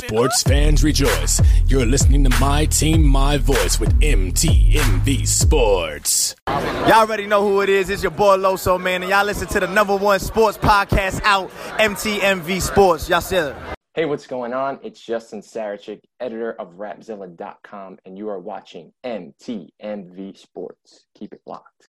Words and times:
Sports 0.00 0.42
fans 0.42 0.82
rejoice. 0.82 1.40
You're 1.66 1.84
listening 1.84 2.24
to 2.24 2.30
My 2.40 2.64
Team, 2.64 3.06
My 3.06 3.36
Voice 3.36 3.78
with 3.78 3.98
MTMV 4.00 5.26
Sports. 5.26 6.34
Y'all 6.46 6.92
already 6.92 7.26
know 7.26 7.46
who 7.46 7.60
it 7.60 7.68
is. 7.68 7.90
It's 7.90 8.02
your 8.02 8.10
boy 8.10 8.36
Loso, 8.38 8.80
man. 8.80 9.02
And 9.02 9.10
y'all 9.10 9.26
listen 9.26 9.46
to 9.48 9.60
the 9.60 9.66
number 9.66 9.94
one 9.94 10.18
sports 10.18 10.56
podcast 10.56 11.20
out, 11.24 11.50
MTMV 11.78 12.62
Sports. 12.62 13.08
Y'all 13.08 13.20
see 13.20 13.36
it. 13.36 13.54
Hey, 13.94 14.06
what's 14.06 14.26
going 14.26 14.54
on? 14.54 14.78
It's 14.82 15.00
Justin 15.00 15.42
Sarachik, 15.42 16.00
editor 16.20 16.52
of 16.52 16.74
Rapzilla.com, 16.76 17.98
and 18.06 18.16
you 18.16 18.28
are 18.30 18.38
watching 18.38 18.92
MTMV 19.04 20.38
Sports. 20.38 21.06
Keep 21.14 21.34
it 21.34 21.42
locked. 21.44 21.88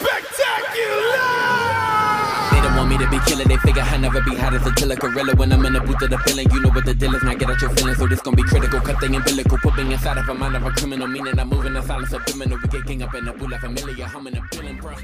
They 0.00 0.06
don't 0.74 1.97
want 2.78 2.90
me 2.90 2.98
to 2.98 3.10
be 3.10 3.18
killer, 3.26 3.44
they 3.44 3.56
figure 3.58 3.82
I 3.82 3.96
never 3.96 4.20
be 4.22 4.34
hot 4.36 4.54
as 4.54 4.66
a 4.66 4.72
killer 4.72 4.94
gorilla. 4.94 5.34
When 5.34 5.52
I'm 5.52 5.64
in 5.66 5.72
the 5.72 5.80
booth 5.80 6.00
of 6.02 6.10
the 6.10 6.18
feeling, 6.18 6.50
you 6.50 6.60
know 6.60 6.70
what 6.70 6.84
the 6.84 6.94
deal 6.94 7.14
is. 7.14 7.22
Now 7.22 7.34
get 7.34 7.50
out 7.50 7.60
your 7.60 7.70
feelings, 7.70 7.98
so 7.98 8.06
this 8.06 8.20
gonna 8.20 8.36
be 8.36 8.44
critical. 8.44 8.80
Cut 8.80 9.00
the 9.00 9.06
umbilical, 9.06 9.58
me 9.58 9.92
inside 9.92 10.18
of 10.18 10.28
a 10.28 10.34
mind 10.34 10.56
of 10.56 10.64
a 10.64 10.70
criminal. 10.70 11.08
Meaning 11.08 11.38
I'm 11.38 11.48
moving 11.48 11.74
in 11.74 11.82
silence 11.82 12.10
subliminal. 12.10 12.58
We 12.62 12.68
get 12.68 12.86
king 12.86 13.02
up 13.02 13.14
in 13.14 13.24
the 13.24 13.32
booth 13.32 13.58
familiar, 13.58 14.06
humming 14.06 14.36
and 14.36 14.46
feeling, 14.54 14.76
bro. 14.78 14.94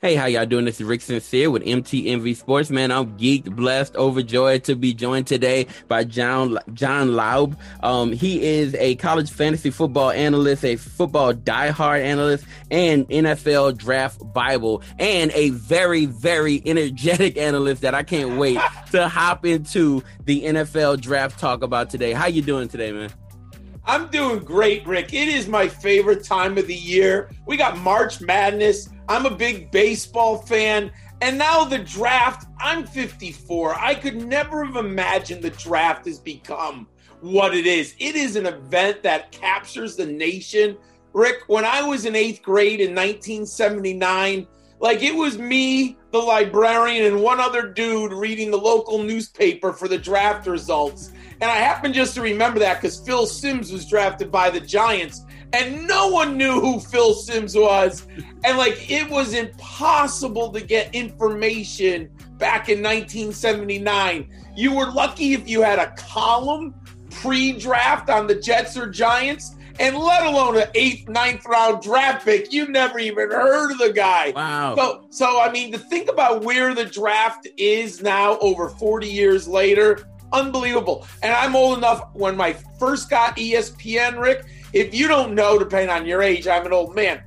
Hey, 0.00 0.14
how 0.14 0.26
y'all 0.26 0.46
doing? 0.46 0.64
This 0.64 0.80
is 0.80 0.86
Rick 0.86 1.00
Sincere 1.00 1.50
with 1.50 1.64
MTMV 1.64 2.36
Sports. 2.36 2.70
Man, 2.70 2.92
I'm 2.92 3.18
geeked, 3.18 3.56
blessed, 3.56 3.96
overjoyed 3.96 4.62
to 4.62 4.76
be 4.76 4.94
joined 4.94 5.26
today 5.26 5.66
by 5.88 6.04
John 6.04 6.56
John 6.72 7.08
Laub. 7.08 7.56
Um, 7.82 8.12
he 8.12 8.40
is 8.40 8.76
a 8.76 8.94
college 8.94 9.28
fantasy 9.28 9.70
football 9.70 10.12
analyst, 10.12 10.64
a 10.64 10.76
football 10.76 11.34
diehard 11.34 12.00
analyst, 12.00 12.44
and 12.70 13.08
NFL 13.08 13.76
draft 13.76 14.20
Bible, 14.32 14.84
and 15.00 15.32
a 15.34 15.50
very, 15.50 16.06
very 16.06 16.62
energetic 16.64 17.36
analyst 17.36 17.82
that 17.82 17.96
I 17.96 18.04
can't 18.04 18.38
wait 18.38 18.60
to 18.92 19.08
hop 19.08 19.44
into 19.44 20.04
the 20.26 20.44
NFL 20.44 21.00
draft 21.00 21.40
talk 21.40 21.64
about 21.64 21.90
today. 21.90 22.12
How 22.12 22.26
you 22.26 22.42
doing 22.42 22.68
today, 22.68 22.92
man? 22.92 23.10
I'm 23.84 24.06
doing 24.08 24.44
great, 24.44 24.86
Rick. 24.86 25.12
It 25.12 25.26
is 25.26 25.48
my 25.48 25.66
favorite 25.66 26.22
time 26.22 26.56
of 26.56 26.68
the 26.68 26.74
year. 26.74 27.30
We 27.46 27.56
got 27.56 27.78
March 27.78 28.20
Madness. 28.20 28.90
I'm 29.08 29.26
a 29.26 29.30
big 29.30 29.70
baseball 29.70 30.38
fan. 30.38 30.90
And 31.20 31.38
now 31.38 31.64
the 31.64 31.78
draft. 31.78 32.46
I'm 32.60 32.86
54. 32.86 33.74
I 33.74 33.94
could 33.94 34.16
never 34.16 34.64
have 34.64 34.76
imagined 34.76 35.42
the 35.42 35.50
draft 35.50 36.06
has 36.06 36.18
become 36.18 36.86
what 37.20 37.54
it 37.54 37.66
is. 37.66 37.94
It 37.98 38.14
is 38.14 38.36
an 38.36 38.46
event 38.46 39.02
that 39.02 39.32
captures 39.32 39.96
the 39.96 40.06
nation. 40.06 40.76
Rick, 41.12 41.42
when 41.46 41.64
I 41.64 41.82
was 41.82 42.04
in 42.04 42.14
eighth 42.14 42.42
grade 42.42 42.80
in 42.80 42.94
1979, 42.94 44.46
like 44.80 45.02
it 45.02 45.14
was 45.14 45.38
me, 45.38 45.96
the 46.12 46.18
librarian, 46.18 47.06
and 47.06 47.22
one 47.22 47.40
other 47.40 47.68
dude 47.68 48.12
reading 48.12 48.50
the 48.50 48.58
local 48.58 49.02
newspaper 49.02 49.72
for 49.72 49.88
the 49.88 49.98
draft 49.98 50.46
results. 50.46 51.10
And 51.40 51.50
I 51.50 51.56
happen 51.56 51.92
just 51.92 52.14
to 52.14 52.22
remember 52.22 52.58
that 52.60 52.80
because 52.80 53.00
Phil 53.00 53.26
Simms 53.26 53.72
was 53.72 53.88
drafted 53.88 54.30
by 54.30 54.50
the 54.50 54.60
Giants, 54.60 55.24
and 55.52 55.86
no 55.86 56.08
one 56.08 56.36
knew 56.36 56.60
who 56.60 56.80
Phil 56.80 57.14
Simms 57.14 57.54
was. 57.54 58.06
And 58.44 58.58
like 58.58 58.90
it 58.90 59.08
was 59.08 59.34
impossible 59.34 60.52
to 60.52 60.60
get 60.60 60.94
information 60.94 62.10
back 62.38 62.68
in 62.68 62.82
1979. 62.82 64.28
You 64.56 64.74
were 64.74 64.90
lucky 64.90 65.32
if 65.32 65.48
you 65.48 65.62
had 65.62 65.78
a 65.78 65.94
column 65.96 66.74
pre 67.10 67.52
draft 67.52 68.10
on 68.10 68.26
the 68.26 68.34
Jets 68.34 68.76
or 68.76 68.88
Giants. 68.88 69.54
And 69.80 69.96
let 69.96 70.26
alone 70.26 70.56
an 70.56 70.66
eighth, 70.74 71.08
ninth 71.08 71.46
round 71.46 71.82
draft 71.82 72.24
pick, 72.24 72.52
you 72.52 72.66
never 72.66 72.98
even 72.98 73.30
heard 73.30 73.70
of 73.70 73.78
the 73.78 73.92
guy. 73.92 74.32
Wow. 74.34 74.74
So, 74.74 75.06
so 75.10 75.40
I 75.40 75.52
mean, 75.52 75.70
to 75.70 75.78
think 75.78 76.10
about 76.10 76.42
where 76.42 76.74
the 76.74 76.84
draft 76.84 77.46
is 77.56 78.02
now, 78.02 78.38
over 78.40 78.70
40 78.70 79.06
years 79.06 79.46
later, 79.46 80.08
unbelievable. 80.32 81.06
And 81.22 81.32
I'm 81.32 81.54
old 81.54 81.78
enough 81.78 82.08
when 82.12 82.36
my 82.36 82.54
first 82.78 83.08
got 83.08 83.36
ESPN, 83.36 84.20
Rick. 84.20 84.46
If 84.72 84.94
you 84.94 85.08
don't 85.08 85.34
know, 85.34 85.58
depending 85.58 85.90
on 85.90 86.06
your 86.06 86.22
age, 86.22 86.46
I'm 86.46 86.66
an 86.66 86.72
old 86.72 86.94
man. 86.94 87.22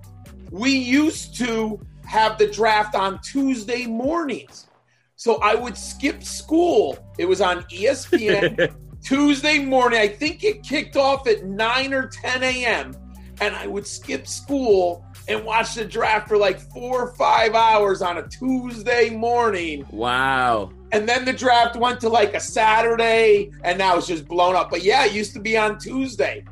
We 0.52 0.72
used 0.72 1.36
to 1.38 1.80
have 2.06 2.38
the 2.38 2.48
draft 2.48 2.96
on 2.96 3.20
Tuesday 3.22 3.86
mornings. 3.86 4.68
So 5.16 5.38
I 5.38 5.56
would 5.56 5.78
skip 5.78 6.24
school. 6.24 6.98
It 7.18 7.26
was 7.26 7.42
on 7.42 7.64
ESPN 7.64 8.74
Tuesday 9.04 9.60
morning. 9.60 10.00
I 10.00 10.08
think 10.08 10.44
it 10.44 10.64
kicked 10.64 10.96
off 10.96 11.28
at 11.28 11.46
9 11.46 11.94
or 11.94 12.08
10 12.08 12.44
a.m. 12.44 12.96
And 13.40 13.56
I 13.56 13.66
would 13.66 13.88
skip 13.88 14.28
school 14.28 15.06
and 15.28 15.44
watch 15.46 15.76
the 15.76 15.86
draft 15.86 16.28
for 16.28 16.38
like 16.38 16.60
four 16.60 17.08
or 17.08 17.14
five 17.16 17.56
hours 17.56 18.02
on 18.02 18.18
a 18.18 18.28
Tuesday 18.28 19.10
morning. 19.10 19.86
Wow. 19.92 20.72
And 20.92 21.08
then 21.08 21.26
the 21.26 21.34
draft 21.34 21.76
went 21.76 22.02
to 22.02 22.10
like 22.10 22.34
a 22.34 22.40
Saturday, 22.40 23.52
and 23.64 23.78
now 23.78 23.98
it's 23.98 24.08
just 24.08 24.28
blown 24.28 24.56
up. 24.56 24.70
But 24.70 24.84
yeah, 24.84 25.06
it 25.06 25.14
used 25.14 25.34
to 25.34 25.40
be 25.40 25.58
on 25.58 25.80
Tuesday. 25.80 26.44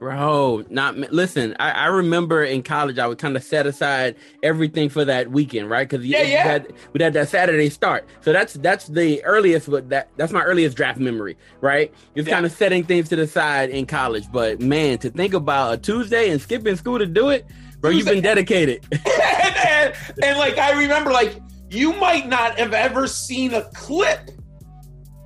Bro, 0.00 0.64
not 0.70 0.96
listen. 0.96 1.54
I, 1.60 1.72
I 1.72 1.86
remember 1.88 2.42
in 2.42 2.62
college, 2.62 2.98
I 2.98 3.06
would 3.06 3.18
kind 3.18 3.36
of 3.36 3.44
set 3.44 3.66
aside 3.66 4.16
everything 4.42 4.88
for 4.88 5.04
that 5.04 5.30
weekend, 5.30 5.68
right? 5.68 5.86
Because 5.86 6.06
Yeah, 6.06 6.22
yeah. 6.22 6.42
had, 6.42 6.72
we 6.94 7.02
had 7.02 7.12
that 7.12 7.28
Saturday 7.28 7.68
start, 7.68 8.08
so 8.22 8.32
that's 8.32 8.54
that's 8.54 8.86
the 8.86 9.22
earliest. 9.24 9.70
But 9.70 9.90
that 9.90 10.08
that's 10.16 10.32
my 10.32 10.40
earliest 10.40 10.74
draft 10.74 10.98
memory, 10.98 11.36
right? 11.60 11.92
Just 12.16 12.28
Yeah. 12.28 12.34
kind 12.36 12.46
of 12.46 12.52
setting 12.52 12.82
things 12.82 13.10
to 13.10 13.16
the 13.16 13.26
side 13.26 13.68
in 13.68 13.84
college. 13.84 14.24
But 14.32 14.58
man, 14.58 14.96
to 15.00 15.10
think 15.10 15.34
about 15.34 15.74
a 15.74 15.76
Tuesday 15.76 16.30
and 16.30 16.40
skipping 16.40 16.76
school 16.76 16.98
to 16.98 17.04
do 17.04 17.28
it, 17.28 17.44
bro, 17.80 17.90
you've 17.90 18.06
been 18.06 18.22
dedicated. 18.22 18.82
and, 18.92 19.54
and, 19.54 19.94
and, 20.24 20.38
like 20.38 20.56
I 20.56 20.80
remember, 20.80 21.12
like 21.12 21.36
you 21.68 21.92
might 21.92 22.26
not 22.26 22.58
have 22.58 22.72
ever 22.72 23.06
seen 23.06 23.52
a 23.52 23.64
clip 23.74 24.30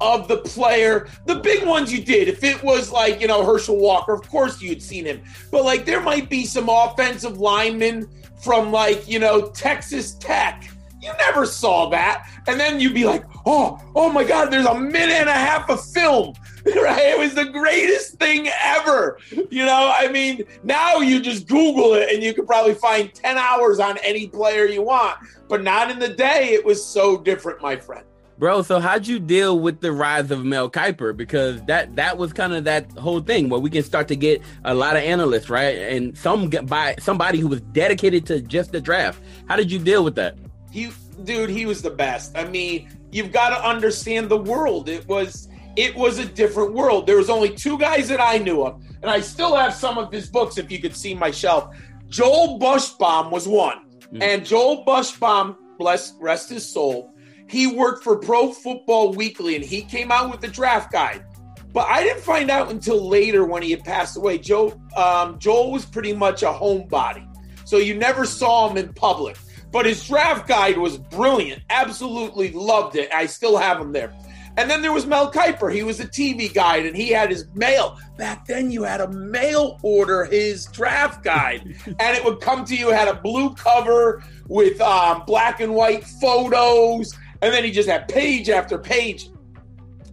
of 0.01 0.29
the 0.29 0.39
player. 0.39 1.09
The 1.27 1.37
big 1.37 1.67
ones 1.67 1.93
you 1.93 2.05
did. 2.05 2.29
If 2.29 2.45
it 2.45 2.63
was 2.63 2.91
like 2.91 3.21
you 3.21 3.27
know 3.27 3.45
Herschel 3.45 3.79
Walker, 3.79 4.13
of 4.13 4.29
course 4.29 4.61
you'd 4.61 4.83
seen 4.83 5.05
him. 5.05 5.23
But 5.51 5.65
like 5.65 5.85
there 5.85 6.01
might 6.01 6.29
be 6.29 6.45
some 6.45 6.69
offensive 6.69 7.39
linemen 7.39 8.09
from 8.43 8.73
like 8.73 9.09
you 9.09 9.19
know 9.19 9.51
Texas 9.51 10.15
Tech. 10.15 10.69
You 11.01 11.13
never 11.19 11.45
saw 11.45 11.91
that, 11.91 12.27
and 12.47 12.59
then 12.59 12.81
you'd 12.81 12.95
be 12.95 13.05
like, 13.05 13.25
"Oh, 13.45 13.79
oh 13.95 14.11
my 14.11 14.25
God! 14.25 14.51
There's 14.51 14.67
a 14.67 14.79
minute 14.79 15.17
and 15.17 15.29
a 15.29 15.33
half 15.33 15.69
of 15.69 15.85
film." 15.93 16.35
Right? 16.67 17.09
It 17.09 17.19
was 17.19 17.35
the 17.35 17.45
greatest 17.45 18.15
thing 18.15 18.49
ever. 18.63 19.19
You 19.51 19.67
know, 19.67 19.93
I 19.95 20.09
mean, 20.09 20.45
now 20.63 20.97
you 20.97 21.21
just 21.21 21.47
Google 21.47 21.93
it 21.93 22.11
and 22.11 22.23
you 22.23 22.33
could 22.33 22.47
probably 22.47 22.73
find 22.73 23.13
10 23.13 23.37
hours 23.37 23.79
on 23.81 23.99
any 23.99 24.29
player 24.29 24.65
you 24.65 24.81
want. 24.81 25.19
But 25.47 25.63
not 25.63 25.91
in 25.91 25.99
the 25.99 26.09
day. 26.09 26.55
It 26.55 26.65
was 26.65 26.83
so 26.83 27.19
different, 27.19 27.61
my 27.61 27.77
friend. 27.77 28.07
Bro, 28.37 28.63
so 28.63 28.81
how'd 28.81 29.07
you 29.07 29.21
deal 29.21 29.61
with 29.61 29.81
the 29.81 29.93
rise 29.93 30.31
of 30.33 30.45
Mel 30.45 30.69
Kiper? 30.69 31.17
Because 31.17 31.63
that 31.65 31.95
that 31.97 32.19
was 32.19 32.33
kind 32.33 32.53
of 32.53 32.65
that 32.65 32.91
whole 32.93 33.21
thing 33.21 33.49
where 33.49 33.61
we 33.61 33.71
can 33.71 33.85
start 33.85 34.09
to 34.09 34.17
get 34.17 34.43
a 34.65 34.75
lot 34.75 34.97
of 34.97 35.03
analysts, 35.03 35.49
right? 35.49 35.79
And 35.79 36.19
some 36.19 36.51
by 36.51 36.97
somebody 36.99 37.39
who 37.39 37.47
was 37.47 37.61
dedicated 37.61 38.27
to 38.27 38.41
just 38.41 38.73
the 38.73 38.81
draft. 38.81 39.21
How 39.49 39.55
did 39.55 39.71
you 39.71 39.79
deal 39.79 40.03
with 40.03 40.17
that? 40.17 40.37
He, 40.73 40.91
dude, 41.23 41.51
he 41.51 41.65
was 41.65 41.81
the 41.81 41.91
best. 41.91 42.37
I 42.37 42.45
mean, 42.49 42.89
you've 43.13 43.31
got 43.31 43.51
to 43.51 43.69
understand 43.69 44.29
the 44.29 44.37
world. 44.37 44.89
It 44.89 45.07
was 45.07 45.49
it 45.77 45.95
was 45.95 46.19
a 46.19 46.25
different 46.25 46.73
world. 46.73 47.07
There 47.07 47.17
was 47.17 47.31
only 47.31 47.51
two 47.51 47.79
guys 47.79 48.09
that 48.09 48.21
I 48.21 48.39
knew 48.39 48.65
of, 48.65 48.83
and 49.03 49.11
I 49.11 49.21
still 49.21 49.55
have 49.55 49.75
some 49.75 49.97
of 49.97 50.13
his 50.13 50.29
books 50.29 50.59
if 50.59 50.73
you 50.73 50.81
could 50.81 50.97
see 50.97 51.15
my 51.15 51.31
shelf. 51.31 51.77
Joel 52.09 52.59
Buchsbaum 52.59 53.31
was 53.31 53.47
one, 53.47 53.87
mm. 54.13 54.23
and 54.23 54.45
Joel 54.45 54.85
Buchsbaum, 54.85 55.57
bless 55.79 56.15
rest 56.21 56.51
his 56.51 56.69
soul, 56.69 57.14
he 57.49 57.67
worked 57.67 58.03
for 58.03 58.17
Pro 58.17 58.53
Football 58.53 59.13
Weekly, 59.13 59.57
and 59.57 59.65
he 59.65 59.83
came 59.83 60.11
out 60.11 60.31
with 60.31 60.41
the 60.41 60.49
draft 60.49 60.93
guide. 60.93 61.25
But 61.73 61.89
I 61.89 62.03
didn't 62.03 62.23
find 62.23 62.51
out 62.51 62.71
until 62.71 63.09
later 63.09 63.45
when 63.45 63.63
he 63.63 63.73
had 63.73 63.85
passed 63.85 64.17
away. 64.17 64.39
Joe 64.39 64.81
um, 64.97 65.39
Joel 65.39 65.73
was 65.73 65.85
pretty 65.85 66.13
much 66.13 66.43
a 66.43 66.47
homebody, 66.47 67.27
so 67.65 67.79
you 67.79 67.95
never 67.95 68.25
saw 68.25 68.69
him 68.69 68.77
in 68.77 68.93
public. 68.93 69.37
But 69.73 69.87
his 69.87 70.07
draft 70.07 70.47
guide 70.47 70.79
was 70.79 70.99
brilliant. 70.99 71.63
Absolutely 71.69 72.53
loved 72.53 72.95
it. 72.95 73.13
I 73.13 73.27
still 73.27 73.57
have 73.57 73.81
him 73.81 73.91
there. 73.91 74.15
And 74.57 74.71
then 74.71 74.83
there 74.83 74.93
was 74.93 75.05
Mel 75.05 75.33
Kiper. 75.33 75.73
He 75.73 75.83
was 75.83 75.99
a 75.99 76.07
TV 76.07 76.53
guide 76.53 76.87
and 76.87 76.97
he 76.97 77.09
had 77.09 77.31
his 77.31 77.47
mail. 77.55 77.99
Back 78.17 78.47
then, 78.47 78.71
you 78.71 78.85
had 78.85 79.01
a 79.01 79.11
mail 79.11 79.81
order 79.83 80.27
his 80.27 80.67
draft 80.67 81.25
guide, 81.25 81.77
and 81.87 82.17
it 82.17 82.25
would 82.25 82.41
come 82.41 82.65
to 82.67 82.77
you, 82.77 82.91
had 82.91 83.09
a 83.09 83.15
blue 83.15 83.53
cover 83.55 84.23
with 84.47 84.81
um, 84.81 85.25
black 85.27 85.61
and 85.61 85.75
white 85.75 86.05
photos. 86.05 87.13
And 87.45 87.53
then 87.53 87.63
he 87.63 87.71
just 87.71 87.91
had 87.91 88.09
page 88.09 88.49
after 88.49 88.79
page. 88.79 89.29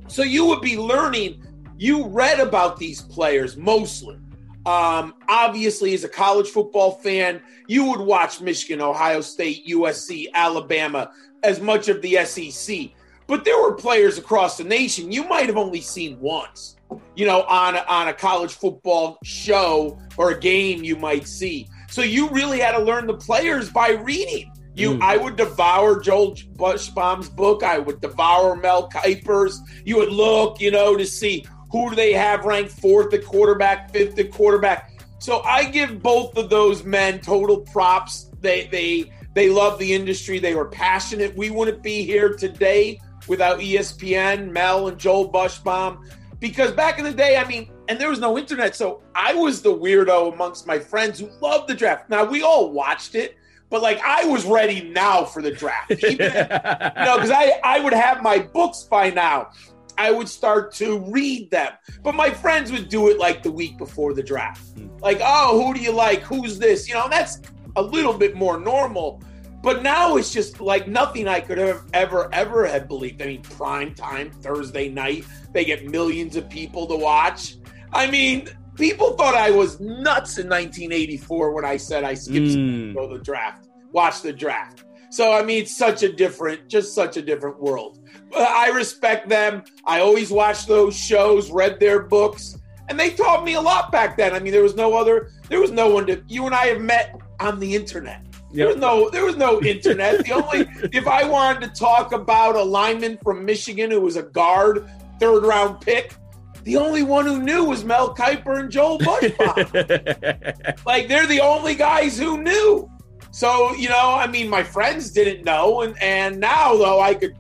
So 0.10 0.22
you 0.22 0.46
would 0.48 0.60
be 0.60 0.78
learning, 0.78 1.42
you 1.78 2.08
read 2.08 2.42
about 2.42 2.76
these 2.76 3.02
players 3.02 3.56
mostly. 3.56 4.18
Um, 4.66 5.14
obviously, 5.30 5.94
as 5.94 6.04
a 6.04 6.10
college 6.10 6.50
football 6.50 6.92
fan, 6.92 7.42
you 7.68 7.86
would 7.86 8.02
watch 8.02 8.42
Michigan, 8.42 8.82
Ohio 8.82 9.22
State, 9.22 9.66
USC, 9.66 10.28
Alabama, 10.34 11.10
as 11.42 11.62
much 11.62 11.88
of 11.88 12.02
the 12.02 12.18
SEC. 12.26 12.90
But 13.28 13.46
there 13.46 13.62
were 13.62 13.76
players 13.76 14.18
across 14.18 14.58
the 14.58 14.66
nation 14.66 15.10
you 15.10 15.24
might 15.24 15.46
have 15.46 15.56
only 15.56 15.80
seen 15.80 16.20
once, 16.20 16.76
you 17.16 17.26
know, 17.26 17.44
on 17.44 17.78
a, 17.78 17.86
on 17.88 18.10
a 18.10 18.14
college 18.14 18.56
football 18.56 19.18
show 19.24 19.98
or 20.18 20.32
a 20.32 20.38
game 20.40 20.84
you 20.84 20.98
might 20.98 21.30
see. 21.30 21.70
So 21.90 22.02
you 22.02 22.28
really 22.28 22.60
had 22.60 22.74
to 22.74 22.84
learn 22.84 23.08
the 23.08 23.16
players 23.16 23.70
by 23.70 23.92
reading. 23.92 24.52
You, 24.82 24.96
mm. 24.96 25.02
I 25.02 25.18
would 25.18 25.36
devour 25.36 26.00
Joel 26.00 26.36
Buchsbaum's 26.56 27.30
book. 27.30 27.64
I 27.64 27.78
would 27.78 28.02
devour 28.02 28.56
Mel 28.56 28.90
Kiper's. 28.90 29.62
You 29.86 29.98
would 29.98 30.10
look, 30.10 30.60
you 30.60 30.72
know, 30.72 30.98
to 30.98 31.06
see 31.06 31.46
who 31.72 31.90
do 31.90 31.96
they 31.96 32.14
have 32.14 32.46
ranked 32.46 32.72
fourth 32.72 33.14
at 33.14 33.24
quarterback, 33.24 33.92
fifth 33.92 34.18
at 34.20 34.32
quarterback. 34.32 34.92
So 35.20 35.42
I 35.42 35.66
give 35.66 36.02
both 36.02 36.36
of 36.36 36.50
those 36.50 36.84
men 36.84 37.20
total 37.20 37.60
props. 37.60 38.32
They 38.42 38.68
they 38.68 39.12
they 39.36 39.50
love 39.50 39.78
the 39.78 39.94
industry. 39.94 40.40
They 40.40 40.56
were 40.56 40.66
passionate. 40.66 41.36
We 41.38 41.52
wouldn't 41.52 41.84
be 41.84 42.04
here 42.04 42.34
today 42.34 43.00
without 43.28 43.60
ESPN, 43.60 44.52
Mel, 44.52 44.88
and 44.88 44.98
Joel 44.98 45.32
Bushbaum. 45.32 46.04
Because 46.40 46.72
back 46.72 46.98
in 46.98 47.06
the 47.06 47.14
day, 47.14 47.38
I 47.38 47.48
mean, 47.48 47.72
and 47.88 48.00
there 48.00 48.10
was 48.10 48.20
no 48.20 48.36
internet, 48.36 48.76
so 48.76 49.04
I 49.14 49.36
was 49.36 49.62
the 49.62 49.74
weirdo 49.74 50.34
amongst 50.34 50.66
my 50.66 50.80
friends 50.80 51.20
who 51.20 51.30
loved 51.40 51.70
the 51.70 51.76
draft. 51.76 52.10
Now 52.10 52.26
we 52.26 52.42
all 52.42 52.72
watched 52.72 53.14
it, 53.14 53.38
but 53.72 53.82
like 53.82 54.00
I 54.02 54.26
was 54.26 54.46
ready 54.46 54.90
now 54.90 55.24
for 55.26 55.42
the 55.42 55.50
draft. 55.50 55.92
Even, 56.04 56.12
you 56.12 56.28
know, 56.28 57.16
because 57.16 57.32
I 57.32 57.60
I 57.64 57.80
would 57.80 57.94
have 57.94 58.22
my 58.22 58.38
books 58.38 58.84
by 58.84 59.10
now. 59.10 59.50
I 59.98 60.12
would 60.12 60.30
start 60.30 60.74
to 60.76 61.00
read 61.00 61.52
them. 61.52 61.74
But 62.04 62.16
my 62.16 62.30
friends 62.30 62.72
would 62.72 62.90
do 62.90 63.10
it 63.10 63.18
like 63.18 63.44
the 63.44 63.52
week 63.52 63.78
before 63.78 64.14
the 64.14 64.24
draft. 64.24 64.78
Hmm. 64.78 64.88
Like, 65.00 65.20
oh, 65.22 65.62
who 65.62 65.74
do 65.74 65.80
you 65.80 65.92
like? 65.92 66.22
Who's 66.22 66.60
this? 66.60 66.88
You 66.88 66.96
know, 66.96 67.08
that's 67.10 67.42
a 67.76 67.82
little 67.82 68.14
bit 68.14 68.36
more 68.36 68.60
normal. 68.60 69.22
But 69.64 69.84
now 69.84 70.18
it's 70.18 70.34
just 70.34 70.60
like 70.60 70.88
nothing 70.88 71.28
I 71.28 71.40
could 71.40 71.60
have 71.60 71.84
ever, 71.94 72.34
ever 72.34 72.66
have 72.66 72.88
believed. 72.88 73.22
I 73.22 73.28
mean, 73.28 73.42
prime 73.44 73.94
time, 73.94 74.32
Thursday 74.32 74.90
night, 74.90 75.26
they 75.54 75.66
get 75.66 75.88
millions 75.88 76.36
of 76.36 76.50
people 76.50 76.88
to 76.88 76.96
watch. 76.96 77.58
I 77.94 78.10
mean, 78.10 78.50
people 78.76 79.14
thought 79.18 79.36
I 79.36 79.52
was 79.52 79.80
nuts 79.80 80.38
in 80.38 80.48
1984 80.48 81.54
when 81.54 81.66
I 81.66 81.78
said 81.78 82.04
I 82.04 82.14
skipped 82.14 82.48
mm. 82.48 82.94
go 82.94 83.08
the 83.08 83.20
draft, 83.20 83.68
watch 83.92 84.22
the 84.22 84.34
draft. 84.34 84.84
So 85.10 85.34
I 85.34 85.44
mean, 85.44 85.64
it's 85.64 85.76
such 85.76 86.04
a 86.04 86.12
different, 86.12 86.70
just 86.70 86.96
such 86.96 87.18
a 87.18 87.22
different 87.22 87.60
world. 87.60 88.00
But 88.32 88.48
I 88.48 88.70
respect 88.70 89.28
them. 89.28 89.64
I 89.86 90.00
always 90.00 90.32
watched 90.32 90.68
those 90.68 90.96
shows, 90.96 91.52
read 91.52 91.80
their 91.80 92.04
books, 92.04 92.58
and 92.88 93.00
they 93.00 93.10
taught 93.10 93.44
me 93.44 93.56
a 93.56 93.62
lot 93.62 93.92
back 93.92 94.16
then. 94.18 94.34
I 94.34 94.40
mean, 94.40 94.54
there 94.54 94.64
was 94.64 94.76
no 94.76 94.94
other, 94.94 95.32
there 95.50 95.60
was 95.60 95.72
no 95.72 95.90
one 95.90 96.06
to. 96.08 96.24
You 96.28 96.46
and 96.46 96.56
I 96.56 96.68
have 96.68 96.82
met 96.82 97.20
on 97.42 97.60
the 97.60 97.76
internet. 97.76 98.26
Yep. 98.54 98.54
There 98.54 98.68
was 98.68 98.78
no 98.78 99.10
there 99.10 99.26
was 99.26 99.38
no 99.38 99.62
internet. 99.62 100.26
The 100.26 100.32
only 100.34 100.90
if 100.98 101.08
I 101.08 101.24
wanted 101.28 101.74
to 101.74 101.80
talk 101.80 102.12
about 102.12 102.56
a 102.56 102.64
lineman 102.64 103.18
from 103.18 103.46
Michigan 103.46 103.92
who 103.92 104.02
was 104.02 104.16
a 104.16 104.24
guard, 104.24 104.90
third 105.20 105.44
round 105.44 105.82
pick, 105.82 106.16
the 106.64 106.78
only 106.78 107.04
one 107.04 107.26
who 107.26 107.40
knew 107.40 107.66
was 107.66 107.84
Mel 107.84 108.16
Kiper 108.16 108.60
and 108.60 108.72
Joel 108.72 109.00
Buchsbaum. 109.00 110.78
like 110.86 111.08
they're 111.08 111.28
the 111.28 111.42
only 111.42 111.76
guys 111.76 112.18
who 112.18 112.42
knew. 112.42 112.90
So, 113.32 113.74
you 113.76 113.90
know, 113.90 114.14
I 114.16 114.28
mean 114.28 114.50
my 114.50 114.64
friends 114.64 115.12
didn't 115.12 115.46
know 115.46 115.82
and 115.82 115.96
and 116.02 116.40
now 116.40 116.76
though 116.76 117.00
I 117.00 117.14
could 117.14 117.36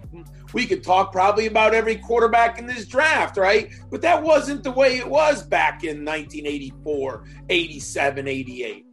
we 0.53 0.65
could 0.65 0.83
talk 0.83 1.11
probably 1.11 1.47
about 1.47 1.73
every 1.73 1.95
quarterback 1.95 2.59
in 2.59 2.65
this 2.65 2.85
draft, 2.85 3.37
right? 3.37 3.71
But 3.89 4.01
that 4.01 4.21
wasn't 4.21 4.63
the 4.63 4.71
way 4.71 4.97
it 4.97 5.07
was 5.07 5.43
back 5.43 5.83
in 5.83 6.03
1984, 6.03 7.23
87, 7.49 8.27
88. 8.27 8.85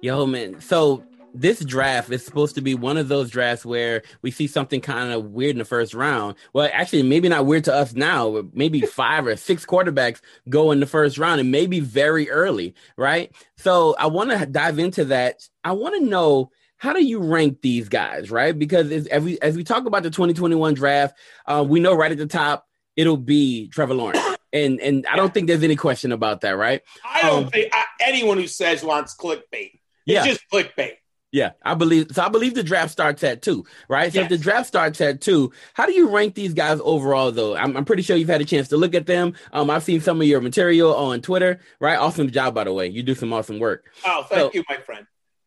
Yo, 0.00 0.26
man. 0.26 0.60
So 0.60 1.04
this 1.34 1.64
draft 1.64 2.10
is 2.10 2.24
supposed 2.24 2.54
to 2.54 2.60
be 2.60 2.74
one 2.74 2.96
of 2.96 3.08
those 3.08 3.30
drafts 3.30 3.64
where 3.64 4.02
we 4.22 4.30
see 4.30 4.46
something 4.46 4.80
kind 4.80 5.12
of 5.12 5.26
weird 5.26 5.52
in 5.52 5.58
the 5.58 5.64
first 5.64 5.94
round. 5.94 6.36
Well, 6.52 6.68
actually, 6.72 7.02
maybe 7.02 7.28
not 7.28 7.46
weird 7.46 7.64
to 7.64 7.74
us 7.74 7.94
now. 7.94 8.42
Maybe 8.52 8.80
five 8.82 9.26
or 9.26 9.36
six 9.36 9.64
quarterbacks 9.64 10.20
go 10.48 10.70
in 10.72 10.80
the 10.80 10.86
first 10.86 11.18
round, 11.18 11.40
and 11.40 11.50
maybe 11.50 11.80
very 11.80 12.30
early, 12.30 12.74
right? 12.96 13.32
So 13.56 13.94
I 13.98 14.06
want 14.06 14.30
to 14.30 14.46
dive 14.46 14.78
into 14.78 15.06
that. 15.06 15.48
I 15.64 15.72
want 15.72 15.94
to 15.96 16.08
know 16.08 16.50
how 16.76 16.92
do 16.92 17.04
you 17.04 17.20
rank 17.20 17.62
these 17.62 17.88
guys, 17.88 18.30
right? 18.30 18.58
Because 18.58 18.90
as 18.90 19.22
we 19.22 19.38
as 19.40 19.56
we 19.56 19.64
talk 19.64 19.86
about 19.86 20.02
the 20.02 20.10
2021 20.10 20.74
draft, 20.74 21.16
uh, 21.46 21.64
we 21.66 21.80
know 21.80 21.94
right 21.94 22.12
at 22.12 22.18
the 22.18 22.26
top 22.26 22.66
it'll 22.96 23.16
be 23.16 23.68
Trevor 23.68 23.94
Lawrence. 23.94 24.18
And 24.52 24.80
and 24.80 25.06
I 25.06 25.16
don't 25.16 25.32
think 25.32 25.46
there's 25.46 25.62
any 25.62 25.76
question 25.76 26.12
about 26.12 26.42
that, 26.42 26.56
right? 26.56 26.82
I 27.08 27.22
don't 27.22 27.44
um, 27.44 27.50
think 27.50 27.72
I, 27.72 27.84
anyone 28.00 28.36
who 28.36 28.46
says 28.46 28.84
wants 28.84 29.16
clickbait. 29.16 29.40
It's 29.52 29.80
yeah. 30.04 30.26
just 30.26 30.42
clickbait. 30.52 30.96
Yeah, 31.32 31.52
I 31.62 31.72
believe 31.72 32.08
so. 32.12 32.22
I 32.22 32.28
believe 32.28 32.54
the 32.54 32.62
draft 32.62 32.92
starts 32.92 33.24
at 33.24 33.40
two, 33.40 33.64
right? 33.88 34.12
So 34.12 34.20
yes. 34.20 34.30
if 34.30 34.38
the 34.38 34.42
draft 34.42 34.68
starts 34.68 35.00
at 35.00 35.22
two, 35.22 35.50
how 35.72 35.86
do 35.86 35.92
you 35.92 36.10
rank 36.10 36.34
these 36.34 36.52
guys 36.52 36.78
overall? 36.84 37.32
Though 37.32 37.56
I'm, 37.56 37.74
I'm, 37.74 37.86
pretty 37.86 38.02
sure 38.02 38.16
you've 38.16 38.28
had 38.28 38.42
a 38.42 38.44
chance 38.44 38.68
to 38.68 38.76
look 38.76 38.94
at 38.94 39.06
them. 39.06 39.32
Um, 39.50 39.70
I've 39.70 39.82
seen 39.82 40.02
some 40.02 40.20
of 40.20 40.26
your 40.26 40.42
material 40.42 40.94
on 40.94 41.22
Twitter, 41.22 41.60
right? 41.80 41.96
Awesome 41.96 42.30
job, 42.30 42.54
by 42.54 42.64
the 42.64 42.72
way. 42.74 42.88
You 42.88 43.02
do 43.02 43.14
some 43.14 43.32
awesome 43.32 43.58
work. 43.58 43.86
Oh, 44.04 44.26
thank 44.28 44.52
so, 44.52 44.58
you, 44.58 44.64
my 44.68 44.76
friend. 44.76 45.06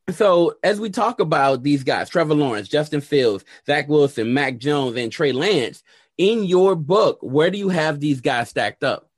So 0.10 0.56
as 0.64 0.80
we 0.80 0.90
talk 0.90 1.20
about 1.20 1.62
these 1.62 1.84
guys, 1.84 2.10
Trevor 2.10 2.34
Lawrence, 2.34 2.68
Justin 2.68 3.02
Fields, 3.02 3.46
Zach 3.68 3.88
Wilson, 3.88 4.34
Mac 4.34 4.58
Jones, 4.58 4.98
and 4.98 5.12
Trey 5.12 5.34
Lance, 5.34 5.84
in 6.18 6.46
your 6.46 6.76
book, 6.76 7.20
where 7.22 7.52
do 7.52 7.60
you 7.60 7.70
have 7.70 8.00
these 8.00 8.22
guys 8.22 8.50
stacked 8.50 8.84
up? 8.84 9.10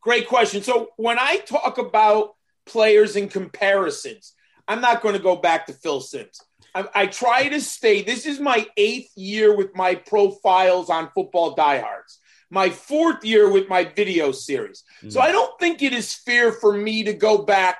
Great 0.00 0.26
question. 0.26 0.62
So 0.62 0.88
when 0.96 1.18
I 1.18 1.36
talk 1.38 1.76
about 1.76 2.34
players 2.64 3.14
in 3.16 3.28
comparisons, 3.28 4.34
I'm 4.68 4.80
not 4.80 5.02
going 5.02 5.14
to 5.14 5.22
go 5.22 5.36
back 5.36 5.66
to 5.66 5.72
Phil 5.72 6.00
Simms. 6.00 6.40
I, 6.74 6.86
I, 6.94 7.06
try 7.06 7.48
to 7.48 7.60
stay. 7.60 8.02
This 8.02 8.26
is 8.26 8.40
my 8.40 8.66
eighth 8.76 9.10
year 9.16 9.54
with 9.56 9.76
my 9.76 9.94
profiles 9.94 10.90
on 10.90 11.10
football 11.14 11.54
diehards. 11.54 12.18
My 12.50 12.70
fourth 12.70 13.24
year 13.24 13.50
with 13.50 13.68
my 13.68 13.84
video 13.84 14.32
series. 14.32 14.84
Mm. 15.02 15.12
So 15.12 15.20
I 15.20 15.32
don't 15.32 15.58
think 15.60 15.82
it 15.82 15.92
is 15.92 16.14
fair 16.14 16.52
for 16.52 16.76
me 16.76 17.04
to 17.04 17.12
go 17.12 17.38
back 17.38 17.78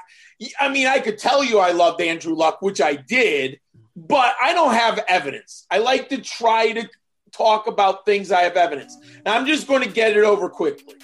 I 0.59 0.69
mean, 0.69 0.87
I 0.87 0.99
could 0.99 1.19
tell 1.19 1.45
you 1.45 1.59
I 1.59 1.73
loved 1.73 2.01
Andrew 2.01 2.35
Luck, 2.35 2.61
which 2.61 2.81
I 2.81 2.97
did, 2.97 3.61
but 3.97 4.35
I 4.43 4.53
don't 4.53 4.75
have 4.75 4.99
evidence. 5.09 5.67
I 5.71 5.79
like 5.79 6.09
to 6.09 6.19
try 6.19 6.73
to 6.73 6.89
talk 7.33 7.67
about 7.67 8.05
things 8.05 8.33
I 8.33 8.43
have 8.43 8.57
evidence. 8.57 8.97
Now, 9.25 9.37
I'm 9.37 9.47
just 9.47 9.67
going 9.67 9.83
to 9.83 9.89
get 9.89 10.17
it 10.17 10.25
over 10.25 10.49
quickly. 10.49 10.95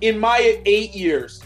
In 0.00 0.18
my 0.18 0.60
eight 0.66 0.94
years, 0.94 1.42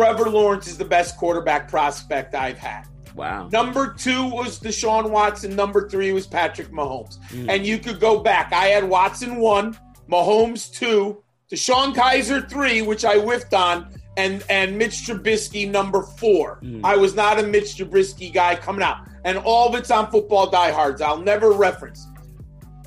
Trevor 0.00 0.30
Lawrence 0.30 0.66
is 0.66 0.78
the 0.78 0.84
best 0.86 1.18
quarterback 1.18 1.68
prospect 1.68 2.34
I've 2.34 2.56
had. 2.56 2.84
Wow. 3.14 3.48
Number 3.48 3.92
two 3.92 4.30
was 4.30 4.58
Deshaun 4.58 5.10
Watson. 5.10 5.54
Number 5.54 5.90
three 5.90 6.10
was 6.12 6.26
Patrick 6.26 6.68
Mahomes. 6.70 7.18
Mm. 7.28 7.50
And 7.50 7.66
you 7.66 7.76
could 7.76 8.00
go 8.00 8.20
back. 8.20 8.50
I 8.54 8.68
had 8.68 8.88
Watson 8.88 9.36
one, 9.36 9.76
Mahomes 10.10 10.72
two, 10.72 11.22
DeShone 11.52 11.94
Kizer 11.94 12.48
three, 12.48 12.80
which 12.80 13.04
I 13.04 13.18
whiffed 13.18 13.52
on, 13.52 13.92
and 14.16 14.42
and 14.48 14.78
Mitch 14.78 15.06
Trubisky 15.06 15.70
number 15.70 16.02
four. 16.02 16.60
Mm. 16.62 16.80
I 16.82 16.96
was 16.96 17.14
not 17.14 17.38
a 17.38 17.42
Mitch 17.42 17.76
Trubisky 17.76 18.32
guy 18.32 18.54
coming 18.54 18.82
out, 18.82 19.06
and 19.26 19.36
all 19.36 19.68
of 19.68 19.74
it's 19.74 19.90
on 19.90 20.10
football 20.10 20.48
diehards. 20.48 21.02
I'll 21.02 21.20
never 21.20 21.52
reference, 21.52 22.06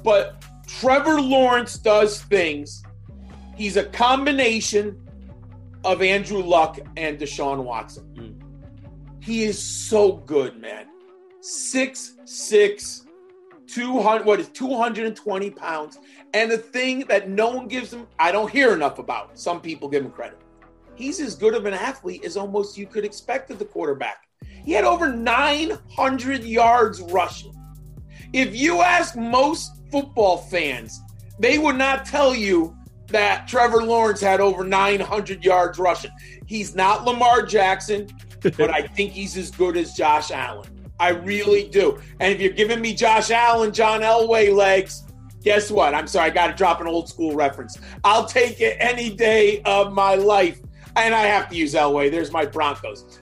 but 0.04 0.44
Trevor 0.66 1.22
Lawrence 1.22 1.78
does 1.78 2.24
things. 2.24 2.82
He's 3.56 3.78
a 3.78 3.84
combination 3.84 5.03
of 5.84 6.02
Andrew 6.02 6.42
Luck 6.42 6.80
and 6.98 7.20
Deshaun 7.20 7.64
Watson. 7.64 8.06
Mm. 8.16 9.24
He 9.24 9.44
is 9.44 9.62
so 9.62 10.14
good, 10.14 10.60
man. 10.60 10.88
Six 11.42 12.16
six. 12.26 13.02
200 13.68 14.26
what 14.26 14.40
is 14.40 14.50
220 14.50 15.50
pounds 15.52 15.98
and 16.34 16.52
the 16.52 16.58
thing 16.58 17.00
that 17.08 17.30
no 17.30 17.50
one 17.50 17.68
gives 17.68 17.92
him 17.92 18.06
i 18.20 18.30
don't 18.30 18.52
hear 18.52 18.74
enough 18.74 19.00
about 19.00 19.40
some 19.40 19.62
people 19.62 19.88
give 19.88 20.04
him 20.04 20.12
credit 20.12 20.38
he's 20.96 21.20
as 21.20 21.36
good 21.36 21.54
of 21.54 21.66
an 21.66 21.74
athlete 21.74 22.24
as 22.24 22.38
almost 22.38 22.78
you 22.78 22.86
could 22.86 23.06
expect 23.06 23.52
of 23.52 23.60
the 23.60 23.66
quarterback. 23.66 24.28
He 24.64 24.72
had 24.72 24.86
over 24.86 25.12
900 25.12 26.44
yards 26.44 27.02
rushing. 27.02 27.54
If 28.32 28.56
you 28.56 28.82
ask 28.82 29.16
most 29.16 29.82
football 29.92 30.38
fans, 30.38 31.00
they 31.40 31.58
would 31.58 31.76
not 31.76 32.06
tell 32.06 32.34
you 32.34 32.76
that 33.08 33.48
Trevor 33.48 33.84
Lawrence 33.84 34.22
had 34.22 34.42
over 34.42 34.64
900 34.64 35.44
yards 35.44 35.78
rushing. 35.80 36.12
He's 36.46 36.76
not 36.76 37.06
Lamar 37.06 37.44
Jackson, 37.44 38.08
but 38.42 38.70
I 38.70 38.88
think 38.88 39.12
he's 39.12 39.38
as 39.38 39.52
good 39.52 39.78
as 39.78 39.94
Josh 39.94 40.32
Allen. 40.32 40.70
I 41.00 41.10
really 41.10 41.68
do. 41.68 42.00
And 42.20 42.34
if 42.34 42.40
you're 42.40 42.54
giving 42.54 42.82
me 42.82 42.94
Josh 42.94 43.32
Allen, 43.32 43.74
John 43.74 44.02
Elway 44.02 44.56
legs, 44.56 45.04
guess 45.44 45.70
what? 45.70 45.94
I'm 45.94 46.08
sorry, 46.08 46.30
I 46.30 46.34
got 46.34 46.48
to 46.48 46.54
drop 46.54 46.82
an 46.82 46.88
old 46.88 47.10
school 47.10 47.36
reference. 47.36 47.78
I'll 48.04 48.26
take 48.26 48.62
it 48.62 48.78
any 48.80 49.10
day 49.10 49.62
of 49.66 49.94
my 49.94 50.16
life 50.16 50.60
and 50.96 51.14
I 51.14 51.24
have 51.24 51.50
to 51.50 51.56
use 51.56 51.74
Elway. 51.74 52.12
There's 52.12 52.32
my 52.32 52.46
Broncos. 52.46 53.20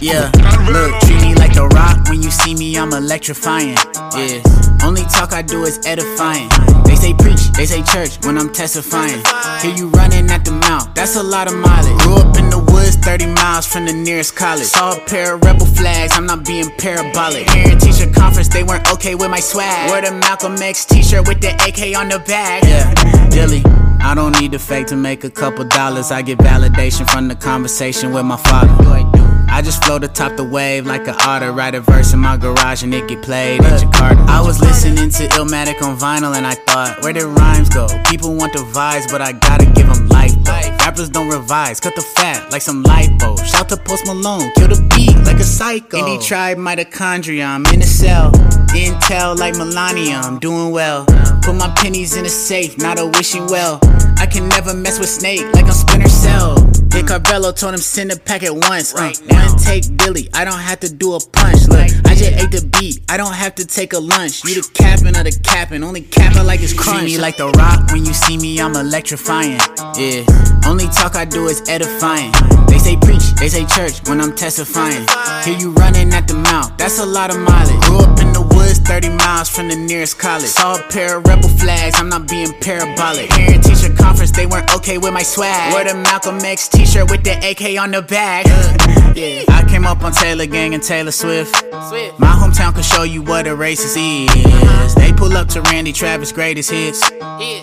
Yeah, 0.00 0.30
look, 0.70 1.00
treat 1.02 1.20
me 1.22 1.34
like 1.34 1.54
the 1.54 1.68
rock. 1.72 2.08
When 2.08 2.22
you 2.22 2.30
see 2.30 2.54
me, 2.54 2.76
I'm 2.76 2.92
electrifying. 2.92 3.76
Yeah, 4.16 4.42
only 4.84 5.02
talk 5.04 5.32
I 5.32 5.42
do 5.42 5.64
is 5.64 5.80
edifying. 5.86 6.48
They 6.84 6.96
say 6.96 7.14
preach, 7.14 7.50
they 7.56 7.66
say 7.66 7.82
church 7.82 8.24
when 8.24 8.36
I'm 8.36 8.52
testifying. 8.52 9.22
Hear 9.62 9.74
you 9.74 9.88
running 9.88 10.30
at 10.30 10.44
the 10.44 10.52
mouth, 10.52 10.94
that's 10.94 11.16
a 11.16 11.22
lot 11.22 11.48
of 11.48 11.54
mileage. 11.54 11.98
Grew 12.02 12.16
up 12.16 12.36
in 12.36 12.50
the 12.50 12.58
woods, 12.58 12.96
30 12.96 13.26
miles 13.26 13.66
from 13.66 13.86
the 13.86 13.92
nearest 13.92 14.36
college. 14.36 14.66
Saw 14.66 14.96
a 14.96 15.00
pair 15.06 15.34
of 15.34 15.42
rebel 15.42 15.66
flags, 15.66 16.12
I'm 16.16 16.26
not 16.26 16.44
being 16.44 16.70
parabolic. 16.78 17.46
Parent 17.46 17.80
teacher 17.80 18.10
conference, 18.10 18.48
they 18.48 18.62
weren't 18.62 18.90
okay 18.92 19.14
with 19.14 19.30
my 19.30 19.40
swag. 19.40 19.90
Wore 19.90 20.02
the 20.02 20.12
Malcolm 20.12 20.56
X 20.56 20.84
t 20.84 21.02
shirt 21.02 21.26
with 21.26 21.40
the 21.40 21.52
AK 21.66 21.96
on 21.98 22.08
the 22.08 22.18
back. 22.20 22.62
Yeah, 22.64 22.92
Dilly. 23.30 23.62
I 24.00 24.14
don't 24.14 24.38
need 24.38 24.52
the 24.52 24.58
fake 24.58 24.86
to 24.88 24.96
make 24.96 25.24
a 25.24 25.30
couple 25.30 25.64
dollars. 25.64 26.10
I 26.10 26.20
get 26.20 26.38
validation 26.38 27.10
from 27.10 27.28
the 27.28 27.34
conversation 27.34 28.12
with 28.12 28.26
my 28.26 28.36
father. 28.36 29.23
I 29.54 29.62
just 29.62 29.84
float 29.84 30.02
atop 30.02 30.36
the 30.36 30.42
wave 30.42 30.84
like 30.84 31.06
an 31.06 31.14
otter. 31.20 31.52
Write 31.52 31.76
a 31.76 31.80
verse 31.80 32.12
in 32.12 32.18
my 32.18 32.36
garage 32.36 32.82
and 32.82 32.92
it 32.92 33.06
get 33.06 33.22
played 33.22 33.60
in 33.60 33.70
Jakarta. 33.70 34.26
I 34.26 34.40
was 34.40 34.60
listening 34.60 35.10
to 35.10 35.28
Illmatic 35.38 35.80
on 35.80 35.96
vinyl 35.96 36.34
and 36.34 36.44
I 36.44 36.54
thought, 36.54 37.02
where 37.02 37.12
did 37.12 37.22
rhymes 37.22 37.68
go? 37.68 37.86
People 38.10 38.34
want 38.34 38.52
the 38.52 38.58
vibes, 38.74 39.08
but 39.08 39.22
I 39.22 39.30
gotta 39.30 39.66
give 39.66 39.86
them 39.86 40.08
life 40.08 40.34
though. 40.42 40.76
Rappers 40.80 41.08
don't 41.08 41.28
revise, 41.28 41.78
cut 41.78 41.94
the 41.94 42.02
fat 42.02 42.50
like 42.50 42.62
some 42.62 42.82
lipo. 42.82 43.38
Shout 43.44 43.68
to 43.68 43.76
Post 43.76 44.06
Malone, 44.06 44.50
kill 44.56 44.66
the 44.66 44.84
beat 44.96 45.16
like 45.24 45.38
a 45.38 45.44
psycho. 45.44 45.98
Indie 45.98 46.20
tribe 46.20 46.58
mitochondria, 46.58 47.46
I'm 47.46 47.64
in 47.66 47.80
a 47.80 47.86
cell. 47.86 48.32
Intel 48.74 49.38
like 49.38 49.54
Melania, 49.54 50.16
I'm 50.16 50.40
doing 50.40 50.72
well. 50.72 51.04
Put 51.42 51.54
my 51.54 51.72
pennies 51.76 52.16
in 52.16 52.26
a 52.26 52.28
safe, 52.28 52.76
not 52.76 52.98
a 52.98 53.06
wishing 53.06 53.46
well. 53.46 53.78
I 54.18 54.26
can 54.26 54.48
never 54.48 54.74
mess 54.74 54.98
with 54.98 55.08
Snake 55.08 55.44
like 55.54 55.66
I'm 55.66 55.72
Splinter 55.72 56.08
Cell. 56.08 56.73
Hit 56.94 57.06
Carvello, 57.06 57.50
told 57.52 57.74
him 57.74 57.80
send 57.80 58.12
a 58.12 58.16
pack 58.16 58.44
at 58.44 58.54
once. 58.54 58.94
Uh, 58.94 59.12
one 59.26 59.58
take 59.58 59.84
Billy, 59.96 60.28
I 60.32 60.44
don't 60.44 60.60
have 60.60 60.78
to 60.80 60.88
do 60.92 61.14
a 61.14 61.18
punch. 61.20 61.66
Look, 61.66 61.90
I 62.06 62.14
just 62.14 62.32
ate 62.38 62.52
the 62.52 62.64
beat, 62.78 63.00
I 63.08 63.16
don't 63.16 63.34
have 63.34 63.56
to 63.56 63.66
take 63.66 63.92
a 63.94 63.98
lunch. 63.98 64.44
You 64.44 64.62
the 64.62 64.70
capping 64.74 65.16
of 65.16 65.24
the 65.24 65.36
capping, 65.42 65.82
only 65.82 66.02
capping 66.02 66.46
like 66.46 66.62
it's 66.62 66.72
crunch. 66.72 67.00
See 67.00 67.16
me 67.16 67.18
like 67.18 67.36
the 67.36 67.50
rock, 67.50 67.90
when 67.90 68.04
you 68.04 68.14
see 68.14 68.36
me, 68.36 68.60
I'm 68.60 68.76
electrifying. 68.76 69.58
Yeah, 69.98 70.22
only 70.66 70.86
talk 70.86 71.16
I 71.16 71.24
do 71.24 71.48
is 71.48 71.68
edifying. 71.68 72.30
They 72.68 72.78
say 72.78 72.96
preach, 72.96 73.26
they 73.40 73.48
say 73.48 73.66
church 73.66 74.06
when 74.08 74.20
I'm 74.20 74.34
testifying. 74.36 75.04
Hear 75.44 75.58
you 75.58 75.72
running 75.72 76.12
at 76.12 76.28
the 76.28 76.34
mouth, 76.34 76.76
that's 76.78 77.00
a 77.00 77.06
lot 77.06 77.34
of 77.34 77.40
mileage. 77.40 77.80
Grew 77.86 77.98
up 77.98 78.20
in 78.20 78.32
the 78.32 78.42
woods, 78.54 78.73
30 78.84 79.08
miles 79.10 79.48
from 79.48 79.68
the 79.68 79.76
nearest 79.76 80.18
college. 80.18 80.46
Saw 80.46 80.76
a 80.76 80.82
pair 80.90 81.18
of 81.18 81.24
rebel 81.26 81.48
flags, 81.48 81.98
I'm 81.98 82.08
not 82.08 82.28
being 82.28 82.52
parabolic. 82.60 83.30
Parent 83.30 83.64
teacher 83.64 83.92
conference, 83.94 84.30
they 84.30 84.46
weren't 84.46 84.72
okay 84.74 84.98
with 84.98 85.12
my 85.12 85.22
swag. 85.22 85.72
Wore 85.72 85.84
the 85.84 85.94
Malcolm 85.94 86.38
X 86.38 86.68
t 86.68 86.84
shirt 86.84 87.10
with 87.10 87.24
the 87.24 87.32
AK 87.32 87.80
on 87.80 87.90
the 87.90 88.02
back. 88.02 88.46
yeah, 89.16 89.44
I 89.48 89.64
came 89.68 89.86
up 89.86 90.02
on 90.02 90.12
Taylor 90.12 90.46
Gang 90.46 90.74
and 90.74 90.82
Taylor 90.82 91.10
Swift. 91.10 91.56
Swift. 91.88 92.18
My 92.18 92.32
hometown 92.32 92.74
can 92.74 92.82
show 92.82 93.02
you 93.02 93.22
what 93.22 93.46
a 93.46 93.50
racist 93.50 93.96
is. 93.96 94.94
They 94.94 95.12
pull 95.12 95.32
up 95.36 95.48
to 95.48 95.62
Randy 95.62 95.92
Travis' 95.92 96.32
greatest 96.32 96.70
hits. 96.70 97.00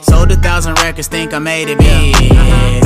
Sold 0.06 0.32
a 0.32 0.36
thousand 0.36 0.80
records, 0.80 1.08
think 1.08 1.34
I 1.34 1.40
made 1.40 1.70
it 1.70 1.78
big. 1.78 2.16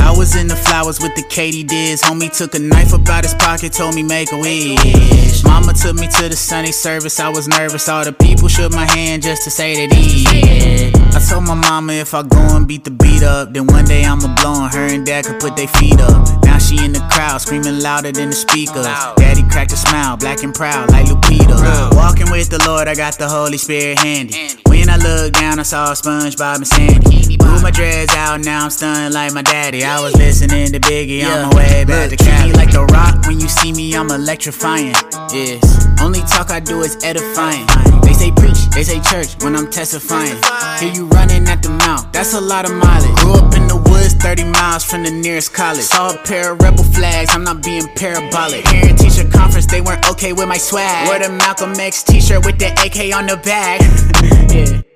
I 0.00 0.14
was 0.16 0.36
in 0.36 0.46
the 0.46 0.56
flowers 0.56 1.00
with 1.00 1.14
the 1.16 1.22
Katie 1.22 1.64
Diz. 1.64 2.00
Homie 2.02 2.34
took 2.36 2.54
a 2.54 2.58
knife 2.58 2.94
up 2.94 3.08
out 3.08 3.24
his 3.24 3.34
pocket, 3.34 3.72
told 3.72 3.94
me 3.94 4.02
make 4.02 4.30
a 4.32 4.38
wish. 4.38 5.42
Mama 5.44 5.72
took 5.72 5.96
me 5.96 6.06
to 6.08 6.28
the 6.28 6.36
Sunday 6.36 6.70
service, 6.70 7.18
I 7.18 7.28
was 7.28 7.48
nervous. 7.48 7.88
All 7.88 8.04
the 8.04 8.12
people 8.26 8.48
shook 8.48 8.72
my 8.72 8.86
hand 8.86 9.22
just 9.22 9.44
to 9.44 9.50
say 9.50 9.86
that 9.86 9.94
he. 9.94 10.26
I 11.14 11.20
told 11.20 11.44
my 11.44 11.54
mama 11.54 11.92
if 11.94 12.12
I 12.12 12.22
go 12.22 12.56
and 12.56 12.66
beat 12.66 12.84
the 12.84 12.90
beat 12.90 13.22
up, 13.22 13.52
then 13.52 13.66
one 13.66 13.84
day 13.84 14.04
I'ma 14.04 14.34
blow 14.36 14.52
on 14.52 14.70
her 14.70 14.86
and 14.86 15.06
dad 15.06 15.24
could 15.24 15.40
put 15.40 15.56
their 15.56 15.68
feet 15.68 16.00
up. 16.00 16.44
Now 16.44 16.58
she 16.58 16.84
in 16.84 16.92
the 16.92 17.00
crowd, 17.10 17.40
screaming 17.40 17.80
louder 17.80 18.12
than 18.12 18.30
the 18.30 18.36
speakers. 18.36 18.86
Daddy 19.16 19.42
cracked 19.50 19.72
a 19.72 19.76
smile, 19.76 20.16
black 20.16 20.42
and 20.42 20.54
proud 20.54 20.90
like 20.90 21.06
Lupita. 21.06 21.94
Walking 21.94 22.30
with 22.30 22.50
the 22.50 22.62
Lord, 22.66 22.88
I 22.88 22.94
got 22.94 23.16
the 23.18 23.28
Holy 23.28 23.58
Spirit 23.58 23.98
handy. 23.98 24.34
When 24.66 24.90
I 24.90 24.96
looked 24.96 25.38
down, 25.40 25.58
I 25.58 25.62
saw 25.62 25.92
SpongeBob 25.92 26.56
and 26.56 26.66
Sandy. 26.66 27.36
Blew 27.36 27.62
my 27.62 27.70
dreads 27.70 28.14
out, 28.14 28.40
now 28.40 28.64
I'm 28.64 28.70
stunned 28.70 29.14
like 29.14 29.32
my 29.32 29.42
daddy. 29.42 29.84
I 29.84 30.00
was 30.00 30.14
listening 30.16 30.72
to 30.72 30.80
Biggie 30.80 31.24
on 31.24 31.48
my 31.48 31.56
way 31.56 31.84
back 31.84 32.10
to 32.10 32.16
Cali. 32.16 32.52
like 32.52 32.72
the 32.72 32.84
rock, 32.84 33.26
when 33.26 33.40
you 33.40 33.48
see 33.48 33.72
me, 33.72 33.94
I'm 33.96 34.10
electrifying. 34.10 34.94
Yes, 35.32 35.85
only 36.00 36.20
talk 36.20 36.50
I 36.50 36.60
do 36.60 36.82
is 36.82 36.96
edifying. 37.04 37.66
They 38.02 38.12
say 38.12 38.30
preach, 38.32 38.58
they 38.74 38.84
say 38.84 39.00
church 39.00 39.42
when 39.42 39.56
I'm 39.56 39.70
testifying. 39.70 40.36
Hear 40.80 40.92
you 40.92 41.06
running 41.08 41.46
at 41.48 41.62
the 41.62 41.70
mouth, 41.70 42.10
that's 42.12 42.34
a 42.34 42.40
lot 42.40 42.64
of 42.64 42.72
mileage. 42.72 43.14
Grew 43.16 43.34
up 43.34 43.54
in 43.54 43.66
the 43.66 43.76
woods, 43.76 44.14
30 44.14 44.44
miles 44.44 44.84
from 44.84 45.04
the 45.04 45.10
nearest 45.10 45.52
college. 45.54 45.82
Saw 45.82 46.14
a 46.14 46.18
pair 46.24 46.52
of 46.52 46.60
rebel 46.60 46.84
flags, 46.84 47.34
I'm 47.34 47.44
not 47.44 47.62
being 47.62 47.86
parabolic. 47.94 48.64
Parent 48.64 48.98
teacher 48.98 49.28
conference, 49.28 49.66
they 49.66 49.80
weren't 49.80 50.08
okay 50.10 50.32
with 50.32 50.48
my 50.48 50.58
swag. 50.58 51.08
Wore 51.08 51.18
the 51.18 51.32
Malcolm 51.32 51.72
X 51.78 52.02
t 52.02 52.20
shirt 52.20 52.44
with 52.44 52.58
the 52.58 52.72
AK 52.72 53.14
on 53.14 53.26
the 53.26 53.36
back. 53.36 53.80
yeah. 54.52 54.95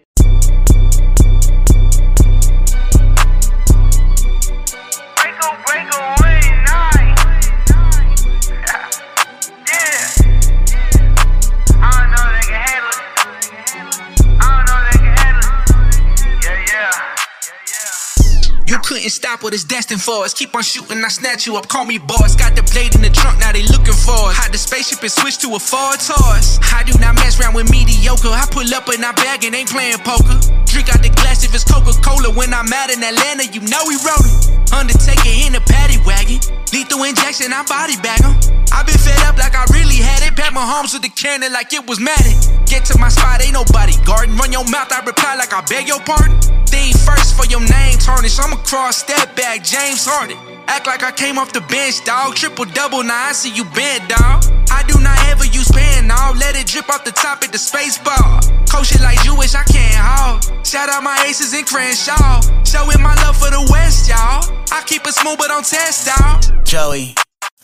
Couldn't 19.01 19.17
stop 19.17 19.43
what 19.43 19.55
it's 19.55 19.65
destined 19.65 20.03
for 20.03 20.29
us. 20.29 20.35
Keep 20.35 20.55
on 20.55 20.63
shooting, 20.63 21.01
I 21.03 21.09
snatch 21.09 21.47
you 21.47 21.57
up. 21.57 21.69
Call 21.69 21.87
me 21.87 21.97
boss. 21.97 22.37
Got 22.37 22.53
the 22.53 22.61
blade 22.69 22.95
in 22.95 23.01
the 23.01 23.09
trunk, 23.09 23.41
now 23.41 23.51
they 23.51 23.65
looking 23.65 23.97
for 23.97 24.29
us. 24.29 24.37
Hide 24.37 24.53
the 24.53 24.61
spaceship 24.61 25.01
and 25.01 25.11
switch 25.11 25.39
to 25.41 25.49
a 25.57 25.59
Ford 25.59 25.97
Taurus. 25.97 26.61
I 26.61 26.85
do 26.85 26.93
not 27.01 27.17
mess 27.17 27.41
around 27.41 27.57
with 27.57 27.73
mediocre. 27.73 28.29
I 28.29 28.45
pull 28.53 28.69
up 28.77 28.93
in 28.93 29.01
our 29.01 29.17
bag 29.17 29.45
and 29.49 29.57
ain't 29.57 29.73
playing 29.73 30.05
poker. 30.05 30.37
Drink 30.69 30.93
out 30.93 31.01
the 31.01 31.09
glass 31.17 31.41
if 31.49 31.55
it's 31.57 31.65
Coca 31.65 31.97
Cola. 32.05 32.29
When 32.29 32.53
I'm 32.53 32.69
out 32.69 32.93
in 32.93 33.01
Atlanta, 33.01 33.49
you 33.49 33.65
know 33.73 33.81
we 33.89 33.97
rollin'. 34.05 34.37
Undertaker 34.69 35.33
in 35.49 35.57
a 35.57 35.63
paddy 35.65 35.97
wagon. 36.05 36.37
Lethal 36.69 37.03
injection, 37.09 37.57
I 37.57 37.65
body 37.65 37.97
bag 38.05 38.21
'em. 38.21 38.37
I 38.71 38.85
been 38.85 39.01
fed 39.01 39.19
up 39.25 39.41
like 39.41 39.57
I 39.57 39.65
really 39.73 39.97
had 39.97 40.23
it. 40.29 40.37
Pat 40.37 40.53
my 40.53 40.63
homes 40.63 40.93
with 40.93 41.03
the 41.03 41.11
cannon 41.11 41.53
like 41.57 41.73
it 41.73 41.89
was 41.89 41.99
Madden. 41.99 42.37
Get 42.69 42.85
to 42.93 42.99
my 43.01 43.09
spot, 43.09 43.41
ain't 43.41 43.57
nobody 43.57 43.97
guarding. 44.05 44.37
Run 44.37 44.53
your 44.53 44.69
mouth, 44.69 44.93
I 44.93 45.01
reply 45.03 45.35
like 45.35 45.57
I 45.57 45.65
beg 45.67 45.89
your 45.89 46.01
pardon. 46.05 46.37
Think 46.71 46.95
first 47.03 47.35
for 47.35 47.47
your 47.51 47.61
name 47.61 47.99
tarnish. 47.99 48.39
I'm 48.39 48.53
step 48.93 49.37
back, 49.37 49.63
James 49.63 50.07
Harden. 50.07 50.37
Act 50.67 50.87
like 50.87 51.03
I 51.03 51.13
came 51.13 51.39
off 51.39 51.53
the 51.53 51.61
bench, 51.63 52.05
dog. 52.05 52.35
Triple 52.35 52.65
double, 52.67 53.03
now 53.03 53.29
I 53.29 53.33
see 53.33 53.51
you 53.51 53.65
bent, 53.65 54.09
dog. 54.09 54.45
I 54.71 54.85
do 54.87 54.99
not 55.01 55.19
ever 55.27 55.45
use 55.45 55.71
pen, 55.71 56.07
now. 56.07 56.33
Let 56.33 56.55
it 56.55 56.67
drip 56.67 56.89
off 56.89 57.05
the 57.05 57.11
top 57.11 57.43
at 57.43 57.53
the 57.53 57.59
space 57.59 57.99
bar. 57.99 58.41
Coach 58.71 58.95
it 58.95 59.01
like 59.03 59.21
Jewish, 59.23 59.55
I 59.55 59.65
can't 59.65 59.99
haul. 59.99 60.41
Shout 60.65 60.89
out 60.89 61.03
my 61.03 61.25
aces 61.27 61.53
and 61.55 61.67
Crenshaw. 61.67 62.41
Showing 62.65 63.03
my 63.03 63.15
love 63.23 63.37
for 63.37 63.51
the 63.51 63.67
West, 63.71 64.09
y'all. 64.09 64.47
I 64.71 64.83
keep 64.87 65.07
it 65.07 65.15
smooth, 65.15 65.39
but 65.39 65.49
don't 65.49 65.67
test, 65.67 66.07
dog. 66.07 66.65
Joey. 66.65 67.15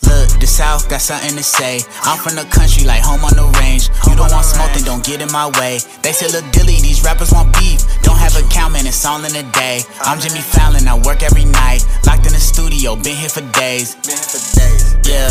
Look, 0.03 0.29
the 0.39 0.47
South 0.47 0.89
got 0.89 1.01
something 1.01 1.35
to 1.35 1.43
say. 1.43 1.81
I'm 2.03 2.19
from 2.19 2.35
the 2.35 2.45
country, 2.53 2.85
like 2.85 3.01
home 3.01 3.23
on 3.25 3.35
the 3.35 3.47
range. 3.59 3.89
You 4.07 4.15
don't 4.15 4.31
want 4.31 4.45
smoke, 4.45 4.71
then 4.73 4.83
don't 4.83 5.03
get 5.03 5.21
in 5.21 5.31
my 5.31 5.47
way. 5.59 5.79
They 6.03 6.11
say, 6.11 6.27
look, 6.27 6.45
Dilly, 6.51 6.79
these 6.79 7.03
rappers 7.03 7.31
want 7.31 7.51
beef. 7.53 7.81
Don't 8.17 8.33
have 8.33 8.43
a 8.43 8.49
count, 8.49 8.73
man, 8.73 8.87
it's 8.87 9.05
all 9.05 9.23
in 9.23 9.35
a 9.35 9.43
day. 9.51 9.81
I'm 10.01 10.19
Jimmy 10.19 10.41
Fallon, 10.41 10.87
I 10.87 10.97
work 10.97 11.21
every 11.21 11.45
night. 11.45 11.85
Locked 12.07 12.25
in 12.25 12.33
the 12.33 12.39
studio, 12.39 12.95
been 12.95 13.15
here 13.15 13.29
for 13.29 13.41
days. 13.53 13.93
Yeah. 15.05 15.29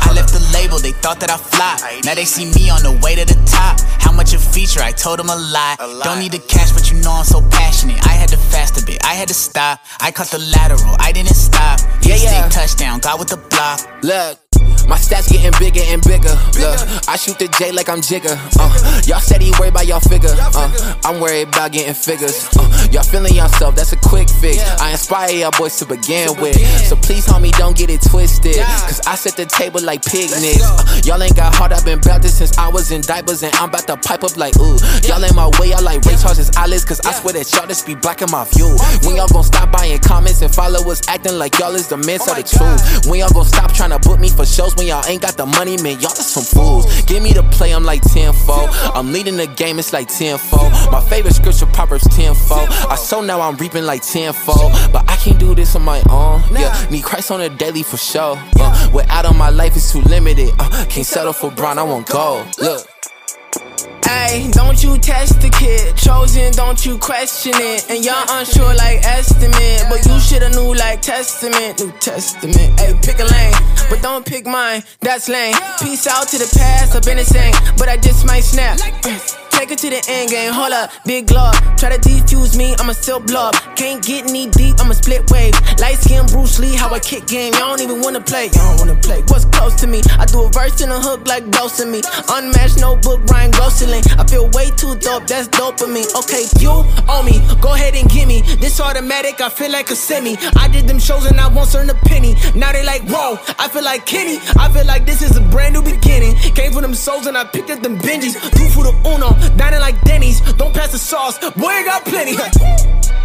I 0.00 0.12
left 0.14 0.32
the 0.32 0.40
label, 0.54 0.78
they 0.78 0.92
thought 0.92 1.20
that 1.20 1.30
I 1.30 1.36
flop. 1.36 1.78
Now 2.06 2.14
they 2.14 2.24
see 2.24 2.46
me 2.56 2.70
on 2.70 2.82
the 2.82 2.98
way 3.04 3.16
to 3.16 3.26
the 3.26 3.36
top. 3.44 3.80
How 4.00 4.12
much 4.12 4.32
a 4.32 4.38
feature? 4.38 4.80
I 4.80 4.92
told 4.92 5.18
them 5.18 5.28
a 5.28 5.36
lie. 5.36 5.76
Don't 6.04 6.18
need 6.18 6.32
the 6.32 6.38
cash, 6.38 6.72
but 6.72 6.90
you 6.90 6.98
know 7.00 7.12
I'm 7.12 7.24
so 7.24 7.42
passionate. 7.50 8.00
I 8.06 8.12
had 8.12 8.30
to 8.30 8.38
fast 8.38 8.80
a 8.80 8.86
bit, 8.86 9.04
I 9.04 9.12
had 9.12 9.28
to 9.28 9.34
stop. 9.34 9.80
I 10.00 10.10
cut 10.10 10.28
the 10.28 10.38
lateral, 10.38 10.96
I 10.98 11.12
didn't 11.12 11.36
stop. 11.36 11.80
Yeah, 12.00 12.16
yeah. 12.16 12.48
touchdown, 12.48 13.00
got 13.00 13.18
with 13.18 13.28
the 13.28 13.36
block. 13.36 13.80
Look. 14.02 14.45
My 14.86 14.96
stats 14.96 15.28
getting 15.30 15.52
bigger 15.58 15.82
and 15.90 16.02
bigger. 16.02 16.34
Look, 16.62 16.78
I 17.08 17.16
shoot 17.16 17.38
the 17.38 17.48
J 17.58 17.72
like 17.72 17.88
I'm 17.88 18.00
Jigger. 18.00 18.38
Uh, 18.58 19.02
y'all 19.06 19.20
said 19.20 19.42
he 19.42 19.50
worried 19.58 19.74
about 19.74 19.86
y'all 19.86 20.00
figure. 20.00 20.30
Uh, 20.38 20.94
I'm 21.04 21.20
worried 21.20 21.48
about 21.48 21.72
getting 21.72 21.94
figures. 21.94 22.48
Uh, 22.56 22.70
y'all 22.92 23.02
feeling 23.02 23.34
yourself, 23.34 23.74
that's 23.74 23.92
a 23.92 23.96
quick 23.96 24.30
fix. 24.30 24.62
I 24.80 24.92
inspire 24.92 25.30
y'all 25.30 25.50
boys 25.58 25.76
to 25.78 25.86
begin 25.86 26.38
with. 26.40 26.56
So 26.86 26.94
please, 26.94 27.26
homie, 27.26 27.50
don't 27.58 27.76
get 27.76 27.90
it 27.90 28.00
twisted. 28.02 28.56
Cause 28.56 29.00
I 29.06 29.16
set 29.16 29.36
the 29.36 29.46
table 29.46 29.82
like 29.82 30.04
picnics. 30.04 30.62
Uh, 30.62 31.00
y'all 31.04 31.22
ain't 31.22 31.34
got 31.34 31.54
hard, 31.54 31.72
I've 31.72 31.84
been 31.84 31.98
about 31.98 32.22
this 32.22 32.38
since 32.38 32.56
I 32.56 32.68
was 32.68 32.92
in 32.92 33.00
diapers. 33.00 33.42
And 33.42 33.54
I'm 33.56 33.68
about 33.68 33.86
to 33.88 33.96
pipe 33.96 34.22
up 34.22 34.36
like, 34.36 34.56
ooh. 34.58 34.78
Y'all 35.02 35.22
in 35.22 35.34
my 35.34 35.50
way, 35.58 35.70
y'all 35.70 35.82
like 35.82 36.04
Ray 36.04 36.16
Charles' 36.16 36.54
eyelids. 36.56 36.84
Cause 36.84 37.00
I 37.04 37.12
swear 37.12 37.34
that 37.34 37.50
y'all 37.52 37.66
just 37.66 37.86
be 37.86 37.96
blocking 37.96 38.30
my 38.30 38.44
view. 38.54 38.70
When 39.02 39.16
y'all 39.16 39.28
gon' 39.28 39.42
stop 39.42 39.72
buying 39.72 39.98
comments 39.98 40.42
and 40.42 40.54
followers 40.54 41.02
acting 41.08 41.38
like 41.38 41.58
y'all 41.58 41.74
is 41.74 41.88
the 41.88 41.96
men 41.96 42.20
of 42.20 42.36
the 42.38 42.46
truth. 42.46 43.10
When 43.10 43.18
y'all 43.18 43.34
gon' 43.34 43.44
stop 43.44 43.72
trying 43.74 43.90
to 43.90 43.98
book 43.98 44.20
me 44.20 44.28
for 44.28 44.46
shows 44.46 44.75
when 44.76 44.86
y'all 44.86 45.04
ain't 45.06 45.22
got 45.22 45.36
the 45.36 45.46
money, 45.46 45.76
man, 45.82 45.94
y'all 46.00 46.14
just 46.14 46.30
some 46.30 46.44
fools. 46.44 47.02
Give 47.02 47.22
me 47.22 47.32
the 47.32 47.42
play, 47.42 47.72
I'm 47.72 47.84
like 47.84 48.02
10 48.02 48.32
I'm 48.94 49.12
leading 49.12 49.36
the 49.36 49.46
game, 49.46 49.78
it's 49.78 49.92
like 49.92 50.08
10 50.08 50.38
My 50.90 51.04
favorite 51.08 51.34
scripture, 51.34 51.66
Proverbs 51.66 52.06
10 52.14 52.34
I 52.90 52.96
so 52.96 53.20
now 53.20 53.40
I'm 53.40 53.56
reaping 53.56 53.84
like 53.84 54.02
10 54.02 54.32
But 54.92 55.08
I 55.08 55.16
can't 55.16 55.38
do 55.38 55.54
this 55.54 55.74
on 55.76 55.82
my 55.82 56.02
own. 56.10 56.42
Yeah, 56.52 56.86
need 56.90 57.04
Christ 57.04 57.30
on 57.30 57.40
a 57.40 57.48
daily 57.48 57.82
for 57.82 57.96
sure. 57.96 58.36
Uh, 58.58 58.90
without 58.92 59.26
on 59.26 59.36
my 59.36 59.50
life 59.50 59.76
is 59.76 59.90
too 59.90 60.00
limited. 60.02 60.50
Uh, 60.58 60.84
can't 60.88 61.06
settle 61.06 61.32
for 61.32 61.50
Brown, 61.50 61.78
I 61.78 61.82
want 61.82 62.08
gold. 62.08 62.46
Look. 62.58 62.95
Hey, 64.06 64.48
don't 64.52 64.82
you 64.82 64.98
test 64.98 65.40
the 65.40 65.50
kid. 65.50 65.96
Chosen, 65.96 66.52
don't 66.52 66.84
you 66.86 66.98
question 66.98 67.52
it. 67.54 67.90
And 67.90 68.04
y'all 68.04 68.24
unsure 68.38 68.74
like 68.74 69.04
estimate. 69.04 69.82
But 69.90 70.06
you 70.06 70.18
shoulda 70.20 70.50
knew 70.50 70.74
like 70.74 71.02
testament. 71.02 71.80
New 71.80 71.92
testament. 71.98 72.80
Hey, 72.80 72.94
pick 73.02 73.18
a 73.18 73.24
lane. 73.24 73.54
But 73.90 74.02
don't 74.02 74.24
pick 74.24 74.46
mine. 74.46 74.82
That's 75.00 75.28
lame. 75.28 75.54
Peace 75.82 76.06
out 76.06 76.28
to 76.28 76.38
the 76.38 76.50
past. 76.58 76.94
I've 76.94 77.02
been 77.02 77.18
insane. 77.18 77.54
But 77.76 77.88
I 77.88 77.96
just 77.96 78.26
might 78.26 78.44
snap. 78.44 78.78
Take 79.56 79.70
it 79.70 79.78
to 79.78 79.90
the 79.90 80.04
end 80.08 80.30
game. 80.30 80.52
Hold 80.52 80.72
up, 80.72 80.90
big 81.04 81.26
glove. 81.26 81.54
Try 81.76 81.96
to 81.96 81.98
defuse 81.98 82.56
me. 82.56 82.76
I'ma 82.78 82.92
still 82.92 83.20
blob. 83.20 83.54
Can't 83.74 84.04
get 84.04 84.26
knee 84.26 84.48
deep, 84.48 84.78
I'ma 84.78 84.92
split 84.92 85.28
wave. 85.30 85.54
Light 85.80 85.98
skin 85.98 86.24
Bruce 86.26 86.58
Lee, 86.58 86.76
how 86.76 86.92
I 86.94 87.00
kick 87.00 87.26
game. 87.26 87.52
Y'all 87.54 87.74
don't 87.74 87.80
even 87.80 88.00
wanna 88.00 88.20
play, 88.20 88.46
y'all 88.54 88.76
don't 88.76 88.86
wanna 88.86 89.00
play. 89.02 89.22
What's 89.28 89.44
close 89.46 89.74
to 89.80 89.86
me? 89.86 90.00
I 90.18 90.26
do 90.26 90.44
a 90.44 90.48
verse 90.50 90.80
in 90.80 90.90
a 90.90 91.00
hook 91.00 91.26
like 91.26 91.50
dosing 91.50 91.90
me. 91.90 92.02
Unmatched 92.28 92.78
notebook, 92.80 93.24
Ryan 93.26 93.50
Gosling. 93.50 94.02
I 94.18 94.24
feel 94.28 94.48
way 94.50 94.70
too 94.76 94.94
dope, 94.96 95.26
that's 95.26 95.48
dopamine. 95.48 96.08
Okay, 96.14 96.44
you 96.60 96.70
on 97.08 97.24
me, 97.24 97.40
go 97.60 97.74
ahead 97.74 97.94
and 97.96 98.08
give 98.08 98.28
me. 98.28 98.42
This 98.60 98.78
automatic, 98.78 99.40
I 99.40 99.48
feel 99.48 99.72
like 99.72 99.90
a 99.90 99.96
semi. 99.96 100.36
I 100.56 100.68
did 100.68 100.86
them 100.86 100.98
shows 100.98 101.26
and 101.26 101.40
I 101.40 101.48
won't 101.48 101.74
earn 101.74 101.90
a 101.90 101.94
penny. 101.94 102.36
Now 102.54 102.72
they 102.72 102.84
like, 102.84 103.02
whoa, 103.08 103.38
I 103.58 103.68
feel 103.68 103.84
like 103.84 104.06
Kenny. 104.06 104.38
I 104.58 104.70
feel 104.70 104.86
like 104.86 105.06
this 105.06 105.22
is 105.22 105.36
a 105.36 105.40
brand 105.40 105.74
new 105.74 105.82
beginning. 105.82 106.36
Came 106.54 106.72
from 106.72 106.82
them 106.82 106.94
souls 106.94 107.26
and 107.26 107.36
I 107.36 107.44
picked 107.44 107.70
up 107.70 107.80
them 107.82 107.98
Benjis. 107.98 108.34
Two 108.56 108.68
for 108.70 108.84
the 108.84 108.94
uno, 109.04 109.34
dining 109.56 109.80
like 109.80 110.00
Denny's. 110.02 110.40
Don't 110.54 110.74
pass 110.74 110.92
the 110.92 110.98
sauce, 110.98 111.38
boy, 111.38 111.66
I 111.66 111.84
got 111.84 112.04
plenty. 112.04 112.32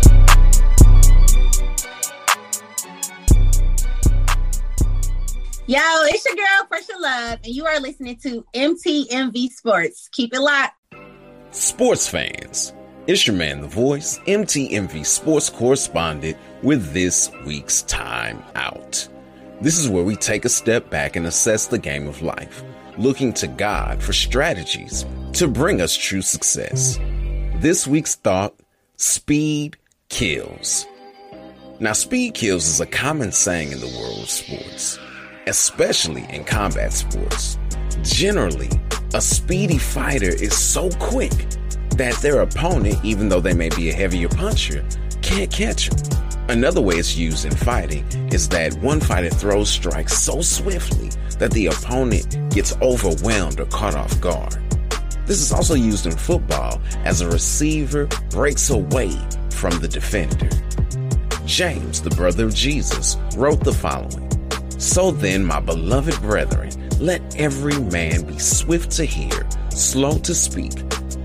Yo, 5.71 5.79
it's 5.79 6.25
your 6.25 6.35
girl, 6.35 6.65
Pressure 6.67 6.99
Love, 6.99 7.39
and 7.45 7.55
you 7.55 7.65
are 7.65 7.79
listening 7.79 8.17
to 8.17 8.45
MTMV 8.53 9.49
Sports. 9.51 10.09
Keep 10.11 10.33
it 10.33 10.41
locked. 10.41 10.75
Sports 11.51 12.09
fans, 12.09 12.73
it's 13.07 13.25
your 13.25 13.37
man, 13.37 13.61
The 13.61 13.67
Voice, 13.67 14.19
MTMV 14.27 15.05
Sports 15.05 15.49
correspondent 15.49 16.37
with 16.61 16.91
this 16.91 17.31
week's 17.45 17.83
Time 17.83 18.43
Out. 18.55 19.07
This 19.61 19.77
is 19.77 19.87
where 19.87 20.03
we 20.03 20.17
take 20.17 20.43
a 20.43 20.49
step 20.49 20.89
back 20.89 21.15
and 21.15 21.25
assess 21.25 21.67
the 21.67 21.77
game 21.77 22.05
of 22.05 22.21
life, 22.21 22.63
looking 23.01 23.33
to 23.33 23.47
God 23.47 24.01
for 24.01 24.13
strategies 24.13 25.05
to 25.33 25.47
bring 25.47 25.81
us 25.81 25.95
true 25.95 26.21
success. 26.21 26.97
This 27.55 27.87
week's 27.87 28.15
thought 28.15 28.55
speed 28.97 29.77
kills. 30.09 30.85
Now, 31.79 31.93
speed 31.93 32.35
kills 32.35 32.67
is 32.67 32.79
a 32.79 32.85
common 32.85 33.31
saying 33.31 33.71
in 33.71 33.79
the 33.79 33.87
world 33.87 34.23
of 34.23 34.29
sports 34.29 34.99
especially 35.47 36.25
in 36.29 36.43
combat 36.43 36.93
sports. 36.93 37.57
Generally, 38.03 38.69
a 39.13 39.21
speedy 39.21 39.77
fighter 39.77 40.29
is 40.29 40.57
so 40.57 40.89
quick 40.91 41.31
that 41.97 42.15
their 42.21 42.41
opponent, 42.41 43.03
even 43.03 43.29
though 43.29 43.41
they 43.41 43.53
may 43.53 43.69
be 43.69 43.89
a 43.89 43.93
heavier 43.93 44.29
puncher, 44.29 44.85
can't 45.21 45.51
catch 45.51 45.89
them. 45.89 46.19
Another 46.49 46.81
way 46.81 46.95
it's 46.95 47.15
used 47.15 47.45
in 47.45 47.51
fighting 47.51 48.05
is 48.31 48.49
that 48.49 48.73
one 48.75 48.99
fighter 48.99 49.29
throws 49.29 49.69
strikes 49.69 50.17
so 50.17 50.41
swiftly 50.41 51.09
that 51.41 51.51
the 51.51 51.65
opponent 51.65 52.37
gets 52.51 52.73
overwhelmed 52.81 53.59
or 53.59 53.65
caught 53.65 53.95
off 53.95 54.21
guard. 54.21 54.57
This 55.25 55.41
is 55.41 55.51
also 55.51 55.73
used 55.73 56.05
in 56.05 56.13
football 56.13 56.81
as 57.03 57.19
a 57.21 57.29
receiver 57.29 58.07
breaks 58.29 58.69
away 58.69 59.11
from 59.49 59.77
the 59.79 59.87
defender. 59.87 60.49
James, 61.45 62.01
the 62.01 62.11
brother 62.11 62.45
of 62.45 62.55
Jesus, 62.55 63.17
wrote 63.35 63.63
the 63.63 63.73
following 63.73 64.31
so 64.81 65.11
then, 65.11 65.45
my 65.45 65.59
beloved 65.59 66.19
brethren, 66.23 66.71
let 66.99 67.21
every 67.39 67.79
man 67.79 68.25
be 68.25 68.39
swift 68.39 68.89
to 68.93 69.05
hear, 69.05 69.47
slow 69.69 70.17
to 70.17 70.33
speak, 70.33 70.73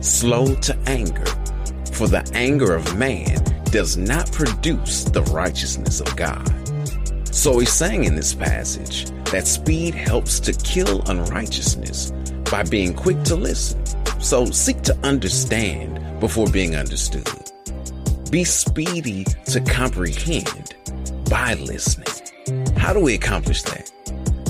slow 0.01 0.55
to 0.57 0.77
anger. 0.87 1.25
For 1.93 2.07
the 2.07 2.31
anger 2.35 2.75
of 2.75 2.99
man 2.99 3.43
does 3.71 3.97
not 3.97 4.31
produce 4.31 5.05
the 5.05 5.23
righteousness 5.23 6.01
of 6.01 6.15
God. 6.17 6.47
So 7.37 7.59
he's 7.59 7.71
saying 7.71 8.05
in 8.05 8.17
this 8.17 8.35
passage 8.35 9.05
that 9.31 9.47
speed 9.47 9.95
helps 9.95 10.41
to 10.41 10.55
kill 10.55 11.03
unrighteousness 11.03 12.11
by 12.51 12.63
being 12.63 12.95
quick 12.95 13.23
to 13.25 13.37
listen. 13.37 13.85
So 14.21 14.47
seek 14.47 14.81
to 14.85 14.97
understand 15.05 16.19
before 16.19 16.49
being 16.49 16.75
understood. 16.75 17.29
Be 18.31 18.43
speedy 18.43 19.25
to 19.53 19.61
comprehend 19.61 20.77
by 21.29 21.55
listening. 21.55 22.09
How 22.79 22.95
do 22.95 23.01
we 23.01 23.15
accomplish 23.15 23.63
that? 23.65 23.93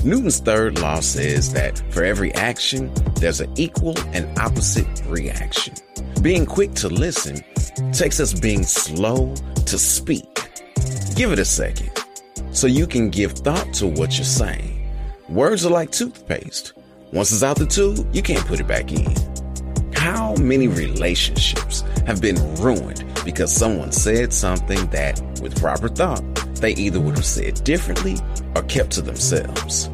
Newton's 0.04 0.38
third 0.38 0.78
law 0.78 1.00
says 1.00 1.52
that 1.54 1.82
for 1.92 2.04
every 2.04 2.32
action, 2.34 2.92
there's 3.16 3.40
an 3.40 3.52
equal 3.56 3.98
and 4.12 4.38
opposite 4.38 5.02
reaction. 5.06 5.74
Being 6.22 6.46
quick 6.46 6.72
to 6.74 6.88
listen 6.88 7.44
takes 7.92 8.20
us 8.20 8.32
being 8.32 8.62
slow 8.62 9.34
to 9.66 9.76
speak. 9.76 10.48
Give 11.16 11.32
it 11.32 11.40
a 11.40 11.44
second 11.44 12.05
so 12.56 12.66
you 12.66 12.86
can 12.86 13.10
give 13.10 13.32
thought 13.32 13.74
to 13.74 13.86
what 13.86 14.16
you're 14.16 14.24
saying. 14.24 14.88
Words 15.28 15.66
are 15.66 15.70
like 15.70 15.90
toothpaste. 15.90 16.72
Once 17.12 17.30
it's 17.30 17.42
out 17.42 17.58
the 17.58 17.66
tube, 17.66 18.08
you 18.14 18.22
can't 18.22 18.46
put 18.46 18.60
it 18.60 18.66
back 18.66 18.92
in. 18.92 19.14
How 19.92 20.34
many 20.36 20.66
relationships 20.66 21.82
have 22.06 22.22
been 22.22 22.36
ruined 22.56 23.04
because 23.24 23.52
someone 23.52 23.92
said 23.92 24.32
something 24.32 24.86
that, 24.86 25.20
with 25.42 25.60
proper 25.60 25.88
thought, 25.88 26.22
they 26.56 26.72
either 26.72 27.00
would 27.00 27.16
have 27.16 27.26
said 27.26 27.62
differently 27.64 28.16
or 28.54 28.62
kept 28.62 28.92
to 28.92 29.02
themselves. 29.02 29.88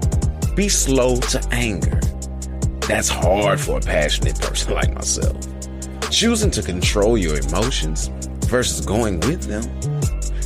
Be 0.54 0.68
slow 0.68 1.16
to 1.16 1.48
anger. 1.50 2.00
That's 2.86 3.08
hard 3.08 3.58
for 3.58 3.78
a 3.78 3.80
passionate 3.80 4.38
person 4.38 4.74
like 4.74 4.94
myself. 4.94 5.36
Choosing 6.10 6.50
to 6.52 6.62
control 6.62 7.16
your 7.16 7.38
emotions 7.38 8.08
versus 8.46 8.84
going 8.84 9.18
with 9.20 9.42
them. 9.44 9.64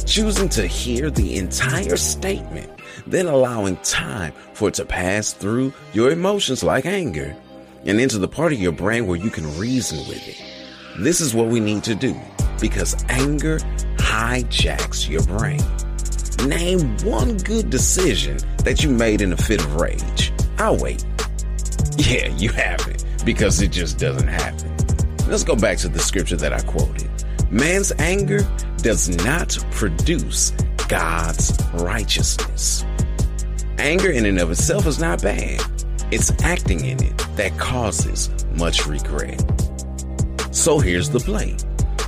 Choosing 0.07 0.49
to 0.51 0.67
hear 0.69 1.11
the 1.11 1.37
entire 1.37 1.97
statement, 1.97 2.71
then 3.09 3.27
allowing 3.27 3.77
time 3.79 4.33
for 4.55 4.69
it 4.69 4.75
to 4.75 4.85
pass 4.85 5.33
through 5.33 5.73
your 5.93 6.13
emotions 6.13 6.63
like 6.63 6.87
anger 6.87 7.37
and 7.85 8.01
into 8.01 8.19
the 8.19 8.29
part 8.29 8.53
of 8.53 8.61
your 8.61 8.71
brain 8.71 9.09
where 9.09 9.19
you 9.19 9.31
can 9.31 9.59
reason 9.59 9.99
with 10.07 10.27
it. 10.29 10.41
This 11.03 11.21
is 11.21 11.35
what 11.35 11.49
we 11.49 11.59
need 11.59 11.83
to 11.85 11.97
do 11.97 12.19
because 12.61 12.95
anger 13.09 13.59
hijacks 13.97 15.09
your 15.09 15.25
brain. 15.25 15.61
Name 16.49 16.97
one 16.99 17.37
good 17.39 17.69
decision 17.69 18.39
that 18.59 18.85
you 18.85 18.91
made 18.91 19.21
in 19.21 19.33
a 19.33 19.37
fit 19.37 19.61
of 19.61 19.75
rage. 19.75 20.33
I'll 20.59 20.77
wait. 20.79 21.05
Yeah, 21.99 22.29
you 22.29 22.51
haven't, 22.51 23.05
because 23.25 23.61
it 23.61 23.73
just 23.73 23.99
doesn't 23.99 24.29
happen. 24.29 24.73
Let's 25.27 25.43
go 25.43 25.57
back 25.57 25.79
to 25.79 25.89
the 25.89 25.99
scripture 25.99 26.37
that 26.37 26.53
I 26.53 26.61
quoted. 26.61 27.11
Man's 27.51 27.93
anger 28.01 28.41
does 28.79 29.09
not 29.25 29.57
produce 29.71 30.51
God's 30.89 31.57
righteousness. 31.75 32.85
Anger 33.79 34.11
in 34.11 34.27
and 34.27 34.41
of 34.41 34.51
itself 34.51 34.87
is 34.87 34.99
not 34.99 35.23
bad. 35.23 35.61
It's 36.11 36.33
acting 36.43 36.85
in 36.85 37.03
it 37.03 37.19
that 37.37 37.57
causes 37.57 38.31
much 38.57 38.87
regret. 38.87 39.41
So 40.51 40.81
here's 40.81 41.11
the 41.11 41.21
play. 41.21 41.57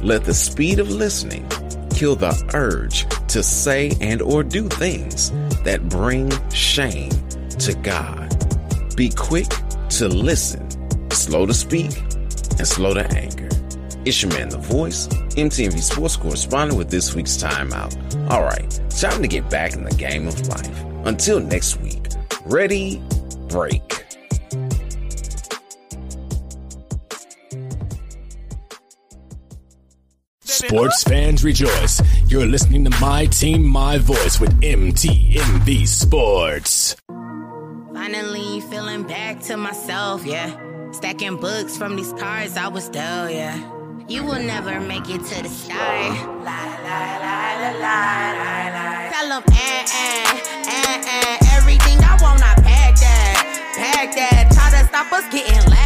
Let 0.03 0.25
the 0.25 0.35
speed 0.35 0.81
of 0.81 0.91
listening 0.91 1.49
kill 1.91 2.17
the 2.17 2.35
urge 2.55 3.07
to 3.29 3.43
say 3.43 3.93
and 4.01 4.21
or 4.23 4.43
do 4.43 4.69
things 4.69 5.31
that 5.63 5.89
bring 5.89 6.31
shame 6.51 7.11
to 7.61 7.75
God. 7.75 8.97
Be 8.97 9.11
quick 9.11 9.49
to 9.91 10.09
listen, 10.09 10.69
slow 11.11 11.47
to 11.47 11.55
speak, 11.55 11.97
and 12.59 12.67
slow 12.67 12.95
to 12.95 13.07
anger. 13.17 13.49
It's 14.05 14.23
your 14.23 14.33
man, 14.33 14.49
The 14.49 14.59
Voice, 14.59 15.07
MTMV 15.09 15.81
Sports 15.81 16.17
correspondent 16.17 16.79
with 16.79 16.91
this 16.91 17.15
week's 17.15 17.37
timeout. 17.37 18.31
All 18.31 18.43
right, 18.43 18.81
time 18.91 19.21
to 19.23 19.29
get 19.29 19.51
back 19.51 19.75
in 19.75 19.85
the 19.85 19.95
game 19.95 20.27
of 20.29 20.47
life. 20.49 20.85
Until 21.05 21.41
next 21.41 21.81
week, 21.81 22.07
ready, 22.47 23.03
break. 23.49 24.05
Sports 30.41 31.03
fans 31.05 31.45
rejoice. 31.45 32.01
You're 32.29 32.47
listening 32.47 32.85
to 32.85 33.01
My 33.01 33.27
Team, 33.27 33.67
My 33.67 33.99
Voice 33.99 34.41
with 34.41 34.59
MTMV 34.61 35.87
Sports. 35.87 36.97
Finally 37.93 38.61
feeling 38.63 39.03
back 39.03 39.41
to 39.43 39.57
myself, 39.57 40.25
yeah. 40.25 40.57
Stacking 40.93 41.37
books 41.37 41.77
from 41.77 41.97
these 41.97 42.13
cards 42.15 42.57
I 42.57 42.69
was 42.69 42.89
dealt, 42.89 43.33
yeah. 43.33 43.78
You 44.09 44.25
will 44.25 44.43
never 44.43 44.81
make 44.81 45.11
it 45.11 45.23
to 45.23 45.43
the 45.43 45.51
sky. 45.51 46.09
Tell 49.13 49.29
them, 49.29 49.43
eh, 49.53 49.85
eh, 49.85 50.41
eh, 50.65 51.05
eh. 51.05 51.37
Everything 51.53 51.99
I 52.03 52.17
want, 52.23 52.43
I 52.43 52.55
pack 52.63 52.97
that. 53.01 53.75
Pack 53.77 54.15
that. 54.17 54.49
Try 54.51 54.81
to 54.81 54.89
stop 54.89 55.13
us 55.13 55.29
getting 55.31 55.61
laughed 55.71 55.78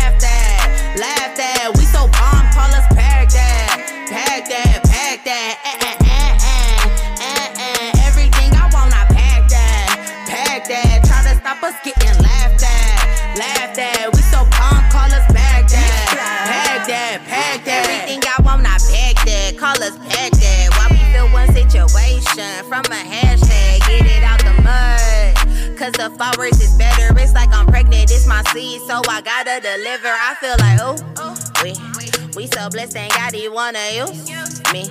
situation 22.42 22.64
from 22.68 22.84
a 22.86 23.02
hashtag? 23.04 23.80
Get 23.86 24.06
it 24.06 24.22
out 24.22 24.40
the 24.40 24.62
mud. 24.62 25.78
Cause 25.78 25.92
the 25.92 26.10
flowers 26.16 26.60
is 26.60 26.76
better. 26.76 27.16
It's 27.18 27.34
like 27.34 27.52
I'm 27.52 27.66
pregnant, 27.66 28.10
it's 28.10 28.26
my 28.26 28.42
seed, 28.52 28.80
so 28.82 29.00
I 29.08 29.20
gotta 29.20 29.60
deliver. 29.60 30.08
I 30.08 30.34
feel 30.40 30.56
like, 30.58 30.78
oh, 30.80 31.34
we 31.34 31.41
so 32.52 32.68
blessed, 32.70 32.96
ain't 32.96 33.12
got 33.12 33.34
it 33.34 33.52
wanna 33.52 33.78
use 33.94 34.28
me. 34.72 34.90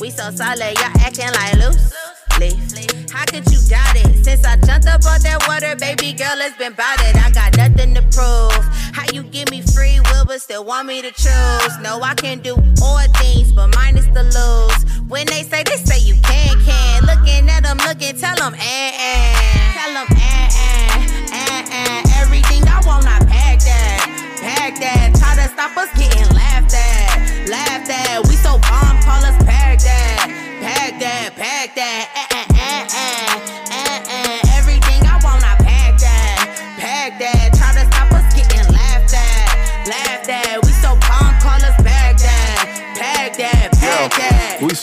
We 0.00 0.10
so 0.10 0.30
solid, 0.30 0.78
y'all 0.78 1.00
acting 1.00 1.32
like 1.32 1.54
loose 1.54 1.92
leaf. 2.38 3.10
How 3.10 3.24
could 3.24 3.50
you 3.50 3.58
doubt 3.68 3.96
it? 3.96 4.24
Since 4.24 4.44
I 4.44 4.56
jumped 4.56 4.86
up 4.86 5.04
on 5.06 5.20
that 5.22 5.44
water, 5.48 5.74
baby 5.76 6.12
girl, 6.12 6.38
it's 6.38 6.56
been 6.56 6.72
bout 6.72 7.00
it. 7.00 7.16
I 7.16 7.30
got 7.30 7.56
nothing 7.56 7.94
to 7.94 8.02
prove. 8.14 8.64
How 8.94 9.04
you 9.12 9.22
give 9.24 9.50
me 9.50 9.62
free 9.62 10.00
will, 10.10 10.24
but 10.24 10.40
still 10.40 10.64
want 10.64 10.86
me 10.86 11.02
to 11.02 11.10
choose? 11.10 11.78
No, 11.80 12.00
I 12.02 12.14
can 12.16 12.38
do 12.40 12.54
all 12.82 13.02
things, 13.18 13.52
but 13.52 13.74
mine 13.74 13.96
is 13.96 14.06
to 14.06 14.22
lose. 14.22 15.00
When 15.08 15.26
they 15.26 15.42
say, 15.42 15.62
they 15.64 15.76
say 15.76 15.98
you 15.98 16.14
can, 16.22 16.60
can. 16.64 17.06
Looking 17.06 17.48
at 17.48 17.64
them, 17.64 17.78
looking, 17.78 18.16
tell 18.16 18.36
them, 18.36 18.54
eh, 18.54 18.92
eh. 18.94 19.72
Tell 19.74 19.94
them, 19.94 20.06
eh, 20.12 20.48
eh, 20.52 21.26
eh, 21.32 21.64
eh. 21.72 22.20
Everything 22.22 22.62
I 22.68 22.80
want, 22.86 23.06
I 23.06 23.18
that. 23.24 23.37
Pack 24.68 24.80
that. 24.80 25.14
Try 25.16 25.34
to 25.34 25.48
stop 25.48 25.74
us 25.78 25.88
getting 25.96 26.28
laughed 26.36 26.74
at. 26.74 27.48
Laughed 27.48 27.88
at. 27.88 28.28
We 28.28 28.34
so 28.34 28.58
bomb, 28.58 29.00
call 29.00 29.24
us 29.24 29.42
pack 29.44 29.78
that. 29.78 30.28
Pack 30.60 31.00
that, 31.00 31.34
pack 31.36 31.74
that. 31.74 32.27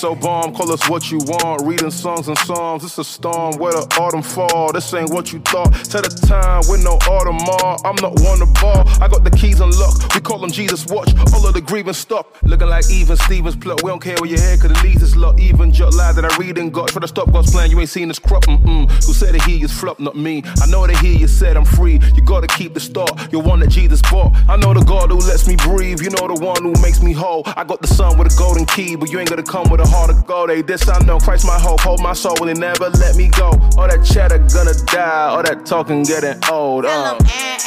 So 0.06 0.14
bomb, 0.14 0.54
call 0.54 0.72
us 0.72 0.88
what 0.88 1.10
you 1.10 1.18
want. 1.18 1.66
Reading 1.66 1.90
songs 1.90 2.28
and 2.28 2.38
psalms. 2.38 2.84
It's 2.84 3.00
a 3.00 3.04
storm 3.04 3.58
where 3.58 3.72
the 3.72 3.88
autumn 4.00 4.22
fall. 4.22 4.72
This 4.72 4.94
ain't 4.94 5.10
what 5.10 5.34
you 5.34 5.40
thought. 5.40 5.74
Tell 5.90 6.04
the 6.04 6.10
time 6.28 6.62
with 6.70 6.84
no 6.84 6.94
autumn 7.10 7.40
all. 7.42 7.82
I'm 7.84 7.96
not 7.96 8.14
one 8.22 8.38
to 8.38 8.46
ball. 8.62 8.84
I 9.02 9.08
got 9.08 9.24
the 9.24 9.32
keys 9.32 9.62
unlocked. 9.62 10.14
We 10.14 10.22
call 10.22 10.38
them 10.38 10.52
Jesus 10.52 10.86
Watch. 10.86 11.10
All 11.34 11.48
of 11.48 11.56
the 11.56 11.62
grievance 11.62 11.98
stop. 11.98 12.38
Looking 12.44 12.68
like 12.68 12.88
even 12.92 13.18
Stevens 13.18 13.56
plot. 13.56 13.82
We 13.82 13.90
don't 13.90 14.00
care 14.00 14.16
where 14.20 14.30
your 14.30 14.40
hair, 14.40 14.58
cause 14.58 14.72
the 14.72 14.80
leaves 14.84 15.02
is 15.02 15.16
lot. 15.16 15.40
Even 15.40 15.72
jot 15.72 15.96
lad 15.96 16.18
that 16.18 16.26
I 16.26 16.38
read 16.38 16.60
and 16.60 16.72
got. 16.72 16.90
Try 16.90 17.02
to 17.02 17.08
stop 17.08 17.32
God's 17.32 17.52
plan. 17.52 17.72
You 17.72 17.80
ain't 17.80 17.90
seen 17.90 18.08
this 18.08 18.20
crop. 18.20 18.44
Mm-mm. 18.46 18.92
Who 19.08 19.14
said 19.14 19.34
that 19.34 19.42
he 19.42 19.64
is 19.64 19.74
flop, 19.74 20.00
not 20.00 20.16
me. 20.16 20.44
I 20.62 20.68
know 20.68 20.86
that 20.86 20.98
he 20.98 21.18
you 21.18 21.28
said 21.28 21.58
I'm 21.58 21.66
free. 21.66 22.00
You 22.14 22.22
gotta 22.22 22.46
keep 22.46 22.76
the 22.76 22.80
start. 22.80 23.32
You're 23.32 23.42
one 23.42 23.60
that 23.62 23.70
Jesus 23.70 24.04
bought. 24.04 24.34
I 24.48 24.56
know 24.56 24.72
the 24.72 24.86
God 24.86 25.10
who 25.10 25.18
lets 25.18 25.48
me 25.48 25.56
breathe. 25.56 26.00
You 26.00 26.12
know 26.12 26.28
the 26.28 26.46
one 26.46 26.62
who 26.62 26.80
makes 26.84 27.02
me 27.02 27.12
whole. 27.12 27.42
I 27.58 27.64
got 27.64 27.82
the 27.82 27.88
sun 27.88 28.20
with 28.20 28.32
a 28.32 28.38
golden 28.38 28.66
key, 28.68 28.96
but 28.96 29.10
you 29.10 29.18
ain't 29.18 29.32
gonna 29.32 29.42
come 29.42 29.68
with 29.72 29.82
a 29.82 29.88
heart 29.96 30.10
of 30.12 30.28
gold. 30.28 30.50
Hey, 30.50 30.62
this 30.62 30.88
I 30.90 31.00
know. 31.06 31.18
Christ 31.18 31.46
my 31.46 31.58
hope. 31.58 31.80
Hold 31.82 32.02
my 32.02 32.14
soul 32.14 32.50
and 32.50 32.60
never 32.60 32.90
let 32.90 33.16
me 33.16 33.28
go. 33.30 33.50
All 33.78 33.88
that 33.88 34.04
chatter 34.04 34.40
gonna 34.40 34.76
die. 34.92 35.30
All 35.30 35.44
that 35.44 35.66
talking 35.66 36.04
getting 36.04 36.38
old. 36.52 36.86
Uh. 36.86 37.18
Eh, 37.24 37.58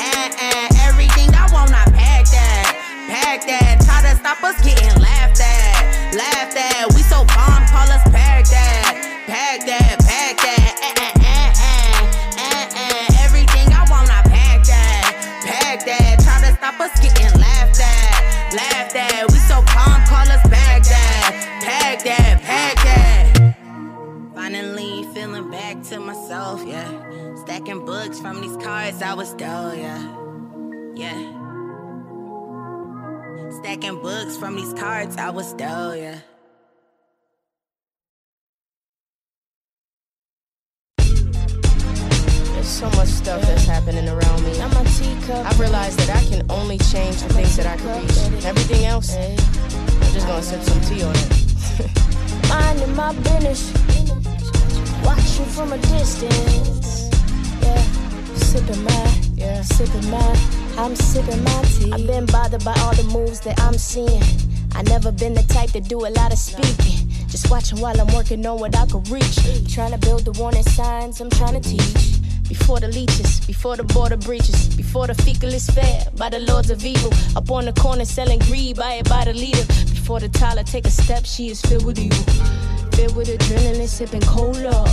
eh, 0.00 0.28
eh, 0.40 0.88
everything 0.88 1.28
I 1.34 1.48
want, 1.52 1.70
I 1.70 1.84
pack 1.92 2.24
that. 2.32 2.64
Pack 3.08 3.46
that. 3.46 3.84
Try 3.84 4.00
to 4.08 4.16
stop 4.16 4.42
us 4.42 4.56
getting 4.64 4.96
laughed 5.00 5.40
at. 5.40 6.14
Laughed 6.16 6.56
at. 6.56 6.92
We 6.94 7.02
so 7.02 7.24
bomb, 7.24 7.62
call 7.68 7.88
us. 7.92 8.02
Pack 8.10 8.48
that, 8.48 9.24
pack 9.26 9.66
that. 9.66 10.01
Myself, 26.32 26.66
yeah. 26.66 27.34
Stacking 27.34 27.84
books 27.84 28.18
from 28.18 28.40
these 28.40 28.56
cards 28.56 29.02
I 29.02 29.12
was 29.12 29.34
dull, 29.34 29.74
yeah. 29.74 30.00
Yeah. 30.94 31.20
Stacking 33.60 34.00
books 34.00 34.36
from 34.38 34.56
these 34.56 34.72
cards 34.72 35.16
I 35.18 35.28
was 35.28 35.52
dull, 35.52 35.94
yeah. 35.94 36.20
There's 40.96 42.66
so 42.66 42.88
much 42.90 43.08
stuff 43.08 43.42
that's 43.42 43.66
happening 43.66 44.08
around 44.08 44.44
me. 44.44 44.58
I've 44.58 45.60
realized 45.60 45.98
that 45.98 46.16
I 46.16 46.24
can 46.30 46.50
only 46.50 46.78
change 46.78 47.20
the 47.20 47.28
things 47.34 47.56
that 47.56 47.66
I 47.66 47.76
can 47.76 48.00
reach. 48.00 48.44
Everything 48.46 48.86
else, 48.86 49.14
I'm 49.14 50.12
just 50.14 50.26
gonna 50.26 50.42
sip 50.42 50.62
some 50.62 50.80
tea 50.80 51.02
on 51.02 51.14
it. 51.14 52.48
Minding 52.48 52.96
my 52.96 53.12
business, 53.16 53.70
watching 55.04 55.46
from 55.46 55.72
a 55.72 55.78
distance. 55.78 57.10
Yeah, 57.62 57.82
sipping 58.36 58.82
my, 58.84 59.20
yeah, 59.34 59.62
sipping 59.62 60.10
my, 60.10 60.36
I'm 60.78 60.96
sipping 60.96 61.42
my 61.44 61.62
tea. 61.64 61.92
I've 61.92 62.06
been 62.06 62.26
bothered 62.26 62.64
by 62.64 62.74
all 62.80 62.94
the 62.94 63.04
moves 63.04 63.40
that 63.40 63.60
I'm 63.60 63.74
seeing. 63.74 64.22
I 64.74 64.82
never 64.82 65.12
been 65.12 65.34
the 65.34 65.42
type 65.42 65.70
to 65.70 65.80
do 65.80 66.06
a 66.06 66.10
lot 66.10 66.32
of 66.32 66.38
speaking. 66.38 67.08
Just 67.28 67.50
watching 67.50 67.80
while 67.80 67.98
I'm 68.00 68.12
working 68.14 68.44
on 68.46 68.58
what 68.60 68.76
I 68.76 68.86
could 68.86 69.08
reach. 69.08 69.36
Trying 69.72 69.92
to 69.92 69.98
build 69.98 70.24
the 70.24 70.32
warning 70.32 70.62
signs 70.62 71.20
I'm 71.20 71.30
trying 71.30 71.60
to 71.60 71.68
teach. 71.68 72.18
Before 72.48 72.80
the 72.80 72.88
leeches, 72.88 73.40
before 73.46 73.76
the 73.76 73.84
border 73.84 74.16
breaches, 74.16 74.74
before 74.76 75.06
the 75.06 75.14
fecal 75.14 75.48
is 75.48 75.70
fed 75.70 76.14
by 76.16 76.28
the 76.28 76.40
lords 76.40 76.70
of 76.70 76.84
evil. 76.84 77.10
Up 77.34 77.50
on 77.50 77.64
the 77.64 77.72
corner 77.72 78.04
selling 78.04 78.38
greed, 78.40 78.76
buy 78.76 78.94
it 78.94 79.08
by 79.08 79.24
the 79.24 79.32
leader. 79.32 79.64
Before 79.90 80.20
the 80.20 80.28
Tyler 80.28 80.62
take 80.62 80.86
a 80.86 80.90
step, 80.90 81.24
she 81.24 81.48
is 81.48 81.62
filled 81.62 81.86
with 81.86 81.98
evil. 81.98 82.81
Filled 82.92 83.16
with 83.16 83.28
adrenaline, 83.28 83.88
sipping 83.88 84.20
cola. 84.22 84.84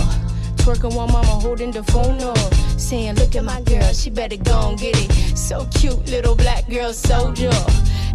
Twerking 0.56 0.94
while 0.94 1.08
mama 1.08 1.40
holding 1.40 1.70
the 1.70 1.82
phone 1.84 2.20
up. 2.22 2.54
Saying, 2.78 3.16
look 3.16 3.34
at 3.36 3.44
my 3.44 3.60
girl, 3.62 3.92
she 3.92 4.10
better 4.10 4.36
go 4.36 4.68
and 4.68 4.78
get 4.78 4.96
it. 4.96 5.36
So 5.36 5.66
cute, 5.74 6.06
little 6.08 6.34
black 6.34 6.68
girl 6.68 6.92
soldier. 6.92 7.52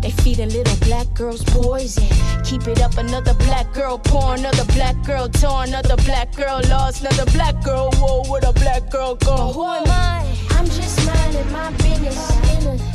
They 0.01 0.11
feeding 0.11 0.49
little 0.49 0.77
black 0.87 1.11
girls 1.13 1.43
poison. 1.43 2.07
Keep 2.43 2.67
it 2.67 2.81
up, 2.81 2.97
another 2.97 3.33
black 3.33 3.73
girl 3.73 3.97
porn, 3.97 4.39
another 4.39 4.65
black 4.73 4.95
girl 5.03 5.27
torn, 5.27 5.69
another 5.69 5.97
black 6.03 6.35
girl 6.35 6.61
lost, 6.69 7.01
another 7.01 7.25
black 7.31 7.63
girl 7.63 7.89
whoa, 7.95 8.23
where 8.29 8.41
a 8.45 8.53
black 8.53 8.89
girl 8.91 9.15
go? 9.15 9.51
Who 9.53 9.63
am 9.63 9.83
I? 9.87 10.25
I'm 10.51 10.65
just 10.65 11.05
minding 11.07 11.51
my 11.51 11.71
business. 11.71 12.94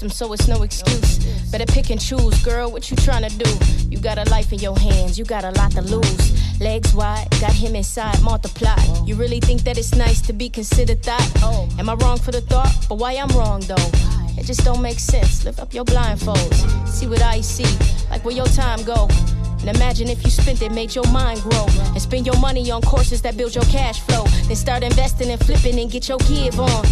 System, 0.00 0.26
so 0.26 0.32
it's 0.32 0.48
no 0.48 0.62
excuse. 0.62 1.18
Better 1.50 1.66
pick 1.66 1.90
and 1.90 2.00
choose, 2.00 2.42
girl, 2.42 2.70
what 2.70 2.90
you 2.90 2.96
trying 2.96 3.28
to 3.28 3.36
do? 3.36 3.50
You 3.90 3.98
got 3.98 4.18
a 4.18 4.28
life 4.30 4.52
in 4.52 4.58
your 4.58 4.78
hands, 4.78 5.18
you 5.18 5.24
got 5.24 5.44
a 5.44 5.50
lot 5.52 5.72
to 5.72 5.82
lose. 5.82 6.60
Legs 6.60 6.94
wide, 6.94 7.28
got 7.40 7.52
him 7.52 7.74
inside, 7.74 8.20
multiply. 8.22 8.76
You 9.04 9.14
really 9.16 9.40
think 9.40 9.62
that 9.64 9.76
it's 9.76 9.94
nice 9.94 10.20
to 10.22 10.32
be 10.32 10.48
considered 10.48 11.02
thought? 11.02 11.78
Am 11.78 11.88
I 11.88 11.94
wrong 11.94 12.18
for 12.18 12.30
the 12.32 12.40
thought? 12.40 12.74
But 12.88 12.96
why 12.96 13.12
I'm 13.12 13.28
wrong 13.36 13.60
though? 13.60 13.90
It 14.38 14.46
just 14.46 14.64
don't 14.64 14.80
make 14.80 14.98
sense. 14.98 15.44
Lift 15.44 15.60
up 15.60 15.74
your 15.74 15.84
blindfolds, 15.84 16.88
see 16.88 17.06
what 17.06 17.22
I 17.22 17.42
see, 17.42 17.68
like 18.10 18.24
where 18.24 18.34
your 18.34 18.46
time 18.46 18.82
go. 18.84 19.08
And 19.60 19.68
imagine 19.76 20.08
if 20.08 20.24
you 20.24 20.30
spent 20.30 20.62
it, 20.62 20.72
made 20.72 20.94
your 20.94 21.06
mind 21.08 21.42
grow. 21.42 21.66
And 21.92 22.00
spend 22.00 22.24
your 22.24 22.38
money 22.38 22.70
on 22.70 22.80
courses 22.80 23.20
that 23.22 23.36
build 23.36 23.54
your 23.54 23.64
cash 23.64 24.00
flow. 24.00 24.24
Then 24.46 24.56
start 24.56 24.82
investing 24.82 25.28
and 25.30 25.38
flipping 25.44 25.78
and 25.78 25.90
get 25.90 26.08
your 26.08 26.16
give 26.20 26.58
on. 26.58 26.86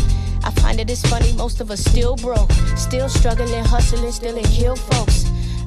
I 0.49 0.51
find 0.63 0.81
it 0.81 0.89
is 0.89 1.03
funny, 1.03 1.35
most 1.35 1.61
of 1.61 1.71
us 1.71 1.81
still 1.81 2.17
broke. 2.17 2.51
Still 2.75 3.07
struggling, 3.11 3.63
hustling, 3.67 4.11
still 4.13 4.35
in 4.35 4.45
kill 4.45 4.77
folks. 4.77 5.27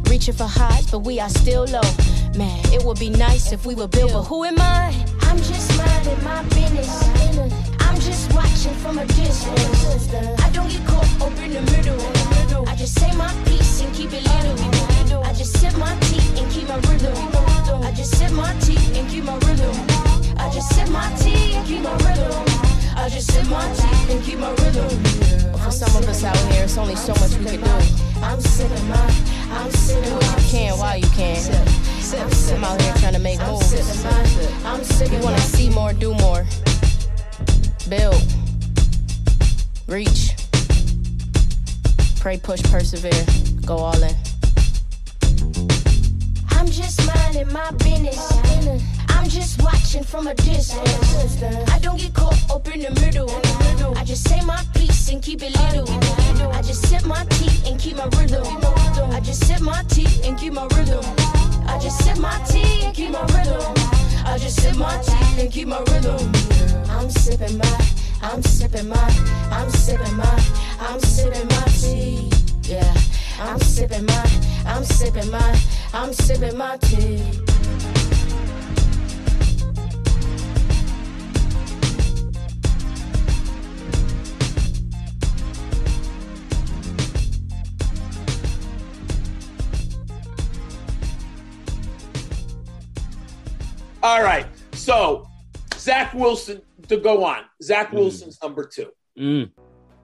Reaching 0.10 0.34
for 0.34 0.48
highs, 0.48 0.90
but 0.90 1.00
we 1.00 1.20
are 1.20 1.30
still 1.30 1.66
low. 1.66 1.90
Man, 2.36 2.60
it 2.74 2.84
would 2.84 2.98
be 2.98 3.12
nice 3.12 3.52
if 3.52 3.64
we 3.64 3.76
were 3.76 3.88
built, 3.88 4.12
but 4.12 4.24
who 4.24 4.44
am 4.44 4.56
I? 4.58 4.88
I'm 5.22 5.38
just 5.38 5.78
minding 5.78 6.24
my 6.24 6.42
business. 6.46 6.90
I'm 7.80 8.00
just 8.00 8.34
watching 8.34 8.74
from 8.82 8.98
a 8.98 9.06
distance. 9.06 10.12
I 10.42 10.50
don't 10.50 10.68
get 10.68 10.84
caught 10.88 11.22
up 11.22 11.38
in 11.46 11.54
the 11.54 11.62
middle. 11.62 12.68
I 12.68 12.76
just 12.76 13.00
say 13.00 13.16
my 13.16 13.32
piece 13.46 13.84
and 13.84 13.94
keep 13.94 14.12
it 14.12 14.24
little. 14.24 15.24
I 15.24 15.32
just 15.34 15.60
sip 15.60 15.78
my 15.78 15.96
tea 16.10 16.42
and 16.42 16.52
keep 16.52 16.68
my 16.68 16.78
rhythm. 16.90 17.14
I 17.86 17.92
just 17.96 18.18
sip 18.18 18.32
my 18.32 18.52
tea 18.62 18.98
and 18.98 19.08
keep 19.12 19.26
my 19.26 19.38
rhythm. 19.46 19.76
I 20.40 20.50
just 20.52 20.74
sip 20.74 20.90
my 20.90 21.08
tea 21.20 21.54
and 21.54 21.68
keep 21.68 21.84
my 21.84 21.96
rhythm. 21.98 22.71
I 23.02 23.10
just 23.10 23.32
sip 23.32 23.48
my 23.48 23.66
tea 23.74 24.14
and 24.14 24.24
keep 24.24 24.38
my 24.38 24.52
rhythm. 24.52 24.88
For 25.58 25.72
some 25.72 26.04
of 26.04 26.08
us 26.08 26.24
out 26.24 26.38
here, 26.54 26.66
it's 26.66 26.78
only 26.78 26.96
so 26.96 27.14
much 27.16 27.36
we 27.36 27.46
can 27.46 27.62
do. 27.62 28.22
I'm 28.22 28.40
sipping 28.40 28.88
my, 28.90 29.16
I'm 29.50 29.72
sipping 29.72 30.04
Do 30.04 30.16
what 30.18 30.44
you 30.44 30.50
can 30.50 30.78
while 30.78 30.98
you 30.98 31.10
can. 31.10 31.38
I'm 32.14 32.64
out 32.64 32.80
here 32.80 32.94
trying 32.98 33.14
to 33.14 33.20
make 33.20 33.40
moves. 33.40 33.74
I'm 34.64 34.84
sipping 34.84 35.18
We 35.18 35.26
want 35.26 35.36
to 35.36 35.42
see 35.42 35.72
more, 35.72 35.94
do 35.94 36.14
more. 36.14 36.46
Build. 37.90 38.22
Reach. 39.88 40.36
Pray, 42.20 42.38
push, 42.38 42.62
persevere. 42.62 43.26
Go 43.66 43.78
all 43.78 44.04
in. 44.04 44.16
I'm 46.52 46.68
just 46.68 47.04
minding 47.08 47.52
my 47.52 47.72
business. 47.72 49.01
I'm 49.22 49.30
just 49.30 49.62
watching 49.62 50.04
from 50.04 50.26
a 50.26 50.34
distance. 50.34 51.44
I 51.70 51.78
don't 51.78 52.00
get 52.00 52.12
caught 52.16 52.34
up 52.50 52.68
in 52.74 52.82
the 52.82 52.90
middle. 53.02 53.30
I 53.96 54.04
just 54.04 54.28
say 54.28 54.42
my 54.44 54.60
piece 54.74 55.12
and 55.12 55.22
keep 55.22 55.44
it 55.44 55.56
little. 55.60 55.88
I 56.52 56.64
just 56.64 56.88
sip 56.88 57.06
my 57.06 57.24
tea 57.30 57.70
and 57.70 57.80
keep 57.80 57.98
my 57.98 58.06
rhythm. 58.18 58.44
I 59.14 59.20
just 59.20 59.46
sip 59.46 59.62
my 59.62 59.84
tea 59.90 60.08
and 60.28 60.36
keep 60.40 60.54
my 60.54 60.66
rhythm. 60.76 61.06
I 61.68 61.78
just 61.80 62.04
sip 62.04 62.18
my 62.18 62.36
tea 62.50 62.84
and 62.84 62.96
keep 62.96 63.12
my 63.12 63.22
rhythm. 63.38 63.62
I 64.26 64.40
just 64.40 64.60
sip 64.60 64.76
my 64.76 65.00
tea 65.04 65.42
and 65.44 65.52
keep 65.52 65.68
my 65.68 65.78
rhythm. 65.92 66.32
I'm 66.90 67.12
sipping 67.12 67.60
my, 67.60 67.88
I'm 68.24 68.42
sipping 68.42 68.90
my, 68.90 69.50
I'm 69.52 69.70
sipping 69.70 70.18
my, 70.18 70.44
I'm 70.80 71.00
sipping 71.00 71.48
my 71.48 71.66
tea. 71.80 72.32
Yeah, 72.64 72.98
I'm 73.40 73.60
sipping 73.60 74.04
my, 74.04 74.42
I'm 74.66 74.84
sipping 74.84 75.30
my, 75.30 75.62
I'm 75.94 76.12
sipping 76.12 76.58
my 76.58 76.78
tea. 76.78 77.22
All 94.04 94.24
right. 94.24 94.48
So 94.74 95.28
Zach 95.76 96.14
Wilson 96.14 96.62
to 96.88 96.98
go 96.98 97.24
on. 97.24 97.44
Zach 97.62 97.92
Wilson's 97.92 98.38
number 98.42 98.66
two. 98.66 98.92
Mm. 99.18 99.52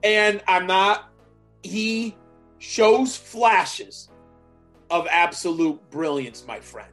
And 0.03 0.41
I'm 0.47 0.67
not, 0.67 1.09
he 1.63 2.15
shows 2.59 3.15
flashes 3.17 4.09
of 4.89 5.07
absolute 5.09 5.79
brilliance, 5.89 6.45
my 6.47 6.59
friend. 6.59 6.91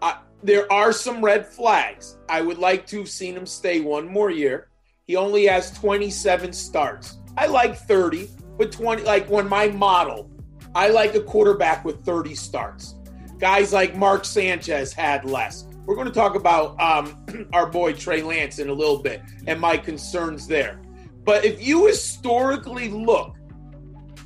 Uh, 0.00 0.14
there 0.42 0.70
are 0.72 0.92
some 0.92 1.24
red 1.24 1.46
flags. 1.46 2.18
I 2.28 2.40
would 2.40 2.58
like 2.58 2.86
to 2.88 2.98
have 2.98 3.08
seen 3.08 3.36
him 3.36 3.46
stay 3.46 3.80
one 3.80 4.06
more 4.06 4.30
year. 4.30 4.68
He 5.06 5.16
only 5.16 5.46
has 5.46 5.72
27 5.72 6.52
starts. 6.52 7.18
I 7.36 7.46
like 7.46 7.76
30, 7.76 8.30
but 8.56 8.72
20, 8.72 9.02
like 9.02 9.28
when 9.28 9.48
my 9.48 9.68
model, 9.68 10.30
I 10.74 10.88
like 10.88 11.14
a 11.14 11.20
quarterback 11.20 11.84
with 11.84 12.04
30 12.04 12.34
starts. 12.34 12.94
Guys 13.38 13.72
like 13.72 13.94
Mark 13.96 14.24
Sanchez 14.24 14.92
had 14.92 15.24
less. 15.24 15.66
We're 15.86 15.94
going 15.94 16.08
to 16.08 16.12
talk 16.12 16.34
about 16.34 16.78
um, 16.80 17.48
our 17.52 17.66
boy 17.66 17.92
Trey 17.92 18.20
Lance 18.20 18.58
in 18.58 18.68
a 18.68 18.72
little 18.72 18.98
bit 18.98 19.22
and 19.46 19.60
my 19.60 19.76
concerns 19.76 20.48
there. 20.48 20.82
But 21.24 21.44
if 21.44 21.64
you 21.64 21.86
historically 21.86 22.88
look, 22.88 23.36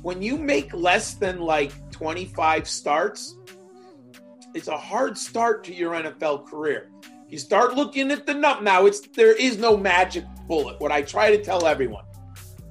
when 0.01 0.21
you 0.21 0.37
make 0.37 0.73
less 0.73 1.13
than 1.13 1.39
like 1.39 1.71
25 1.91 2.67
starts, 2.67 3.37
it's 4.55 4.67
a 4.67 4.77
hard 4.77 5.17
start 5.17 5.63
to 5.65 5.73
your 5.73 5.93
NFL 5.93 6.47
career. 6.47 6.89
You 7.29 7.37
start 7.37 7.75
looking 7.75 8.11
at 8.11 8.25
the 8.25 8.33
nut 8.33 8.63
now. 8.63 8.87
It's 8.87 9.01
there 9.07 9.35
is 9.35 9.57
no 9.57 9.77
magic 9.77 10.25
bullet. 10.47 10.79
What 10.81 10.91
I 10.91 11.01
try 11.01 11.35
to 11.35 11.41
tell 11.41 11.65
everyone, 11.65 12.03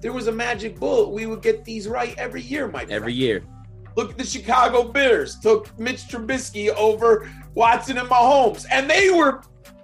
there 0.00 0.12
was 0.12 0.26
a 0.26 0.32
magic 0.32 0.78
bullet. 0.78 1.10
We 1.10 1.26
would 1.26 1.42
get 1.42 1.64
these 1.64 1.88
right 1.88 2.14
every 2.18 2.42
year, 2.42 2.66
my 2.66 2.80
friend. 2.80 2.92
Every 2.92 3.14
year. 3.14 3.42
Look 3.96 4.10
at 4.10 4.18
the 4.18 4.24
Chicago 4.24 4.84
Bears. 4.84 5.38
Took 5.38 5.78
Mitch 5.78 6.08
Trubisky 6.08 6.68
over 6.74 7.30
Watson 7.54 7.98
and 7.98 8.08
Mahomes, 8.08 8.66
and 8.70 8.88
they 8.88 9.10
were 9.10 9.42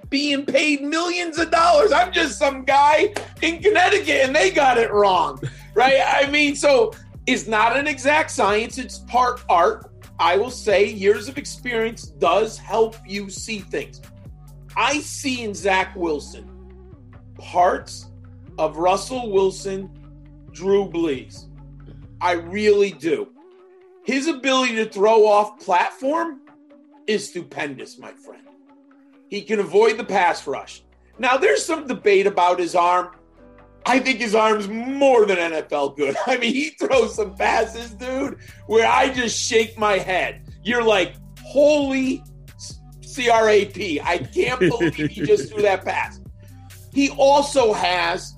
being 0.08 0.46
paid 0.46 0.82
millions 0.82 1.38
of 1.38 1.50
dollars. 1.50 1.92
I'm 1.92 2.12
just 2.12 2.38
some 2.38 2.64
guy 2.64 3.14
in 3.42 3.62
Connecticut, 3.62 4.22
and 4.24 4.34
they 4.34 4.50
got 4.50 4.78
it 4.78 4.92
wrong, 4.92 5.40
right? 5.74 6.00
I 6.06 6.30
mean, 6.30 6.54
so 6.54 6.92
it's 7.26 7.46
not 7.46 7.76
an 7.76 7.86
exact 7.86 8.30
science. 8.30 8.78
It's 8.78 8.98
part 8.98 9.42
art. 9.48 9.90
I 10.18 10.36
will 10.36 10.50
say 10.50 10.86
years 10.86 11.28
of 11.28 11.36
experience 11.38 12.06
does 12.06 12.56
help 12.56 12.96
you 13.06 13.28
see 13.28 13.58
things. 13.58 14.00
I 14.76 15.00
see 15.00 15.42
in 15.42 15.54
Zach 15.54 15.94
Wilson 15.96 16.52
parts 17.38 18.06
of 18.58 18.78
Russell 18.78 19.30
Wilson, 19.30 19.90
Drew 20.52 20.88
Brees. 20.88 21.46
I 22.20 22.32
really 22.32 22.92
do. 22.92 23.28
His 24.04 24.28
ability 24.28 24.76
to 24.76 24.86
throw 24.86 25.26
off 25.26 25.60
platform 25.60 26.40
is 27.06 27.28
stupendous, 27.28 27.98
my 27.98 28.12
friend. 28.12 28.42
He 29.28 29.42
can 29.42 29.60
avoid 29.60 29.98
the 29.98 30.04
pass 30.04 30.46
rush. 30.46 30.82
Now, 31.18 31.36
there's 31.36 31.64
some 31.64 31.86
debate 31.86 32.26
about 32.26 32.58
his 32.58 32.74
arm. 32.74 33.10
I 33.84 34.00
think 34.00 34.18
his 34.18 34.34
arm's 34.34 34.68
more 34.68 35.26
than 35.26 35.36
NFL 35.36 35.96
good. 35.96 36.16
I 36.26 36.36
mean, 36.38 36.52
he 36.52 36.70
throws 36.70 37.14
some 37.14 37.34
passes, 37.36 37.92
dude, 37.92 38.38
where 38.66 38.86
I 38.86 39.10
just 39.12 39.40
shake 39.40 39.78
my 39.78 39.98
head. 39.98 40.42
You're 40.62 40.82
like, 40.82 41.14
holy 41.40 42.22
CRAP. 43.14 43.76
I 44.04 44.18
can't 44.32 44.60
believe 44.70 44.94
he 44.94 45.22
just 45.22 45.52
threw 45.52 45.62
that 45.62 45.84
pass. 45.84 46.20
He 46.92 47.10
also 47.10 47.72
has 47.72 48.36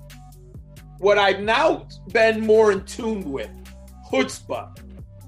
what 0.98 1.16
I've 1.18 1.40
now 1.40 1.86
been 2.12 2.40
more 2.44 2.72
in 2.72 2.84
tune 2.84 3.30
with 3.30 3.50
chutzpah. 4.10 4.76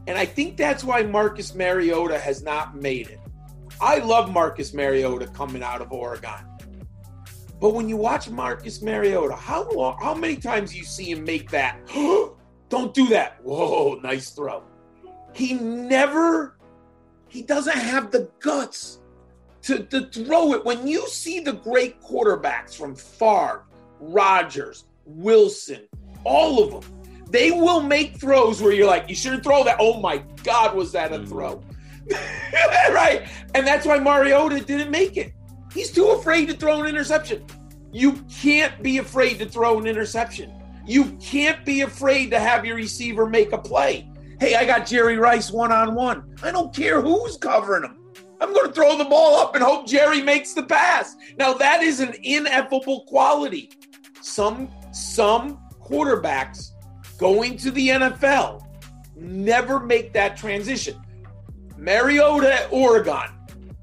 And 0.06 0.18
I 0.18 0.24
think 0.24 0.56
that's 0.56 0.82
why 0.82 1.02
Marcus 1.02 1.54
Mariota 1.54 2.18
has 2.18 2.42
not 2.42 2.74
made 2.74 3.08
it. 3.08 3.19
I 3.80 3.98
love 3.98 4.30
Marcus 4.32 4.74
Mariota 4.74 5.26
coming 5.28 5.62
out 5.62 5.80
of 5.80 5.90
Oregon. 5.90 6.46
But 7.60 7.74
when 7.74 7.88
you 7.88 7.96
watch 7.96 8.28
Marcus 8.28 8.82
Mariota, 8.82 9.34
how 9.34 9.70
long, 9.70 9.98
how 10.00 10.14
many 10.14 10.36
times 10.36 10.74
you 10.76 10.84
see 10.84 11.10
him 11.12 11.24
make 11.24 11.50
that? 11.50 11.78
Don't 12.68 12.94
do 12.94 13.06
that. 13.08 13.42
Whoa, 13.42 13.98
nice 14.02 14.30
throw. 14.30 14.62
He 15.34 15.54
never, 15.54 16.58
he 17.28 17.42
doesn't 17.42 17.76
have 17.76 18.10
the 18.10 18.30
guts 18.40 19.00
to, 19.62 19.82
to 19.84 20.06
throw 20.06 20.54
it. 20.54 20.64
When 20.64 20.86
you 20.86 21.06
see 21.08 21.40
the 21.40 21.52
great 21.52 22.00
quarterbacks 22.00 22.74
from 22.74 22.94
Favre, 22.94 23.64
Rodgers, 23.98 24.84
Wilson, 25.04 25.86
all 26.24 26.62
of 26.62 26.70
them, 26.82 27.00
they 27.30 27.50
will 27.50 27.82
make 27.82 28.18
throws 28.18 28.60
where 28.60 28.72
you're 28.72 28.86
like, 28.86 29.08
you 29.08 29.14
shouldn't 29.14 29.44
throw 29.44 29.64
that. 29.64 29.76
Oh 29.78 30.00
my 30.00 30.18
God, 30.42 30.74
was 30.74 30.92
that 30.92 31.12
a 31.12 31.24
throw? 31.26 31.62
right? 32.90 33.28
And 33.54 33.66
that's 33.66 33.86
why 33.86 33.98
Mariota 33.98 34.60
didn't 34.60 34.90
make 34.90 35.16
it. 35.16 35.32
He's 35.72 35.90
too 35.90 36.08
afraid 36.08 36.46
to 36.48 36.54
throw 36.54 36.80
an 36.80 36.86
interception. 36.86 37.44
You 37.92 38.12
can't 38.30 38.82
be 38.82 38.98
afraid 38.98 39.38
to 39.38 39.46
throw 39.46 39.78
an 39.78 39.86
interception. 39.86 40.52
You 40.86 41.16
can't 41.20 41.64
be 41.64 41.82
afraid 41.82 42.30
to 42.30 42.40
have 42.40 42.64
your 42.64 42.76
receiver 42.76 43.26
make 43.26 43.52
a 43.52 43.58
play. 43.58 44.08
Hey, 44.40 44.54
I 44.54 44.64
got 44.64 44.86
Jerry 44.86 45.16
Rice 45.16 45.50
one 45.50 45.70
on 45.70 45.94
one. 45.94 46.34
I 46.42 46.50
don't 46.50 46.74
care 46.74 47.00
who's 47.00 47.36
covering 47.36 47.84
him. 47.84 47.96
I'm 48.40 48.54
going 48.54 48.68
to 48.68 48.72
throw 48.72 48.96
the 48.96 49.04
ball 49.04 49.36
up 49.36 49.54
and 49.54 49.62
hope 49.62 49.86
Jerry 49.86 50.22
makes 50.22 50.54
the 50.54 50.62
pass. 50.62 51.14
Now 51.36 51.52
that 51.54 51.82
is 51.82 52.00
an 52.00 52.14
ineffable 52.22 53.02
quality. 53.04 53.70
Some 54.22 54.70
some 54.92 55.60
quarterbacks 55.80 56.70
going 57.18 57.56
to 57.58 57.70
the 57.70 57.88
NFL 57.88 58.66
never 59.14 59.78
make 59.78 60.12
that 60.14 60.36
transition. 60.36 61.00
Mariota 61.80 62.52
at 62.52 62.72
Oregon, 62.72 63.28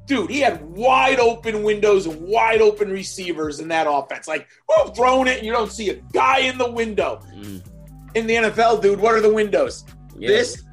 dude, 0.06 0.30
he 0.30 0.40
had 0.40 0.64
wide 0.64 1.20
open 1.20 1.64
windows 1.64 2.06
and 2.06 2.20
wide 2.22 2.62
open 2.62 2.90
receivers 2.90 3.60
in 3.60 3.68
that 3.70 3.88
offense. 3.90 4.28
Like, 4.28 4.48
whoa, 4.68 4.92
throwing 4.92 5.28
it, 5.28 5.38
and 5.38 5.46
you 5.46 5.52
don't 5.52 5.72
see 5.72 5.90
a 5.90 5.96
guy 6.14 6.40
in 6.40 6.58
the 6.58 6.72
window. 6.72 7.22
Mm. 7.36 7.66
In 8.16 8.28
the 8.28 8.36
NFL, 8.36 8.82
dude, 8.82 9.00
what 9.00 9.16
are 9.16 9.22
the 9.22 9.34
windows? 9.34 9.84
Yeah. 10.18 10.30
This, 10.30 10.64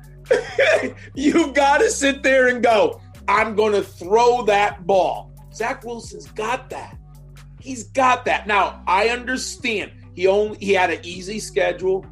you 1.15 1.53
got 1.53 1.79
to 1.79 1.91
sit 1.91 2.23
there 2.23 2.49
and 2.49 2.63
go, 2.63 3.01
I'm 3.27 3.57
going 3.57 3.73
to 3.73 3.83
throw 3.83 4.43
that 4.45 4.87
ball. 4.87 5.33
Zach 5.53 5.85
Wilson's 5.85 6.31
got 6.33 6.71
that. 6.71 6.97
He's 7.61 7.85
got 7.85 8.25
that. 8.27 8.47
Now, 8.47 8.83
I 8.87 9.09
understand 9.09 9.93
he 10.15 10.27
only 10.27 10.59
he 10.59 10.73
had 10.73 10.91
an 10.91 11.01
easy 11.03 11.39
schedule. 11.41 12.05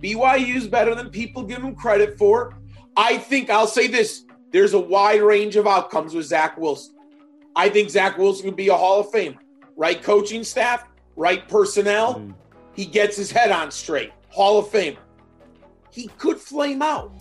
BYU's 0.00 0.68
better 0.68 0.94
than 0.94 1.10
people 1.10 1.42
give 1.42 1.62
him 1.62 1.74
credit 1.74 2.18
for. 2.18 2.58
I 2.96 3.18
think 3.18 3.50
I'll 3.50 3.66
say 3.66 3.86
this 3.86 4.24
there's 4.52 4.74
a 4.74 4.80
wide 4.80 5.22
range 5.22 5.56
of 5.56 5.66
outcomes 5.66 6.14
with 6.14 6.26
Zach 6.26 6.56
Wilson. 6.58 6.94
I 7.56 7.68
think 7.68 7.90
Zach 7.90 8.18
Wilson 8.18 8.46
could 8.46 8.56
be 8.56 8.68
a 8.68 8.76
Hall 8.76 9.00
of 9.00 9.10
Famer. 9.10 9.38
Right 9.76 10.02
coaching 10.02 10.44
staff, 10.44 10.86
right 11.16 11.46
personnel. 11.48 12.16
Mm. 12.16 12.34
He 12.74 12.86
gets 12.86 13.16
his 13.16 13.30
head 13.30 13.50
on 13.50 13.70
straight. 13.70 14.12
Hall 14.28 14.58
of 14.58 14.66
Famer. 14.66 14.98
He 15.90 16.08
could 16.18 16.38
flame 16.38 16.82
out 16.82 17.12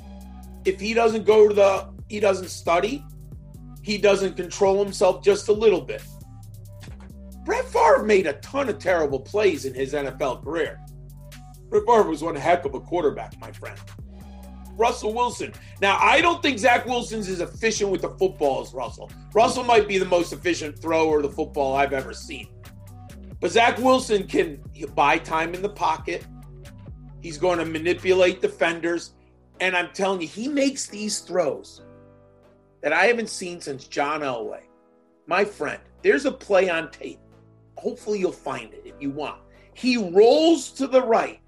if 0.66 0.80
he 0.80 0.94
doesn't 0.94 1.26
go 1.26 1.48
to 1.48 1.54
the, 1.54 1.90
he 2.08 2.20
doesn't 2.20 2.50
study, 2.50 3.04
he 3.82 3.98
doesn't 3.98 4.36
control 4.36 4.84
himself 4.84 5.24
just 5.24 5.48
a 5.48 5.54
little 5.54 5.82
bit. 5.82 6.04
Brett 7.44 7.66
Favre 7.66 8.04
made 8.04 8.28
a 8.28 8.34
ton 8.34 8.70
of 8.70 8.78
terrible 8.78 9.20
plays 9.20 9.66
in 9.66 9.74
his 9.74 9.94
NFL 9.94 10.44
career. 10.44 10.80
Brett 11.70 11.84
Favre 11.88 12.04
was 12.04 12.22
one 12.22 12.36
heck 12.36 12.66
of 12.66 12.76
a 12.76 12.80
quarterback, 12.80 13.40
my 13.40 13.52
friend. 13.52 13.80
Russell 14.82 15.14
Wilson. 15.14 15.54
Now, 15.80 15.98
I 16.02 16.22
don't 16.22 16.42
think 16.42 16.58
Zach 16.58 16.88
Wilson's 16.88 17.30
as 17.30 17.40
efficient 17.40 17.92
with 17.92 18.02
the 18.02 18.10
football 18.10 18.62
as 18.62 18.74
Russell. 18.74 19.12
Russell 19.32 19.64
might 19.64 19.88
be 19.88 20.00
the 20.00 20.06
most 20.06 20.34
efficient 20.34 20.78
thrower 20.80 21.18
of 21.18 21.24
the 21.24 21.30
football 21.30 21.76
I've 21.76 21.94
ever 21.94 22.14
seen. 22.14 22.48
But 23.40 23.52
Zach 23.52 23.78
Wilson 23.78 24.28
can 24.28 24.60
buy 24.96 25.20
time 25.20 25.54
in 25.54 25.62
the 25.62 25.70
pocket. 25.70 26.26
He's 27.22 27.38
going 27.38 27.60
to 27.60 27.66
manipulate 27.66 28.42
defenders. 28.42 29.14
And 29.60 29.78
I'm 29.78 29.92
telling 29.94 30.22
you, 30.22 30.28
he 30.28 30.48
makes 30.48 30.88
these 30.88 31.20
throws 31.20 31.84
that 32.82 32.92
I 32.92 33.06
haven't 33.06 33.30
seen 33.30 33.62
since 33.62 33.88
John 33.88 34.22
Elway. 34.22 34.62
My 35.28 35.46
friend, 35.46 35.80
there's 36.02 36.26
a 36.26 36.32
play 36.32 36.70
on 36.70 36.90
tape. 36.90 37.20
Hopefully, 37.78 38.20
you'll 38.20 38.32
find 38.32 38.74
it 38.74 38.82
if 38.86 38.96
you 39.00 39.12
want. 39.12 39.40
He 39.76 39.98
rolls 39.98 40.72
to 40.72 40.88
the 40.88 41.04
right. 41.04 41.40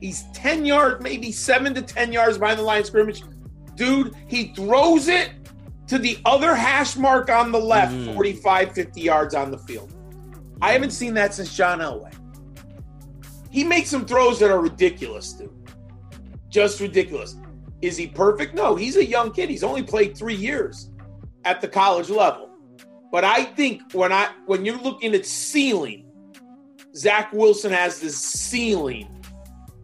He's 0.00 0.24
10 0.32 0.64
yards, 0.64 1.02
maybe 1.02 1.32
seven 1.32 1.74
to 1.74 1.82
10 1.82 2.12
yards 2.12 2.38
behind 2.38 2.58
the 2.58 2.62
line 2.62 2.80
of 2.80 2.86
scrimmage. 2.86 3.22
Dude, 3.74 4.14
he 4.26 4.52
throws 4.54 5.08
it 5.08 5.30
to 5.88 5.98
the 5.98 6.18
other 6.24 6.54
hash 6.54 6.96
mark 6.96 7.30
on 7.30 7.50
the 7.50 7.58
left, 7.58 7.94
mm. 7.94 8.14
45, 8.14 8.72
50 8.72 9.00
yards 9.00 9.34
on 9.34 9.50
the 9.50 9.58
field. 9.58 9.94
I 10.60 10.72
haven't 10.72 10.90
seen 10.90 11.14
that 11.14 11.34
since 11.34 11.56
John 11.56 11.80
Elway. 11.80 12.12
He 13.50 13.64
makes 13.64 13.88
some 13.88 14.04
throws 14.04 14.38
that 14.40 14.50
are 14.50 14.60
ridiculous, 14.60 15.32
dude. 15.32 15.52
Just 16.48 16.80
ridiculous. 16.80 17.36
Is 17.80 17.96
he 17.96 18.06
perfect? 18.06 18.54
No, 18.54 18.74
he's 18.74 18.96
a 18.96 19.04
young 19.04 19.32
kid. 19.32 19.48
He's 19.48 19.64
only 19.64 19.82
played 19.82 20.16
three 20.16 20.34
years 20.34 20.90
at 21.44 21.60
the 21.60 21.68
college 21.68 22.10
level. 22.10 22.50
But 23.10 23.24
I 23.24 23.44
think 23.44 23.92
when 23.92 24.12
I 24.12 24.30
when 24.46 24.64
you're 24.64 24.78
looking 24.78 25.14
at 25.14 25.24
ceiling, 25.24 26.10
Zach 26.94 27.32
Wilson 27.32 27.72
has 27.72 28.00
this 28.00 28.18
ceiling 28.18 29.17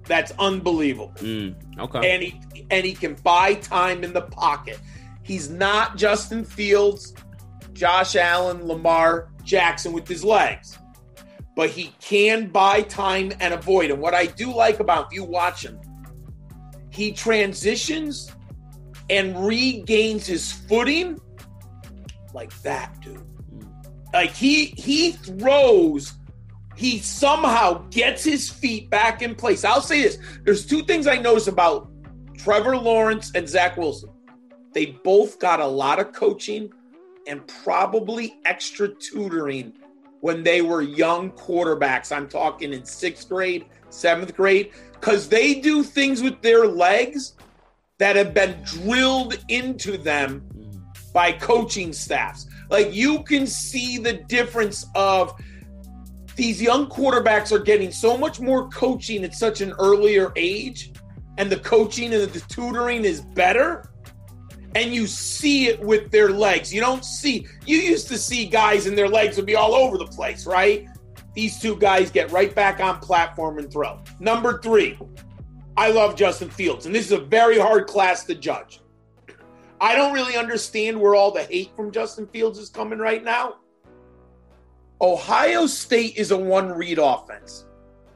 that's 0.07 0.33
unbelievable. 0.39 1.13
Mm, 1.17 1.55
okay. 1.79 2.15
And 2.15 2.23
he 2.23 2.67
and 2.71 2.85
he 2.85 2.93
can 2.93 3.15
buy 3.15 3.55
time 3.55 4.05
in 4.05 4.13
the 4.13 4.23
pocket. 4.23 4.81
He's 5.23 5.49
not 5.49 5.97
Justin 5.97 6.45
Fields, 6.45 7.15
Josh 7.73 8.15
Allen, 8.17 8.67
Lamar 8.67 9.31
Jackson 9.43 9.93
with 9.93 10.07
his 10.07 10.25
legs. 10.25 10.79
But 11.57 11.71
he 11.71 11.95
can 12.01 12.49
buy 12.49 12.83
time 12.83 13.33
and 13.41 13.55
avoid. 13.55 13.91
And 13.91 14.01
what 14.01 14.13
I 14.13 14.27
do 14.27 14.53
like 14.53 14.81
about 14.81 15.13
you 15.13 15.25
watch 15.25 15.65
him, 15.65 15.81
he 16.91 17.13
transitions 17.13 18.31
and 19.09 19.47
regains 19.47 20.27
his 20.27 20.53
footing 20.53 21.21
like 22.33 22.53
that, 22.63 23.01
dude. 23.01 23.23
Mm. 23.55 24.13
Like 24.13 24.33
he 24.33 24.67
he 24.77 25.13
throws, 25.13 26.15
he 26.77 26.99
somehow 26.99 27.87
gets 27.91 28.25
his 28.25 28.51
feet 28.51 28.91
back 28.91 29.23
in 29.23 29.35
place. 29.35 29.65
I'll 29.65 29.81
say 29.81 30.03
this: 30.03 30.19
there's 30.45 30.67
two 30.67 30.83
things 30.83 31.07
I 31.07 31.17
notice 31.17 31.47
about 31.47 31.91
Trevor 32.37 32.77
Lawrence 32.77 33.33
and 33.35 33.49
Zach 33.49 33.77
Wilson. 33.77 34.11
They 34.73 34.87
both 34.87 35.39
got 35.39 35.61
a 35.61 35.67
lot 35.67 36.01
of 36.01 36.13
coaching 36.13 36.73
and 37.27 37.47
probably 37.47 38.39
extra 38.45 38.89
tutoring 38.89 39.73
when 40.21 40.43
they 40.43 40.63
were 40.63 40.83
young 40.83 41.31
quarterbacks. 41.33 42.15
I'm 42.15 42.29
talking 42.29 42.73
in 42.73 42.85
sixth 42.85 43.29
grade, 43.29 43.67
seventh 43.91 44.35
grade, 44.35 44.73
because 44.93 45.29
they 45.29 45.61
do 45.61 45.83
things 45.83 46.23
with 46.23 46.41
their 46.43 46.67
legs 46.67 47.35
that 47.99 48.17
have 48.17 48.35
been 48.35 48.61
drilled 48.65 49.37
into 49.49 49.97
them 49.97 50.41
mm-hmm. 50.57 51.13
by 51.13 51.33
coaching 51.33 51.93
staffs. 51.93 52.47
Like 52.71 52.93
you 52.93 53.23
can 53.23 53.47
see 53.47 53.99
the 53.99 54.15
difference 54.15 54.87
of 54.95 55.41
these 56.37 56.61
young 56.61 56.89
quarterbacks 56.89 57.53
are 57.53 57.59
getting 57.59 57.93
so 57.93 58.17
much 58.17 58.41
more 58.41 58.69
coaching 58.69 59.25
at 59.25 59.35
such 59.35 59.61
an 59.61 59.73
earlier 59.79 60.33
age, 60.37 60.93
and 61.39 61.51
the 61.51 61.59
coaching 61.59 62.13
and 62.13 62.31
the 62.31 62.41
tutoring 62.49 63.05
is 63.05 63.21
better. 63.21 63.91
And 64.75 64.93
you 64.93 65.07
see 65.07 65.69
it 65.69 65.81
with 65.81 66.11
their 66.11 66.31
legs. 66.31 66.75
You 66.75 66.81
don't 66.81 67.05
see, 67.05 67.47
you 67.65 67.79
used 67.79 68.09
to 68.09 68.19
see 68.19 68.47
guys 68.47 68.87
and 68.87 68.99
their 68.99 69.09
legs 69.09 69.37
would 69.37 69.47
be 69.47 69.55
all 69.55 69.75
over 69.75 69.97
the 69.97 70.07
place, 70.07 70.47
right? 70.47 70.89
These 71.35 71.61
two 71.61 71.77
guys 71.77 72.11
get 72.11 72.33
right 72.33 72.53
back 72.53 72.81
on 72.81 72.99
platform 72.99 73.59
and 73.59 73.73
throw. 73.73 74.01
Number 74.19 74.61
three, 74.61 74.99
I 75.77 75.91
love 75.91 76.17
Justin 76.17 76.51
Fields, 76.51 76.87
and 76.87 76.95
this 76.95 77.07
is 77.07 77.13
a 77.13 77.19
very 77.19 77.59
hard 77.59 77.87
class 77.87 78.25
to 78.25 78.35
judge. 78.35 78.81
I 79.81 79.95
don't 79.95 80.13
really 80.13 80.37
understand 80.37 81.01
where 81.01 81.15
all 81.15 81.31
the 81.31 81.43
hate 81.45 81.75
from 81.75 81.91
Justin 81.91 82.27
Fields 82.29 82.59
is 82.59 82.69
coming 82.69 82.99
right 82.99 83.23
now. 83.23 83.57
Ohio 85.05 85.67
State 85.67 86.17
is 86.17 86.31
a 86.31 86.37
one 86.37 86.71
read 86.71 86.99
offense, 86.99 87.67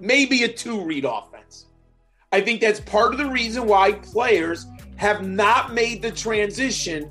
maybe 0.01 0.45
a 0.45 0.49
two 0.49 0.83
read 0.83 1.05
offense. 1.05 1.67
I 2.33 2.41
think 2.41 2.63
that's 2.63 2.81
part 2.81 3.13
of 3.13 3.19
the 3.19 3.27
reason 3.27 3.67
why 3.67 3.93
players 3.93 4.65
have 4.97 5.27
not 5.27 5.75
made 5.75 6.01
the 6.01 6.11
transition 6.11 7.11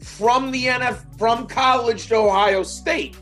from 0.00 0.50
the 0.50 0.64
NF 0.64 1.16
from 1.20 1.46
college 1.46 2.08
to 2.08 2.16
Ohio 2.16 2.64
State. 2.64 3.16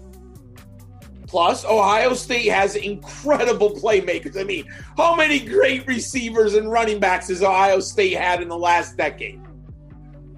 Plus, 1.27 1.67
Ohio 1.67 2.15
State 2.15 2.49
has 2.49 2.77
incredible 2.77 3.73
playmakers. 3.73 4.41
I 4.41 4.45
mean, 4.45 4.65
how 4.97 5.15
many 5.15 5.39
great 5.39 5.87
receivers 5.87 6.55
and 6.55 6.73
running 6.73 6.99
backs 6.99 7.29
has 7.29 7.43
Ohio 7.43 7.81
State 7.81 8.17
had 8.17 8.41
in 8.41 8.49
the 8.49 8.57
last 8.57 8.97
decade? 8.97 9.39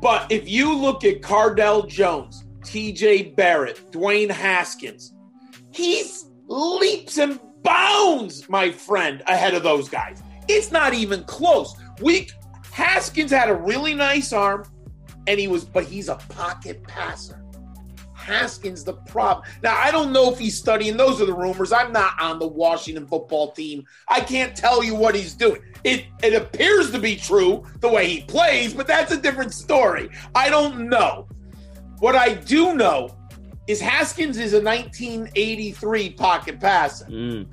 But 0.01 0.33
if 0.33 0.49
you 0.49 0.77
look 0.77 1.05
at 1.05 1.23
Cardale 1.23 1.87
Jones, 1.87 2.47
TJ 2.63 3.37
Barrett, 3.37 3.93
Dwayne 3.93 4.29
Haskins, 4.29 5.13
he's 5.75 6.27
leaps 6.47 7.19
and 7.19 7.41
bounds, 7.63 8.49
my 8.49 8.71
friend, 8.71 9.23
ahead 9.27 9.55
of 9.55 9.63
those 9.63 9.89
guys. 9.89 10.23
It's 10.49 10.73
not 10.73 10.95
even 10.95 11.25
close. 11.25 11.75
We 12.01 12.29
Haskins 12.73 13.31
had 13.31 13.49
a 13.49 13.55
really 13.55 13.95
nice 13.95 14.33
arm, 14.33 14.65
and 15.27 15.39
he 15.39 15.47
was, 15.47 15.65
but 15.65 15.85
he's 15.85 16.09
a 16.09 16.17
pocket 16.17 16.83
passer. 16.85 17.39
Haskins 18.15 18.85
the 18.85 18.95
problem. 18.95 19.47
Now 19.63 19.77
I 19.77 19.91
don't 19.91 20.13
know 20.13 20.33
if 20.33 20.39
he's 20.39 20.57
studying. 20.57 20.97
Those 20.97 21.21
are 21.21 21.27
the 21.27 21.35
rumors. 21.35 21.73
I'm 21.73 21.93
not 21.93 22.21
on 22.21 22.39
the 22.39 22.47
Washington 22.47 23.07
football 23.07 23.51
team. 23.51 23.85
I 24.09 24.21
can't 24.21 24.57
tell 24.57 24.83
you 24.83 24.95
what 24.95 25.15
he's 25.15 25.35
doing. 25.35 25.61
It 25.83 26.07
it 26.23 26.35
appears 26.35 26.93
to 26.93 27.01
be 27.01 27.17
true 27.17 27.65
the 27.81 27.89
way 27.89 28.09
he 28.09 28.23
plays, 28.23 28.75
but 28.75 28.87
that's 28.87 29.13
a 29.13 29.17
different 29.17 29.53
story. 29.53 30.09
I 30.37 30.51
don't 30.51 30.89
know. 30.89 31.27
What 31.99 32.15
I 32.15 32.35
do 32.35 32.75
know 32.77 33.17
is 33.67 33.81
Haskins 33.81 34.39
is 34.39 34.53
a 34.55 34.63
1983 34.63 36.11
pocket 36.11 36.61
passer. 36.61 37.07
Mm. 37.07 37.53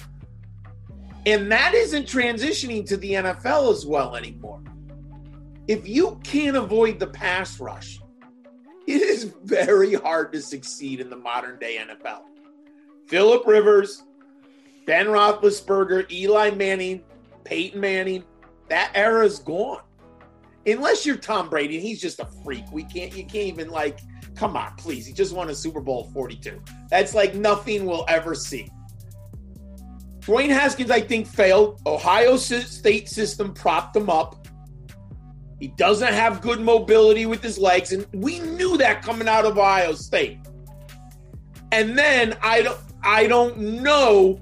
And 1.26 1.52
that 1.52 1.74
isn't 1.74 2.08
transitioning 2.08 2.86
to 2.88 2.98
the 2.98 3.12
NFL 3.14 3.72
as 3.72 3.86
well 3.86 4.16
anymore. 4.16 4.62
If 5.68 5.88
you 5.88 6.20
can't 6.24 6.58
avoid 6.58 7.00
the 7.00 7.08
pass 7.08 7.60
rush, 7.60 8.00
it 8.88 9.02
is 9.04 9.36
very 9.44 9.94
hard 9.94 10.34
to 10.34 10.42
succeed 10.42 11.00
in 11.00 11.12
the 11.12 11.16
modern 11.16 11.60
day 11.60 11.78
NFL. 11.80 12.22
Philip 13.08 13.46
Rivers, 13.46 14.04
Ben 14.88 15.06
Roethlisberger, 15.06 16.10
Eli 16.12 16.50
Manning, 16.52 17.04
Peyton 17.44 17.80
Manning, 17.80 18.24
that 18.70 18.92
era 18.96 19.24
is 19.24 19.40
gone. 19.40 19.82
Unless 20.66 21.06
you're 21.06 21.18
Tom 21.18 21.50
Brady, 21.50 21.78
and 21.78 21.86
he's 21.86 22.02
just 22.02 22.20
a 22.20 22.26
freak. 22.44 22.64
We 22.72 22.84
can't, 22.84 23.16
you 23.16 23.24
can't 23.24 23.48
even 23.48 23.70
like, 23.70 24.00
come 24.40 24.56
on, 24.56 24.74
please. 24.78 25.06
He 25.06 25.12
just 25.12 25.36
won 25.36 25.50
a 25.50 25.54
Super 25.54 25.82
Bowl 25.82 26.10
42. 26.14 26.62
That's 26.90 27.14
like 27.14 27.36
nothing 27.36 27.86
we'll 27.86 28.06
ever 28.08 28.34
see. 28.34 28.70
Dwayne 30.20 30.48
Haskins, 30.48 30.90
I 30.90 31.02
think, 31.02 31.28
failed. 31.28 31.82
Ohio 31.86 32.38
State 32.38 33.10
system 33.10 33.54
propped 33.54 33.98
him 33.98 34.10
up. 34.10 34.48
He 35.60 35.68
doesn't 35.68 36.14
have 36.14 36.40
good 36.40 36.62
mobility 36.62 37.26
with 37.26 37.44
his 37.44 37.58
legs, 37.58 37.92
and 37.92 38.08
we 38.14 38.40
knew 38.40 38.78
that 38.78 39.04
coming 39.04 39.28
out 39.28 39.44
of 39.44 39.58
Ohio 39.58 39.92
State. 39.92 40.40
And 41.74 41.98
then 41.98 42.38
I 42.42 42.62
don't 42.62 42.80
I 43.04 43.28
don't 43.28 43.58
know 43.58 44.40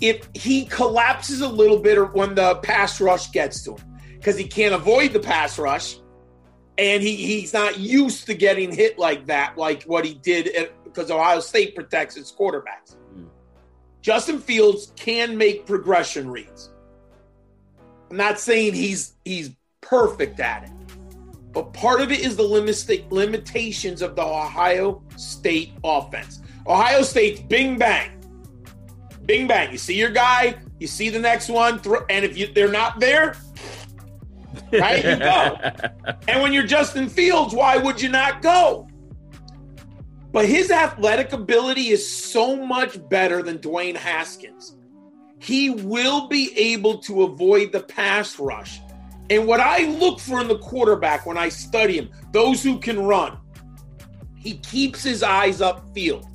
if 0.00 0.28
he 0.32 0.64
collapses 0.66 1.40
a 1.40 1.48
little 1.48 1.80
bit 1.80 1.98
or 1.98 2.06
when 2.06 2.36
the 2.36 2.54
pass 2.56 3.00
rush 3.00 3.32
gets 3.32 3.64
to 3.64 3.72
him 3.72 3.98
because 4.14 4.38
he 4.38 4.44
can't 4.44 4.74
avoid 4.74 5.12
the 5.12 5.20
pass 5.20 5.58
rush, 5.58 5.96
and 6.80 7.02
he, 7.02 7.14
he's 7.14 7.52
not 7.52 7.78
used 7.78 8.24
to 8.24 8.34
getting 8.34 8.72
hit 8.72 8.98
like 8.98 9.26
that, 9.26 9.58
like 9.58 9.82
what 9.82 10.02
he 10.02 10.14
did 10.14 10.48
at, 10.56 10.72
because 10.84 11.10
Ohio 11.10 11.38
State 11.38 11.74
protects 11.74 12.16
its 12.16 12.32
quarterbacks. 12.32 12.96
Hmm. 13.12 13.24
Justin 14.00 14.38
Fields 14.38 14.92
can 14.96 15.36
make 15.36 15.66
progression 15.66 16.30
reads. 16.30 16.70
I'm 18.10 18.16
not 18.16 18.40
saying 18.40 18.72
he's 18.72 19.12
he's 19.26 19.50
perfect 19.82 20.40
at 20.40 20.64
it, 20.64 20.70
but 21.52 21.74
part 21.74 22.00
of 22.00 22.10
it 22.10 22.20
is 22.20 22.34
the 22.34 22.42
limit, 22.42 23.12
limitations 23.12 24.00
of 24.00 24.16
the 24.16 24.22
Ohio 24.22 25.02
State 25.16 25.74
offense. 25.84 26.40
Ohio 26.66 27.02
State's 27.02 27.40
bing 27.42 27.78
bang, 27.78 28.10
bing 29.26 29.46
bang. 29.46 29.70
You 29.70 29.78
see 29.78 29.96
your 29.96 30.10
guy, 30.10 30.54
you 30.78 30.86
see 30.86 31.10
the 31.10 31.20
next 31.20 31.50
one, 31.50 31.78
and 32.08 32.24
if 32.24 32.38
you, 32.38 32.46
they're 32.54 32.72
not 32.72 33.00
there, 33.00 33.36
right, 34.72 35.04
you 35.04 35.16
go. 35.16 35.58
and 36.28 36.42
when 36.42 36.52
you're 36.52 36.66
Justin 36.66 37.08
Fields, 37.08 37.54
why 37.54 37.76
would 37.76 38.00
you 38.00 38.08
not 38.08 38.42
go? 38.42 38.88
But 40.32 40.46
his 40.46 40.70
athletic 40.70 41.32
ability 41.32 41.88
is 41.88 42.08
so 42.08 42.56
much 42.56 42.96
better 43.08 43.42
than 43.42 43.58
Dwayne 43.58 43.96
Haskins. 43.96 44.76
He 45.38 45.70
will 45.70 46.28
be 46.28 46.56
able 46.56 46.98
to 46.98 47.22
avoid 47.22 47.72
the 47.72 47.80
pass 47.80 48.38
rush. 48.38 48.80
And 49.30 49.46
what 49.46 49.60
I 49.60 49.86
look 49.86 50.20
for 50.20 50.40
in 50.40 50.48
the 50.48 50.58
quarterback 50.58 51.24
when 51.24 51.38
I 51.38 51.48
study 51.48 51.96
him, 51.96 52.10
those 52.32 52.62
who 52.62 52.78
can 52.78 53.00
run, 53.00 53.38
he 54.36 54.58
keeps 54.58 55.02
his 55.02 55.22
eyes 55.22 55.60
upfield. 55.60 56.26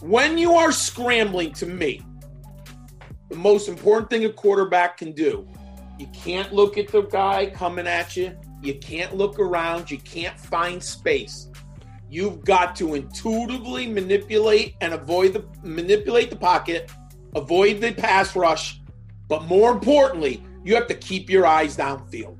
When 0.00 0.38
you 0.38 0.54
are 0.54 0.72
scrambling, 0.72 1.52
to 1.54 1.66
me, 1.66 2.02
the 3.28 3.36
most 3.36 3.68
important 3.68 4.10
thing 4.10 4.24
a 4.24 4.32
quarterback 4.32 4.98
can 4.98 5.12
do, 5.12 5.48
you 5.98 6.06
can't 6.08 6.52
look 6.52 6.76
at 6.78 6.88
the 6.88 7.02
guy 7.02 7.46
coming 7.46 7.86
at 7.86 8.16
you. 8.16 8.36
you 8.62 8.74
can't 8.74 9.16
look 9.16 9.38
around, 9.38 9.90
you 9.90 9.98
can't 9.98 10.38
find 10.38 10.82
space. 10.82 11.48
You've 12.08 12.44
got 12.44 12.76
to 12.76 12.94
intuitively 12.94 13.86
manipulate 13.86 14.76
and 14.80 14.94
avoid 14.94 15.32
the 15.32 15.44
manipulate 15.62 16.30
the 16.30 16.36
pocket, 16.36 16.90
avoid 17.34 17.80
the 17.80 17.92
pass 17.92 18.36
rush, 18.36 18.80
but 19.28 19.44
more 19.44 19.72
importantly, 19.72 20.42
you 20.64 20.74
have 20.74 20.86
to 20.88 20.94
keep 20.94 21.28
your 21.28 21.46
eyes 21.46 21.76
downfield. 21.76 22.36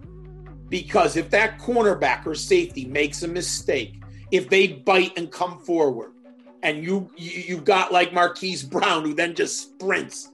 Because 0.69 1.17
if 1.17 1.31
that 1.31 1.59
cornerback 1.59 2.27
or 2.27 2.35
safety 2.35 2.85
makes 2.87 3.23
a 3.23 3.29
mistake, 3.29 4.03
if 4.31 4.49
they 4.49 4.69
bite 4.69 5.17
and 5.17 5.31
come 5.31 5.59
forward, 5.61 6.13
and 6.63 6.85
you, 6.85 7.11
you 7.17 7.43
you've 7.47 7.65
got 7.65 7.93
like 7.93 8.13
Marquise 8.13 8.63
Brown 8.63 9.05
who 9.05 9.15
then 9.15 9.35
just 9.35 9.61
sprints, 9.61 10.33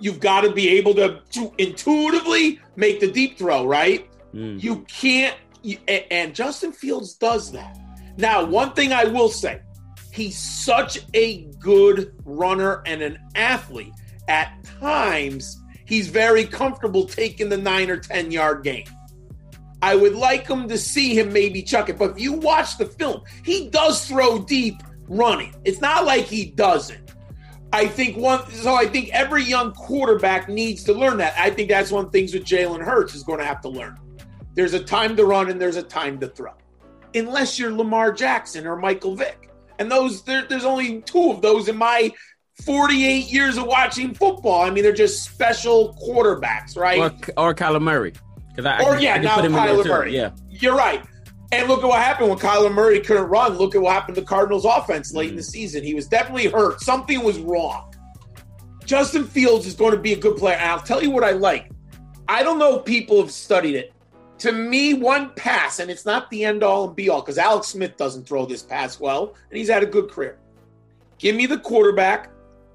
you've 0.00 0.20
got 0.20 0.42
to 0.42 0.52
be 0.52 0.68
able 0.70 0.94
to, 0.94 1.20
to 1.32 1.52
intuitively 1.58 2.60
make 2.76 3.00
the 3.00 3.10
deep 3.10 3.38
throw, 3.38 3.66
right? 3.66 4.08
Hmm. 4.32 4.58
You 4.58 4.80
can't, 4.88 5.36
you, 5.62 5.78
and 5.86 6.34
Justin 6.34 6.72
Fields 6.72 7.14
does 7.14 7.52
that. 7.52 7.78
Now, 8.16 8.44
one 8.44 8.72
thing 8.72 8.92
I 8.92 9.04
will 9.04 9.28
say, 9.28 9.60
he's 10.12 10.38
such 10.38 11.00
a 11.14 11.44
good 11.58 12.14
runner 12.24 12.82
and 12.86 13.02
an 13.02 13.18
athlete. 13.34 13.92
At 14.28 14.52
times, 14.80 15.62
he's 15.86 16.08
very 16.08 16.44
comfortable 16.44 17.06
taking 17.06 17.48
the 17.48 17.56
nine 17.56 17.90
or 17.90 17.96
10 17.96 18.30
yard 18.30 18.64
game. 18.64 18.84
I 19.80 19.94
would 19.94 20.14
like 20.14 20.48
him 20.48 20.68
to 20.68 20.76
see 20.76 21.16
him 21.18 21.32
maybe 21.32 21.62
chuck 21.62 21.88
it. 21.88 21.98
But 21.98 22.12
if 22.12 22.20
you 22.20 22.32
watch 22.32 22.78
the 22.78 22.86
film, 22.86 23.22
he 23.44 23.68
does 23.70 24.06
throw 24.06 24.40
deep 24.40 24.82
running. 25.06 25.54
It's 25.64 25.80
not 25.80 26.04
like 26.04 26.24
he 26.24 26.46
doesn't. 26.46 27.07
I 27.72 27.86
think 27.86 28.16
one, 28.16 28.50
so 28.50 28.74
I 28.74 28.86
think 28.86 29.10
every 29.12 29.44
young 29.44 29.72
quarterback 29.72 30.48
needs 30.48 30.84
to 30.84 30.92
learn 30.94 31.18
that. 31.18 31.34
I 31.38 31.50
think 31.50 31.68
that's 31.68 31.90
one 31.90 32.06
of 32.06 32.12
the 32.12 32.18
things 32.18 32.32
with 32.32 32.44
Jalen 32.44 32.82
Hurts 32.82 33.14
is 33.14 33.22
going 33.22 33.38
to 33.40 33.44
have 33.44 33.60
to 33.62 33.68
learn. 33.68 33.98
There's 34.54 34.74
a 34.74 34.82
time 34.82 35.16
to 35.16 35.24
run 35.24 35.50
and 35.50 35.60
there's 35.60 35.76
a 35.76 35.82
time 35.82 36.18
to 36.20 36.28
throw, 36.28 36.52
unless 37.14 37.58
you're 37.58 37.70
Lamar 37.70 38.12
Jackson 38.12 38.66
or 38.66 38.76
Michael 38.76 39.14
Vick. 39.14 39.50
And 39.78 39.90
those, 39.90 40.22
there, 40.22 40.44
there's 40.46 40.64
only 40.64 41.02
two 41.02 41.30
of 41.30 41.42
those 41.42 41.68
in 41.68 41.76
my 41.76 42.10
48 42.64 43.30
years 43.30 43.56
of 43.56 43.66
watching 43.66 44.14
football. 44.14 44.62
I 44.62 44.70
mean, 44.70 44.82
they're 44.82 44.92
just 44.92 45.24
special 45.24 45.94
quarterbacks, 46.02 46.76
right? 46.76 46.98
Or, 47.36 47.50
or 47.50 47.54
Kyler 47.54 47.80
Murray. 47.80 48.14
I, 48.58 48.62
I 48.62 48.82
or 48.82 48.94
can- 48.94 49.02
yeah, 49.02 49.14
I 49.14 49.18
now 49.18 49.36
put 49.36 49.44
him 49.44 49.54
in 49.54 49.66
there 49.66 49.76
Kyler. 49.76 49.86
Murray. 49.86 50.16
Yeah. 50.16 50.30
You're 50.48 50.76
right. 50.76 51.02
And 51.50 51.66
look 51.68 51.82
at 51.82 51.88
what 51.88 51.98
happened 52.00 52.28
when 52.28 52.38
Kyler 52.38 52.72
Murray 52.72 53.00
couldn't 53.00 53.28
run. 53.28 53.56
Look 53.56 53.74
at 53.74 53.80
what 53.80 53.92
happened 53.94 54.16
to 54.16 54.22
Cardinals 54.22 54.64
offense 54.66 55.14
late 55.14 55.30
in 55.30 55.34
Mm. 55.34 55.38
the 55.38 55.42
season. 55.42 55.82
He 55.82 55.94
was 55.94 56.06
definitely 56.06 56.46
hurt. 56.46 56.80
Something 56.82 57.22
was 57.24 57.38
wrong. 57.38 57.94
Justin 58.84 59.24
Fields 59.24 59.66
is 59.66 59.74
going 59.74 59.92
to 59.92 59.98
be 59.98 60.12
a 60.12 60.16
good 60.16 60.36
player. 60.36 60.56
And 60.56 60.70
I'll 60.70 60.80
tell 60.80 61.02
you 61.02 61.10
what 61.10 61.24
I 61.24 61.32
like. 61.32 61.70
I 62.28 62.42
don't 62.42 62.58
know 62.58 62.78
if 62.78 62.84
people 62.84 63.20
have 63.20 63.30
studied 63.30 63.74
it. 63.74 63.92
To 64.38 64.52
me, 64.52 64.94
one 64.94 65.30
pass, 65.30 65.78
and 65.80 65.90
it's 65.90 66.06
not 66.06 66.30
the 66.30 66.44
end 66.44 66.62
all 66.62 66.86
and 66.86 66.94
be 66.94 67.08
all, 67.08 67.20
because 67.22 67.38
Alex 67.38 67.68
Smith 67.68 67.96
doesn't 67.96 68.28
throw 68.28 68.46
this 68.46 68.62
pass 68.62 69.00
well, 69.00 69.34
and 69.50 69.58
he's 69.58 69.68
had 69.68 69.82
a 69.82 69.86
good 69.86 70.10
career. 70.10 70.38
Give 71.18 71.34
me 71.34 71.46
the 71.46 71.58
quarterback 71.58 72.30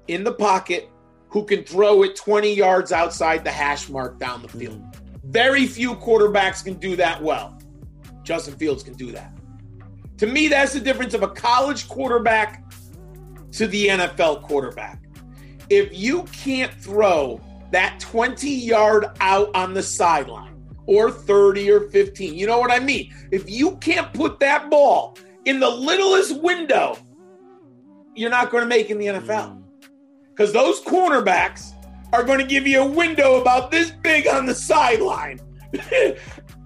in 0.08 0.24
the 0.24 0.32
pocket 0.32 0.90
who 1.30 1.44
can 1.44 1.64
throw 1.64 2.02
it 2.02 2.16
20 2.16 2.52
yards 2.52 2.92
outside 2.92 3.44
the 3.44 3.50
hash 3.50 3.88
mark 3.88 4.18
down 4.18 4.42
the 4.42 4.48
field. 4.48 4.82
Very 5.24 5.66
few 5.66 5.94
quarterbacks 5.94 6.62
can 6.62 6.74
do 6.74 6.96
that 6.96 7.22
well. 7.22 7.58
Justin 8.24 8.56
Fields 8.56 8.82
can 8.82 8.94
do 8.94 9.12
that. 9.12 9.32
To 10.18 10.26
me, 10.26 10.48
that's 10.48 10.72
the 10.72 10.80
difference 10.80 11.14
of 11.14 11.22
a 11.22 11.28
college 11.28 11.88
quarterback 11.88 12.64
to 13.52 13.66
the 13.66 13.88
NFL 13.88 14.42
quarterback. 14.42 15.02
If 15.70 15.96
you 15.96 16.24
can't 16.24 16.72
throw 16.72 17.40
that 17.70 17.98
20 18.00 18.48
yard 18.48 19.06
out 19.20 19.54
on 19.54 19.74
the 19.74 19.82
sideline 19.82 20.54
or 20.86 21.10
30 21.10 21.70
or 21.70 21.80
15, 21.90 22.34
you 22.34 22.46
know 22.46 22.58
what 22.58 22.70
I 22.70 22.78
mean? 22.78 23.12
If 23.30 23.48
you 23.48 23.76
can't 23.76 24.12
put 24.12 24.40
that 24.40 24.70
ball 24.70 25.16
in 25.44 25.60
the 25.60 25.68
littlest 25.68 26.40
window, 26.40 26.98
you're 28.14 28.30
not 28.30 28.50
going 28.50 28.62
to 28.62 28.68
make 28.68 28.90
it 28.90 28.92
in 28.92 28.98
the 28.98 29.06
NFL. 29.06 29.62
Because 30.30 30.50
mm. 30.50 30.54
those 30.54 30.80
cornerbacks 30.82 31.72
are 32.12 32.22
going 32.22 32.38
to 32.38 32.46
give 32.46 32.66
you 32.66 32.80
a 32.80 32.86
window 32.86 33.40
about 33.40 33.70
this 33.70 33.90
big 33.90 34.28
on 34.28 34.46
the 34.46 34.54
sideline. 34.54 35.40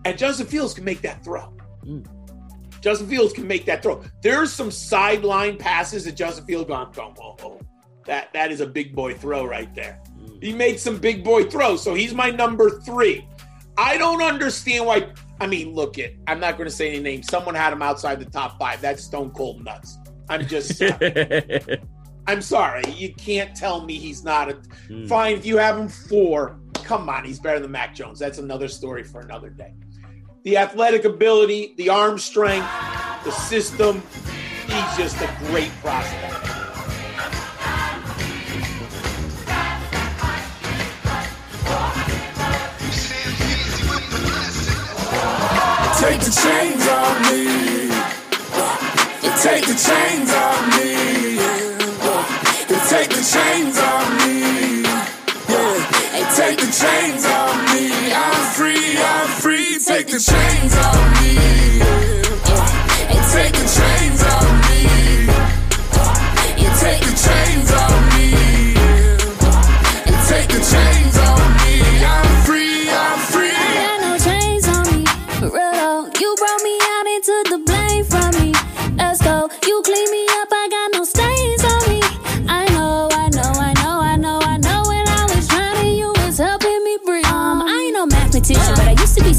and 0.08 0.18
Justin 0.18 0.46
Fields 0.46 0.74
can 0.74 0.84
make 0.84 1.00
that 1.02 1.22
throw. 1.22 1.52
Mm. 1.84 2.06
Justin 2.80 3.08
Fields 3.08 3.32
can 3.32 3.46
make 3.46 3.64
that 3.66 3.82
throw. 3.82 4.02
There's 4.22 4.52
some 4.52 4.70
sideline 4.70 5.56
passes 5.56 6.04
that 6.04 6.12
Justin 6.12 6.46
Fields 6.46 6.68
gone, 6.68 6.92
oh, 6.98 7.14
oh, 7.20 7.36
oh. 7.42 7.60
That, 8.06 8.32
that 8.32 8.50
is 8.50 8.60
a 8.60 8.66
big 8.66 8.94
boy 8.94 9.14
throw 9.14 9.44
right 9.44 9.72
there. 9.74 10.00
Mm. 10.18 10.42
He 10.42 10.52
made 10.52 10.80
some 10.80 10.98
big 10.98 11.22
boy 11.22 11.44
throws, 11.44 11.82
so 11.82 11.94
he's 11.94 12.14
my 12.14 12.30
number 12.30 12.80
three. 12.80 13.28
I 13.76 13.98
don't 13.98 14.22
understand 14.22 14.86
why. 14.86 15.12
I 15.40 15.46
mean, 15.46 15.72
look 15.72 15.98
it. 15.98 16.16
I'm 16.26 16.40
not 16.40 16.56
going 16.56 16.68
to 16.68 16.74
say 16.74 16.88
any 16.88 17.00
names. 17.00 17.28
Someone 17.28 17.54
had 17.54 17.72
him 17.72 17.82
outside 17.82 18.18
the 18.18 18.24
top 18.24 18.58
five. 18.58 18.80
That's 18.80 19.04
stone 19.04 19.30
cold 19.30 19.62
nuts. 19.62 19.98
I'm 20.28 20.46
just. 20.46 20.82
I'm 22.26 22.42
sorry. 22.42 22.82
You 22.90 23.14
can't 23.14 23.56
tell 23.56 23.84
me 23.84 23.98
he's 23.98 24.24
not 24.24 24.50
a. 24.50 24.54
Mm. 24.88 25.08
Fine, 25.08 25.36
if 25.36 25.46
you 25.46 25.58
have 25.58 25.78
him 25.78 25.88
four, 25.88 26.58
come 26.82 27.08
on, 27.08 27.24
he's 27.24 27.38
better 27.38 27.60
than 27.60 27.70
Mac 27.70 27.94
Jones. 27.94 28.18
That's 28.18 28.38
another 28.38 28.68
story 28.68 29.04
for 29.04 29.20
another 29.20 29.50
day. 29.50 29.74
The 30.48 30.56
athletic 30.56 31.04
ability, 31.04 31.74
the 31.76 31.90
arm 31.90 32.18
strength, 32.18 32.66
the 33.22 33.30
system. 33.32 34.02
He's 34.64 34.96
just 34.96 35.20
a 35.20 35.28
great 35.50 35.70
prospect. 35.82 36.36
Take 46.00 46.20
the 46.24 46.32
chains 46.32 46.88
off 46.88 47.20
me. 47.28 47.44
Take 49.42 49.66
the 49.66 49.76
chains 49.76 50.30
off 50.32 50.64
me. 50.72 50.96
Take 52.88 53.10
the 53.10 53.20
chains 53.20 53.76
off 53.76 54.08
me. 54.24 54.80
Yeah. 55.50 56.34
Take 56.36 56.58
the 56.58 56.72
chains 56.72 57.26
off 57.26 57.74
me. 57.74 58.12
I'm 58.14 58.52
free, 58.54 58.77
Take 59.78 60.08
the 60.08 60.18
chains 60.18 60.74
off 60.76 61.22
me. 61.22 61.36
Hey, 63.06 63.20
take 63.32 63.52
the 63.52 63.62
chains 63.62 64.22
off 64.24 64.70
me. 64.70 64.97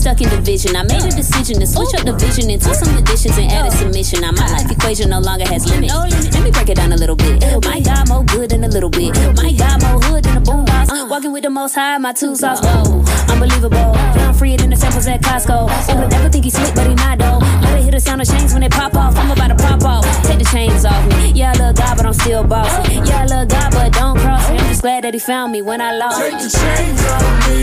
Stuck 0.09 0.21
in 0.21 0.29
division. 0.29 0.75
I 0.75 0.83
made 0.83 1.03
a 1.03 1.11
decision 1.11 1.59
to 1.59 1.67
switch 1.67 1.93
up 1.93 2.05
the 2.05 2.13
vision 2.13 2.49
and 2.49 2.61
took 2.61 2.73
some 2.73 2.97
additions 2.97 3.37
and 3.37 3.51
added 3.51 3.73
submission. 3.73 4.21
Now 4.21 4.31
my 4.31 4.47
life 4.49 4.71
equation 4.71 5.09
no 5.09 5.19
longer 5.19 5.45
has 5.47 5.69
limits. 5.69 5.93
Let 5.93 6.43
me 6.43 6.51
break 6.51 6.69
it 6.69 6.77
down 6.77 6.91
a 6.91 6.97
little 6.97 7.15
bit. 7.15 7.41
My 7.65 7.79
God, 7.79 8.09
more 8.09 8.23
good 8.23 8.49
than 8.49 8.63
a 8.63 8.67
little 8.67 8.89
bit. 8.89 9.13
My 9.35 9.51
God, 9.53 9.81
more 9.83 9.99
hood 10.01 10.23
than 10.23 10.37
a 10.37 10.41
boondocks. 10.41 11.09
Walking 11.09 11.31
with 11.31 11.43
the 11.43 11.49
most 11.49 11.75
high, 11.75 11.97
my 11.97 12.13
two 12.13 12.35
sauce. 12.35 12.59
Oh, 12.63 13.05
unbelievable. 13.29 13.77
I'm 13.77 14.33
freer 14.33 14.57
than 14.57 14.69
the 14.71 14.75
samples 14.75 15.07
at 15.07 15.21
Costco. 15.21 15.69
Would 15.99 16.11
never 16.11 16.29
think 16.29 16.45
he's 16.45 16.53
slick, 16.53 16.73
but 16.75 16.87
he 16.87 16.95
not 16.95 17.19
though. 17.19 17.58
Let 17.89 17.95
it 17.95 17.97
hit 17.97 18.03
the 18.03 18.09
sound 18.11 18.21
of 18.21 18.27
chains 18.29 18.53
when 18.53 18.61
they 18.61 18.69
pop 18.69 18.93
off. 18.93 19.17
I'm 19.17 19.31
about 19.31 19.47
to 19.47 19.55
pop 19.55 19.81
off. 19.81 20.05
Take 20.21 20.37
the 20.37 20.45
chains 20.45 20.85
off 20.85 21.03
me. 21.09 21.31
Yeah, 21.31 21.53
I 21.53 21.57
love 21.57 21.75
God, 21.75 21.97
but 21.97 22.05
I'm 22.05 22.13
still 22.13 22.43
bossy. 22.43 22.93
Yeah, 22.93 23.23
I 23.23 23.25
love 23.25 23.47
God, 23.47 23.71
but 23.71 23.91
don't 23.93 24.15
cross 24.19 24.47
me. 24.51 24.59
I'm 24.59 24.69
just 24.69 24.83
glad 24.83 25.05
that 25.05 25.15
he 25.15 25.19
found 25.19 25.51
me 25.51 25.63
when 25.63 25.81
I 25.81 25.97
lost. 25.97 26.21
Take 26.21 26.37
the 26.37 26.53
chains 26.53 27.01
off 27.09 27.49
me. 27.49 27.57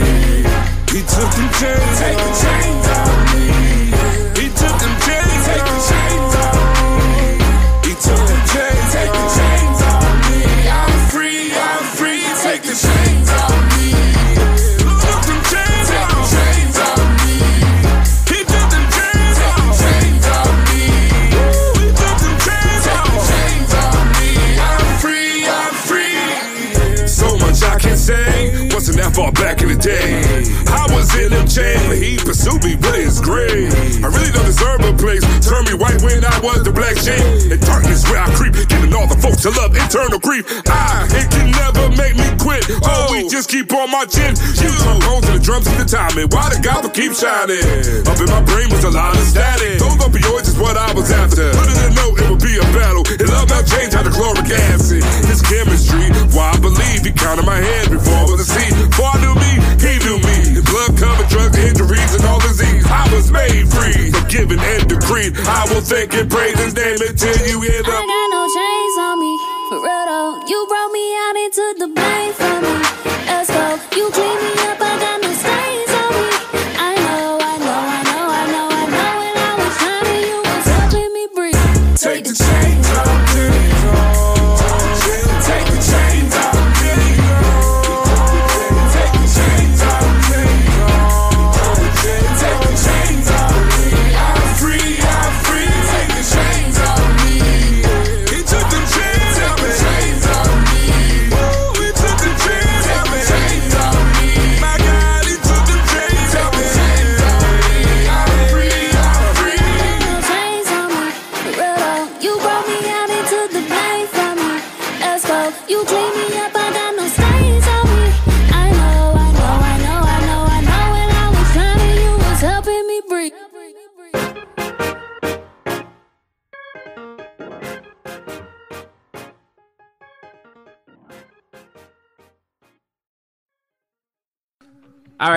He 0.91 0.99
took 1.07 1.31
them 1.31 1.47
chains 1.55 1.99
Take 2.03 2.19
the 2.19 2.31
chains 2.43 2.87
off 2.91 3.15
me. 3.31 3.47
He 4.35 4.47
took 4.51 4.75
them 4.83 4.95
chains 5.07 5.43
Take 5.47 5.63
the 5.63 5.79
chains 5.87 6.33
off 6.43 6.59
me. 6.91 7.23
He 7.87 7.93
took 7.95 8.23
them 8.27 8.43
chains 8.51 8.87
Take 8.91 9.13
the 9.15 9.25
chains 9.31 9.79
off 9.87 10.11
me. 10.27 10.43
I'm 10.67 10.91
free, 11.07 11.55
I'm 11.55 11.83
free. 11.95 12.23
Take 12.43 12.63
the 12.67 12.75
chains 12.75 13.29
off 13.31 13.56
back 29.25 29.63
in 29.63 29.69
the 29.69 29.75
day. 29.75 30.21
I 30.67 30.85
in 31.17 31.29
them 31.33 31.47
shame, 31.49 31.81
but 31.89 31.97
he 31.97 32.17
pursued 32.17 32.61
me 32.63 32.75
with 32.77 32.95
his 32.95 33.19
grave. 33.19 33.73
I 34.03 34.07
really 34.07 34.31
don't 34.31 34.45
deserve 34.45 34.81
a 34.85 34.93
place. 34.93 35.23
Turn 35.41 35.65
me 35.65 35.73
white 35.73 36.01
when 36.05 36.21
I 36.23 36.37
was 36.39 36.63
the 36.63 36.71
black 36.71 36.97
sheep. 36.97 37.19
In 37.49 37.59
darkness 37.65 38.05
where 38.09 38.21
I 38.21 38.29
creep, 38.37 38.53
giving 38.69 38.93
all 38.93 39.07
the 39.07 39.17
folks 39.17 39.41
to 39.43 39.51
love 39.57 39.73
internal 39.75 40.19
grief. 40.19 40.45
I, 40.69 41.07
it 41.11 41.27
can 41.31 41.49
never 41.51 41.89
make 41.97 42.15
me 42.15 42.27
quit. 42.37 42.63
Oh, 42.85 43.09
we 43.11 43.25
oh. 43.25 43.29
just 43.29 43.49
keep 43.49 43.71
on 43.73 43.89
marching. 43.89 44.37
You 44.61 44.69
turn 44.83 45.01
on 45.09 45.21
to 45.25 45.31
the 45.33 45.41
drums 45.41 45.67
and 45.67 45.79
the 45.81 45.87
timing. 45.87 46.29
Why 46.29 46.49
the 46.53 46.61
gospel 46.61 46.91
keep 46.93 47.13
shining? 47.17 47.63
Up 48.05 48.17
in 48.21 48.29
my 48.29 48.43
brain 48.45 48.69
was 48.69 48.83
a 48.83 48.91
lot 48.91 49.17
of 49.17 49.23
static. 49.25 49.81
Those 49.81 49.97
opioids 50.03 50.47
is 50.51 50.57
what 50.57 50.77
I 50.77 50.93
was 50.93 51.09
after. 51.11 51.49
Put 51.57 51.67
it 51.71 51.77
in 51.81 51.91
a 51.91 51.95
note, 51.95 52.15
it 52.21 52.27
would 52.29 52.43
be 52.43 52.57
a 52.57 52.67
battle. 52.75 53.03
And 53.07 53.27
love 53.31 53.49
now 53.49 53.63
change 53.63 53.93
hydrochloric 53.93 54.47
acid. 54.69 55.01
This 55.25 55.41
chemistry, 55.41 56.11
why 56.35 56.53
I 56.53 56.59
believe 56.59 57.01
he 57.03 57.11
counted 57.11 57.45
my 57.45 57.57
head 57.57 57.89
before 57.89 58.13
I 58.13 58.25
was 58.29 58.43
a 58.43 58.47
seed. 58.47 58.73
Before 58.75 59.09
I 59.09 59.17
knew 59.23 59.35
me, 59.35 59.51
he 59.81 59.93
knew 60.05 60.19
me. 60.21 60.61
Blood 60.67 60.97
drugs, 61.29 61.57
injuries, 61.57 62.13
and 62.15 62.25
all 62.25 62.39
disease. 62.39 62.85
I 62.87 63.07
was 63.13 63.31
made 63.31 63.67
free, 63.67 64.11
forgiven 64.11 64.59
and 64.59 64.87
decreed. 64.87 65.37
I 65.47 65.67
will 65.69 65.81
thank 65.81 66.13
and 66.13 66.29
praise 66.29 66.57
his 66.59 66.73
name 66.75 66.99
until 67.01 67.37
you 67.47 67.61
hear 67.61 67.83
the. 67.83 67.91
I 67.91 68.01
got 68.03 68.27
no 68.35 68.43
chains 68.55 68.95
on 69.07 69.15
me, 69.19 69.33
for. 69.69 69.77
You 70.47 70.65
brought 70.67 70.91
me 70.91 71.05
out 71.25 71.35
into 71.35 71.65
the 71.79 71.87
blame 71.93 72.33
for 72.33 72.61
me. 72.61 72.66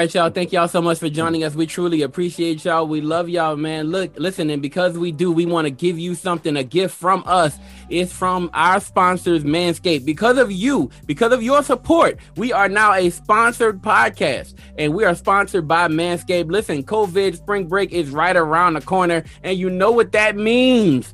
Right, 0.00 0.14
y'all. 0.14 0.30
Thank 0.30 0.50
y'all 0.50 0.66
so 0.66 0.80
much 0.80 0.98
for 0.98 1.10
joining 1.10 1.44
us. 1.44 1.54
We 1.54 1.66
truly 1.66 2.00
appreciate 2.00 2.64
y'all. 2.64 2.86
We 2.86 3.02
love 3.02 3.28
y'all, 3.28 3.56
man. 3.56 3.90
Look, 3.90 4.18
listen, 4.18 4.48
and 4.48 4.62
because 4.62 4.96
we 4.96 5.12
do, 5.12 5.30
we 5.30 5.44
want 5.44 5.66
to 5.66 5.70
give 5.70 5.98
you 5.98 6.14
something, 6.14 6.56
a 6.56 6.64
gift 6.64 6.96
from 6.96 7.22
us. 7.26 7.58
It's 7.90 8.10
from 8.10 8.48
our 8.54 8.80
sponsors, 8.80 9.44
Manscaped. 9.44 10.06
Because 10.06 10.38
of 10.38 10.50
you, 10.50 10.90
because 11.04 11.32
of 11.32 11.42
your 11.42 11.62
support, 11.62 12.18
we 12.36 12.50
are 12.50 12.66
now 12.66 12.94
a 12.94 13.10
sponsored 13.10 13.82
podcast, 13.82 14.54
and 14.78 14.94
we 14.94 15.04
are 15.04 15.14
sponsored 15.14 15.68
by 15.68 15.86
Manscaped. 15.88 16.50
Listen, 16.50 16.82
COVID 16.82 17.36
spring 17.36 17.68
break 17.68 17.92
is 17.92 18.08
right 18.08 18.36
around 18.36 18.74
the 18.74 18.80
corner, 18.80 19.22
and 19.42 19.58
you 19.58 19.68
know 19.68 19.90
what 19.90 20.12
that 20.12 20.34
means 20.34 21.12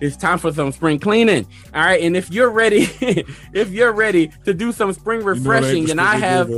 it's 0.00 0.16
time 0.16 0.38
for 0.38 0.52
some 0.52 0.72
spring 0.72 0.98
cleaning. 0.98 1.46
All 1.72 1.82
right. 1.82 2.00
And 2.02 2.16
if 2.16 2.30
you're 2.30 2.50
ready, 2.50 2.88
if 3.52 3.70
you're 3.70 3.92
ready 3.92 4.32
to 4.44 4.54
do 4.54 4.72
some 4.72 4.92
spring 4.92 5.24
refreshing, 5.24 5.86
then 5.86 5.98
I 5.98 6.16
have 6.16 6.48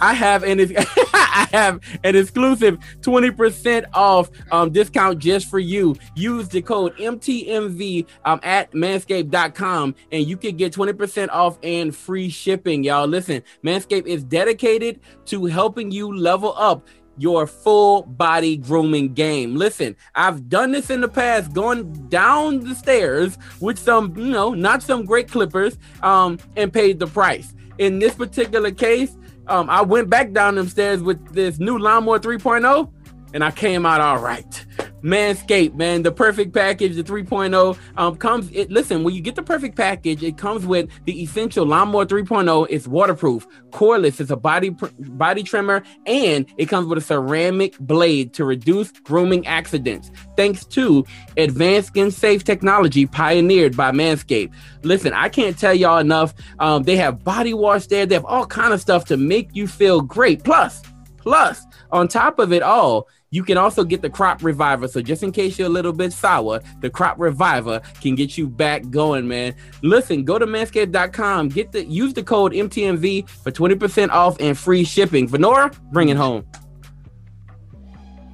I 0.00 0.14
have 0.14 0.42
an 0.42 0.60
I 1.14 1.48
have 1.52 1.80
an 2.04 2.14
exclusive 2.14 2.78
20% 3.00 3.86
off 3.94 4.30
um, 4.50 4.70
discount 4.70 5.18
just 5.18 5.48
for 5.48 5.58
you. 5.58 5.96
Use 6.14 6.48
the 6.48 6.60
code 6.60 6.96
MTMV 6.96 8.06
um, 8.24 8.40
at 8.42 8.70
manscaped.com 8.72 9.94
and 10.10 10.26
you 10.26 10.36
can 10.36 10.56
get 10.56 10.72
20% 10.72 11.28
off 11.30 11.58
and 11.62 11.94
free 11.94 12.28
shipping. 12.28 12.84
Y'all 12.84 13.06
listen, 13.06 13.42
Manscaped 13.64 14.06
is 14.06 14.24
dedicated 14.24 15.00
to 15.26 15.46
helping 15.46 15.90
you 15.90 16.14
level 16.16 16.54
up 16.56 16.86
your 17.18 17.46
full 17.46 18.02
body 18.02 18.56
grooming 18.56 19.12
game. 19.12 19.54
Listen, 19.56 19.96
I've 20.14 20.48
done 20.48 20.72
this 20.72 20.90
in 20.90 21.00
the 21.00 21.08
past, 21.08 21.52
going 21.52 21.92
down 22.08 22.60
the 22.60 22.74
stairs 22.74 23.36
with 23.60 23.78
some, 23.78 24.16
you 24.16 24.30
know, 24.30 24.54
not 24.54 24.82
some 24.82 25.04
great 25.04 25.30
clippers, 25.30 25.78
um, 26.02 26.38
and 26.56 26.72
paid 26.72 26.98
the 26.98 27.06
price. 27.06 27.54
In 27.78 27.98
this 27.98 28.14
particular 28.14 28.70
case, 28.70 29.16
um, 29.46 29.68
I 29.68 29.82
went 29.82 30.08
back 30.08 30.32
down 30.32 30.54
them 30.54 30.68
stairs 30.68 31.02
with 31.02 31.32
this 31.32 31.58
new 31.58 31.78
lawnmower 31.78 32.18
3.0 32.18 32.90
and 33.34 33.44
I 33.44 33.50
came 33.50 33.86
out 33.86 34.00
all 34.00 34.18
right. 34.18 34.64
Manscaped, 35.02 35.74
man, 35.74 36.02
the 36.02 36.12
perfect 36.12 36.54
package, 36.54 36.94
the 36.94 37.02
3.0 37.02 37.76
um, 37.96 38.16
comes. 38.16 38.50
It 38.52 38.70
listen 38.70 39.02
when 39.02 39.14
you 39.14 39.20
get 39.20 39.34
the 39.34 39.42
perfect 39.42 39.76
package, 39.76 40.22
it 40.22 40.38
comes 40.38 40.64
with 40.64 40.88
the 41.06 41.22
essential 41.22 41.66
lawnmower 41.66 42.06
3.0. 42.06 42.68
It's 42.70 42.86
waterproof, 42.86 43.46
cordless. 43.70 44.20
It's 44.20 44.30
a 44.30 44.36
body 44.36 44.70
body 44.70 45.42
trimmer, 45.42 45.82
and 46.06 46.46
it 46.56 46.66
comes 46.66 46.86
with 46.86 46.98
a 46.98 47.00
ceramic 47.00 47.76
blade 47.80 48.32
to 48.34 48.44
reduce 48.44 48.92
grooming 48.92 49.44
accidents. 49.46 50.12
Thanks 50.36 50.64
to 50.66 51.04
advanced 51.36 51.88
skin 51.88 52.12
safe 52.12 52.44
technology 52.44 53.06
pioneered 53.06 53.76
by 53.76 53.90
Manscaped. 53.90 54.54
Listen, 54.84 55.12
I 55.12 55.28
can't 55.28 55.58
tell 55.58 55.74
y'all 55.74 55.98
enough. 55.98 56.32
Um, 56.60 56.84
they 56.84 56.96
have 56.96 57.24
body 57.24 57.54
wash 57.54 57.88
there. 57.88 58.06
They 58.06 58.14
have 58.14 58.24
all 58.24 58.46
kind 58.46 58.72
of 58.72 58.80
stuff 58.80 59.06
to 59.06 59.16
make 59.16 59.50
you 59.52 59.66
feel 59.66 60.00
great. 60.00 60.44
Plus, 60.44 60.80
plus 61.18 61.64
on 61.90 62.06
top 62.06 62.38
of 62.38 62.52
it 62.52 62.62
all. 62.62 63.08
You 63.32 63.42
can 63.42 63.56
also 63.56 63.82
get 63.82 64.02
the 64.02 64.10
crop 64.10 64.44
reviver. 64.44 64.86
So 64.86 65.00
just 65.00 65.22
in 65.22 65.32
case 65.32 65.58
you're 65.58 65.66
a 65.66 65.70
little 65.70 65.94
bit 65.94 66.12
sour, 66.12 66.60
the 66.80 66.90
crop 66.90 67.18
reviver 67.18 67.80
can 68.02 68.14
get 68.14 68.36
you 68.36 68.46
back 68.46 68.88
going, 68.90 69.26
man. 69.26 69.54
Listen, 69.82 70.22
go 70.22 70.38
to 70.38 70.46
manscaped.com, 70.46 71.48
get 71.48 71.72
the 71.72 71.84
use 71.86 72.12
the 72.12 72.22
code 72.22 72.52
MTMV 72.52 73.28
for 73.28 73.50
20% 73.50 74.10
off 74.10 74.36
and 74.38 74.56
free 74.56 74.84
shipping. 74.84 75.26
Venora, 75.26 75.74
bring 75.90 76.10
it 76.10 76.16
home. 76.18 76.44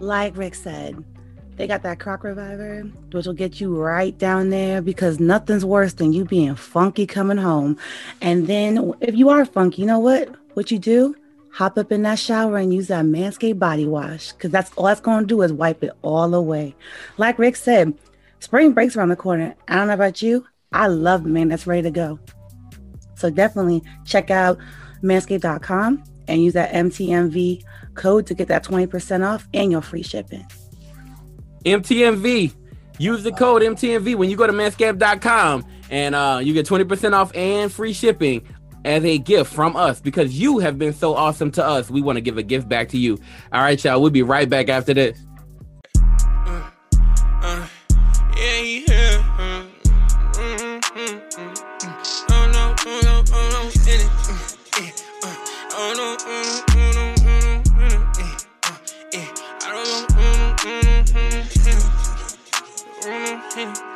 Like 0.00 0.36
Rick 0.36 0.56
said, 0.56 1.02
they 1.54 1.68
got 1.68 1.84
that 1.84 2.00
crock 2.00 2.24
reviver, 2.24 2.82
which 3.12 3.26
will 3.26 3.34
get 3.34 3.60
you 3.60 3.76
right 3.76 4.16
down 4.18 4.50
there 4.50 4.82
because 4.82 5.20
nothing's 5.20 5.64
worse 5.64 5.92
than 5.94 6.12
you 6.12 6.24
being 6.24 6.56
funky 6.56 7.06
coming 7.06 7.38
home. 7.38 7.78
And 8.20 8.48
then 8.48 8.94
if 9.00 9.14
you 9.14 9.28
are 9.28 9.44
funky, 9.44 9.82
you 9.82 9.86
know 9.86 10.00
what? 10.00 10.34
What 10.54 10.72
you 10.72 10.80
do? 10.80 11.14
Hop 11.58 11.76
up 11.76 11.90
in 11.90 12.02
that 12.02 12.20
shower 12.20 12.56
and 12.56 12.72
use 12.72 12.86
that 12.86 13.04
Manscaped 13.04 13.58
body 13.58 13.84
wash 13.84 14.30
because 14.30 14.52
that's 14.52 14.70
all 14.76 14.84
that's 14.84 15.00
going 15.00 15.22
to 15.22 15.26
do 15.26 15.42
is 15.42 15.52
wipe 15.52 15.82
it 15.82 15.90
all 16.02 16.32
away. 16.32 16.72
Like 17.16 17.36
Rick 17.36 17.56
said, 17.56 17.94
spring 18.38 18.74
breaks 18.74 18.96
around 18.96 19.08
the 19.08 19.16
corner. 19.16 19.56
I 19.66 19.74
don't 19.74 19.88
know 19.88 19.94
about 19.94 20.22
you. 20.22 20.46
I 20.70 20.86
love 20.86 21.24
the 21.24 21.30
man 21.30 21.48
that's 21.48 21.66
ready 21.66 21.82
to 21.82 21.90
go. 21.90 22.20
So 23.16 23.28
definitely 23.28 23.82
check 24.04 24.30
out 24.30 24.56
manscaped.com 25.02 26.04
and 26.28 26.44
use 26.44 26.52
that 26.52 26.72
MTMV 26.72 27.64
code 27.96 28.28
to 28.28 28.34
get 28.34 28.46
that 28.46 28.62
20% 28.62 29.26
off 29.26 29.48
and 29.52 29.72
your 29.72 29.82
free 29.82 30.04
shipping. 30.04 30.46
MTMV. 31.64 32.54
Use 33.00 33.24
the 33.24 33.32
code 33.32 33.62
MTMV 33.62 34.14
when 34.14 34.30
you 34.30 34.36
go 34.36 34.46
to 34.46 34.52
manscaped.com 34.52 35.66
and 35.90 36.14
uh, 36.14 36.38
you 36.40 36.54
get 36.54 36.66
20% 36.68 37.14
off 37.14 37.34
and 37.34 37.72
free 37.72 37.92
shipping 37.92 38.46
as 38.84 39.04
a 39.04 39.18
gift 39.18 39.52
from 39.52 39.76
us 39.76 40.00
because 40.00 40.38
you 40.38 40.58
have 40.58 40.78
been 40.78 40.92
so 40.92 41.14
awesome 41.14 41.50
to 41.52 41.64
us. 41.64 41.90
We 41.90 42.02
want 42.02 42.16
to 42.16 42.20
give 42.20 42.38
a 42.38 42.42
gift 42.42 42.68
back 42.68 42.88
to 42.90 42.98
you. 42.98 43.18
All 43.52 43.62
right, 43.62 43.82
y'all. 43.82 44.00
We'll 44.00 44.10
be 44.10 44.22
right 44.22 44.48
back 44.48 44.68
after 44.68 44.94
this. 44.94 45.18
Yeah, 63.56 63.87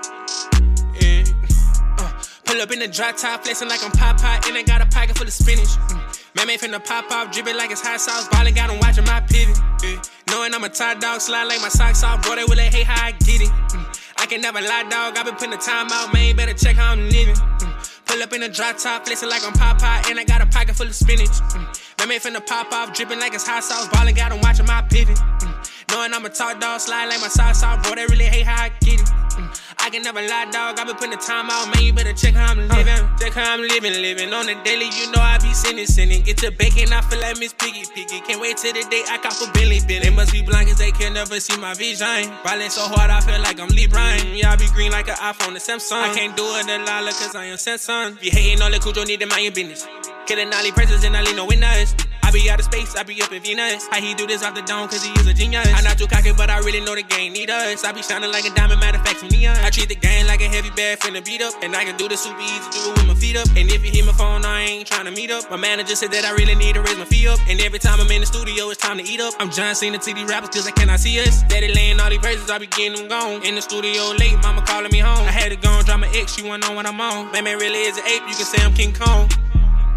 Pull 2.53 2.61
up 2.61 2.71
in 2.71 2.81
the 2.81 2.87
dry 2.87 3.13
top, 3.13 3.45
flexing 3.45 3.71
like 3.71 3.83
I'm 3.83 3.91
Popeye, 3.93 4.47
and 4.47 4.59
I 4.59 4.63
got 4.63 4.83
a 4.83 4.87
pocket 4.93 5.17
full 5.17 5.27
of 5.27 5.33
spinach. 5.33 5.73
Mm. 5.89 6.37
Man 6.37 6.47
made 6.49 6.61
finna 6.61 6.85
pop 6.85 7.11
off, 7.11 7.33
dripping 7.33 7.57
like 7.57 7.71
it's 7.71 7.81
hot 7.81 7.99
sauce, 7.99 8.29
ballin' 8.29 8.53
got 8.53 8.69
'em 8.69 8.79
watching 8.79 9.07
my 9.07 9.21
pivot. 9.21 9.57
Yeah. 9.83 9.97
Knowing 10.29 10.53
I'm 10.53 10.63
a 10.63 10.69
top 10.69 11.01
dog, 11.01 11.23
slide 11.23 11.45
like 11.45 11.63
my 11.63 11.71
socks 11.71 12.05
off, 12.05 12.21
bro, 12.21 12.37
they 12.37 12.45
will 12.45 12.59
hey 12.59 12.83
how 12.83 13.07
I 13.07 13.13
get 13.13 13.41
it. 13.41 13.49
Mm. 13.49 13.87
I 14.19 14.27
can 14.27 14.43
never 14.43 14.61
lie, 14.61 14.85
dog. 14.91 15.17
I 15.17 15.23
been 15.23 15.35
putting 15.37 15.53
the 15.53 15.57
time 15.57 15.89
out, 15.93 16.13
man. 16.13 16.37
Better 16.37 16.53
check 16.53 16.77
how 16.77 16.93
I'm 16.93 17.09
living. 17.09 17.37
Mm. 17.37 17.73
Pull 18.05 18.23
up 18.23 18.33
in 18.35 18.43
a 18.43 18.51
drop 18.51 18.77
top, 18.77 19.07
flexing 19.07 19.31
like 19.31 19.47
I'm 19.47 19.55
Popeye, 19.55 20.11
and 20.11 20.21
I 20.21 20.25
got 20.25 20.43
a 20.43 20.47
pocket 20.47 20.77
full 20.77 20.87
of 20.87 20.95
spinach. 20.95 21.33
Mm. 21.57 21.65
Man, 22.01 22.09
man 22.09 22.21
finna 22.21 22.47
pop 22.47 22.71
off, 22.71 22.93
dripping 22.93 23.19
like 23.19 23.33
it's 23.33 23.47
hot 23.47 23.65
sauce. 23.65 23.89
Ballin' 23.89 24.15
got 24.15 24.31
'em 24.31 24.43
watching 24.43 24.67
my 24.67 24.83
pivot. 24.83 25.17
Mm. 25.17 25.55
Knowing 25.91 26.13
I'm 26.13 26.27
a 26.27 26.29
talk 26.29 26.61
dog, 26.61 26.81
slide 26.81 27.07
like 27.07 27.23
my 27.23 27.29
socks 27.29 27.63
off. 27.63 27.83
Bro, 27.83 27.95
they 27.95 28.05
really 28.07 28.27
hate 28.27 28.45
how 28.45 28.65
I 28.65 28.69
get 28.81 29.01
it. 29.01 29.09
Mm. 29.09 29.49
I 29.83 29.91
can 29.91 30.03
never 30.03 30.23
lie, 30.23 30.47
dog. 30.47 30.79
I 30.79 30.85
been 30.85 30.95
putting 30.95 31.11
the 31.11 31.17
time 31.17 31.51
out, 31.51 31.67
man. 31.75 31.83
You 31.83 31.93
better 31.93 32.13
check 32.13 32.35
how 32.35 32.53
I'm 32.53 32.69
living. 32.69 33.03
Check 33.19 33.33
how 33.33 33.55
I'm 33.55 33.61
living, 33.61 33.93
living. 33.93 34.33
On 34.33 34.47
the 34.47 34.55
daily, 34.63 34.87
you 34.87 35.11
know 35.11 35.19
I 35.19 35.39
be 35.43 35.53
sinning, 35.53 35.87
sinning. 35.87 36.23
Get 36.23 36.39
to 36.39 36.53
bacon, 36.53 36.93
I 36.93 37.01
feel 37.03 37.19
like 37.19 37.39
Miss 37.41 37.53
Piggy, 37.53 37.83
Piggy. 37.93 38.21
Can't 38.21 38.41
wait 38.41 38.59
till 38.59 38.73
the 38.73 38.87
day 38.89 39.03
I 39.11 39.19
cop 39.19 39.35
a 39.43 39.51
Billy, 39.53 39.81
Billy. 39.89 40.07
They 40.07 40.15
must 40.15 40.33
be 40.33 40.41
blind, 40.41 40.69
cause 40.69 40.79
they 40.79 40.93
can 40.93 41.15
never 41.15 41.41
see 41.41 41.59
my 41.59 41.75
vision. 41.75 42.31
Ballin' 42.45 42.71
so 42.71 42.83
hard, 42.83 43.11
I 43.11 43.21
feel 43.21 43.41
like 43.43 43.59
I'm 43.59 43.69
Lee 43.69 43.89
Bryan. 43.89 44.37
Yeah, 44.37 44.53
I 44.53 44.57
be 44.57 44.69
green 44.69 44.93
like 44.93 45.09
an 45.09 45.17
iPhone, 45.17 45.55
the 45.55 45.59
Samsung. 45.59 45.99
I 45.99 46.15
can't 46.15 46.37
do 46.37 46.45
it, 46.63 46.67
the 46.67 46.79
Lala, 46.79 47.11
cause 47.11 47.35
I 47.35 47.47
am 47.47 47.59
Samsung. 47.59 48.23
You 48.23 48.31
hating 48.31 48.63
all 48.63 48.71
the 48.71 48.79
Cujo, 48.79 49.03
need 49.03 49.19
to 49.19 49.27
mind 49.27 49.43
your 49.43 49.53
business. 49.53 49.83
Killing 50.27 50.53
all 50.53 50.63
these 50.63 50.73
presents 50.73 51.05
and 51.05 51.17
I 51.17 51.23
leave 51.23 51.37
no 51.37 51.47
winners. 51.47 51.95
I 52.23 52.31
be 52.31 52.49
out 52.49 52.61
of 52.61 52.65
space, 52.65 52.95
I 52.95 53.03
be 53.03 53.21
up 53.21 53.33
in 53.33 53.43
Venus. 53.43 53.89
How 53.91 54.01
he 54.01 54.15
do 54.15 54.27
this 54.27 54.43
off 54.45 54.55
the 54.55 54.63
dome, 54.63 54.89
cause 54.89 55.03
he 55.03 55.11
is 55.19 55.27
a 55.27 55.35
genius. 55.35 55.67
I'm 55.75 55.83
not 55.83 55.99
too 55.99 56.07
cocky, 56.07 56.33
but 56.33 56.49
I 56.49 56.59
really 56.61 56.81
know 56.81 56.95
the 56.95 57.03
game 57.03 57.33
need 57.33 57.51
us. 57.51 57.85
I 57.85 57.91
be 57.93 58.03
shining 58.03 58.31
like 58.31 58.47
a 58.47 58.55
diamond, 58.55 58.81
matter 58.81 58.99
of 58.99 59.05
fact, 59.05 59.21
some 59.21 59.29
neon. 59.29 59.57
Uh. 59.57 59.67
I 59.67 59.71
treat 59.71 59.89
the 59.89 59.97
game 59.97 60.27
like 60.27 60.41
a 60.41 60.49
heavy 60.49 60.71
bag 60.71 61.01
finna 61.01 61.25
beat 61.25 61.43
up. 61.43 61.53
And 61.63 61.75
I 61.75 61.85
can 61.85 61.97
do 61.97 62.09
this 62.09 62.23
super 62.23 62.41
easy, 62.41 62.71
do 62.71 62.91
it 62.91 62.99
with 62.99 63.07
my 63.09 63.15
feet 63.15 63.37
up. 63.37 63.49
And 63.57 63.69
if 63.71 63.85
you 63.85 63.91
hear 63.91 64.05
my 64.05 64.13
phone, 64.13 64.45
I 64.45 64.63
ain't 64.63 64.87
trying 64.87 65.07
to 65.07 65.11
meet 65.11 65.31
up. 65.31 65.51
My 65.51 65.57
manager 65.57 65.97
said 65.97 66.13
that 66.13 66.25
I 66.25 66.33
really 66.33 66.55
need 66.55 66.75
to 66.75 66.83
raise 66.83 66.97
my 66.97 67.05
fee 67.05 67.27
up. 67.27 67.41
And 67.49 67.61
every 67.61 67.81
time 67.81 68.01
I'm 68.01 68.11
in 68.11 68.21
the 68.21 68.27
studio, 68.27 68.71
it's 68.71 68.81
time 68.81 68.99
to 68.99 69.05
eat 69.05 69.21
up. 69.21 69.35
I'm 69.41 69.51
John 69.51 69.75
Cena 69.75 69.99
to 69.99 70.15
these 70.15 70.29
rappers, 70.29 70.51
cause 70.51 70.67
I 70.67 70.71
cannot 70.71 71.01
see 71.01 71.19
us. 71.21 71.43
Daddy 71.45 71.75
laying 71.75 71.99
all 71.99 72.09
these 72.09 72.21
praises, 72.21 72.49
I 72.49 72.59
be 72.59 72.69
getting 72.69 72.95
them 72.95 73.09
gone. 73.09 73.43
In 73.45 73.57
the 73.57 73.63
studio 73.63 74.15
late, 74.17 74.39
mama 74.43 74.63
calling 74.63 74.93
me 74.93 75.01
home. 75.01 75.27
I 75.27 75.33
had 75.33 75.51
to 75.51 75.57
go 75.57 75.71
and 75.71 75.85
drop 75.85 75.99
my 75.99 76.09
ex, 76.15 76.37
she 76.37 76.47
wanna 76.47 76.67
know 76.67 76.73
what 76.73 76.87
I'm 76.87 77.01
on. 77.01 77.33
Man, 77.33 77.45
man 77.45 77.59
really 77.59 77.83
is 77.83 77.99
an 77.99 78.07
ape, 78.07 78.23
you 78.29 78.37
can 78.37 78.47
say 78.47 78.63
I'm 78.65 78.73
King 78.73 78.95
Kong. 78.95 79.29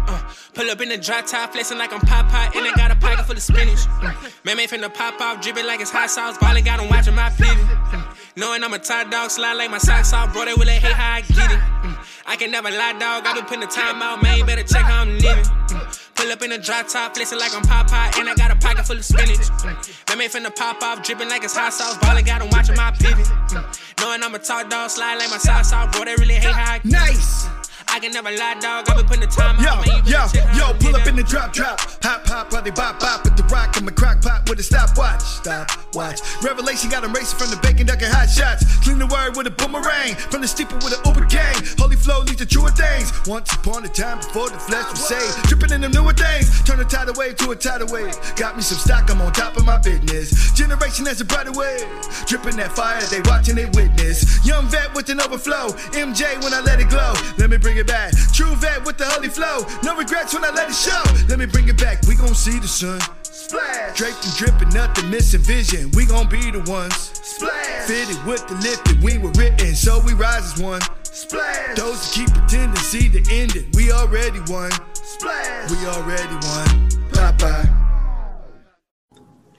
Uh, 0.08 0.22
pull 0.54 0.70
up 0.70 0.80
in 0.80 0.88
the 0.88 0.96
drop 0.96 1.26
top, 1.26 1.52
flexing 1.52 1.78
like 1.78 1.92
I'm 1.92 2.00
Popeye, 2.00 2.54
and 2.56 2.66
I 2.66 2.72
got 2.76 2.90
a 2.90 2.96
pocket 2.96 3.26
full 3.26 3.36
of 3.36 3.42
spinach. 3.42 3.80
Mm. 4.00 4.44
Man, 4.44 4.56
man 4.56 4.68
finna 4.68 4.92
pop 4.92 5.20
off, 5.20 5.40
dripping 5.40 5.66
like 5.66 5.80
it's 5.80 5.90
hot 5.90 6.10
sauce. 6.10 6.38
Ballin' 6.38 6.64
got 6.64 6.80
'em 6.80 6.88
watching 6.88 7.14
my 7.14 7.30
pivot. 7.30 7.56
Mm. 7.56 8.04
Knowing 8.36 8.62
I'm 8.62 8.72
a 8.74 8.78
top 8.78 9.10
dog, 9.10 9.30
slide 9.30 9.54
like 9.54 9.70
my 9.70 9.78
socks 9.78 10.12
off, 10.12 10.32
bro. 10.32 10.44
They 10.44 10.54
will 10.54 10.68
hate 10.68 10.82
how 10.82 11.14
I 11.16 11.20
get 11.22 11.50
it. 11.50 11.58
Mm. 11.58 11.96
I 12.26 12.36
can 12.36 12.50
never 12.50 12.70
lie, 12.70 12.92
dog. 12.98 13.26
I 13.26 13.34
been 13.34 13.44
putting 13.44 13.60
the 13.60 13.66
time 13.66 14.02
out, 14.02 14.22
man. 14.22 14.38
You 14.38 14.44
better 14.44 14.62
check 14.62 14.82
how 14.82 15.02
I'm 15.02 15.18
living. 15.18 15.44
Mm. 15.44 16.02
Pull 16.14 16.32
up 16.32 16.42
in 16.42 16.50
the 16.50 16.58
drop 16.58 16.88
top, 16.88 17.14
flexing 17.16 17.38
like 17.38 17.54
I'm 17.54 17.62
Popeye, 17.62 18.18
and 18.18 18.28
I 18.28 18.34
got 18.34 18.50
a 18.50 18.56
pocket 18.56 18.86
full 18.86 18.96
of 18.96 19.04
spinach. 19.04 19.38
Mm. 19.38 20.08
Man, 20.08 20.18
man 20.18 20.28
finna 20.28 20.54
pop 20.54 20.82
off, 20.82 21.02
dripping 21.02 21.28
like 21.28 21.44
it's 21.44 21.56
hot 21.56 21.72
sauce. 21.72 21.98
Ballin' 21.98 22.24
got 22.24 22.42
'em 22.42 22.50
watching 22.50 22.76
my 22.76 22.90
pivot. 22.92 23.26
Mm. 23.26 23.64
Knowing 24.00 24.22
I'm 24.22 24.34
a 24.34 24.38
top 24.38 24.68
dog, 24.70 24.90
slide 24.90 25.16
like 25.16 25.30
my 25.30 25.38
socks 25.38 25.72
off, 25.72 25.92
bro. 25.92 26.04
They 26.04 26.16
really 26.16 26.34
hate 26.34 26.54
how 26.54 26.74
I 26.74 26.78
get 26.78 26.86
it. 26.86 26.92
Nice. 26.92 27.48
I 27.96 27.98
can 27.98 28.12
never 28.12 28.30
lie, 28.30 28.52
dog. 28.60 28.84
I 28.90 28.94
been 28.94 29.06
putting 29.06 29.22
the 29.22 29.26
time 29.26 29.56
Yo, 29.56 29.72
out, 29.72 30.06
yo, 30.06 30.28
how 30.28 30.68
yo, 30.68 30.78
pull 30.78 30.94
up 30.94 31.06
in 31.06 31.16
the 31.16 31.22
drop, 31.22 31.54
drop. 31.54 31.80
Hop, 32.04 32.24
pop, 32.24 32.52
while 32.52 32.60
they 32.60 32.70
bop, 32.70 33.00
bop 33.00 33.24
with 33.24 33.38
the 33.38 33.42
rock. 33.44 33.72
I'm 33.74 33.88
a 33.88 33.90
crock 33.90 34.20
pot 34.20 34.46
with 34.50 34.60
a 34.60 34.62
stopwatch. 34.62 35.22
Stop, 35.22 35.70
watch. 35.94 36.20
Revelation 36.44 36.90
got 36.90 37.00
got 37.00 37.08
'em 37.08 37.14
racing 37.14 37.38
from 37.38 37.48
the 37.48 37.56
bacon, 37.56 37.86
ducking 37.86 38.10
hot 38.10 38.28
shots. 38.28 38.64
Clean 38.84 38.98
the 38.98 39.06
word 39.06 39.34
with 39.34 39.46
a 39.46 39.50
boomerang. 39.50 40.14
From 40.28 40.42
the 40.42 40.48
steeple 40.48 40.76
with 40.84 40.92
an 40.92 41.00
Uber 41.08 41.24
gang. 41.24 41.56
Holy 41.78 41.96
flow 41.96 42.20
leads 42.20 42.36
to 42.36 42.46
truer 42.46 42.70
things. 42.70 43.12
Once 43.26 43.50
upon 43.54 43.82
a 43.86 43.88
time 43.88 44.18
before 44.18 44.50
the 44.50 44.58
flesh 44.58 44.90
was 44.90 45.00
saved. 45.00 45.48
Dripping 45.48 45.72
in 45.72 45.80
them 45.80 45.92
newer 45.92 46.12
things. 46.12 46.52
Turn 46.64 46.80
a 46.80 46.84
tidal 46.84 47.14
wave 47.16 47.36
to 47.36 47.50
a 47.52 47.56
tidal 47.56 47.88
wave. 47.88 48.12
Got 48.36 48.56
me 48.56 48.62
some 48.62 48.76
stock, 48.76 49.08
I'm 49.10 49.22
on 49.22 49.32
top 49.32 49.56
of 49.56 49.64
my 49.64 49.78
business. 49.78 50.52
Generation 50.52 51.04
that's 51.04 51.22
a 51.22 51.24
brighter 51.24 51.52
way. 51.52 51.80
Dripping 52.26 52.56
that 52.56 52.76
fire, 52.76 53.00
they 53.08 53.22
watching, 53.24 53.56
they 53.56 53.64
witness. 53.72 54.44
Young 54.44 54.66
vet 54.68 54.94
with 54.94 55.08
an 55.08 55.20
overflow. 55.20 55.72
MJ 55.96 56.36
when 56.44 56.52
I 56.52 56.60
let 56.60 56.78
it 56.78 56.90
glow. 56.90 57.14
Let 57.38 57.48
me 57.48 57.56
bring 57.56 57.78
it 57.78 57.85
back. 57.86 58.12
True 58.32 58.54
vet 58.56 58.84
with 58.84 58.98
the 58.98 59.06
holy 59.06 59.28
flow. 59.28 59.64
No 59.82 59.96
regrets 59.96 60.34
when 60.34 60.44
I 60.44 60.50
let 60.50 60.68
it 60.68 60.74
show. 60.74 61.02
Let 61.28 61.38
me 61.38 61.46
bring 61.46 61.68
it 61.68 61.78
back. 61.78 62.02
We 62.06 62.16
gon' 62.16 62.34
see 62.34 62.58
the 62.58 62.68
sun. 62.68 63.00
Splash. 63.22 63.96
Draped 63.96 64.24
and 64.24 64.34
dripping, 64.34 64.68
nothing 64.70 65.08
missing 65.08 65.40
vision. 65.40 65.90
We 65.92 66.04
gon' 66.04 66.28
be 66.28 66.50
the 66.50 66.60
ones. 66.70 66.94
Splash. 66.96 67.86
Fitted 67.86 68.22
with 68.26 68.46
the 68.48 68.54
lifted, 68.56 69.02
we 69.02 69.18
were 69.18 69.30
written, 69.38 69.74
so 69.74 70.00
we 70.04 70.14
rise 70.14 70.52
as 70.52 70.60
one. 70.60 70.80
Splash. 71.04 71.76
Those 71.76 72.02
that 72.02 72.14
keep 72.14 72.30
pretending 72.34 72.76
see 72.76 73.08
the 73.08 73.24
ending. 73.30 73.70
We 73.74 73.92
already 73.92 74.40
won. 74.48 74.70
Splash. 74.94 75.70
We 75.70 75.78
already 75.86 76.34
won. 76.34 76.90
Popeye. 77.12 77.85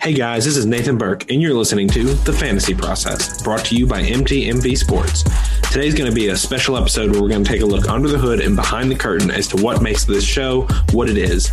Hey 0.07 0.13
guys, 0.13 0.45
this 0.45 0.55
is 0.55 0.65
Nathan 0.65 0.97
Burke, 0.97 1.29
and 1.29 1.41
you're 1.41 1.53
listening 1.53 1.89
to 1.89 2.05
The 2.05 2.31
Fantasy 2.31 2.73
Process, 2.73 3.43
brought 3.43 3.65
to 3.65 3.75
you 3.75 3.85
by 3.85 4.03
MTMV 4.03 4.77
Sports. 4.77 5.25
Today's 5.69 5.93
going 5.93 6.09
to 6.09 6.15
be 6.15 6.29
a 6.29 6.37
special 6.37 6.77
episode 6.77 7.11
where 7.11 7.21
we're 7.21 7.27
going 7.27 7.43
to 7.43 7.49
take 7.49 7.59
a 7.59 7.65
look 7.65 7.89
under 7.89 8.07
the 8.07 8.17
hood 8.17 8.39
and 8.39 8.55
behind 8.55 8.89
the 8.89 8.95
curtain 8.95 9.29
as 9.29 9.49
to 9.49 9.61
what 9.61 9.81
makes 9.81 10.05
this 10.05 10.23
show 10.23 10.61
what 10.93 11.09
it 11.09 11.17
is. 11.17 11.51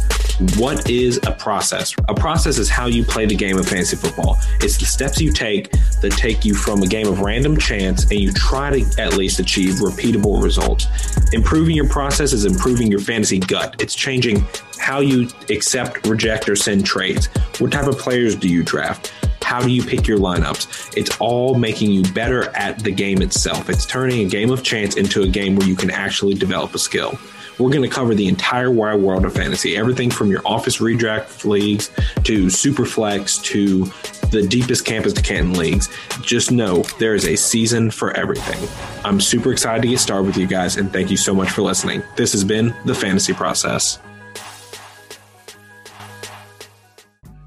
What 0.57 0.89
is 0.89 1.19
a 1.27 1.33
process? 1.33 1.97
A 2.09 2.15
process 2.15 2.59
is 2.59 2.69
how 2.69 2.87
you 2.87 3.05
play 3.05 3.27
the 3.27 3.35
game 3.35 3.59
of 3.59 3.67
fantasy 3.67 3.97
football. 3.97 4.39
It's 4.61 4.79
the 4.79 4.85
steps 4.85 5.21
you 5.21 5.33
take 5.33 5.73
that 6.01 6.13
take 6.17 6.45
you 6.45 6.55
from 6.55 6.81
a 6.83 6.87
game 6.87 7.09
of 7.09 7.21
random 7.21 7.57
chance 7.57 8.05
and 8.05 8.21
you 8.21 8.33
try 8.33 8.71
to 8.71 9.03
at 9.03 9.15
least 9.15 9.41
achieve 9.41 9.75
repeatable 9.75 10.41
results. 10.41 10.87
Improving 11.33 11.75
your 11.75 11.89
process 11.89 12.33
is 12.33 12.45
improving 12.45 12.89
your 12.89 13.01
fantasy 13.01 13.41
gut. 13.41 13.75
It's 13.81 13.97
changing 13.97 14.47
how 14.79 15.01
you 15.01 15.29
accept, 15.51 16.07
reject, 16.07 16.49
or 16.49 16.57
send 16.57 16.85
trades. 16.85 17.29
What 17.59 17.73
type 17.73 17.87
of 17.87 17.97
players 17.99 18.37
do 18.45 18.51
you 18.51 18.63
draft? 18.63 19.11
How 19.43 19.61
do 19.61 19.71
you 19.71 19.83
pick 19.83 20.07
your 20.07 20.19
lineups? 20.19 20.97
It's 20.97 21.17
all 21.19 21.55
making 21.55 21.91
you 21.93 22.03
better 22.13 22.55
at 22.57 22.79
the 22.79 22.91
game 22.91 23.23
itself. 23.23 23.71
It's 23.71 23.87
turning 23.87 24.27
a 24.27 24.29
game 24.29 24.51
of 24.51 24.63
chance 24.63 24.97
into 24.97 25.23
a 25.23 25.29
game 25.29 25.57
where 25.57 25.67
you 25.67 25.75
can 25.75 25.91
actually 25.91 26.35
develop 26.35 26.75
a 26.75 26.79
skill. 26.79 27.19
We're 27.59 27.71
going 27.71 27.89
to 27.89 27.95
cover 27.95 28.15
the 28.15 28.27
entire 28.27 28.71
wide 28.71 29.01
world 29.01 29.25
of 29.25 29.33
fantasy, 29.33 29.77
everything 29.77 30.11
from 30.11 30.31
your 30.31 30.43
office 30.45 30.79
redraft 30.79 31.45
leagues 31.45 31.89
to 32.25 32.47
Superflex 32.47 33.43
to 33.45 33.85
the 34.29 34.47
deepest 34.47 34.85
campus 34.85 35.13
to 35.13 35.23
Canton 35.23 35.55
leagues. 35.55 35.89
Just 36.21 36.51
know 36.51 36.83
there 36.99 37.15
is 37.15 37.27
a 37.27 37.37
season 37.37 37.91
for 37.91 38.15
everything. 38.17 38.69
I'm 39.05 39.21
super 39.21 39.53
excited 39.53 39.83
to 39.83 39.89
get 39.89 40.01
started 40.01 40.27
with 40.27 40.37
you 40.37 40.49
guys, 40.49 40.77
and 40.77 40.93
thank 40.93 41.11
you 41.11 41.17
so 41.17 41.33
much 41.33 41.51
for 41.51 41.63
listening. 41.63 42.03
This 42.17 42.33
has 42.33 42.45
been 42.45 42.75
the 42.85 42.95
Fantasy 42.95 43.33
Process. 43.33 44.01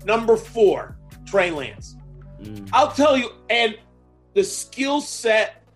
Number 0.07 0.37
four, 0.37 0.97
Trey 1.25 1.51
Lance. 1.51 1.97
Mm. 2.41 2.69
I'll 2.71 2.93
tell 2.93 3.17
you, 3.17 3.31
and 3.49 3.77
the 4.35 4.43
skill 4.43 5.01
set 5.01 5.67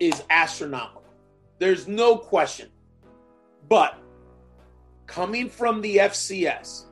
is 0.00 0.22
astronomical. 0.30 1.04
There's 1.58 1.86
no 1.86 2.16
question. 2.16 2.70
But 3.68 3.98
coming 5.06 5.50
from 5.50 5.82
the 5.82 5.98
FCS 5.98 6.86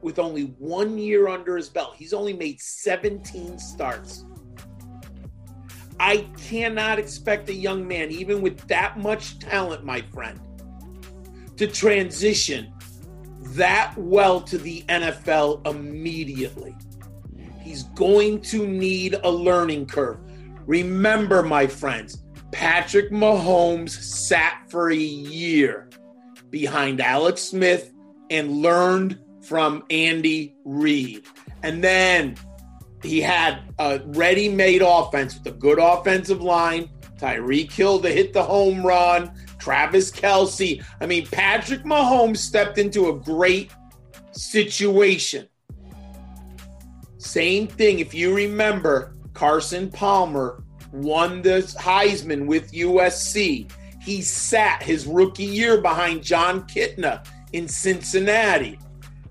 with 0.00 0.18
only 0.18 0.44
one 0.58 0.96
year 0.96 1.28
under 1.28 1.58
his 1.58 1.68
belt, 1.68 1.94
he's 1.94 2.14
only 2.14 2.32
made 2.32 2.58
17 2.58 3.58
starts. 3.58 4.24
I 6.00 6.26
cannot 6.48 6.98
expect 6.98 7.50
a 7.50 7.54
young 7.54 7.86
man, 7.86 8.10
even 8.10 8.40
with 8.40 8.66
that 8.68 8.98
much 8.98 9.40
talent, 9.40 9.84
my 9.84 10.00
friend, 10.00 10.40
to 11.58 11.66
transition 11.66 12.72
that 13.54 13.94
well 13.96 14.40
to 14.42 14.58
the 14.58 14.82
NFL 14.88 15.66
immediately. 15.66 16.74
He's 17.62 17.84
going 17.84 18.40
to 18.42 18.66
need 18.66 19.16
a 19.22 19.30
learning 19.30 19.86
curve. 19.86 20.18
Remember, 20.66 21.42
my 21.42 21.66
friends, 21.66 22.22
Patrick 22.52 23.10
Mahomes 23.10 23.90
sat 23.90 24.62
for 24.68 24.90
a 24.90 24.96
year 24.96 25.88
behind 26.50 27.00
Alex 27.00 27.42
Smith 27.42 27.92
and 28.30 28.62
learned 28.62 29.18
from 29.42 29.84
Andy 29.90 30.54
Reid. 30.64 31.24
And 31.62 31.82
then 31.82 32.36
he 33.02 33.20
had 33.20 33.60
a 33.78 34.00
ready 34.06 34.48
made 34.48 34.82
offense 34.82 35.36
with 35.36 35.46
a 35.46 35.56
good 35.56 35.78
offensive 35.78 36.42
line. 36.42 36.90
Tyreek 37.18 37.72
Hill 37.72 38.00
to 38.00 38.10
hit 38.10 38.32
the 38.32 38.42
home 38.42 38.84
run. 38.86 39.32
Travis 39.66 40.12
Kelce. 40.12 40.80
I 41.00 41.06
mean, 41.06 41.26
Patrick 41.26 41.82
Mahomes 41.82 42.36
stepped 42.36 42.78
into 42.78 43.08
a 43.08 43.18
great 43.18 43.72
situation. 44.30 45.48
Same 47.18 47.66
thing, 47.66 47.98
if 47.98 48.14
you 48.14 48.32
remember, 48.32 49.16
Carson 49.34 49.90
Palmer 49.90 50.62
won 50.92 51.42
the 51.42 51.62
Heisman 51.80 52.46
with 52.46 52.70
USC. 52.70 53.68
He 54.00 54.22
sat 54.22 54.84
his 54.84 55.04
rookie 55.04 55.42
year 55.42 55.80
behind 55.80 56.22
Jon 56.22 56.62
Kitna 56.68 57.26
in 57.52 57.66
Cincinnati. 57.66 58.78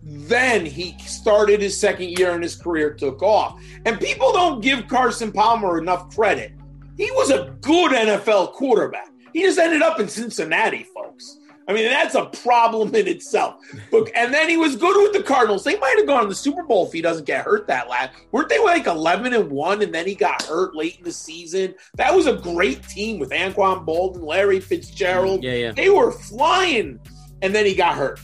Then 0.04 0.66
he 0.66 0.98
started 1.00 1.62
his 1.62 1.80
second 1.80 2.10
year 2.10 2.32
and 2.32 2.44
his 2.44 2.58
career 2.58 2.94
took 2.94 3.24
off. 3.24 3.58
And 3.86 4.02
people 4.02 4.34
don't 4.34 4.60
give 4.60 4.90
Carson 4.90 5.32
Palmer 5.32 5.78
enough 5.78 6.14
credit. 6.14 6.52
He 6.98 7.10
was 7.12 7.32
a 7.32 7.56
good 7.62 7.94
NFL 7.94 8.52
quarterback. 8.52 9.15
He 9.36 9.42
just 9.42 9.60
ended 9.60 9.82
up 9.82 10.00
in 10.00 10.08
Cincinnati, 10.08 10.84
folks. 10.96 11.40
I 11.68 11.74
mean, 11.74 11.90
that's 11.90 12.16
a 12.16 12.28
problem 12.28 12.96
in 12.96 13.06
itself. 13.06 13.56
But 13.92 14.10
and 14.16 14.34
then 14.34 14.48
he 14.48 14.56
was 14.56 14.78
good 14.78 14.96
with 14.96 15.12
the 15.12 15.24
Cardinals. 15.24 15.66
They 15.66 15.78
might 15.78 15.96
have 15.98 16.08
gone 16.08 16.24
to 16.24 16.30
the 16.30 16.36
Super 16.36 16.64
Bowl 16.64 16.88
if 16.88 16.94
he 16.94 17.02
doesn't 17.02 17.26
get 17.26 17.44
hurt 17.44 17.68
that 17.68 17.90
last. 17.90 18.14
Weren't 18.32 18.48
they 18.48 18.64
like 18.64 18.88
eleven 18.88 19.34
and 19.34 19.52
one, 19.52 19.82
and 19.82 19.94
then 19.94 20.08
he 20.08 20.16
got 20.16 20.44
hurt 20.44 20.74
late 20.74 21.00
in 21.00 21.04
the 21.04 21.12
season? 21.12 21.76
That 21.96 22.16
was 22.16 22.28
a 22.28 22.38
great 22.38 22.88
team 22.88 23.20
with 23.20 23.32
Anquan 23.32 23.86
Boldin, 23.86 24.24
Larry 24.24 24.62
Fitzgerald. 24.62 25.44
Yeah, 25.44 25.56
yeah. 25.56 25.72
They 25.74 25.90
were 25.90 26.14
flying, 26.14 26.98
and 27.42 27.54
then 27.54 27.66
he 27.66 27.76
got 27.76 27.98
hurt. 27.98 28.22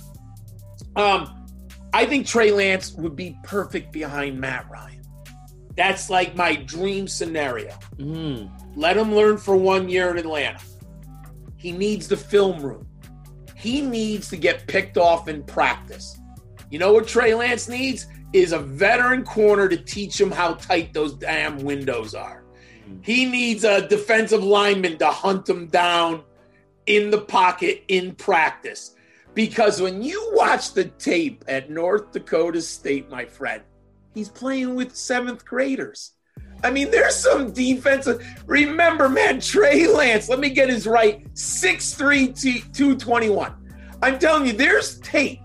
Um, 0.96 1.46
I 1.92 2.06
think 2.06 2.26
Trey 2.26 2.52
Lance 2.52 2.94
would 2.94 3.18
be 3.18 3.36
perfect 3.44 3.92
behind 3.92 4.40
Matt 4.40 4.70
Ryan. 4.72 5.02
That's 5.76 6.10
like 6.10 6.38
my 6.38 6.56
dream 6.56 7.10
scenario. 7.10 7.78
Mm. 7.98 8.50
Let 8.78 8.96
him 8.96 9.14
learn 9.14 9.38
for 9.38 9.58
one 9.58 9.90
year 9.90 10.10
in 10.10 10.18
Atlanta. 10.18 10.60
He 11.62 11.72
needs 11.72 12.08
the 12.08 12.18
film 12.18 12.60
room. 12.60 12.88
He 13.56 13.82
needs 13.82 14.30
to 14.30 14.38
get 14.38 14.66
picked 14.66 14.98
off 14.98 15.28
in 15.28 15.44
practice. 15.44 16.20
You 16.72 16.80
know 16.80 16.94
what 16.94 17.08
Trey 17.08 17.36
Lance 17.36 17.70
needs? 17.70 18.08
Is 18.34 18.52
a 18.52 18.58
veteran 18.58 19.24
corner 19.24 19.68
to 19.68 19.78
teach 19.78 20.20
him 20.20 20.32
how 20.32 20.56
tight 20.56 20.92
those 20.92 21.14
damn 21.14 21.60
windows 21.60 22.16
are. 22.16 22.44
Mm-hmm. 22.90 23.02
He 23.04 23.26
needs 23.26 23.64
a 23.64 23.88
defensive 23.88 24.44
lineman 24.44 24.98
to 24.98 25.08
hunt 25.08 25.48
him 25.48 25.68
down 25.68 26.24
in 26.88 27.12
the 27.12 27.22
pocket 27.22 27.84
in 27.90 28.16
practice. 28.16 28.96
Because 29.36 29.80
when 29.80 30.02
you 30.02 30.32
watch 30.34 30.74
the 30.74 30.86
tape 30.86 31.44
at 31.48 31.70
North 31.70 32.12
Dakota 32.12 32.62
State, 32.62 33.10
my 33.12 33.26
friend, 33.26 33.62
he's 34.16 34.30
playing 34.30 34.74
with 34.74 34.96
seventh 34.96 35.46
graders. 35.46 36.14
I 36.64 36.72
mean, 36.72 36.92
there's 36.92 37.16
some 37.16 37.52
defensive. 37.52 38.26
Remember, 38.46 39.10
man, 39.10 39.40
Trey 39.40 39.88
Lance, 39.88 40.30
let 40.30 40.40
me 40.40 40.50
get 40.50 40.70
his 40.70 40.86
right 40.86 41.24
6'3, 41.34 42.40
T- 42.40 42.64
221. 42.74 43.54
I'm 44.04 44.20
telling 44.20 44.46
you, 44.46 44.54
there's 44.54 45.00
tape 45.00 45.40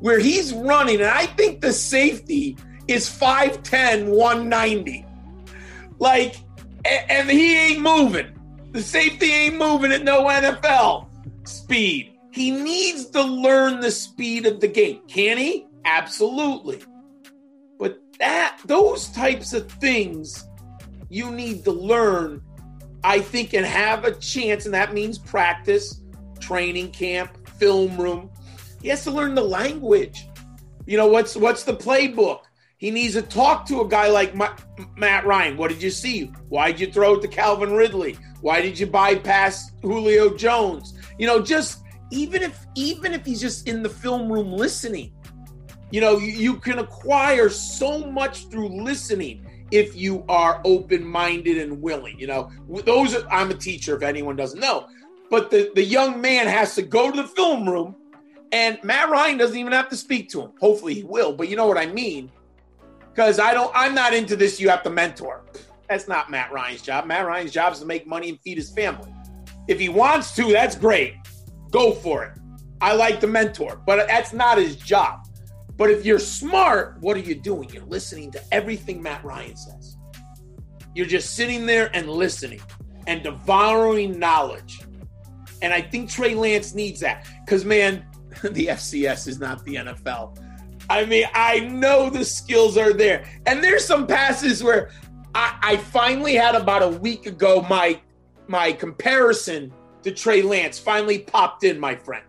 where 0.00 0.18
he's 0.18 0.52
running, 0.52 1.00
and 1.00 1.10
I 1.10 1.26
think 1.26 1.60
the 1.60 1.72
safety 1.72 2.56
is 2.88 3.08
5'10, 3.08 4.06
190. 4.08 5.06
Like, 5.98 6.36
and 6.84 7.30
he 7.30 7.56
ain't 7.56 7.80
moving. 7.80 8.34
The 8.72 8.82
safety 8.82 9.30
ain't 9.30 9.56
moving 9.56 9.92
at 9.92 10.02
no 10.02 10.24
NFL 10.24 11.08
speed. 11.44 12.18
He 12.32 12.50
needs 12.50 13.06
to 13.06 13.22
learn 13.22 13.80
the 13.80 13.90
speed 13.90 14.46
of 14.46 14.60
the 14.60 14.68
game. 14.68 15.00
Can 15.08 15.36
he? 15.36 15.66
Absolutely. 15.84 16.80
But 17.78 18.00
that 18.18 18.58
those 18.66 19.08
types 19.08 19.52
of 19.52 19.70
things 19.72 20.46
you 21.10 21.32
need 21.32 21.64
to 21.64 21.72
learn, 21.72 22.40
I 23.04 23.20
think, 23.20 23.52
and 23.52 23.66
have 23.66 24.04
a 24.04 24.12
chance, 24.12 24.64
and 24.64 24.72
that 24.72 24.94
means 24.94 25.18
practice, 25.18 26.00
training 26.38 26.92
camp, 26.92 27.48
film 27.58 28.00
room. 28.00 28.30
He 28.80 28.88
has 28.88 29.04
to 29.04 29.10
learn 29.10 29.34
the 29.34 29.42
language. 29.42 30.26
You 30.86 30.96
know 30.96 31.08
what's 31.08 31.36
what's 31.36 31.64
the 31.64 31.74
playbook? 31.74 32.42
He 32.78 32.90
needs 32.90 33.12
to 33.14 33.22
talk 33.22 33.66
to 33.66 33.82
a 33.82 33.88
guy 33.88 34.08
like 34.08 34.34
Ma- 34.34 34.56
Matt 34.96 35.26
Ryan. 35.26 35.58
What 35.58 35.68
did 35.68 35.82
you 35.82 35.90
see? 35.90 36.32
Why 36.48 36.72
did 36.72 36.80
you 36.80 36.90
throw 36.90 37.16
it 37.16 37.22
to 37.22 37.28
Calvin 37.28 37.72
Ridley? 37.74 38.16
Why 38.40 38.62
did 38.62 38.78
you 38.78 38.86
bypass 38.86 39.72
Julio 39.82 40.34
Jones? 40.34 40.94
You 41.18 41.26
know, 41.26 41.42
just 41.42 41.82
even 42.10 42.42
if 42.42 42.64
even 42.76 43.12
if 43.12 43.26
he's 43.26 43.40
just 43.40 43.68
in 43.68 43.82
the 43.82 43.88
film 43.88 44.32
room 44.32 44.52
listening, 44.52 45.12
you 45.90 46.00
know, 46.00 46.18
you, 46.18 46.32
you 46.32 46.56
can 46.56 46.78
acquire 46.78 47.48
so 47.48 48.10
much 48.10 48.48
through 48.48 48.68
listening 48.82 49.46
if 49.70 49.96
you 49.96 50.24
are 50.28 50.60
open-minded 50.64 51.58
and 51.58 51.80
willing. 51.80 52.18
You 52.18 52.26
know, 52.26 52.50
those 52.84 53.14
are, 53.14 53.28
I'm 53.30 53.50
a 53.50 53.54
teacher 53.54 53.96
if 53.96 54.02
anyone 54.02 54.36
doesn't 54.36 54.60
know, 54.60 54.88
but 55.30 55.50
the 55.50 55.70
the 55.74 55.84
young 55.84 56.20
man 56.20 56.46
has 56.46 56.74
to 56.74 56.82
go 56.82 57.10
to 57.10 57.22
the 57.22 57.28
film 57.28 57.68
room, 57.68 57.94
and 58.52 58.78
Matt 58.82 59.10
Ryan 59.10 59.38
doesn't 59.38 59.56
even 59.56 59.72
have 59.72 59.88
to 59.90 59.96
speak 59.96 60.28
to 60.30 60.42
him. 60.42 60.52
Hopefully, 60.60 60.94
he 60.94 61.02
will. 61.02 61.32
But 61.32 61.48
you 61.48 61.56
know 61.56 61.66
what 61.66 61.78
I 61.78 61.86
mean 61.86 62.30
because 63.10 63.38
I 63.38 63.52
don't. 63.52 63.70
I'm 63.74 63.94
not 63.94 64.14
into 64.14 64.36
this. 64.36 64.60
You 64.60 64.68
have 64.70 64.82
to 64.84 64.90
mentor. 64.90 65.44
That's 65.88 66.06
not 66.06 66.30
Matt 66.30 66.52
Ryan's 66.52 66.82
job. 66.82 67.06
Matt 67.06 67.26
Ryan's 67.26 67.52
job 67.52 67.72
is 67.72 67.80
to 67.80 67.86
make 67.86 68.06
money 68.06 68.28
and 68.28 68.40
feed 68.40 68.58
his 68.58 68.70
family. 68.70 69.12
If 69.66 69.80
he 69.80 69.88
wants 69.88 70.34
to, 70.36 70.44
that's 70.52 70.76
great. 70.76 71.14
Go 71.70 71.92
for 71.92 72.24
it. 72.24 72.38
I 72.80 72.94
like 72.94 73.20
the 73.20 73.26
mentor, 73.26 73.80
but 73.86 74.06
that's 74.06 74.32
not 74.32 74.58
his 74.58 74.76
job. 74.76 75.26
But 75.80 75.90
if 75.90 76.04
you're 76.04 76.18
smart, 76.18 76.98
what 77.00 77.16
are 77.16 77.20
you 77.20 77.34
doing? 77.34 77.70
You're 77.70 77.86
listening 77.86 78.30
to 78.32 78.42
everything 78.52 79.02
Matt 79.02 79.24
Ryan 79.24 79.56
says. 79.56 79.96
You're 80.94 81.06
just 81.06 81.34
sitting 81.34 81.64
there 81.64 81.90
and 81.96 82.06
listening 82.06 82.60
and 83.06 83.22
devouring 83.22 84.18
knowledge. 84.18 84.82
And 85.62 85.72
I 85.72 85.80
think 85.80 86.10
Trey 86.10 86.34
Lance 86.34 86.74
needs 86.74 87.00
that 87.00 87.26
because, 87.46 87.64
man, 87.64 88.04
the 88.42 88.66
FCS 88.66 89.26
is 89.26 89.40
not 89.40 89.64
the 89.64 89.76
NFL. 89.76 90.36
I 90.90 91.06
mean, 91.06 91.24
I 91.32 91.60
know 91.60 92.10
the 92.10 92.26
skills 92.26 92.76
are 92.76 92.92
there. 92.92 93.24
And 93.46 93.64
there's 93.64 93.86
some 93.86 94.06
passes 94.06 94.62
where 94.62 94.90
I, 95.34 95.56
I 95.62 95.76
finally 95.78 96.34
had 96.34 96.56
about 96.56 96.82
a 96.82 96.88
week 96.88 97.24
ago 97.24 97.62
my 97.70 97.98
my 98.48 98.70
comparison 98.70 99.72
to 100.02 100.10
Trey 100.10 100.42
Lance 100.42 100.78
finally 100.78 101.20
popped 101.20 101.64
in, 101.64 101.80
my 101.80 101.96
friend. 101.96 102.26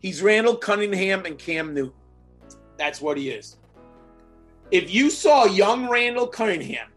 He's 0.00 0.22
Randall 0.22 0.56
Cunningham 0.56 1.24
and 1.24 1.38
Cam 1.38 1.72
Newton. 1.72 1.92
That's 2.84 3.00
what 3.00 3.16
he 3.16 3.30
is. 3.30 3.56
If 4.70 4.92
you 4.92 5.08
saw 5.08 5.46
young 5.46 5.88
Randall 5.88 6.26
Cunningham, 6.26 6.88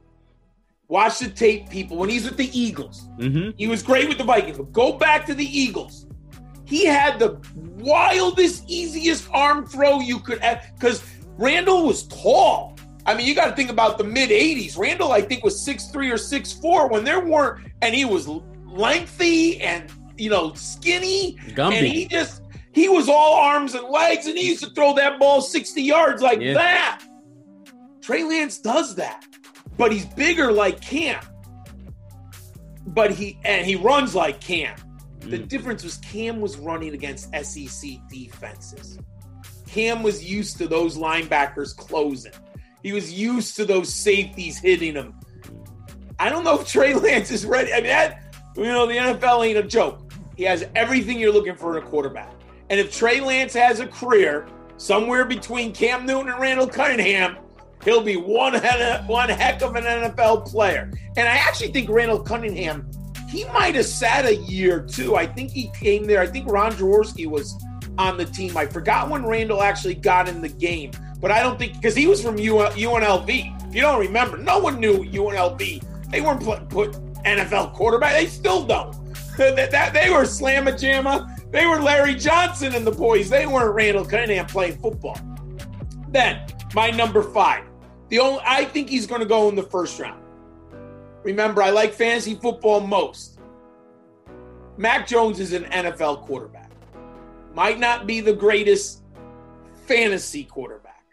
watch 0.90 1.20
the 1.20 1.30
tape, 1.30 1.70
people, 1.70 1.96
when 1.96 2.10
he's 2.10 2.26
with 2.26 2.36
the 2.36 2.50
Eagles, 2.58 3.08
Mm-hmm. 3.18 3.52
he 3.58 3.68
was 3.68 3.82
great 3.82 4.10
with 4.10 4.18
the 4.18 4.26
Vikings, 4.26 4.58
but 4.58 4.74
go 4.74 4.92
back 4.92 5.26
to 5.28 5.34
the 5.34 5.46
Eagles. 5.46 6.06
He 6.66 6.86
had 6.86 7.20
the 7.20 7.40
wildest, 7.78 8.66
easiest 8.70 9.30
arm 9.32 9.66
throw 9.66 10.02
you 10.02 10.20
could 10.20 10.40
have 10.40 10.66
because 10.76 11.02
Randall 11.38 11.88
was 11.88 12.06
tall. 12.08 12.76
I 13.06 13.16
mean, 13.16 13.26
you 13.26 13.34
got 13.34 13.46
to 13.46 13.56
think 13.56 13.70
about 13.70 13.98
the 13.98 14.04
mid 14.04 14.30
80s. 14.30 14.78
Randall, 14.78 15.14
I 15.14 15.22
think, 15.22 15.42
was 15.42 15.56
6'3 15.66 16.12
or 16.12 16.16
6'4 16.16 16.92
when 16.92 17.06
there 17.06 17.22
weren't, 17.22 17.66
and 17.82 17.96
he 17.96 18.04
was 18.04 18.28
lengthy 18.66 19.62
and, 19.62 19.90
you 20.18 20.30
know, 20.30 20.54
skinny. 20.56 21.38
Gumby. 21.56 21.74
And 21.78 21.88
he 21.88 22.06
just, 22.08 22.42
he 22.78 22.88
was 22.90 23.10
all 23.10 23.34
arms 23.34 23.74
and 23.74 23.88
legs, 23.88 24.28
and 24.28 24.38
he 24.38 24.50
used 24.50 24.64
to 24.64 24.70
throw 24.70 24.94
that 24.94 25.20
ball 25.20 25.42
60 25.42 25.82
yards 25.82 26.22
like 26.22 26.40
Yeah. 26.40 26.54
that. 26.54 27.02
Trey 28.02 28.24
Lance 28.24 28.60
does 28.60 28.96
that, 28.96 29.26
but 29.78 29.92
he's 29.92 30.06
bigger 30.06 30.52
like 30.52 30.80
Cam. 30.80 31.20
But 32.86 33.12
he, 33.12 33.40
and 33.44 33.66
he 33.66 33.76
runs 33.76 34.14
like 34.14 34.40
Cam. 34.40 34.76
The 35.22 35.40
mm. 35.40 35.48
difference 35.48 35.84
was 35.84 35.98
Cam 35.98 36.40
was 36.40 36.58
running 36.58 36.94
against 36.94 37.34
SEC 37.44 38.00
defenses. 38.10 39.00
Cam 39.68 40.04
was 40.04 40.24
used 40.24 40.58
to 40.60 40.68
those 40.68 40.98
linebackers 40.98 41.76
closing. 41.76 42.32
He 42.84 42.94
was 42.94 43.12
used 43.12 43.56
to 43.58 43.66
those 43.66 43.94
safeties 43.94 44.60
hitting 44.60 44.94
him. 44.94 45.16
I 46.20 46.30
don't 46.30 46.44
know 46.44 46.60
if 46.60 46.68
Trey 46.68 46.94
Lance 46.94 47.32
is 47.32 47.46
ready. 47.46 47.74
I 47.74 47.78
mean, 47.78 47.86
that, 47.86 48.36
you 48.56 48.64
know, 48.64 48.86
the 48.86 48.94
NFL 48.94 49.46
ain't 49.46 49.58
a 49.58 49.64
joke. 49.64 50.14
He 50.36 50.44
has 50.44 50.68
everything 50.76 51.20
you're 51.20 51.34
looking 51.34 51.56
for 51.56 51.76
in 51.76 51.84
a 51.84 51.86
quarterback. 51.86 52.37
And 52.70 52.80
if 52.80 52.94
Trey 52.96 53.22
Lance 53.22 53.54
has 53.54 53.80
a 53.80 53.88
career 53.88 54.48
somewhere 54.78 55.26
between 55.26 55.74
Cam 55.74 56.06
Newton 56.06 56.32
and 56.32 56.42
Randall 56.42 56.68
Cunningham, 56.68 57.38
he'll 57.84 58.02
be 58.02 58.16
one 58.18 58.54
one 59.08 59.30
heck 59.30 59.62
of 59.62 59.76
an 59.76 59.84
NFL 59.84 60.46
player. 60.48 60.92
And 61.16 61.28
I 61.28 61.36
actually 61.38 61.72
think 61.72 61.90
Randall 61.90 62.20
Cunningham, 62.20 62.90
he 63.30 63.46
might 63.46 63.76
have 63.76 63.86
sat 63.86 64.26
a 64.26 64.36
year 64.36 64.82
too. 64.82 65.16
I 65.16 65.26
think 65.26 65.52
he 65.52 65.72
came 65.80 66.06
there. 66.06 66.22
I 66.22 66.28
think 66.28 66.50
Ron 66.50 66.74
Jaworski 66.74 67.28
was 67.28 67.56
on 67.98 68.18
the 68.18 68.26
team. 68.26 68.56
I 68.58 68.66
forgot 68.66 69.10
when 69.10 69.26
Randall 69.26 69.64
actually 69.64 69.96
got 69.96 70.28
in 70.30 70.42
the 70.42 70.50
game, 70.50 70.92
but 71.20 71.32
I 71.32 71.42
don't 71.42 71.58
think 71.58 71.74
because 71.74 71.96
he 71.96 72.08
was 72.08 72.22
from 72.22 72.38
UNLV. 72.38 73.68
If 73.70 73.76
you 73.76 73.82
don't 73.82 74.00
remember, 74.00 74.38
no 74.38 74.60
one 74.60 74.80
knew 74.80 75.04
UNLV. 75.04 76.12
They 76.12 76.22
weren't 76.22 76.42
put, 76.42 76.70
put 76.70 76.92
NFL 77.26 77.74
quarterback. 77.74 78.14
They 78.14 78.28
still 78.28 78.66
don't. 78.66 78.94
that, 79.38 79.72
that- 79.72 79.94
they 79.94 80.10
were 80.10 80.24
Slamma 80.24 80.74
Jamma. 80.74 81.37
They 81.58 81.66
were 81.66 81.82
Larry 81.82 82.14
Johnson 82.14 82.76
and 82.76 82.86
the 82.86 82.92
boys. 82.92 83.32
They 83.32 83.48
weren't 83.48 83.74
Randall 83.74 84.06
Cunningham 84.06 84.46
playing 84.46 84.78
football. 84.78 85.20
Then 86.10 86.46
my 86.76 86.92
number 86.92 87.24
five. 87.24 87.64
The 88.10 88.20
only 88.20 88.42
I 88.46 88.66
think 88.66 88.90
he's 88.90 89.08
going 89.08 89.22
to 89.22 89.28
go 89.28 89.50
in 89.50 89.56
the 89.56 89.64
first 89.64 90.00
round. 90.00 90.24
Remember, 91.24 91.64
I 91.64 91.72
like 91.72 91.94
fantasy 91.94 92.36
football 92.36 92.82
most. 92.82 93.40
Mac 94.78 95.08
Jones 95.08 95.40
is 95.40 95.52
an 95.54 95.64
NFL 95.64 96.28
quarterback. 96.28 96.70
Might 97.56 97.80
not 97.80 98.06
be 98.06 98.22
the 98.22 98.34
greatest 98.34 99.02
fantasy 99.88 100.44
quarterback 100.44 101.04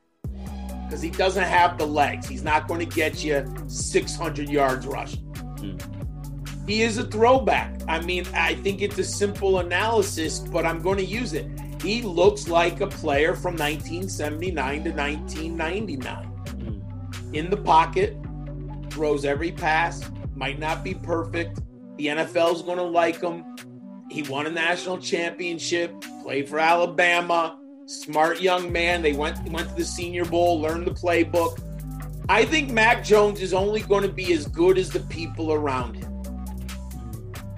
because 0.84 1.00
he 1.00 1.08
doesn't 1.08 1.42
have 1.42 1.78
the 1.78 1.86
legs. 1.86 2.28
He's 2.28 2.44
not 2.44 2.68
going 2.68 2.80
to 2.80 2.94
get 2.94 3.24
you 3.24 3.50
600 3.66 4.50
yards 4.50 4.86
rushing. 4.86 5.24
Hmm. 5.58 5.93
He 6.66 6.82
is 6.82 6.96
a 6.98 7.04
throwback. 7.04 7.80
I 7.88 8.00
mean, 8.00 8.26
I 8.34 8.54
think 8.54 8.80
it's 8.80 8.98
a 8.98 9.04
simple 9.04 9.58
analysis, 9.58 10.38
but 10.38 10.64
I'm 10.64 10.80
going 10.80 10.96
to 10.98 11.04
use 11.04 11.34
it. 11.34 11.46
He 11.82 12.00
looks 12.00 12.48
like 12.48 12.80
a 12.80 12.86
player 12.86 13.34
from 13.34 13.56
1979 13.56 14.84
to 14.84 14.90
1999. 14.90 16.24
Hmm. 16.24 17.34
In 17.34 17.50
the 17.50 17.58
pocket, 17.58 18.16
throws 18.88 19.24
every 19.26 19.52
pass, 19.52 20.10
might 20.34 20.58
not 20.58 20.82
be 20.82 20.94
perfect. 20.94 21.60
The 21.98 22.06
NFL's 22.06 22.62
going 22.62 22.78
to 22.78 22.84
like 22.84 23.20
him. 23.20 23.44
He 24.10 24.22
won 24.22 24.46
a 24.46 24.50
national 24.50 24.98
championship, 24.98 25.92
played 26.22 26.48
for 26.48 26.58
Alabama, 26.58 27.58
smart 27.86 28.40
young 28.40 28.72
man. 28.72 29.02
They 29.02 29.12
went 29.12 29.42
went 29.50 29.68
to 29.68 29.74
the 29.74 29.84
Senior 29.84 30.24
Bowl, 30.24 30.60
learned 30.60 30.86
the 30.86 30.92
playbook. 30.92 31.60
I 32.28 32.44
think 32.46 32.70
Mac 32.70 33.04
Jones 33.04 33.42
is 33.42 33.52
only 33.52 33.82
going 33.82 34.02
to 34.02 34.12
be 34.12 34.32
as 34.32 34.46
good 34.46 34.78
as 34.78 34.90
the 34.90 35.00
people 35.00 35.52
around 35.52 35.96
him. 35.96 36.13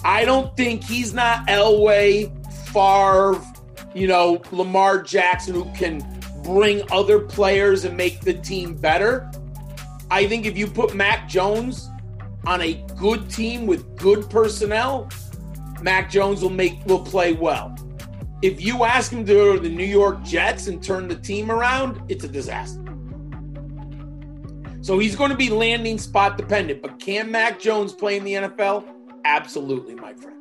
I 0.06 0.24
don't 0.24 0.56
think 0.56 0.84
he's 0.84 1.12
not 1.12 1.48
Elway, 1.48 2.30
Favre, 2.68 3.44
you 3.92 4.06
know, 4.06 4.40
Lamar 4.52 5.02
Jackson 5.02 5.52
who 5.52 5.64
can 5.74 6.00
bring 6.44 6.88
other 6.92 7.18
players 7.18 7.84
and 7.84 7.96
make 7.96 8.20
the 8.20 8.34
team 8.34 8.76
better. 8.76 9.28
I 10.08 10.28
think 10.28 10.46
if 10.46 10.56
you 10.56 10.68
put 10.68 10.94
Mac 10.94 11.28
Jones 11.28 11.90
on 12.46 12.62
a 12.62 12.74
good 12.96 13.28
team 13.28 13.66
with 13.66 13.98
good 13.98 14.30
personnel, 14.30 15.08
Mac 15.82 16.08
Jones 16.08 16.40
will 16.40 16.50
make 16.50 16.86
will 16.86 17.02
play 17.02 17.32
well. 17.32 17.76
If 18.42 18.64
you 18.64 18.84
ask 18.84 19.10
him 19.10 19.26
to 19.26 19.34
go 19.34 19.54
to 19.54 19.60
the 19.60 19.68
New 19.68 19.84
York 19.84 20.22
Jets 20.22 20.68
and 20.68 20.80
turn 20.80 21.08
the 21.08 21.16
team 21.16 21.50
around, 21.50 22.00
it's 22.08 22.22
a 22.22 22.28
disaster. 22.28 22.80
So 24.82 25.00
he's 25.00 25.16
going 25.16 25.32
to 25.32 25.36
be 25.36 25.50
landing 25.50 25.98
spot 25.98 26.36
dependent. 26.36 26.80
But 26.80 27.00
can 27.00 27.28
Mac 27.28 27.58
Jones 27.58 27.92
play 27.92 28.18
in 28.18 28.22
the 28.22 28.34
NFL? 28.34 28.95
Absolutely, 29.26 29.94
my 29.96 30.14
friend. 30.14 30.36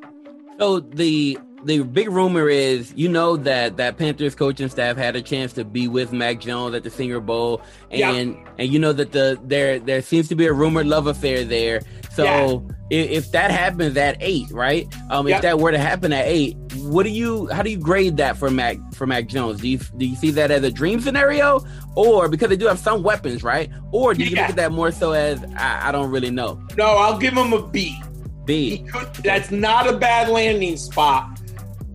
So 0.60 0.80
the 0.80 1.38
the 1.64 1.80
big 1.82 2.12
rumor 2.12 2.48
is, 2.48 2.94
you 2.96 3.10
know, 3.10 3.36
that 3.38 3.78
that 3.78 3.98
Panthers 3.98 4.36
coaching 4.36 4.70
staff 4.70 4.96
had 4.98 5.16
a 5.16 5.22
chance 5.22 5.52
to 5.54 5.66
be 5.66 5.88
with 5.88 6.14
Mac 6.14 6.40
Jones 6.40 6.76
at 6.76 6.84
the 6.84 6.92
Senior 6.92 7.20
Bowl, 7.20 7.62
and 7.90 8.00
Yeah. 8.00 8.44
and 8.60 8.72
you 8.72 8.78
know 8.80 8.94
that 8.94 9.12
the 9.12 9.40
there 9.44 9.80
there 9.80 10.02
seems 10.02 10.28
to 10.30 10.36
be 10.36 10.46
a 10.46 10.54
rumored 10.54 10.86
love 10.88 11.08
affair 11.08 11.44
there. 11.44 11.82
So 12.12 12.24
Yeah. 12.24 12.76
if, 12.92 13.10
if 13.26 13.32
that 13.32 13.52
happens 13.52 13.98
at 13.98 14.16
eight, 14.22 14.50
right? 14.52 14.88
Um, 15.10 15.28
Yeah. 15.28 15.38
if 15.38 15.42
that 15.42 15.60
were 15.60 15.72
to 15.72 15.78
happen 15.80 16.14
at 16.14 16.26
eight, 16.28 16.56
what 16.78 17.04
do 17.04 17.10
you 17.10 17.48
how 17.52 17.64
do 17.64 17.72
you 17.72 17.78
grade 17.80 18.16
that 18.18 18.38
for 18.38 18.50
Mac 18.52 18.78
for 18.94 19.08
Mac 19.08 19.28
Jones? 19.28 19.60
Do 19.60 19.68
you 19.68 19.80
do 19.98 20.06
you 20.06 20.16
see 20.16 20.30
that 20.32 20.52
as 20.52 20.64
a 20.64 20.72
dream 20.72 21.02
scenario, 21.02 21.66
or 21.96 22.30
because 22.30 22.48
they 22.50 22.56
do 22.58 22.68
have 22.68 22.80
some 22.80 23.02
weapons, 23.04 23.44
right? 23.44 23.70
Or 23.92 24.14
do 24.14 24.24
you 24.24 24.30
look 24.36 24.50
at 24.52 24.56
that 24.58 24.72
more 24.72 24.92
so 24.92 25.12
as 25.14 25.44
I, 25.58 25.90
I 25.90 25.92
don't 25.92 26.12
really 26.12 26.32
know? 26.32 26.62
No, 26.78 26.86
I'll 26.86 27.18
give 27.18 27.34
him 27.34 27.52
a 27.54 27.62
B. 27.68 28.00
B. 28.46 28.86
That's 29.24 29.52
not 29.52 29.88
a 29.88 29.98
bad 29.98 30.30
landing 30.30 30.78
spot 30.78 31.40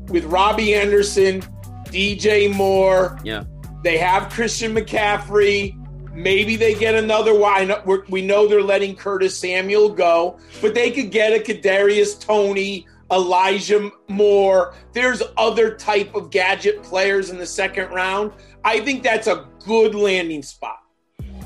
with 0.09 0.24
Robbie 0.24 0.74
Anderson, 0.74 1.42
DJ 1.86 2.53
Moore. 2.55 3.18
Yeah. 3.24 3.44
They 3.82 3.98
have 3.98 4.30
Christian 4.30 4.74
McCaffrey. 4.74 5.76
Maybe 6.12 6.57
they 6.57 6.74
get 6.74 6.94
another 6.94 7.34
one. 7.38 7.72
We're- 7.86 8.03
We 8.09 8.20
know 8.22 8.46
they're 8.46 8.62
letting 8.62 8.96
Curtis 8.96 9.38
Samuel 9.38 9.88
go, 9.90 10.38
but 10.61 10.74
they 10.74 10.90
could 10.90 11.11
get 11.11 11.32
a 11.32 11.38
Kadarius 11.38 12.18
Toney, 12.20 12.86
Elijah 13.12 13.90
Moore. 14.09 14.74
There's 14.92 15.22
other 15.36 15.74
type 15.74 16.14
of 16.14 16.30
gadget 16.30 16.82
players 16.82 17.30
in 17.30 17.38
the 17.38 17.46
second 17.46 17.90
round. 17.90 18.32
I 18.64 18.80
think 18.80 19.03
that's 19.03 19.26
a 19.28 19.46
good 19.64 19.94
landing 19.94 20.42
spot. 20.42 20.76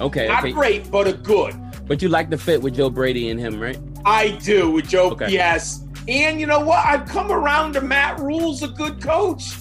Okay. 0.01 0.27
Not 0.29 0.41
okay. 0.45 0.53
great, 0.53 0.91
but 0.91 1.07
a 1.07 1.13
good. 1.13 1.55
But 1.87 2.03
you 2.03 2.09
like 2.09 2.31
the 2.31 2.39
fit 2.39 2.61
with 2.61 2.75
Joe 2.75 2.91
Brady 2.91 3.29
and 3.31 3.39
him, 3.39 3.61
right? 3.61 3.79
I 4.05 4.33
do 4.43 4.71
with 4.71 4.89
Joe. 4.89 5.11
Okay. 5.11 5.31
Yes, 5.31 5.85
and 6.09 6.39
you 6.41 6.47
know 6.47 6.61
what? 6.61 6.85
I've 6.85 7.07
come 7.07 7.33
around 7.33 7.73
to 7.75 7.81
Matt 7.81 8.21
Rhule's 8.21 8.63
a 8.63 8.69
good 8.69 9.03
coach. 9.03 9.55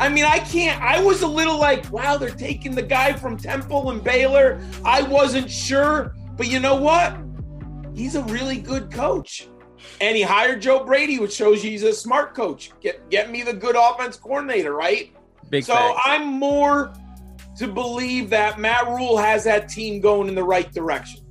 I 0.00 0.08
mean, 0.08 0.24
I 0.24 0.38
can't. 0.38 0.82
I 0.82 1.02
was 1.02 1.22
a 1.22 1.26
little 1.26 1.58
like, 1.58 1.90
wow, 1.92 2.16
they're 2.16 2.30
taking 2.30 2.74
the 2.74 2.82
guy 2.82 3.12
from 3.12 3.36
Temple 3.36 3.90
and 3.90 4.02
Baylor. 4.02 4.60
I 4.84 5.02
wasn't 5.02 5.50
sure, 5.50 6.14
but 6.36 6.48
you 6.48 6.58
know 6.58 6.76
what? 6.76 7.16
He's 7.94 8.14
a 8.14 8.22
really 8.24 8.56
good 8.56 8.90
coach, 8.90 9.48
and 10.00 10.16
he 10.16 10.22
hired 10.22 10.62
Joe 10.62 10.84
Brady, 10.84 11.18
which 11.18 11.34
shows 11.34 11.62
you 11.62 11.70
he's 11.70 11.82
a 11.82 11.92
smart 11.92 12.34
coach. 12.34 12.72
Get 12.80 13.08
get 13.10 13.30
me 13.30 13.42
the 13.42 13.52
good 13.52 13.76
offense 13.78 14.16
coordinator, 14.16 14.74
right? 14.74 15.14
Big 15.50 15.64
so 15.64 15.74
facts. 15.74 16.00
I'm 16.06 16.26
more 16.26 16.94
to 17.58 17.68
believe 17.68 18.30
that 18.30 18.58
Matt 18.58 18.88
Rhule 18.88 19.18
has 19.18 19.44
that 19.44 19.68
team 19.68 20.00
going 20.00 20.28
in 20.28 20.34
the 20.34 20.42
right 20.42 20.72
direction. 20.72 21.21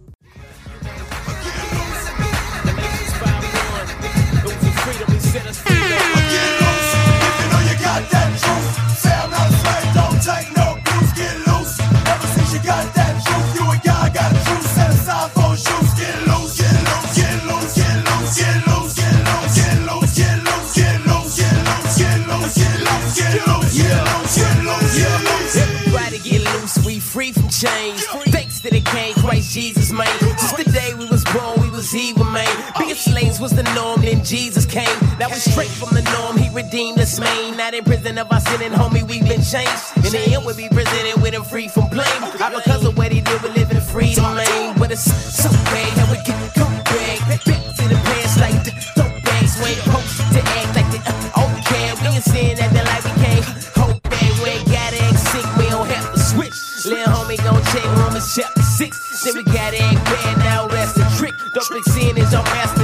Everybody 25.56 26.20
get 26.20 26.42
loose, 26.54 26.86
we 26.86 27.00
free 27.00 27.32
from 27.32 27.48
chains. 27.50 28.04
Thanks 28.32 28.60
to 28.62 28.70
the 28.70 28.82
King, 28.82 29.14
Christ 29.16 29.54
Jesus, 29.54 29.92
man. 29.92 30.08
Just 30.20 30.58
the 30.58 30.64
day 30.64 30.94
we 30.94 31.06
was 31.06 31.24
born, 31.26 31.62
we 31.62 31.70
was 31.70 31.96
evil, 31.96 32.26
man. 32.26 32.48
Being 32.80 32.96
slaves 32.96 33.40
was 33.40 33.52
the 33.52 33.64
norm, 33.76 34.02
then 34.02 34.24
Jesus 34.24 34.66
came. 34.66 35.01
That 35.22 35.30
was 35.30 35.46
straight 35.46 35.70
from 35.70 35.94
the 35.94 36.02
norm, 36.18 36.34
he 36.36 36.50
redeemed 36.50 36.98
us, 36.98 37.20
man. 37.20 37.56
Not 37.56 37.76
in 37.76 37.84
prison 37.84 38.18
of 38.18 38.26
our 38.32 38.42
sin, 38.42 38.58
and 38.66 38.74
homie, 38.74 39.06
we've 39.06 39.22
been 39.22 39.46
changed. 39.46 39.94
In 40.02 40.10
the 40.18 40.34
end, 40.34 40.42
we'll 40.42 40.58
be 40.58 40.66
presented 40.68 41.22
with 41.22 41.38
him 41.38 41.44
free 41.44 41.68
from 41.68 41.94
blame. 41.94 42.10
All 42.42 42.50
because 42.50 42.82
of 42.90 42.98
what 42.98 43.12
he 43.12 43.22
did, 43.22 43.40
we 43.44 43.50
live 43.54 43.70
in 43.70 43.82
freedom, 43.82 44.26
man. 44.34 44.74
But 44.82 44.90
it's 44.90 45.06
so 45.06 45.46
bad 45.70 45.94
how 45.94 46.10
we 46.10 46.18
get 46.26 46.34
come 46.58 46.74
back. 46.90 47.22
Back 47.30 47.38
to 47.46 47.86
the 47.86 48.02
past 48.02 48.42
like 48.42 48.66
the 48.66 48.74
bags. 49.22 49.62
We 49.62 49.78
ain't 49.78 49.86
supposed 49.86 50.26
to 50.34 50.42
act 50.42 50.74
like 50.74 50.90
the 50.90 51.00
uh, 51.06 51.54
okay. 51.54 51.94
We 52.02 52.18
ain't 52.18 52.26
saying 52.26 52.58
that 52.58 52.74
the 52.74 52.82
life 52.82 53.06
we 53.06 53.14
can't 53.22 53.46
hold 53.78 54.02
back. 54.02 54.26
We 54.42 54.58
ain't 54.58 54.66
gotta 54.74 55.06
sick, 55.30 55.46
we 55.54 55.70
don't 55.70 55.86
have 55.86 56.18
to 56.18 56.18
switch. 56.18 56.58
Little 56.90 57.14
homie 57.14 57.38
gon' 57.46 57.62
check 57.70 57.86
Romans 58.02 58.26
chapter 58.34 58.66
6. 58.66 59.22
Then 59.22 59.38
we 59.38 59.44
gotta 59.54 59.86
act 59.86 60.02
bad, 60.02 60.38
now 60.42 60.66
that's 60.66 60.98
the 60.98 61.06
trick. 61.22 61.38
Don't 61.54 61.70
be 61.70 61.82
seeing 61.94 62.18
is 62.18 62.34
your 62.34 62.42
master 62.58 62.81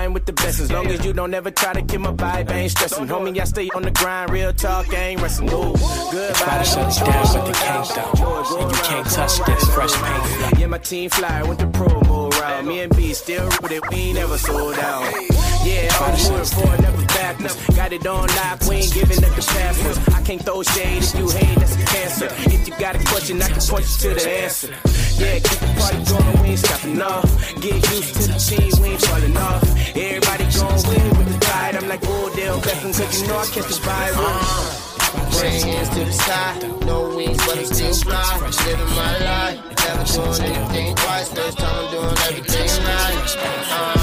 right 0.00 0.12
with 0.12 0.26
the 0.26 0.32
best. 0.32 0.60
As 0.60 0.70
long 0.72 0.86
as 0.88 1.04
you 1.04 1.12
don't 1.12 1.34
ever 1.34 1.50
try 1.50 1.72
to 1.72 1.82
kill 1.82 2.00
my 2.00 2.12
vibe, 2.12 2.50
I 2.50 2.54
ain't 2.62 2.70
stressing. 2.70 3.06
Homie, 3.06 3.38
I 3.38 3.44
stay 3.44 3.68
on 3.74 3.82
the 3.82 3.90
grind, 3.90 4.30
real 4.30 4.52
talk, 4.52 4.92
I 4.92 4.96
ain't 5.10 5.20
wrestling. 5.22 5.50
Ooh, 5.52 5.72
good 6.10 6.34
Try 6.34 6.62
to 6.62 6.64
vibes. 6.64 6.74
shut 6.74 6.86
us 6.86 6.98
down, 6.98 7.26
but 7.34 7.46
they 7.46 7.52
can't 7.52 7.88
though. 7.88 8.60
And 8.60 8.76
you 8.76 8.82
can't 8.82 9.06
touch 9.06 9.34
this 9.46 9.74
fresh 9.74 9.94
paint. 10.02 10.58
Yeah, 10.58 10.66
my 10.66 10.78
team 10.78 11.10
fly 11.10 11.42
with 11.42 11.58
the 11.58 11.66
promo 11.66 12.30
route. 12.40 12.64
Me 12.64 12.80
and 12.80 12.96
B 12.96 13.12
still 13.14 13.46
with 13.62 13.72
it, 13.72 13.82
we 13.90 13.96
ain't 13.96 14.16
never 14.16 14.38
sold 14.38 14.78
out. 14.78 15.04
Yeah, 15.62 15.92
all 16.00 16.10
moving 16.12 16.44
forward, 16.46 16.80
never 16.80 17.04
backwards. 17.06 17.56
Got 17.76 17.92
it 17.92 18.06
on 18.06 18.26
lock, 18.28 18.60
we 18.68 18.76
ain't 18.76 18.92
giving 18.92 19.22
up 19.24 19.34
the 19.36 19.42
passwords. 19.42 19.98
I 20.08 20.22
can't 20.22 20.42
throw 20.42 20.62
shade 20.62 21.02
if 21.02 21.14
you 21.14 21.28
hate, 21.28 21.58
that's 21.58 21.76
a 21.76 21.84
cancer. 21.84 22.28
If 22.48 22.68
you 22.68 22.74
got 22.76 22.96
a 22.96 23.04
question, 23.04 23.42
I 23.42 23.48
can 23.48 23.60
point 23.60 23.84
you 23.84 24.10
to 24.10 24.14
the 24.14 24.30
answer. 24.30 24.68
Yeah, 25.20 25.34
keep 25.34 25.60
the 25.60 25.70
party 25.76 26.00
going, 26.08 26.42
we 26.42 26.48
ain't 26.50 26.58
stopping 26.58 27.02
off. 27.02 27.28
Get 27.60 27.76
used 27.92 28.14
to 28.16 28.22
the 28.32 28.38
team, 28.40 28.72
we 28.82 28.88
ain't 28.90 29.02
falling 29.02 29.36
off. 29.36 29.62
Everybody 29.96 30.44
going 30.48 30.82
win 30.88 31.08
with 31.18 31.28
the 31.32 31.38
tide. 31.44 31.76
I'm 31.76 31.88
like 31.88 32.02
Odell 32.08 32.60
Beckham, 32.60 32.96
cause 32.96 33.20
you 33.20 33.28
know 33.28 33.38
I 33.38 33.46
catch 33.46 33.68
the 33.68 33.78
vibe. 33.84 34.90
Bring 35.32 35.60
hands 35.60 35.88
to 35.90 36.04
the 36.04 36.12
sky. 36.12 36.58
No 36.86 37.14
wings, 37.16 37.36
but 37.44 37.58
I'm 37.58 37.64
still 37.66 37.94
fly. 37.94 38.50
Living 38.66 38.94
my 38.96 39.18
life. 39.18 39.58
Never 39.84 40.04
doing 40.04 40.42
anything 40.52 40.94
twice. 40.96 41.32
First 41.32 41.58
time 41.58 41.84
I'm 41.84 41.90
doing 41.92 42.16
everything 42.28 42.84
right. 42.84 43.36
Uh, 43.38 43.99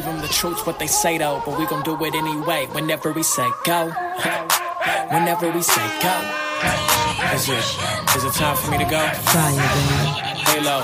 give 0.00 0.14
them 0.14 0.22
the 0.22 0.28
truth, 0.28 0.66
what 0.66 0.78
they 0.78 0.86
say 0.86 1.18
though, 1.18 1.42
but 1.44 1.58
we 1.58 1.66
gon' 1.66 1.82
do 1.82 1.92
it 2.04 2.14
anyway. 2.14 2.66
Whenever 2.72 3.12
we 3.12 3.22
say 3.22 3.46
go, 3.64 3.90
whenever 5.10 5.50
we 5.50 5.60
say 5.60 5.86
go. 6.00 6.14
Is 7.34 7.48
it, 7.48 8.16
is 8.16 8.24
it 8.24 8.32
time 8.32 8.56
for 8.56 8.70
me 8.70 8.78
to 8.78 8.84
go? 8.84 9.06
Fire, 9.28 9.60
Halo. 10.48 10.78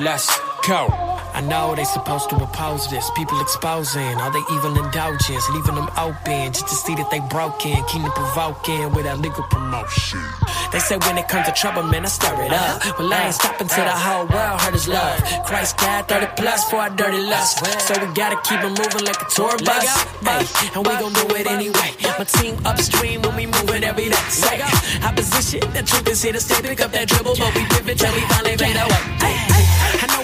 Let's 0.00 0.30
go. 0.66 1.13
I 1.34 1.40
know 1.40 1.74
they 1.74 1.82
supposed 1.84 2.30
to 2.30 2.36
oppose 2.36 2.88
this. 2.88 3.10
People 3.16 3.40
exposing 3.40 4.14
all 4.22 4.30
they 4.30 4.44
evil 4.54 4.78
indulgence, 4.84 5.44
leaving 5.50 5.74
them 5.74 5.90
open 5.98 6.52
just 6.52 6.68
to 6.68 6.74
see 6.74 6.94
that 6.94 7.10
they 7.10 7.18
broken, 7.26 7.74
keep 7.90 8.02
them 8.02 8.12
provoking 8.12 8.92
without 8.94 9.18
legal 9.18 9.42
promotion. 9.50 10.22
They 10.70 10.78
say 10.78 10.96
when 10.98 11.18
it 11.18 11.26
comes 11.26 11.46
to 11.46 11.52
trouble, 11.52 11.82
man, 11.82 12.04
I 12.04 12.08
stir 12.08 12.34
it 12.42 12.52
up. 12.52 12.98
Well, 12.98 13.12
I 13.12 13.26
ain't 13.26 13.34
stopping 13.34 13.66
till 13.66 13.84
the 13.84 13.90
whole 13.90 14.26
world 14.30 14.60
heard 14.60 14.74
his 14.74 14.86
love. 14.86 15.18
Christ 15.44 15.76
died 15.78 16.06
30 16.06 16.26
plus 16.36 16.70
for 16.70 16.76
our 16.76 16.90
dirty 16.90 17.18
lust. 17.18 17.58
So 17.82 17.94
we 17.98 18.06
gotta 18.14 18.38
keep 18.46 18.60
it 18.62 18.70
moving 18.70 19.04
like 19.04 19.20
a 19.20 19.26
tour 19.34 19.58
bus. 19.58 19.90
Hey, 20.22 20.46
and 20.74 20.86
we 20.86 20.92
gon' 21.02 21.12
do 21.12 21.26
it 21.34 21.46
anyway. 21.50 21.90
My 22.18 22.24
team 22.24 22.54
upstream 22.64 23.22
when 23.22 23.34
we 23.34 23.46
move 23.46 23.70
it 23.74 23.82
every 23.82 24.08
day. 24.08 24.24
Say, 24.30 24.62
opposition, 25.02 25.60
the 25.74 25.82
truth 25.82 26.08
is 26.08 26.22
here 26.22 26.32
to 26.32 26.40
stay. 26.40 26.62
Pick 26.62 26.80
up 26.80 26.92
that 26.92 27.08
dribble, 27.08 27.34
but 27.36 27.54
we 27.54 27.66
pivot 27.74 27.98
till 27.98 28.14
we 28.14 28.20
finally 28.30 28.56
fade 28.56 28.76
away. 28.78 29.02
Hey, 29.18 29.34
hey, 29.50 29.63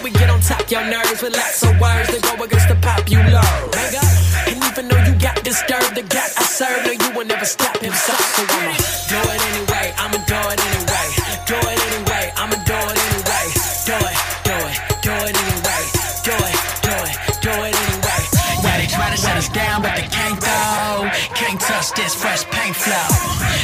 We 0.02 0.10
get 0.10 0.30
on 0.30 0.40
top 0.40 0.70
your 0.70 0.80
nerves 0.80 1.20
lots 1.22 1.62
of 1.62 1.76
words 1.76 2.08
that 2.08 2.24
go 2.24 2.32
against 2.40 2.72
the 2.72 2.78
popular. 2.80 3.44
And 4.48 4.56
even 4.56 4.88
though 4.88 5.02
you 5.04 5.12
got 5.20 5.36
disturbed, 5.44 5.92
the 5.92 6.00
God 6.08 6.30
I 6.40 6.44
serve, 6.48 6.88
no, 6.88 6.92
you 6.96 7.10
will 7.12 7.28
never 7.28 7.44
stop 7.44 7.76
him. 7.84 7.92
So, 7.92 8.16
so 8.16 8.42
I'ma 8.48 8.72
do 9.12 9.20
it 9.20 9.40
anyway. 9.52 9.92
I'ma 10.00 10.18
do 10.24 10.40
it 10.40 10.56
anyway. 10.56 11.08
Do 11.44 11.56
it 11.60 11.78
anyway. 11.84 12.24
I'ma 12.32 12.56
do 12.64 12.80
it 12.80 12.96
anyway. 12.96 13.46
Do 13.84 13.96
it, 14.00 14.16
do 14.48 14.56
it, 14.72 14.76
do 15.04 15.12
it 15.12 15.36
anyway. 15.36 15.84
Do 16.24 16.32
it, 16.48 16.56
do 16.80 16.96
it, 16.96 17.16
do 17.44 17.52
it 17.60 17.74
anyway. 17.76 18.22
Yeah, 18.64 18.76
they 18.80 18.88
try 18.88 19.12
to 19.12 19.20
shut 19.20 19.36
us 19.36 19.52
down, 19.52 19.84
but 19.84 19.92
they 20.00 20.08
can't 20.08 20.40
though. 20.40 21.12
Can't 21.36 21.60
touch 21.60 21.92
this 21.92 22.16
fresh 22.16 22.48
paint 22.48 22.72
flow. 22.72 23.08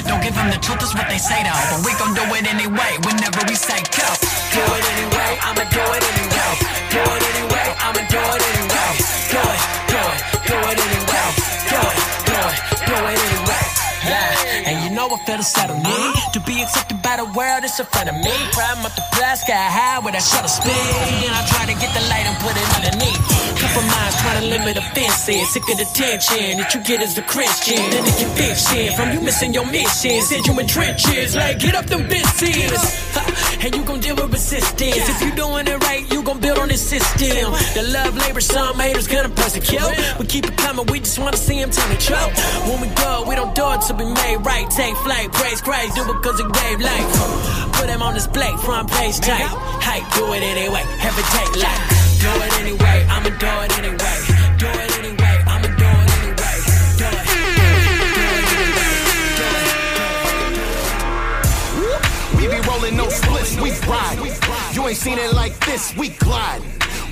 Don't 0.05 0.20
give 0.20 0.37
them 0.37 0.53
the 0.53 0.61
truth, 0.61 0.84
that's 0.84 0.93
what 0.93 1.09
they 1.09 1.18
say 1.18 1.41
though. 1.49 1.64
But 1.72 1.80
we 1.80 1.97
gon' 1.97 2.12
do 2.12 2.24
it 2.37 2.45
anyway, 2.45 3.01
whenever 3.09 3.41
we 3.49 3.57
say 3.57 3.80
go. 3.97 4.09
Do 4.53 4.61
it 4.61 4.84
anyway, 5.01 5.30
I'ma 5.41 5.64
do 5.72 5.80
it 5.80 6.05
anyway. 6.05 6.15
I 15.16 15.18
feel 15.24 15.36
the 15.38 15.44
settle 15.44 15.80
me 15.80 15.96
to 16.34 16.40
be 16.44 16.60
accepted 16.60 17.00
by 17.00 17.16
the 17.16 17.24
world. 17.32 17.64
It's 17.64 17.80
in 17.80 17.86
front 17.86 18.10
of 18.10 18.16
me. 18.20 18.34
Prime 18.52 18.84
up 18.84 18.92
the 18.92 19.04
plus, 19.16 19.40
sky 19.40 19.54
high 19.54 19.98
with 20.04 20.12
that 20.12 20.20
shutter 20.20 20.50
speed. 20.50 20.76
Then 21.24 21.32
I 21.32 21.40
try 21.48 21.64
to 21.64 21.76
get 21.78 21.88
the 21.96 22.04
light 22.12 22.28
and 22.28 22.36
put 22.44 22.52
it 22.52 22.68
underneath. 22.76 23.16
Compromise, 23.56 24.14
trying 24.20 24.40
to 24.42 24.46
limit 24.52 24.76
offenses. 24.76 25.46
Sick 25.54 25.64
of 25.72 25.78
the 25.80 25.88
tension 25.96 26.60
that 26.60 26.68
you 26.74 26.84
get 26.84 27.00
as 27.00 27.16
a 27.16 27.22
Christian. 27.22 27.80
Then 27.88 28.04
the 28.04 28.12
conviction 28.12 28.92
from 28.92 29.16
you 29.16 29.20
missing 29.24 29.54
your 29.54 29.64
mission. 29.72 30.20
Send 30.20 30.44
you 30.44 30.58
in 30.58 30.66
trenches, 30.66 31.32
like 31.36 31.60
get 31.60 31.74
up 31.74 31.86
them 31.86 32.04
bitches. 32.04 32.82
And 33.61 33.74
you 33.74 33.84
gon' 33.84 34.00
deal 34.00 34.16
with 34.16 34.32
resistance. 34.32 35.09
If 35.09 35.20
you 35.22 35.34
doing 35.34 35.66
it 35.66 35.78
right, 35.84 36.04
you 36.12 36.22
gon' 36.22 36.40
build 36.40 36.59
on 36.59 36.68
this 36.68 36.82
system. 36.82 37.52
The 37.74 37.82
love, 37.92 38.16
labor, 38.16 38.40
some 38.40 38.78
haters 38.78 39.07
gonna 39.07 39.28
persecute. 39.28 39.80
We 40.18 40.26
keep 40.26 40.46
it 40.46 40.57
coming, 40.57 40.86
we 40.86 41.00
just 41.00 41.18
wanna 41.18 41.36
see 41.36 41.57
him 41.59 41.70
turn 41.70 41.88
the 41.90 41.96
choke. 41.96 42.32
When 42.68 42.80
we 42.80 42.88
go, 42.94 43.24
we 43.26 43.34
don't 43.34 43.54
do 43.54 43.64
it 43.72 43.80
to 43.88 43.94
be 43.94 44.04
made 44.04 44.38
right. 44.44 44.68
Take 44.70 44.96
flight, 44.98 45.32
praise 45.32 45.61
Christ, 45.61 45.94
do 45.96 46.02
it 46.02 46.22
cause 46.22 46.38
it 46.38 46.52
gave 46.52 46.80
life. 46.80 47.09
Put 47.72 47.88
him 47.88 48.02
on 48.02 48.14
display, 48.14 48.52
front 48.64 48.90
page 48.90 49.18
type. 49.20 49.50
Hype, 49.82 50.07
do 50.14 50.32
it 50.34 50.42
anyway, 50.42 50.84
every 51.00 51.24
day, 51.34 51.48
like. 51.64 51.82
Do 52.20 52.32
it 52.44 52.52
anyway, 52.61 53.07
I'ma 53.09 53.30
do 53.38 53.46
it 53.64 53.78
anyway. 53.78 53.95
We 62.47 62.61
be 62.61 62.68
rolling 62.68 62.97
no 62.97 63.09
splits, 63.09 63.57
we 63.57 63.72
ride. 63.90 64.18
You 64.72 64.86
ain't 64.86 64.97
seen 64.97 65.18
it 65.18 65.32
like 65.32 65.59
this, 65.66 65.97
we 65.97 66.11
glide. 66.11 66.62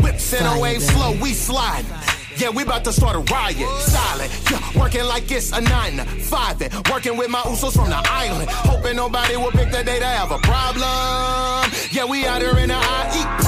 Whips 0.00 0.32
in 0.32 0.46
a 0.46 0.60
wave 0.60 0.80
slow, 0.80 1.10
we 1.20 1.32
slide. 1.32 1.84
Yeah, 2.36 2.50
we 2.50 2.62
about 2.62 2.84
to 2.84 2.92
start 2.92 3.16
a 3.16 3.32
riot. 3.32 3.68
Silent, 3.80 4.30
yeah, 4.48 4.80
working 4.80 5.02
like 5.02 5.28
it's 5.32 5.50
a 5.50 5.60
nine 5.60 5.96
to 5.96 6.04
five. 6.04 6.62
And 6.62 6.72
working 6.88 7.16
with 7.16 7.30
my 7.30 7.40
usos 7.40 7.74
from 7.74 7.88
the 7.88 8.00
island. 8.04 8.48
Hoping 8.48 8.94
nobody 8.94 9.36
will 9.36 9.50
pick 9.50 9.72
the 9.72 9.82
day 9.82 9.98
to 9.98 10.06
have 10.06 10.30
a 10.30 10.38
problem. 10.38 11.72
Yeah, 11.90 12.04
we 12.04 12.26
out 12.26 12.40
here 12.40 12.56
in 12.56 12.68
the 12.68 12.76
IE 12.76 13.43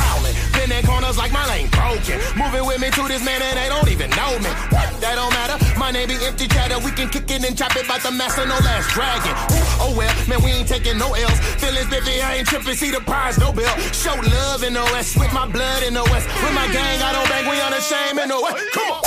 prowling. 0.67 0.83
Bending 0.83 0.91
corners 0.91 1.17
like 1.17 1.33
my 1.33 1.47
lane 1.49 1.69
broken. 1.71 2.19
Moving 2.37 2.67
with 2.67 2.81
me 2.81 2.91
to 2.91 3.09
this 3.09 3.25
man 3.25 3.43
and 3.43 3.57
they 3.57 3.69
don't 3.69 3.89
even 3.89 4.11
know 4.11 4.39
me. 4.39 4.51
What? 4.71 5.01
That 5.01 5.15
don't 5.17 5.33
matter. 5.33 5.57
My 5.79 5.91
name 5.91 6.09
be 6.09 6.17
empty 6.25 6.49
chatter. 6.49 6.79
We 6.79 6.91
can 6.91 7.09
kick 7.09 7.31
it 7.31 7.45
and 7.45 7.57
chop 7.57 7.77
it 7.77 7.87
by 7.89 7.99
the 7.99 8.11
master, 8.11 8.47
no 8.47 8.59
last 8.65 8.91
dragon. 8.91 9.33
Ooh, 9.53 9.85
oh 9.87 9.95
well, 9.97 10.13
man, 10.29 10.43
we 10.43 10.51
ain't 10.51 10.69
taking 10.69 10.99
no 10.99 11.13
L's. 11.15 11.39
Feeling 11.61 11.85
spiffy, 11.87 12.21
I 12.23 12.37
ain't 12.37 12.49
tripping. 12.49 12.75
See 12.75 12.91
the 12.91 13.01
prize, 13.01 13.39
no 13.39 13.53
bill. 13.53 13.69
Show 13.93 14.15
love 14.15 14.63
in 14.63 14.75
the 14.75 14.85
West 14.93 15.17
with 15.19 15.33
my 15.33 15.47
blood 15.47 15.83
in 15.83 15.95
the 15.95 16.05
West. 16.11 16.27
With 16.43 16.55
my 16.55 16.67
gang, 16.73 17.03
I 17.03 17.13
don't 17.13 17.29
bang. 17.29 17.47
We 17.49 17.61
unashamed 17.61 18.19
in 18.19 18.29
the 18.29 18.41
West. 18.41 18.59
Come 18.73 18.91
on. 18.91 19.03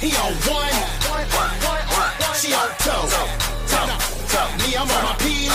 He 0.00 0.12
on 0.20 0.32
one. 0.52 0.74
She 2.34 2.52
on 2.52 2.68
two. 2.84 2.92
Me, 4.60 4.76
I'm 4.76 4.90
on 4.90 5.04
my 5.04 5.14
P's. 5.18 5.50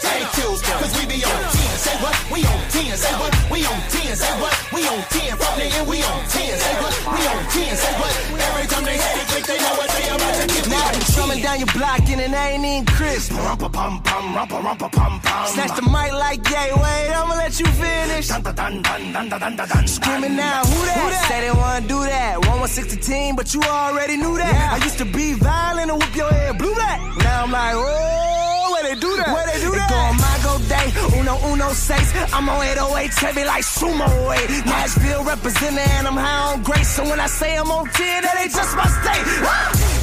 Ain't 0.00 0.32
kills, 0.32 0.62
cause 0.62 0.92
we 0.98 1.06
be 1.06 1.24
on 1.24 1.52
10. 1.52 1.59
Say 1.80 1.96
what? 2.04 2.12
We 2.30 2.44
on 2.44 2.60
10. 2.68 2.96
Say 2.96 3.14
what? 3.16 3.32
We 3.50 3.64
on 3.64 3.80
10. 3.88 4.16
Say 4.16 4.34
what? 4.36 4.52
We 4.68 4.84
on 4.84 5.00
10. 5.00 5.36
From 5.40 5.54
the 5.56 5.64
end, 5.64 5.88
we 5.88 6.02
on 6.04 6.20
10. 6.28 6.58
Say 6.60 6.74
what? 6.76 6.94
We 7.08 7.20
on 7.24 7.42
10. 7.48 7.76
Say 7.76 7.94
what? 7.96 8.12
Every 8.36 8.66
time 8.68 8.84
they 8.84 8.98
speak, 9.00 9.28
like 9.32 9.46
they 9.48 9.58
know 9.64 9.74
what 9.80 9.88
they 9.96 10.06
about 10.12 10.34
to 10.40 10.46
get. 10.46 10.68
Now 10.68 10.84
I'm 10.92 11.00
drumming 11.14 11.40
down 11.40 11.58
your 11.58 11.72
block 11.72 12.04
and 12.12 12.20
it 12.20 12.32
ain't 12.36 12.64
even 12.64 12.84
crisp. 12.84 13.32
Rumpa 13.32 13.72
pum 13.72 14.02
pum, 14.02 14.24
rumpa 14.36 14.60
rumpa 14.60 14.92
pum 14.92 15.20
pum. 15.20 15.46
Snatch 15.46 15.74
the 15.74 15.82
mic 15.88 16.12
like, 16.12 16.44
yay, 16.52 16.68
wait, 16.76 17.08
I'ma 17.16 17.34
let 17.40 17.58
you 17.58 17.66
finish. 17.66 18.28
Dun, 18.28 18.42
dun, 18.42 18.54
dun, 18.54 18.82
dun, 18.82 19.12
dun, 19.12 19.28
dun, 19.40 19.56
dun, 19.56 19.68
dun. 19.68 19.86
Screaming 19.88 20.36
now, 20.36 20.60
who 20.64 20.84
that? 20.84 21.24
Say 21.28 21.40
they 21.40 21.52
wanna 21.52 21.88
do 21.88 22.00
that. 22.04 22.44
116 22.44 22.88
the 22.92 23.00
team, 23.02 23.36
but 23.36 23.54
you 23.54 23.62
already 23.62 24.18
knew 24.18 24.36
that. 24.36 24.76
I 24.76 24.84
used 24.84 24.98
to 24.98 25.06
be 25.06 25.32
violent 25.32 25.90
and 25.90 25.98
whoop 25.98 26.14
your 26.14 26.30
head 26.30 26.58
blue 26.58 26.74
black. 26.74 27.00
Now 27.24 27.44
I'm 27.44 27.50
like, 27.50 27.72
oh, 27.74 28.59
where 28.80 28.94
they 28.94 29.00
do 29.00 29.16
that? 29.16 29.28
Where 29.28 29.46
they 29.46 29.60
do 29.60 29.72
that? 29.76 29.88
Go 29.90 29.96
on 29.96 30.16
my 30.16 30.36
go 30.40 30.56
day, 30.68 30.88
uno 31.18 31.36
uno 31.52 31.72
seis. 31.72 32.12
I'm 32.32 32.48
on 32.48 32.64
808 32.64 33.12
heavy 33.14 33.44
like 33.44 33.64
sumo 33.64 34.08
weight. 34.28 34.48
Nashville 34.64 35.24
representing 35.24 35.84
and 36.00 36.06
I'm 36.08 36.16
high 36.16 36.52
on 36.52 36.62
grace. 36.62 36.88
So 36.88 37.04
when 37.04 37.20
I 37.20 37.26
say 37.26 37.56
I'm 37.56 37.70
on 37.70 37.86
10, 37.86 38.22
that 38.22 38.36
ain't 38.40 38.52
just 38.52 38.76
my 38.76 38.88
state. 38.88 39.24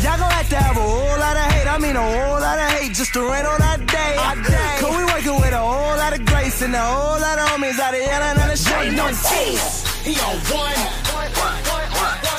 Y'all 0.05 0.17
gon' 0.17 0.29
have 0.29 0.49
to 0.49 0.57
have 0.57 0.77
a 0.77 0.81
whole 0.81 1.17
lot 1.17 1.35
of 1.37 1.47
hate. 1.53 1.67
I 1.67 1.77
mean 1.79 1.95
a 1.95 2.05
whole 2.05 2.39
lot 2.39 2.59
of 2.59 2.69
hate 2.77 2.93
just 2.93 3.13
to 3.13 3.21
rain 3.21 3.45
on 3.45 3.59
that 3.59 3.81
day. 3.87 4.13
Cause 4.79 4.93
we 4.93 5.03
working 5.09 5.37
with 5.41 5.53
a 5.53 5.63
whole 5.63 5.97
lot 5.97 6.13
of 6.13 6.25
grace 6.25 6.61
and 6.61 6.75
a 6.75 6.81
whole 6.81 7.19
lot 7.19 7.39
of 7.39 7.49
homies 7.49 7.79
out 7.79 7.93
of 7.93 8.01
yelling 8.01 8.37
and 8.37 8.51
the 8.51 8.57
shade. 8.57 8.93
No 8.93 9.09
tears. 9.09 9.85
He 10.05 10.13
on 10.21 10.37
one. 10.53 10.77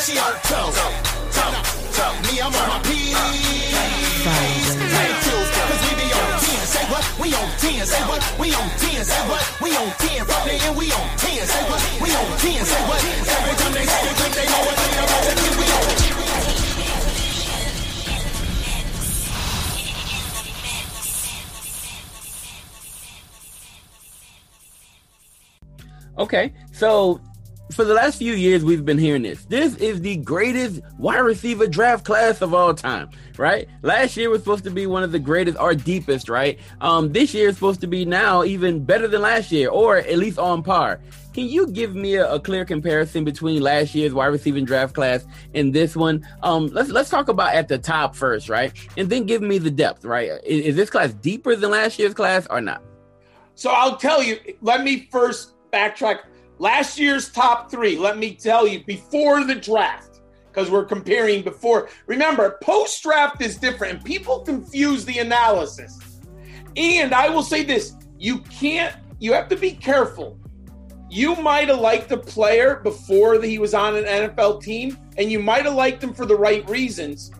She 0.06 0.14
on 0.18 0.34
two. 0.46 0.70
Me, 2.30 2.40
I'm 2.40 2.54
on 2.54 2.68
my 2.68 2.78
P's. 2.86 3.58
Ain't 4.28 5.27
what? 6.90 7.04
We 7.20 7.34
on 7.34 7.48
10. 7.58 7.86
Say 7.86 8.02
what? 8.08 8.22
We 8.38 8.54
on 8.54 8.68
10. 8.70 9.04
Say 9.04 9.22
what? 9.28 9.44
We 9.60 9.76
on 9.76 9.90
10. 9.98 10.24
From 10.24 10.42
the 10.48 10.54
end, 10.54 10.76
we 10.76 10.92
on 10.92 11.08
10. 11.16 11.46
Say 11.46 11.64
what? 11.68 11.82
We 12.02 12.08
on 12.16 12.38
10. 12.38 12.64
Say 12.64 12.82
what? 12.88 13.04
Every 13.04 13.54
time 13.60 13.72
they 13.72 13.86
say 13.86 14.10
it, 14.10 14.32
they 14.34 14.46
know 14.48 14.62
what 14.66 14.76
they. 14.76 14.88
We 15.58 15.66
on 15.72 16.08
Okay, 26.18 26.52
so 26.72 27.20
for 27.72 27.84
the 27.84 27.94
last 27.94 28.18
few 28.18 28.32
years, 28.32 28.64
we've 28.64 28.84
been 28.84 28.98
hearing 28.98 29.22
this. 29.22 29.44
This 29.44 29.76
is 29.76 30.00
the 30.00 30.16
greatest 30.16 30.80
wide 30.96 31.18
receiver 31.18 31.66
draft 31.66 32.04
class 32.04 32.40
of 32.40 32.54
all 32.54 32.74
time, 32.74 33.10
right? 33.36 33.68
Last 33.82 34.16
year 34.16 34.30
was 34.30 34.40
supposed 34.40 34.64
to 34.64 34.70
be 34.70 34.86
one 34.86 35.02
of 35.02 35.12
the 35.12 35.18
greatest 35.18 35.58
or 35.58 35.74
deepest, 35.74 36.28
right? 36.28 36.58
Um, 36.80 37.12
this 37.12 37.34
year 37.34 37.48
is 37.48 37.56
supposed 37.56 37.80
to 37.82 37.86
be 37.86 38.04
now 38.04 38.42
even 38.44 38.84
better 38.84 39.06
than 39.06 39.22
last 39.22 39.52
year, 39.52 39.68
or 39.68 39.98
at 39.98 40.18
least 40.18 40.38
on 40.38 40.62
par. 40.62 41.00
Can 41.34 41.46
you 41.46 41.68
give 41.68 41.94
me 41.94 42.16
a, 42.16 42.32
a 42.32 42.40
clear 42.40 42.64
comparison 42.64 43.24
between 43.24 43.62
last 43.62 43.94
year's 43.94 44.12
wide 44.12 44.26
receiving 44.26 44.64
draft 44.64 44.94
class 44.94 45.26
and 45.54 45.72
this 45.72 45.94
one? 45.94 46.26
Um, 46.42 46.68
let's 46.68 46.90
let's 46.90 47.10
talk 47.10 47.28
about 47.28 47.54
at 47.54 47.68
the 47.68 47.78
top 47.78 48.16
first, 48.16 48.48
right? 48.48 48.72
And 48.96 49.08
then 49.08 49.24
give 49.24 49.42
me 49.42 49.58
the 49.58 49.70
depth, 49.70 50.04
right? 50.04 50.30
Is, 50.44 50.66
is 50.66 50.76
this 50.76 50.90
class 50.90 51.12
deeper 51.12 51.54
than 51.54 51.70
last 51.70 51.98
year's 51.98 52.14
class 52.14 52.46
or 52.50 52.60
not? 52.60 52.82
So 53.54 53.70
I'll 53.70 53.96
tell 53.96 54.22
you, 54.22 54.38
let 54.62 54.82
me 54.82 55.08
first 55.12 55.52
backtrack. 55.72 56.20
Last 56.58 56.98
year's 56.98 57.30
top 57.30 57.70
three, 57.70 57.96
let 57.96 58.18
me 58.18 58.34
tell 58.34 58.66
you, 58.66 58.82
before 58.84 59.44
the 59.44 59.54
draft, 59.54 60.20
because 60.50 60.70
we're 60.70 60.84
comparing 60.84 61.42
before. 61.42 61.88
Remember, 62.06 62.58
post 62.62 63.02
draft 63.02 63.40
is 63.40 63.56
different, 63.56 63.94
and 63.94 64.04
people 64.04 64.40
confuse 64.40 65.04
the 65.04 65.18
analysis. 65.18 66.20
And 66.76 67.14
I 67.14 67.28
will 67.28 67.42
say 67.42 67.62
this 67.62 67.94
you 68.18 68.38
can't, 68.38 68.96
you 69.20 69.32
have 69.32 69.48
to 69.48 69.56
be 69.56 69.72
careful. 69.72 70.38
You 71.08 71.36
might 71.36 71.68
have 71.68 71.78
liked 71.78 72.08
the 72.08 72.18
player 72.18 72.80
before 72.82 73.40
he 73.40 73.58
was 73.58 73.72
on 73.72 73.96
an 73.96 74.04
NFL 74.04 74.62
team, 74.62 74.98
and 75.16 75.30
you 75.30 75.38
might 75.38 75.64
have 75.64 75.74
liked 75.74 76.02
him 76.02 76.12
for 76.12 76.26
the 76.26 76.36
right 76.36 76.68
reasons, 76.68 77.30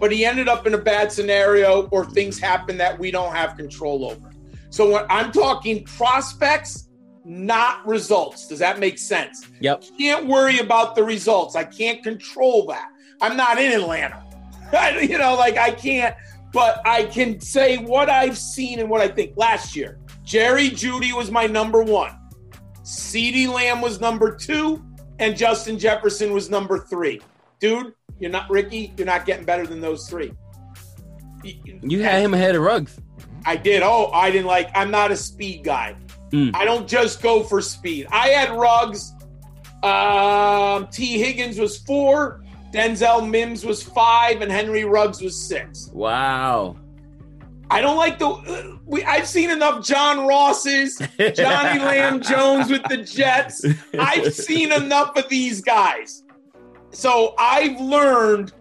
but 0.00 0.12
he 0.12 0.24
ended 0.24 0.48
up 0.48 0.66
in 0.66 0.74
a 0.74 0.78
bad 0.78 1.12
scenario 1.12 1.86
or 1.92 2.04
things 2.04 2.38
happen 2.38 2.76
that 2.78 2.98
we 2.98 3.10
don't 3.10 3.34
have 3.34 3.56
control 3.56 4.10
over. 4.10 4.32
So 4.70 4.90
when 4.90 5.06
I'm 5.08 5.32
talking 5.32 5.84
prospects 5.84 6.85
not 7.26 7.84
results. 7.84 8.46
Does 8.46 8.60
that 8.60 8.78
make 8.78 8.98
sense? 8.98 9.48
Yep. 9.60 9.82
Can't 9.98 10.26
worry 10.26 10.60
about 10.60 10.94
the 10.94 11.02
results. 11.02 11.56
I 11.56 11.64
can't 11.64 12.00
control 12.04 12.66
that. 12.66 12.88
I'm 13.20 13.36
not 13.36 13.58
in 13.58 13.72
Atlanta. 13.72 14.22
you 15.00 15.18
know, 15.18 15.34
like 15.34 15.56
I 15.58 15.72
can't, 15.72 16.14
but 16.52 16.80
I 16.86 17.02
can 17.04 17.40
say 17.40 17.78
what 17.78 18.08
I've 18.08 18.38
seen 18.38 18.78
and 18.78 18.88
what 18.88 19.00
I 19.00 19.08
think. 19.08 19.36
Last 19.36 19.74
year, 19.74 19.98
Jerry 20.22 20.70
Jeudy 20.70 21.12
was 21.12 21.30
my 21.32 21.46
number 21.46 21.82
one. 21.82 22.16
CeeDee 22.82 23.48
Lamb 23.52 23.80
was 23.80 24.00
number 24.00 24.36
two, 24.36 24.84
and 25.18 25.36
Justin 25.36 25.80
Jefferson 25.80 26.32
was 26.32 26.48
number 26.48 26.78
three. 26.78 27.20
Dude, 27.58 27.92
you're 28.20 28.30
not 28.30 28.48
Ricky. 28.48 28.92
You're 28.96 29.06
not 29.06 29.26
getting 29.26 29.44
better 29.44 29.66
than 29.66 29.80
those 29.80 30.08
three. 30.08 30.32
You 31.42 32.02
had 32.02 32.22
him 32.22 32.34
ahead 32.34 32.54
of 32.54 32.62
Ruggs. 32.62 33.00
I 33.44 33.56
did. 33.56 33.82
Oh, 33.82 34.10
I 34.12 34.30
didn't 34.30 34.46
like. 34.46 34.70
I'm 34.76 34.92
not 34.92 35.10
a 35.10 35.16
speed 35.16 35.64
guy. 35.64 35.96
Mm. 36.30 36.54
I 36.54 36.64
don't 36.64 36.88
just 36.88 37.22
go 37.22 37.42
for 37.42 37.60
speed. 37.60 38.06
I 38.10 38.28
had 38.28 38.50
Ruggs. 38.50 39.12
Um, 39.82 40.88
Tee 40.88 41.18
Higgins 41.18 41.58
was 41.58 41.78
four. 41.78 42.42
Denzel 42.72 43.28
Mims 43.28 43.64
was 43.64 43.82
five, 43.82 44.42
and 44.42 44.50
Henry 44.50 44.84
Ruggs 44.84 45.22
was 45.22 45.40
six. 45.40 45.88
Wow. 45.92 46.76
I 47.70 47.80
don't 47.80 47.96
like 47.96 48.18
the. 48.18 48.78
We 48.84 49.02
I've 49.04 49.26
seen 49.26 49.50
enough 49.50 49.84
John 49.84 50.26
Rosses, 50.26 50.98
Johnny 51.18 51.80
Lamb 51.84 52.20
Jones 52.20 52.70
with 52.70 52.82
the 52.84 52.98
Jets. 52.98 53.64
I've 53.98 54.32
seen 54.32 54.72
enough 54.72 55.16
of 55.16 55.28
these 55.28 55.60
guys, 55.60 56.22
so 56.90 57.34
I've 57.38 57.80
learned 57.80 58.52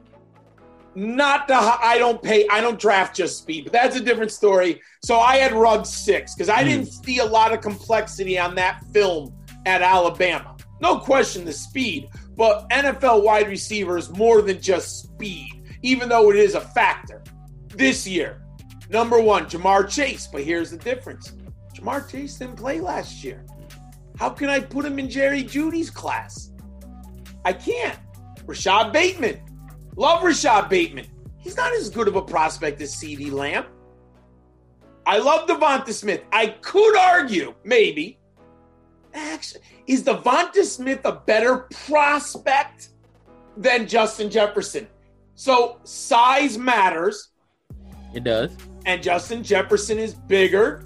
not 0.96 1.48
to. 1.50 1.56
I 1.56 1.98
don't 1.98 2.22
pay. 2.22 2.48
I 2.48 2.62
don't 2.62 2.80
draft 2.80 3.16
just 3.16 3.38
speed, 3.38 3.66
but 3.66 3.74
that's 3.74 3.96
a 3.96 4.00
different 4.00 4.32
story. 4.32 4.82
So 5.04 5.20
I 5.20 5.38
had 5.38 5.54
Ruggs 5.54 5.89
six 5.89 6.34
because 6.34 6.50
I 6.50 6.64
didn't 6.64 6.88
hmm. 6.88 7.04
see 7.04 7.20
a 7.20 7.26
lot 7.26 7.54
of 7.54 7.62
complexity 7.62 8.39
on 8.39 8.56
that 8.56 8.84
film 8.93 9.34
at 9.66 9.82
Alabama. 9.82 10.56
No 10.82 10.98
question, 10.98 11.46
the 11.46 11.54
speed, 11.54 12.10
but 12.36 12.70
NFL 12.70 13.24
wide 13.24 13.48
receivers 13.48 14.10
more 14.12 14.41
than 14.41 14.62
just 14.62 15.04
speed, 15.04 15.64
even 15.82 16.10
though 16.10 16.32
it 16.32 16.38
is 16.38 16.56
a 16.56 16.62
factor. 16.62 17.24
This 17.70 18.08
year, 18.08 18.41
number 18.89 19.20
one, 19.20 19.46
Ja'Marr 19.46 19.89
Chase. 19.89 20.28
But 20.28 20.43
here's 20.43 20.72
the 20.72 20.78
difference: 20.78 21.34
Ja'Marr 21.74 22.10
Chase 22.10 22.36
didn't 22.36 22.56
play 22.56 22.80
last 22.80 23.24
year. 23.24 23.46
How 24.18 24.30
can 24.30 24.50
I 24.50 24.62
put 24.62 24.86
him 24.86 24.98
in 24.98 25.10
Jerry 25.10 25.43
Jeudy's 25.43 25.89
class? 25.89 26.52
I 27.43 27.52
can't. 27.52 28.00
Rashod 28.46 28.93
Bateman. 28.93 29.41
Love 29.96 30.24
Rashod 30.24 30.70
Bateman. 30.70 31.08
He's 31.38 31.56
not 31.58 31.74
as 31.74 31.89
good 31.89 32.08
of 32.08 32.16
a 32.16 32.22
prospect 32.22 32.82
as 32.82 32.93
CeeDee 32.96 33.32
Lamb. 33.32 33.66
I 35.06 35.20
love 35.20 35.48
DeVonta 35.48 35.93
Smith. 35.93 36.22
I 36.32 36.48
could 36.62 36.98
argue, 36.98 37.54
maybe. 37.64 38.18
Actually, 39.14 39.62
is 39.88 40.04
DeVonta 40.04 40.64
Smith 40.64 41.02
a 41.06 41.14
better 41.14 41.68
prospect 41.88 42.89
than 43.56 43.88
Justin 43.88 44.30
Jefferson? 44.30 44.88
So 45.36 45.80
size 45.84 46.58
matters, 46.58 47.30
It 48.14 48.24
does. 48.24 48.56
and 48.86 49.02
Justin 49.04 49.43
Jefferson 49.43 50.00
is 50.00 50.14
bigger. 50.16 50.84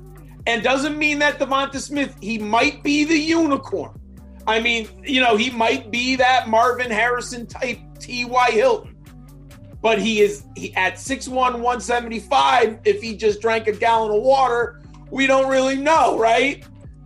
And 0.47 0.63
doesn't 0.63 0.97
mean 0.97 1.19
that 1.19 1.37
DeVonta 1.37 1.77
Smith, 1.79 2.15
he 2.21 2.37
might 2.39 2.81
be 2.83 3.03
the 3.03 3.17
unicorn. 3.17 3.99
I 4.47 4.59
mean, 4.59 4.87
you 5.03 5.21
know, 5.21 5.35
he 5.35 5.49
might 5.51 5.91
be 5.91 6.15
that 6.15 6.49
Marvin 6.49 6.89
Harrison 6.89 7.45
type 7.45 7.77
T.Y. 7.99 8.51
Hilton. 8.51 8.88
But 9.81 9.99
he 9.99 10.21
is 10.21 10.43
he, 10.55 10.75
at 10.75 10.95
6'1, 10.95 11.33
175. 11.33 12.79
If 12.85 13.01
he 13.01 13.15
just 13.15 13.41
drank 13.41 13.67
a 13.67 13.71
gallon 13.71 14.15
of 14.15 14.21
water, 14.21 14.81
we 15.09 15.25
don't 15.25 15.49
really 15.49 15.77
know, 15.77 16.17
right? 16.17 16.63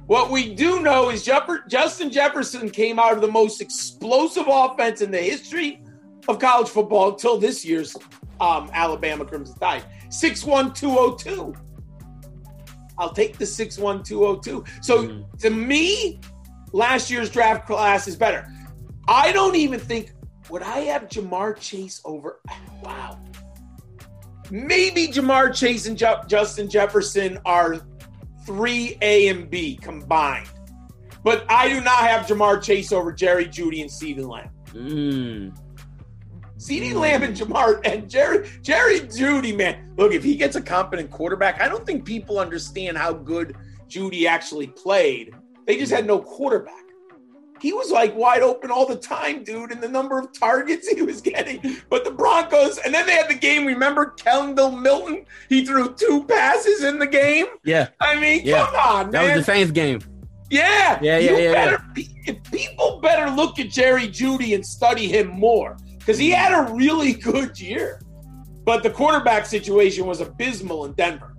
What 0.07 0.31
we 0.31 0.53
do 0.53 0.81
know 0.81 1.09
is 1.09 1.23
Jeff- 1.23 1.49
Justin 1.67 2.11
Jefferson 2.11 2.69
came 2.69 2.99
out 2.99 3.13
of 3.13 3.21
the 3.21 3.31
most 3.31 3.61
explosive 3.61 4.45
offense 4.47 5.01
in 5.01 5.11
the 5.11 5.21
history 5.21 5.81
of 6.27 6.39
college 6.39 6.67
football 6.69 7.11
until 7.11 7.37
this 7.37 7.63
year's 7.63 7.95
um, 8.41 8.69
Alabama 8.73 9.23
Crimson 9.23 9.57
Tide. 9.59 9.83
6'1, 10.09 10.75
202. 10.75 11.53
I'll 12.97 13.13
take 13.13 13.37
the 13.37 13.45
6'1, 13.45 14.05
202. 14.05 14.63
So 14.81 15.25
to 15.39 15.49
me, 15.49 16.19
last 16.73 17.09
year's 17.09 17.29
draft 17.29 17.65
class 17.65 18.07
is 18.07 18.15
better. 18.15 18.47
I 19.07 19.31
don't 19.31 19.55
even 19.55 19.79
think, 19.79 20.13
would 20.49 20.61
I 20.61 20.79
have 20.81 21.03
Ja'Marr 21.09 21.57
Chase 21.59 22.01
over? 22.05 22.39
Wow. 22.81 23.19
Maybe 24.51 25.07
Ja'Marr 25.07 25.55
Chase 25.55 25.87
and 25.87 25.97
Ju- 25.97 26.21
Justin 26.27 26.69
Jefferson 26.69 27.39
are 27.45 27.77
3A 28.45 29.31
and 29.31 29.49
B 29.49 29.75
combined. 29.77 30.49
But 31.23 31.45
I 31.49 31.69
do 31.69 31.79
not 31.81 31.99
have 31.99 32.25
Ja'Marr 32.27 32.61
Chase 32.61 32.91
over 32.91 33.11
Jerry 33.13 33.45
Jeudy 33.45 33.81
and 33.81 33.89
CeeDee 33.89 34.27
Lamb. 34.27 34.49
Mm. 34.73 35.57
CeeDee 36.57 36.93
Lamb 36.93 37.23
and 37.23 37.35
Ja'Marr 37.35 37.79
and 37.85 38.09
Jerry 38.09 38.49
Jerry 38.61 38.99
Jeudy, 39.01 39.55
man. 39.55 39.93
Look, 39.97 40.13
if 40.13 40.23
he 40.23 40.35
gets 40.35 40.55
a 40.55 40.61
competent 40.61 41.09
quarterback, 41.11 41.61
I 41.61 41.67
don't 41.69 41.85
think 41.85 42.05
people 42.05 42.39
understand 42.39 42.97
how 42.97 43.13
good 43.13 43.55
Jeudy 43.87 44.25
actually 44.25 44.67
played. 44.67 45.33
They 45.65 45.77
just 45.77 45.91
had 45.91 46.05
no 46.05 46.19
quarterback. 46.19 46.82
He 47.63 47.71
was 47.71 47.89
like 47.91 48.13
wide 48.13 48.41
open 48.41 48.69
all 48.71 48.85
the 48.85 48.97
time, 48.97 49.45
dude, 49.45 49.71
and 49.71 49.81
the 49.81 49.87
number 49.87 50.19
of 50.19 50.37
targets 50.37 50.85
he 50.85 51.01
was 51.01 51.21
getting. 51.21 51.77
But 51.89 52.03
the 52.03 52.11
Broncos, 52.11 52.77
and 52.79 52.93
then 52.93 53.05
they 53.05 53.13
had 53.13 53.29
the 53.29 53.35
game. 53.35 53.65
Remember 53.65 54.07
Kendall 54.07 54.71
Hinton? 54.71 55.25
He 55.47 55.65
threw 55.65 55.93
two 55.95 56.25
passes 56.25 56.83
in 56.83 56.99
the 56.99 57.07
game. 57.07 57.45
Yeah. 57.63 57.87
I 58.01 58.19
mean, 58.19 58.41
Yeah. 58.43 58.65
come 58.65 58.75
on, 58.75 59.03
man. 59.05 59.11
That 59.11 59.35
was 59.37 59.45
the 59.45 59.51
Saints 59.53 59.71
game. 59.71 60.01
Yeah, 60.49 60.99
Yeah, 61.01 61.17
yeah, 61.19 61.37
yeah, 61.37 61.51
better, 61.53 61.83
pe- 61.95 62.33
People 62.51 62.99
better 63.01 63.31
look 63.31 63.57
at 63.59 63.69
Jerry 63.69 64.07
Jeudy 64.09 64.53
and 64.55 64.63
study 64.65 65.07
him 65.07 65.27
more 65.29 65.77
because 65.99 66.17
he 66.17 66.31
had 66.31 66.53
a 66.53 66.71
really 66.73 67.13
good 67.13 67.57
year, 67.57 68.01
but 68.65 68.83
the 68.83 68.89
quarterback 68.89 69.45
situation 69.45 70.05
was 70.05 70.19
abysmal 70.19 70.83
in 70.83 70.91
Denver. 70.93 71.33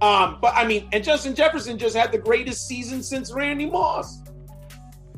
Um, 0.00 0.38
but 0.40 0.54
I 0.54 0.64
mean, 0.64 0.88
and 0.92 1.02
Justin 1.02 1.34
Jefferson 1.34 1.76
just 1.76 1.96
had 1.96 2.12
the 2.12 2.18
greatest 2.18 2.68
season 2.68 3.02
since 3.02 3.32
Randy 3.32 3.66
Moss. 3.66 4.22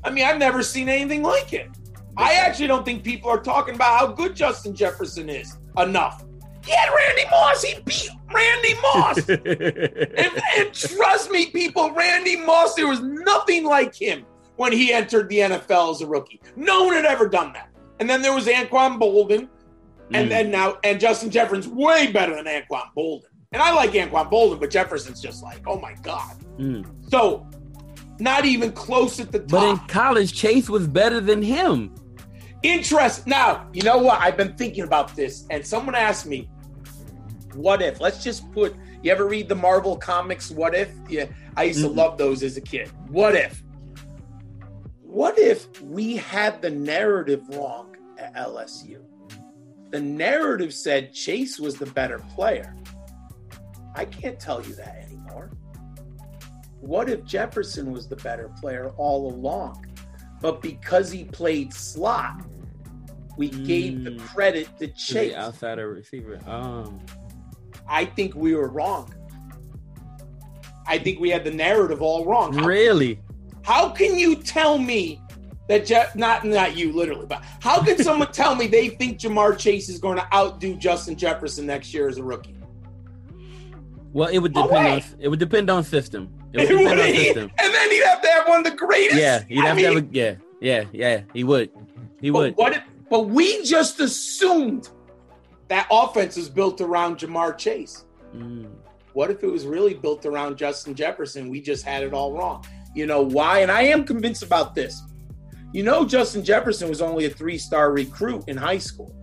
I 0.04 0.10
mean, 0.10 0.24
I've 0.24 0.38
never 0.38 0.62
seen 0.62 0.88
anything 0.88 1.22
like 1.22 1.52
it. 1.52 1.68
I 2.16 2.34
actually 2.34 2.66
don't 2.66 2.84
think 2.84 3.04
people 3.04 3.30
are 3.30 3.40
talking 3.40 3.74
about 3.74 3.98
how 3.98 4.06
good 4.08 4.34
Justin 4.34 4.74
Jefferson 4.74 5.28
is 5.28 5.56
enough. 5.76 6.24
He 6.64 6.72
had 6.72 6.90
Randy 6.92 7.24
Moss. 7.30 7.62
He 7.62 7.80
beat 7.82 8.10
Randy 8.32 8.74
Moss. 8.82 9.28
and, 9.28 10.42
and 10.58 10.74
trust 10.74 11.30
me, 11.30 11.46
people, 11.46 11.92
Randy 11.92 12.36
Moss, 12.36 12.74
there 12.74 12.88
was 12.88 13.00
nothing 13.00 13.64
like 13.64 13.94
him 13.94 14.26
when 14.56 14.72
he 14.72 14.92
entered 14.92 15.28
the 15.28 15.38
NFL 15.38 15.92
as 15.94 16.00
a 16.00 16.06
rookie. 16.06 16.40
No 16.56 16.84
one 16.84 16.94
had 16.94 17.04
ever 17.04 17.28
done 17.28 17.52
that. 17.52 17.70
And 18.00 18.10
then 18.10 18.20
there 18.22 18.34
was 18.34 18.46
Anquan 18.46 18.98
Boldin, 18.98 19.48
and 20.12 20.30
then 20.30 20.50
now, 20.50 20.78
and 20.84 21.00
Justin 21.00 21.30
Jefferson's 21.30 21.68
way 21.68 22.10
better 22.10 22.34
than 22.34 22.46
Anquan 22.46 22.88
Boldin. 22.96 23.24
And 23.52 23.62
I 23.62 23.72
like 23.72 23.92
Anquan 23.92 24.30
Boldin, 24.30 24.60
but 24.60 24.70
Jefferson's 24.70 25.20
just 25.20 25.42
like, 25.42 25.62
oh 25.66 25.78
my 25.80 25.94
God. 26.02 26.36
Mm. 26.58 26.86
So, 27.10 27.47
not 28.18 28.44
even 28.44 28.72
close 28.72 29.20
at 29.20 29.32
the 29.32 29.40
top. 29.40 29.48
But 29.48 29.68
in 29.70 29.78
college, 29.88 30.32
Chase 30.32 30.68
was 30.68 30.86
better 30.86 31.20
than 31.20 31.42
him. 31.42 31.94
Interest. 32.62 33.26
Now, 33.26 33.68
you 33.72 33.82
know 33.82 33.98
what? 33.98 34.20
I've 34.20 34.36
been 34.36 34.54
thinking 34.56 34.84
about 34.84 35.14
this, 35.14 35.46
and 35.50 35.64
someone 35.64 35.94
asked 35.94 36.26
me, 36.26 36.50
"What 37.54 37.82
if?" 37.82 38.00
Let's 38.00 38.22
just 38.22 38.50
put. 38.52 38.74
You 39.02 39.12
ever 39.12 39.26
read 39.26 39.48
the 39.48 39.54
Marvel 39.54 39.96
comics? 39.96 40.50
What 40.50 40.74
if? 40.74 40.90
Yeah, 41.08 41.26
I 41.56 41.64
used 41.64 41.80
to 41.82 41.88
Mhm. 41.88 41.96
love 41.96 42.18
those 42.18 42.42
as 42.42 42.56
a 42.56 42.60
kid. 42.60 42.90
What 43.08 43.36
if? 43.36 43.62
What 45.02 45.38
if 45.38 45.80
we 45.80 46.16
had 46.16 46.60
the 46.60 46.70
narrative 46.70 47.42
wrong 47.50 47.96
at 48.18 48.36
LSU? 48.36 49.00
The 49.90 50.00
narrative 50.00 50.74
said 50.74 51.12
Chase 51.12 51.58
was 51.58 51.76
the 51.76 51.86
better 51.86 52.18
player. 52.34 52.74
I 53.94 54.04
can't 54.04 54.38
tell 54.38 54.64
you 54.66 54.74
that 54.74 54.96
anymore. 55.06 55.50
What 56.80 57.08
if 57.08 57.24
Jefferson 57.24 57.92
was 57.92 58.08
the 58.08 58.16
better 58.16 58.50
player 58.60 58.90
all 58.96 59.32
along? 59.32 59.86
But 60.40 60.62
because 60.62 61.10
he 61.10 61.24
played 61.24 61.72
slot, 61.74 62.44
we 63.36 63.48
gave 63.48 64.04
the 64.04 64.16
credit 64.16 64.68
to 64.78 64.88
Chase. 64.88 65.32
the 65.32 65.36
outside 65.36 65.78
of 65.78 65.88
receiver. 65.88 66.38
Um, 66.46 67.00
I 67.88 68.04
think 68.04 68.34
we 68.34 68.54
were 68.54 68.68
wrong. 68.68 69.12
I 70.86 70.98
think 70.98 71.20
we 71.20 71.30
had 71.30 71.44
the 71.44 71.50
narrative 71.50 72.00
all 72.00 72.24
wrong. 72.24 72.56
Really? 72.64 73.20
how 73.68 73.90
can 73.90 74.16
you 74.16 74.34
tell 74.34 74.78
me 74.78 75.20
that 75.68 75.84
Jeff, 75.84 76.16
not 76.16 76.42
not 76.46 76.74
you 76.74 76.90
literally, 76.90 77.26
but 77.26 77.44
how 77.60 77.82
can 77.82 78.02
someone 78.02 78.32
tell 78.32 78.54
me 78.54 78.66
they 78.66 78.88
think 78.88 79.18
Ja'Marr 79.18 79.58
Chase 79.58 79.90
is 79.90 79.98
going 79.98 80.16
to 80.16 80.26
outdo 80.34 80.74
Justin 80.74 81.16
Jefferson 81.16 81.66
next 81.66 81.92
year 81.92 82.08
as 82.08 82.16
a 82.16 82.22
rookie? 82.22 82.56
Well, 84.14 84.30
it 84.30 84.38
would 84.38 84.54
depend 84.54 84.72
way. 84.72 84.92
on 84.92 85.02
it 85.20 85.28
would 85.28 85.38
depend 85.38 85.68
on 85.68 85.84
system. 85.84 86.32
It 86.54 86.70
would 86.70 86.98
system. 87.16 87.50
and 87.58 87.74
then 87.74 87.90
he'd 87.90 88.04
have 88.04 88.22
to 88.22 88.28
have 88.28 88.48
one 88.48 88.58
of 88.60 88.64
the 88.64 88.76
greatest. 88.76 89.20
Yeah, 89.20 89.44
he'd 89.48 89.60
I 89.60 89.66
have 89.68 89.76
to 89.78 89.84
have 89.84 89.96
a, 89.96 90.06
yeah, 90.10 90.34
yeah, 90.60 90.84
yeah. 90.92 91.20
He 91.34 91.44
would. 91.44 91.70
He 92.20 92.30
but 92.30 92.38
would. 92.38 92.56
what? 92.56 92.72
If, 92.74 92.82
but 93.10 93.28
we 93.28 93.62
just 93.64 94.00
assumed 94.00 94.88
that 95.68 95.86
offense 95.90 96.36
was 96.36 96.48
built 96.48 96.80
around 96.80 97.18
Ja'Marr 97.18 97.56
Chase. 97.58 98.04
Mm. 98.34 98.70
What 99.12 99.30
if 99.30 99.42
it 99.42 99.46
was 99.48 99.66
really 99.66 99.94
built 99.94 100.24
around 100.26 100.56
Justin 100.56 100.94
Jefferson? 100.94 101.48
We 101.48 101.60
just 101.60 101.84
had 101.84 102.02
it 102.02 102.12
all 102.14 102.32
wrong. 102.32 102.64
You 102.94 103.06
know 103.06 103.22
why? 103.22 103.60
And 103.60 103.70
I 103.70 103.82
am 103.82 104.04
convinced 104.04 104.42
about 104.42 104.74
this. 104.74 105.02
You 105.72 105.82
know, 105.82 106.04
Justin 106.04 106.42
Jefferson 106.44 106.88
was 106.88 107.02
only 107.02 107.26
a 107.26 107.30
three 107.30 107.58
star 107.58 107.92
recruit 107.92 108.44
in 108.48 108.56
high 108.56 108.78
school. 108.78 109.14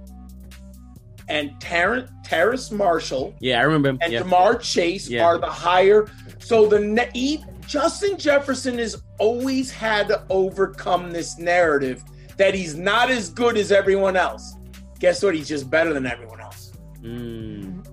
And 1.28 1.60
Terrence, 1.60 2.12
Terrace 2.24 2.72
Marshall 2.72 3.34
Yeah, 3.40 3.60
I 3.60 3.64
remember 3.64 3.90
him. 3.90 3.98
and 4.02 4.14
yeah. 4.14 4.22
Ja'Marr 4.22 4.62
Chase 4.62 5.10
Yeah. 5.10 5.26
are 5.26 5.40
the 5.40 5.48
higher. 5.48 6.06
So 6.46 6.68
the 6.68 6.80
ne- 6.80 7.10
e- 7.16 7.44
Justin 7.66 8.20
Jefferson 8.20 8.78
has 8.78 9.02
always 9.18 9.72
had 9.72 10.08
to 10.10 10.24
overcome 10.30 11.10
this 11.10 11.40
narrative 11.40 12.04
that 12.38 12.54
he's 12.54 12.76
not 12.76 13.10
as 13.10 13.32
good 13.32 13.58
as 13.58 13.72
everyone 13.72 14.16
else. 14.16 14.54
Guess 15.00 15.24
what? 15.24 15.34
He's 15.34 15.48
just 15.48 15.72
better 15.72 15.92
than 15.92 16.06
everyone 16.06 16.40
else. 16.40 16.74
Mm. 17.02 17.84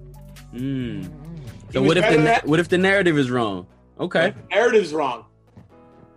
Mm. 0.53 1.11
So 1.73 1.81
what 1.81 1.97
if 1.97 2.07
the 2.11 2.19
na- 2.19 2.41
what 2.45 2.61
if 2.61 2.69
the 2.69 2.77
narrative 2.77 3.17
is 3.17 3.31
wrong? 3.31 3.67
Okay. 3.99 4.35
The 4.51 4.55
narrative's 4.55 4.93
wrong. 4.93 5.25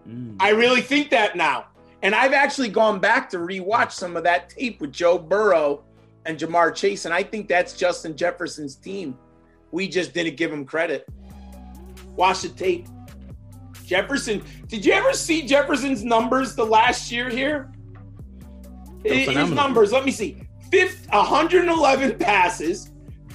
Mm. 0.06 0.36
I 0.42 0.50
really 0.50 0.82
think 0.82 1.12
that 1.12 1.38
now. 1.38 1.68
And 2.02 2.14
I've 2.14 2.34
actually 2.34 2.68
gone 2.68 3.00
back 3.00 3.30
to 3.30 3.38
rewatch 3.38 3.94
some 3.94 4.18
of 4.18 4.26
that 4.26 4.50
tape 4.50 4.82
with 4.82 4.92
Joe 4.92 5.18
Burrow 5.18 5.86
and 6.26 6.38
Ja'Marr 6.38 6.76
Chase, 6.76 7.06
and 7.06 7.14
I 7.14 7.24
think 7.24 7.48
that's 7.48 7.72
Justin 7.72 8.18
Jefferson's 8.18 8.76
team. 8.76 9.18
We 9.72 9.88
just 9.88 10.14
didn't 10.14 10.36
give 10.36 10.52
him 10.52 10.66
credit. 10.66 11.08
Watch 12.16 12.42
the 12.42 12.50
tape. 12.50 12.88
Jefferson, 13.86 14.42
did 14.68 14.84
you 14.86 14.94
ever 14.94 15.14
see 15.14 15.46
Jefferson's 15.46 16.04
numbers 16.04 16.56
the 16.56 16.66
last 16.66 17.12
year 17.12 17.30
here? 17.30 17.72
His 19.04 19.52
numbers, 19.52 19.92
let 19.92 20.04
me 20.06 20.12
see. 20.12 20.42
Fif- 20.72 21.06
111 21.12 22.18
passes, 22.18 22.92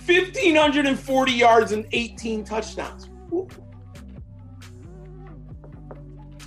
1,540 0.07 1.33
yards, 1.33 1.71
and 1.73 1.87
18 1.93 2.43
touchdowns. 2.45 3.09
Ooh. 3.33 3.47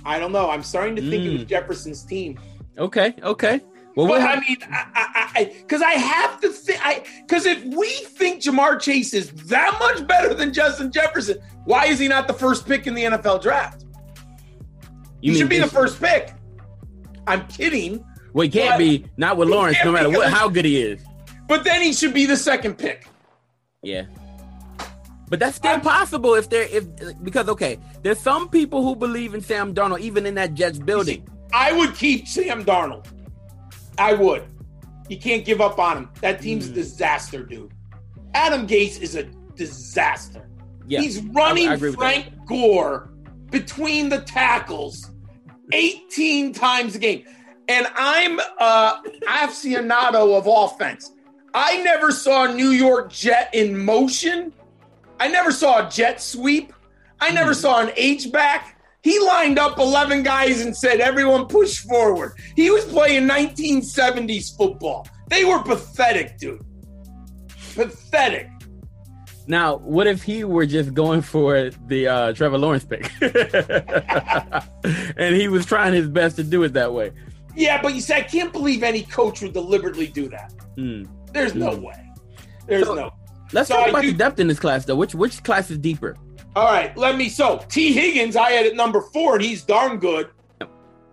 I 0.04 0.18
don't 0.18 0.32
know. 0.32 0.50
I'm 0.50 0.62
starting 0.62 0.94
to 0.96 1.02
think 1.02 1.24
it 1.24 1.32
was 1.32 1.42
Mm. 1.42 1.48
Jefferson's 1.48 2.02
team. 2.04 2.38
Okay. 2.76 3.14
Okay. 3.22 3.60
Well, 3.96 4.08
But 4.08 4.22
I 4.22 4.40
mean, 4.40 4.56
I 4.70 5.52
because 5.58 5.80
I, 5.80 5.92
have 5.92 6.40
to 6.40 6.48
think, 6.48 6.84
I 6.84 7.04
because 7.20 7.46
if 7.46 7.62
we 7.64 7.88
think 7.88 8.42
Ja'Marr 8.42 8.80
Chase 8.80 9.14
is 9.14 9.30
that 9.46 9.76
much 9.78 10.06
better 10.06 10.34
than 10.34 10.52
Justin 10.52 10.90
Jefferson, 10.90 11.38
why 11.64 11.86
is 11.86 11.98
he 12.00 12.08
not 12.08 12.26
the 12.26 12.34
first 12.34 12.66
pick 12.66 12.86
in 12.86 12.94
the 12.94 13.04
NFL 13.04 13.40
draft? 13.42 13.84
You 15.20 15.32
he 15.32 15.38
should 15.38 15.48
be 15.48 15.58
the 15.60 15.68
first 15.68 16.00
pick. 16.00 16.32
I'm 17.26 17.46
kidding, 17.46 18.04
well, 18.32 18.42
he 18.42 18.50
can't 18.50 18.78
be 18.78 19.06
not 19.16 19.36
with 19.36 19.48
Lawrence, 19.48 19.78
no 19.84 19.92
matter 19.92 20.10
what 20.10 20.28
how 20.30 20.48
good 20.48 20.64
he 20.64 20.82
is. 20.82 21.00
but 21.48 21.62
then 21.64 21.80
he 21.80 21.92
should 21.92 22.12
be 22.12 22.26
the 22.26 22.36
second 22.36 22.76
pick. 22.76 23.06
Yeah. 23.82 24.06
But 25.28 25.38
that's 25.38 25.56
still 25.56 25.80
possible 25.80 26.34
if 26.34 26.50
they're 26.50 26.68
if 26.70 26.84
because 27.22 27.48
okay, 27.48 27.78
there's 28.02 28.18
some 28.18 28.48
people 28.48 28.82
who 28.82 28.96
believe 28.96 29.34
in 29.34 29.40
Sam 29.40 29.72
Darnold 29.72 30.00
even 30.00 30.26
in 30.26 30.34
that 30.34 30.54
Jets 30.54 30.78
building. 30.78 31.26
I 31.52 31.72
would 31.72 31.94
keep 31.94 32.26
Sam 32.26 32.64
Darnold. 32.64 33.06
I 33.98 34.14
would. 34.14 34.44
You 35.08 35.18
can't 35.18 35.44
give 35.44 35.60
up 35.60 35.78
on 35.78 35.96
him. 35.98 36.08
That 36.20 36.40
team's 36.40 36.66
a 36.66 36.68
Hmm. 36.70 36.74
disaster, 36.74 37.42
dude. 37.44 37.72
Adam 38.34 38.66
Gase 38.66 39.00
is 39.00 39.14
a 39.16 39.24
disaster. 39.54 40.48
Yeah, 40.86 41.00
He's 41.00 41.20
running 41.22 41.68
I- 41.68 41.74
I 41.74 41.92
Frank 41.92 42.26
Gore 42.46 43.10
between 43.50 44.08
the 44.08 44.20
tackles 44.20 45.10
18 45.72 46.52
times 46.52 46.94
a 46.94 46.98
game. 46.98 47.24
And 47.68 47.86
I'm 47.96 48.40
uh 48.58 49.00
aficionado 49.26 50.36
of 50.36 50.46
offense. 50.46 51.12
I 51.54 51.82
never 51.82 52.10
saw 52.10 52.44
a 52.44 52.54
New 52.54 52.70
York 52.70 53.10
Jet 53.12 53.48
in 53.54 53.82
motion. 53.84 54.52
I 55.20 55.28
never 55.28 55.52
saw 55.52 55.86
a 55.86 55.90
jet 55.90 56.20
sweep. 56.20 56.72
I 57.20 57.30
never 57.30 57.52
Hmm. 57.54 57.60
saw 57.60 57.80
an 57.80 57.92
H 57.96 58.30
back. 58.32 58.73
He 59.04 59.20
lined 59.20 59.58
up 59.58 59.78
11 59.78 60.22
guys 60.22 60.62
and 60.62 60.74
said, 60.76 60.98
Everyone 61.00 61.46
push 61.46 61.78
forward. 61.80 62.32
He 62.56 62.70
was 62.70 62.84
playing 62.86 63.28
1970s 63.28 64.56
football. 64.56 65.06
They 65.28 65.44
were 65.44 65.62
pathetic, 65.62 66.38
dude. 66.38 66.62
Pathetic. 67.74 68.48
Now, 69.46 69.76
what 69.76 70.06
if 70.06 70.22
he 70.22 70.42
were 70.44 70.64
just 70.64 70.94
going 70.94 71.20
for 71.20 71.68
the 71.86 72.08
uh, 72.08 72.32
Trevor 72.32 72.56
Lawrence 72.56 72.86
pick, 72.86 73.10
and 75.18 75.36
he 75.36 75.48
was 75.48 75.66
trying 75.66 75.92
his 75.92 76.08
best 76.08 76.36
to 76.36 76.42
do 76.42 76.62
it 76.62 76.72
that 76.72 76.94
way? 76.94 77.12
Yeah, 77.54 77.82
but 77.82 77.94
you 77.94 78.00
say, 78.00 78.16
I 78.16 78.22
can't 78.22 78.52
believe 78.52 78.82
any 78.82 79.02
coach 79.02 79.42
would 79.42 79.52
deliberately 79.52 80.06
do 80.06 80.28
that. 80.30 80.52
Hmm. 80.76 81.02
There's 81.32 81.54
no 81.54 81.76
Hmm. 81.76 81.82
way. 81.82 82.10
There's 82.66 82.86
So- 82.86 82.94
no. 82.94 83.10
Let's 83.52 83.68
So 83.68 83.76
talk 83.76 83.86
I 83.86 83.90
about 83.90 84.02
do- 84.02 84.12
the 84.12 84.16
depth 84.18 84.40
in 84.40 84.48
this 84.48 84.58
class, 84.58 84.86
though. 84.86 84.96
Which 84.96 85.14
which 85.14 85.42
class 85.44 85.70
is 85.70 85.76
deeper? 85.78 86.16
All 86.56 86.64
right, 86.66 86.96
let 86.96 87.16
me. 87.16 87.28
So 87.28 87.64
Tee 87.68 87.92
Higgins, 87.92 88.36
I 88.36 88.50
had 88.52 88.66
at 88.66 88.74
number 88.76 89.00
four, 89.00 89.34
and 89.36 89.44
he's 89.44 89.62
darn 89.62 89.98
good. 89.98 90.28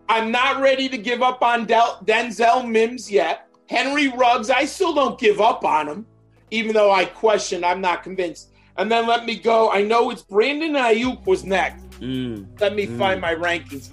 I'm 0.07 0.29
not 0.31 0.61
ready 0.61 0.89
to 0.89 0.97
give 0.97 1.21
up 1.21 1.41
on 1.41 1.65
Del- 1.65 1.99
Denzel 2.05 2.69
Mims 2.69 3.09
yet. 3.09 3.47
Henry 3.69 4.09
Ruggs, 4.09 4.49
I 4.49 4.65
still 4.65 4.93
don't 4.93 5.17
give 5.19 5.39
up 5.39 5.63
on 5.63 5.87
him, 5.87 6.05
even 6.51 6.73
though 6.73 6.91
I 6.91 7.05
question. 7.05 7.63
I'm 7.63 7.79
not 7.81 8.03
convinced. 8.03 8.49
And 8.77 8.91
then 8.91 9.07
let 9.07 9.25
me 9.25 9.35
go. 9.35 9.71
I 9.71 9.81
know 9.83 10.09
it's 10.11 10.21
Brandon 10.21 10.73
Aiyuk 10.73 11.25
was 11.25 11.43
next. 11.45 11.83
Mm. 12.01 12.59
Let 12.59 12.75
me 12.75 12.87
Mm. 12.87 12.97
find 12.97 13.21
my 13.21 13.33
rankings. 13.33 13.89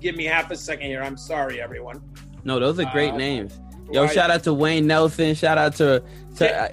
Give 0.00 0.16
me 0.16 0.24
half 0.24 0.50
a 0.50 0.56
second 0.56 0.86
here. 0.86 1.02
I'm 1.02 1.16
sorry, 1.16 1.60
everyone. 1.60 2.00
No, 2.44 2.58
those 2.58 2.78
are 2.80 2.90
great 2.92 3.12
Uh, 3.12 3.16
names. 3.16 3.60
Yo, 3.90 4.02
right. 4.04 4.12
shout 4.12 4.30
out 4.30 4.42
to 4.44 4.54
Wayne 4.54 4.86
Nelson. 4.86 5.34
Shout 5.34 5.58
out 5.58 5.74
to, 5.76 6.02
to 6.36 6.62
uh, 6.62 6.68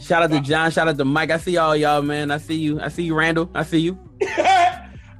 shout 0.00 0.22
out 0.22 0.30
to 0.30 0.40
John. 0.40 0.70
Shout 0.70 0.88
out 0.88 0.98
to 0.98 1.04
Mike. 1.04 1.30
I 1.30 1.38
see 1.38 1.56
all 1.56 1.76
y'all, 1.76 2.02
man. 2.02 2.30
I 2.30 2.38
see 2.38 2.56
you. 2.56 2.80
I 2.80 2.88
see 2.88 3.04
you, 3.04 3.14
Randall. 3.14 3.50
I 3.54 3.62
see 3.62 3.80
you. 3.80 3.98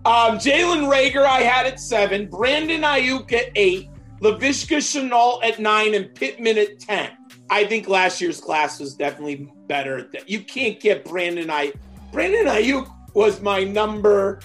Um, 0.08 0.38
Jalen 0.38 0.88
Reagor, 0.90 1.26
I 1.26 1.40
had 1.40 1.66
at 1.66 1.78
seven. 1.78 2.28
Brandon 2.28 2.80
Aiyuk 2.80 3.30
at 3.34 3.50
eight. 3.56 3.90
Laviska 4.22 4.78
Shenault 4.78 5.44
at 5.44 5.58
nine, 5.58 5.94
and 5.94 6.14
Pittman 6.14 6.56
at 6.56 6.80
ten. 6.80 7.10
I 7.50 7.66
think 7.66 7.88
last 7.88 8.18
year's 8.18 8.40
class 8.40 8.80
was 8.80 8.94
definitely 8.94 9.52
better. 9.66 9.98
At 9.98 10.12
that. 10.12 10.26
You 10.26 10.40
can't 10.40 10.80
get 10.80 11.04
Brandon 11.04 11.48
Aiyuk. 11.48 11.74
Brandon 12.10 12.46
Aiyuk 12.46 12.90
was 13.14 13.42
my 13.42 13.64
number 13.64 14.40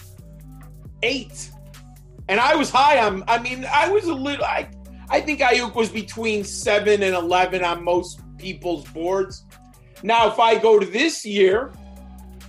eight, 1.02 1.50
and 2.28 2.42
I 2.42 2.56
was 2.56 2.70
high 2.70 3.00
on. 3.00 3.24
I 3.30 3.38
mean, 3.38 3.66
I 3.74 3.88
was 3.88 4.04
a 4.04 4.14
little. 4.14 4.44
I 4.44 4.70
I 5.10 5.22
think 5.22 5.40
Aiyuk 5.40 5.76
was 5.76 5.88
between 5.90 6.44
seven 6.44 7.04
and 7.04 7.16
eleven 7.16 7.64
on 7.64 7.86
most 7.86 8.20
people's 8.38 8.86
boards. 8.90 9.46
Now, 10.04 10.28
if 10.32 10.38
I 10.40 10.60
go 10.60 10.78
to 10.80 10.86
this 10.86 11.26
year, 11.26 11.72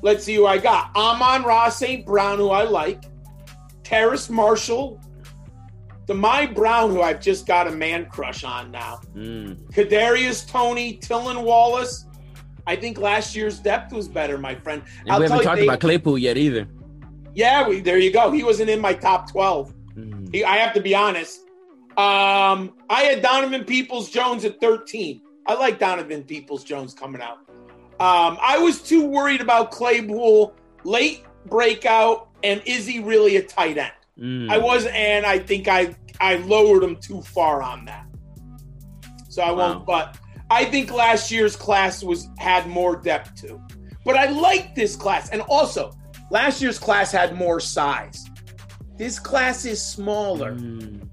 let's 0.02 0.24
see 0.24 0.34
who 0.34 0.46
I 0.46 0.58
got. 0.58 0.94
Amon-Ra 0.96 1.68
St. 1.68 2.04
Brown, 2.04 2.38
who 2.38 2.50
I 2.50 2.64
like. 2.64 3.04
Terrace 3.84 4.28
Marshall. 4.28 5.00
Dyami 6.06 6.54
Brown, 6.54 6.90
who 6.90 7.00
I've 7.00 7.20
just 7.20 7.46
got 7.46 7.66
a 7.66 7.70
man 7.70 8.06
crush 8.06 8.44
on 8.44 8.70
now. 8.70 9.00
Mm. 9.14 9.56
Kadarius 9.72 10.46
Toney, 10.46 10.98
Tylan 10.98 11.42
Wallace. 11.44 12.06
I 12.66 12.76
think 12.76 12.98
last 12.98 13.34
year's 13.34 13.58
depth 13.58 13.92
was 13.92 14.08
better, 14.08 14.36
my 14.36 14.54
friend. 14.54 14.82
And 15.06 15.06
we 15.06 15.12
haven't 15.12 15.42
talked 15.42 15.56
they- 15.56 15.66
about 15.66 15.80
Claypool 15.80 16.18
yet 16.18 16.36
either. 16.36 16.66
yeah, 17.34 17.66
we, 17.66 17.80
there 17.80 17.98
you 17.98 18.12
go. 18.12 18.30
He 18.30 18.42
wasn't 18.42 18.68
in 18.70 18.80
my 18.80 18.92
top 18.94 19.30
12. 19.30 19.72
Mm. 19.96 20.34
He, 20.34 20.44
I 20.44 20.56
have 20.56 20.74
to 20.74 20.80
be 20.80 20.94
honest. 20.94 21.40
Um, 21.96 22.74
I 22.90 23.04
had 23.04 23.22
Donovan 23.22 23.64
Peoples 23.64 24.10
Jones 24.10 24.44
at 24.44 24.60
13. 24.60 25.20
I 25.46 25.54
like 25.54 25.78
Donovan 25.78 26.24
Peoples 26.24 26.64
Jones 26.64 26.92
coming 26.92 27.20
out. 27.22 27.38
Um, 28.00 28.38
I 28.42 28.58
was 28.58 28.82
too 28.82 29.06
worried 29.06 29.40
about 29.40 29.70
Claypool 29.70 30.54
late 30.84 31.24
breakout, 31.46 32.28
and 32.42 32.62
is 32.66 32.86
he 32.86 32.98
really 33.00 33.36
a 33.36 33.42
tight 33.42 33.78
end? 33.78 33.92
Mm. 34.18 34.50
I 34.50 34.58
was, 34.58 34.86
and 34.86 35.24
I 35.24 35.38
think 35.38 35.68
I 35.68 35.94
I 36.20 36.36
lowered 36.36 36.82
him 36.82 36.96
too 36.96 37.22
far 37.22 37.62
on 37.62 37.84
that. 37.86 38.06
So 39.28 39.42
I 39.42 39.50
won't. 39.50 39.86
But 39.86 40.18
I 40.50 40.64
think 40.64 40.92
last 40.92 41.30
year's 41.30 41.56
class 41.56 42.02
was 42.02 42.28
had 42.38 42.66
more 42.66 42.96
depth 42.96 43.40
too. 43.40 43.60
But 44.04 44.16
I 44.16 44.26
like 44.26 44.74
this 44.74 44.96
class, 44.96 45.30
and 45.30 45.40
also 45.42 45.92
last 46.30 46.60
year's 46.60 46.78
class 46.78 47.10
had 47.10 47.34
more 47.36 47.60
size. 47.60 48.24
This 48.96 49.18
class 49.18 49.64
is 49.64 49.84
smaller. 49.84 50.54
Mm. 50.54 51.08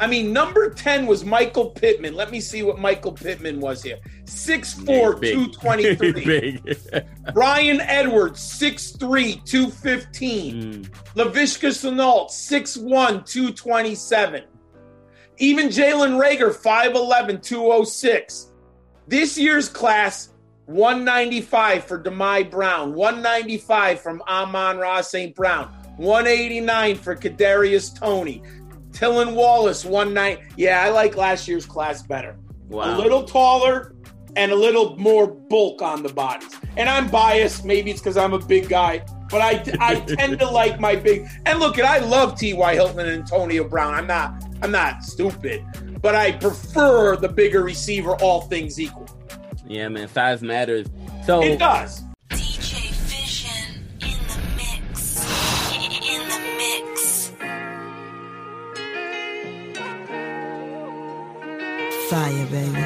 I 0.00 0.06
mean, 0.06 0.32
number 0.32 0.70
10 0.70 1.06
was 1.06 1.24
Michael 1.24 1.70
Pittman. 1.70 2.14
Let 2.14 2.30
me 2.30 2.40
see 2.40 2.62
what 2.62 2.78
Michael 2.78 3.12
Pittman 3.12 3.60
was 3.60 3.82
here. 3.82 3.98
6'4, 4.24 5.14
He's 5.14 5.20
big. 5.20 5.34
223. 5.34 6.12
Big. 6.62 7.04
Bryan 7.34 7.80
Edwards, 7.80 8.40
6'3, 8.60 9.44
215. 9.44 10.62
Hmm. 10.62 10.82
Laviska 11.18 11.70
Shenault, 11.70 12.28
6'1, 12.30 13.26
227. 13.26 14.44
Even 15.38 15.68
Jalen 15.68 16.20
Reagor, 16.20 16.54
5'11, 16.54 17.42
206. 17.42 18.52
This 19.06 19.38
year's 19.38 19.68
class, 19.68 20.30
195 20.66 21.84
for 21.84 22.02
Dyami 22.02 22.50
Brown, 22.50 22.94
195 22.94 24.00
from 24.00 24.22
Amon-Ra 24.28 25.00
St. 25.00 25.34
Brown, 25.34 25.68
189 25.96 26.96
for 26.96 27.16
Kadarius 27.16 27.98
Toney. 27.98 28.42
Tylan 28.98 29.34
Wallace, 29.34 29.84
190. 29.84 30.42
Yeah, 30.56 30.82
I 30.82 30.88
like 30.90 31.16
last 31.16 31.46
year's 31.46 31.66
class 31.66 32.02
better. 32.02 32.36
Wow. 32.68 32.96
A 32.96 32.98
little 32.98 33.22
taller 33.24 33.94
and 34.36 34.52
a 34.52 34.54
little 34.54 34.96
more 34.98 35.26
bulk 35.26 35.80
on 35.82 36.02
the 36.02 36.12
bodies. 36.12 36.50
And 36.76 36.88
I'm 36.88 37.08
biased. 37.08 37.64
Maybe 37.64 37.90
it's 37.90 38.00
because 38.00 38.16
I'm 38.16 38.34
a 38.34 38.38
big 38.38 38.68
guy. 38.68 39.04
but 39.30 39.40
I 39.40 39.62
I 39.80 39.94
tend 40.16 40.38
to 40.40 40.46
like 40.50 40.78
my 40.80 40.96
big. 40.96 41.26
And 41.46 41.60
look, 41.60 41.78
and 41.78 41.86
I 41.86 41.98
love 41.98 42.38
T.Y. 42.38 42.74
Hilton 42.74 43.00
and 43.00 43.08
Antonio 43.08 43.64
Brown. 43.66 43.94
I'm 43.94 44.06
not 44.06 44.44
I'm 44.62 44.70
not 44.72 45.02
stupid, 45.04 45.64
but 46.02 46.14
I 46.14 46.32
prefer 46.32 47.16
the 47.16 47.28
bigger 47.28 47.62
receiver. 47.62 48.16
All 48.16 48.42
things 48.42 48.78
equal, 48.80 49.08
Yeah, 49.66 49.88
man, 49.88 50.08
size 50.08 50.42
matters. 50.42 50.86
So 51.24 51.42
it 51.42 51.58
does. 51.58 52.02
Fire, 62.08 62.46
baby. 62.46 62.84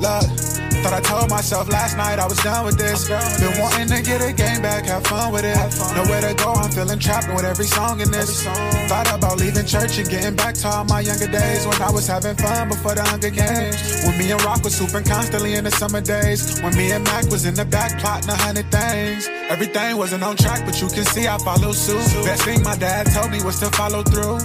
Look, 0.00 0.49
thought 0.82 0.92
I 0.92 1.00
told 1.00 1.30
myself 1.30 1.68
last 1.68 1.96
night 1.96 2.18
I 2.18 2.26
was 2.26 2.38
done 2.38 2.64
with 2.64 2.78
this. 2.78 3.08
Been 3.40 3.60
wanting 3.60 3.88
to 3.88 4.02
get 4.02 4.20
a 4.20 4.32
game 4.32 4.62
back, 4.62 4.86
have 4.86 5.06
fun 5.06 5.32
with 5.32 5.44
it. 5.44 5.56
Nowhere 5.96 6.20
to 6.20 6.34
go, 6.34 6.52
I'm 6.52 6.70
feeling 6.70 6.98
trapped 6.98 7.28
with 7.28 7.44
every 7.44 7.66
song 7.66 8.00
in 8.00 8.10
this. 8.10 8.44
Thought 8.88 9.12
about 9.12 9.38
leaving 9.38 9.66
church 9.66 9.98
and 9.98 10.08
getting 10.08 10.36
back 10.36 10.54
to 10.62 10.68
all 10.68 10.84
my 10.84 11.00
younger 11.00 11.28
days 11.28 11.66
when 11.66 11.80
I 11.82 11.90
was 11.90 12.06
having 12.06 12.36
fun 12.36 12.68
before 12.68 12.94
the 12.94 13.02
Hunger 13.02 13.30
Games. 13.30 13.76
When 14.04 14.18
me 14.18 14.30
and 14.32 14.42
Rock 14.42 14.64
was 14.64 14.76
swooping 14.76 15.04
constantly 15.04 15.54
in 15.54 15.64
the 15.64 15.70
summer 15.70 16.00
days. 16.00 16.60
When 16.60 16.76
me 16.76 16.92
and 16.92 17.04
Mac 17.04 17.28
was 17.30 17.44
in 17.44 17.54
the 17.54 17.64
back 17.64 17.98
plotting 18.00 18.30
a 18.30 18.36
hundred 18.36 18.70
things. 18.70 19.28
Everything 19.48 19.96
wasn't 19.96 20.22
on 20.22 20.36
track, 20.36 20.64
but 20.64 20.80
you 20.80 20.88
can 20.88 21.04
see 21.04 21.26
I 21.26 21.36
followed 21.38 21.74
suit. 21.74 22.00
Best 22.24 22.44
thing 22.44 22.62
my 22.62 22.76
dad 22.76 23.06
told 23.12 23.30
me 23.30 23.42
was 23.42 23.58
to 23.60 23.68
follow 23.70 24.02
through. 24.02 24.38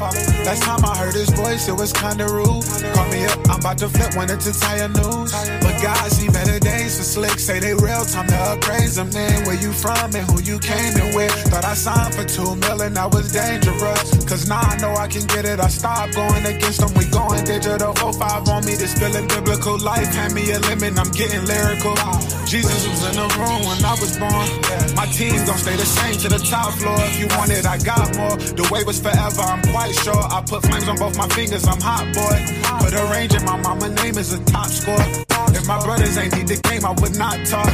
Last 0.44 0.64
time 0.64 0.84
I 0.84 0.98
heard 0.98 1.14
his 1.14 1.30
voice, 1.30 1.68
it 1.68 1.78
was 1.78 1.94
kinda 1.94 2.26
rude. 2.28 2.66
Call 2.94 3.07
me 3.10 3.26
up, 3.26 3.40
I'm 3.49 3.60
about 3.60 3.78
to 3.80 3.90
flip 3.90 4.16
when 4.16 4.30
it's 4.30 4.48
entire 4.48 4.90
news. 4.90 5.32
But 5.62 5.76
God 5.82 6.12
see 6.26 6.31
better 6.31 6.60
days 6.60 6.97
for 6.97 7.03
slick. 7.03 7.39
Say 7.39 7.60
they 7.60 7.73
real 7.73 8.06
time 8.06 8.27
to 8.27 8.53
appraise 8.53 8.95
them. 8.95 9.10
Man, 9.14 9.45
where 9.45 9.56
you 9.56 9.72
from 9.72 10.15
and 10.15 10.30
who 10.30 10.41
you 10.41 10.60
came 10.60 10.95
in 10.97 11.15
with. 11.15 11.31
Thought 11.52 11.65
I 11.65 11.73
signed 11.73 12.14
for 12.15 12.26
two 12.26 12.56
million, 12.56 12.97
I 12.97 13.07
was 13.07 13.31
dangerous. 13.31 14.26
Cause 14.26 14.47
now 14.47 14.60
I 14.60 14.77
know 14.77 14.93
I 14.95 15.07
can 15.07 15.26
get 15.27 15.45
it. 15.45 15.60
I 15.60 15.68
stopped 15.68 16.15
going 16.15 16.45
against 16.45 16.80
them. 16.80 16.93
We 16.95 17.06
going 17.10 17.43
digital. 17.45 17.93
05 17.93 18.47
on 18.49 18.65
me, 18.65 18.76
this 18.76 18.97
feeling 18.97 19.27
biblical 19.27 19.77
life. 19.80 20.07
Hand 20.14 20.34
me 20.34 20.52
a 20.52 20.60
lemon, 20.60 20.97
I'm 20.97 21.11
getting 21.11 21.45
lyrical. 21.45 21.95
Jesus 22.45 22.88
was 22.88 23.01
in 23.09 23.15
the 23.15 23.27
room 23.41 23.65
when 23.65 23.84
I 23.84 23.97
was 23.99 24.17
born. 24.22 24.45
My 24.95 25.07
team 25.07 25.34
gon' 25.45 25.57
stay 25.57 25.76
the 25.76 25.85
same 25.85 26.13
to 26.22 26.30
the 26.30 26.38
top 26.38 26.73
floor. 26.73 26.95
If 26.99 27.19
you 27.19 27.27
want 27.38 27.51
it, 27.51 27.65
I 27.65 27.77
got 27.80 28.15
more. 28.15 28.38
The 28.38 28.69
way 28.72 28.84
was 28.84 28.99
forever, 28.99 29.41
I'm 29.41 29.63
quite 29.73 29.95
sure. 29.95 30.13
I 30.13 30.43
put 30.45 30.61
flames 30.61 30.88
on 30.88 30.97
both 30.97 31.17
my 31.17 31.27
fingers, 31.30 31.65
I'm 31.67 31.81
hot 31.81 32.05
boy. 32.13 32.38
Put 32.85 32.93
a 32.93 33.03
range 33.11 33.34
in 33.34 33.43
my 33.45 33.57
mama 33.57 33.89
name 33.89 34.17
is 34.17 34.31
a 34.31 34.43
top 34.45 34.67
score. 34.67 35.01
If 35.57 35.67
my 35.67 35.81
brothers 35.84 36.17
ain't 36.17 36.35
need 36.35 36.47
the 36.47 36.61
game, 36.69 36.85
I 36.85 36.91
would 36.91 37.17
not 37.17 37.43
talk. 37.47 37.65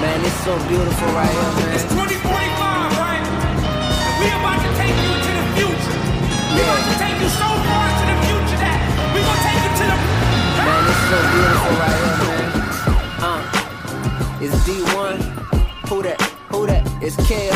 Man, 0.00 0.20
it's 0.24 0.40
so 0.44 0.56
beautiful 0.68 1.08
right 1.12 1.30
here, 1.30 1.52
man. 2.00 2.33
We 6.54 6.60
about 6.62 6.84
to 6.86 6.94
take 7.02 7.18
you 7.20 7.28
so 7.28 7.48
far 7.66 7.84
into 7.90 8.04
the 8.10 8.16
future 8.26 8.60
that 8.62 8.78
we 9.12 9.18
gonna 9.26 9.42
take 9.42 9.58
you 9.64 9.72
to 9.80 9.84
the. 9.90 9.98
Man, 10.64 10.82
so 11.10 11.18
beautiful 11.34 11.74
right 11.82 11.98
here, 12.00 12.18
man. 12.22 12.48
Uh, 13.26 13.42
it's 14.40 14.56
D1. 14.66 15.16
Who 15.88 15.96
that? 16.02 16.18
Who 16.50 16.66
that? 16.66 16.82
It's 17.02 17.16
K 17.26 17.50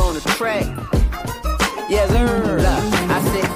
on 0.00 0.14
the 0.14 0.20
track. 0.20 0.64
Yes, 1.88 2.10
sir. 2.10 2.54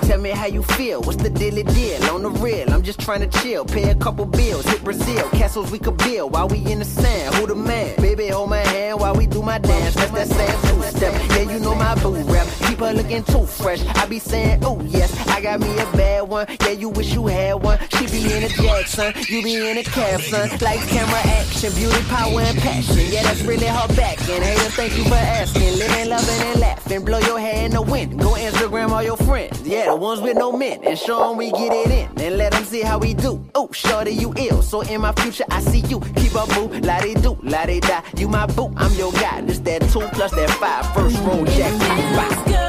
Tell 0.09 0.19
me 0.19 0.31
how 0.31 0.47
you 0.47 0.63
feel. 0.63 1.03
What's 1.03 1.23
the 1.23 1.29
dilly 1.29 1.65
deal? 1.65 2.03
On 2.15 2.23
the 2.23 2.31
real, 2.31 2.73
I'm 2.73 2.83
just 2.83 2.99
trying 2.99 3.21
to 3.29 3.41
chill. 3.43 3.67
Pay 3.67 3.91
a 3.91 3.95
couple 3.95 4.25
bills, 4.25 4.65
hit 4.65 4.83
Brazil. 4.83 5.29
Castles 5.33 5.71
we 5.71 5.79
could 5.79 5.99
build 5.99 6.33
while 6.33 6.49
we 6.49 6.61
in 6.73 6.79
the 6.79 6.87
sand. 6.87 7.35
Who 7.35 7.47
the 7.47 7.55
man? 7.55 7.95
Baby, 8.01 8.29
hold 8.29 8.49
my 8.49 8.57
hand 8.73 9.01
while 9.01 9.15
we 9.15 9.27
do 9.27 9.43
my 9.43 9.59
dance. 9.59 9.95
That's 9.97 10.11
that 10.13 10.29
sand 10.29 10.63
two 10.69 10.83
step. 10.97 11.13
Yeah, 11.37 11.53
you 11.53 11.61
know 11.61 11.75
my 11.75 11.95
boo 11.97 12.15
rap. 12.23 12.47
Keep 12.67 12.79
her 12.79 12.95
looking 12.95 13.23
too 13.25 13.45
fresh. 13.45 13.85
I 13.97 14.07
be 14.07 14.19
saying, 14.19 14.65
oh 14.65 14.81
yes, 14.87 15.13
I 15.29 15.43
got 15.43 15.61
me 15.61 15.71
a 15.73 15.85
bad 15.93 16.23
one. 16.23 16.47
Yeah, 16.63 16.71
you 16.71 16.89
wish 16.89 17.13
you 17.13 17.27
had 17.27 17.63
one. 17.63 17.79
She 17.91 18.07
be 18.07 18.33
in 18.35 18.45
a 18.45 18.49
Jackson, 18.49 19.13
you 19.29 19.43
be 19.43 19.57
in 19.57 19.77
a 19.77 19.85
cab, 19.85 20.23
son. 20.23 20.49
Like 20.63 20.81
camera 20.89 21.21
action, 21.37 21.71
beauty, 21.75 22.01
power, 22.09 22.41
and 22.41 22.59
passion. 22.59 22.97
Yeah, 23.11 23.25
that's 23.25 23.43
really 23.43 23.67
her 23.67 23.89
back. 23.95 24.19
And 24.21 24.43
haters, 24.43 24.75
thank 24.75 24.97
you 24.97 25.05
for 25.05 25.15
asking. 25.15 25.77
Living, 25.77 26.09
loving, 26.09 26.47
and 26.49 26.61
laughing. 26.61 27.05
Blow 27.05 27.19
your 27.19 27.39
hair 27.39 27.67
in 27.67 27.73
the 27.73 27.83
wind. 27.83 28.19
Go 28.19 28.31
Instagram 28.33 28.91
all 28.91 29.03
your 29.03 29.19
friends. 29.19 29.61
Yeah, 29.69 29.98
ones 29.99 30.21
with 30.21 30.37
no 30.37 30.53
men. 30.53 30.83
And 30.85 30.99
show 30.99 31.29
them 31.29 31.37
we 31.37 31.51
get 31.51 31.73
it 31.73 31.91
in. 31.91 32.25
And 32.25 32.39
let 32.39 32.53
them 32.53 32.65
see 32.65 32.83
how 32.83 32.99
we 32.99 33.15
do. 33.15 33.45
Oh, 33.55 33.71
shorty, 33.73 34.13
you 34.13 34.33
ill. 34.37 34.63
So 34.63 34.81
in 34.83 35.01
my 35.01 35.13
future, 35.13 35.45
I 35.51 35.61
see 35.61 35.81
you. 35.81 36.01
Keep 36.17 36.37
up, 36.37 36.49
boo. 36.51 36.69
La 36.81 37.01
they 37.01 37.15
do, 37.15 37.39
la 37.43 37.67
they 37.67 37.81
da. 37.81 38.03
You 38.17 38.29
my 38.29 38.47
boo, 38.47 38.73
I'm 38.77 38.93
your 38.95 39.13
guy. 39.13 39.41
This 39.43 39.59
that 39.61 39.83
two 39.93 40.07
plus 40.13 40.33
that 40.33 40.51
five. 40.51 40.87
First 40.95 41.19
row 41.25 41.45
jack. 41.45 42.68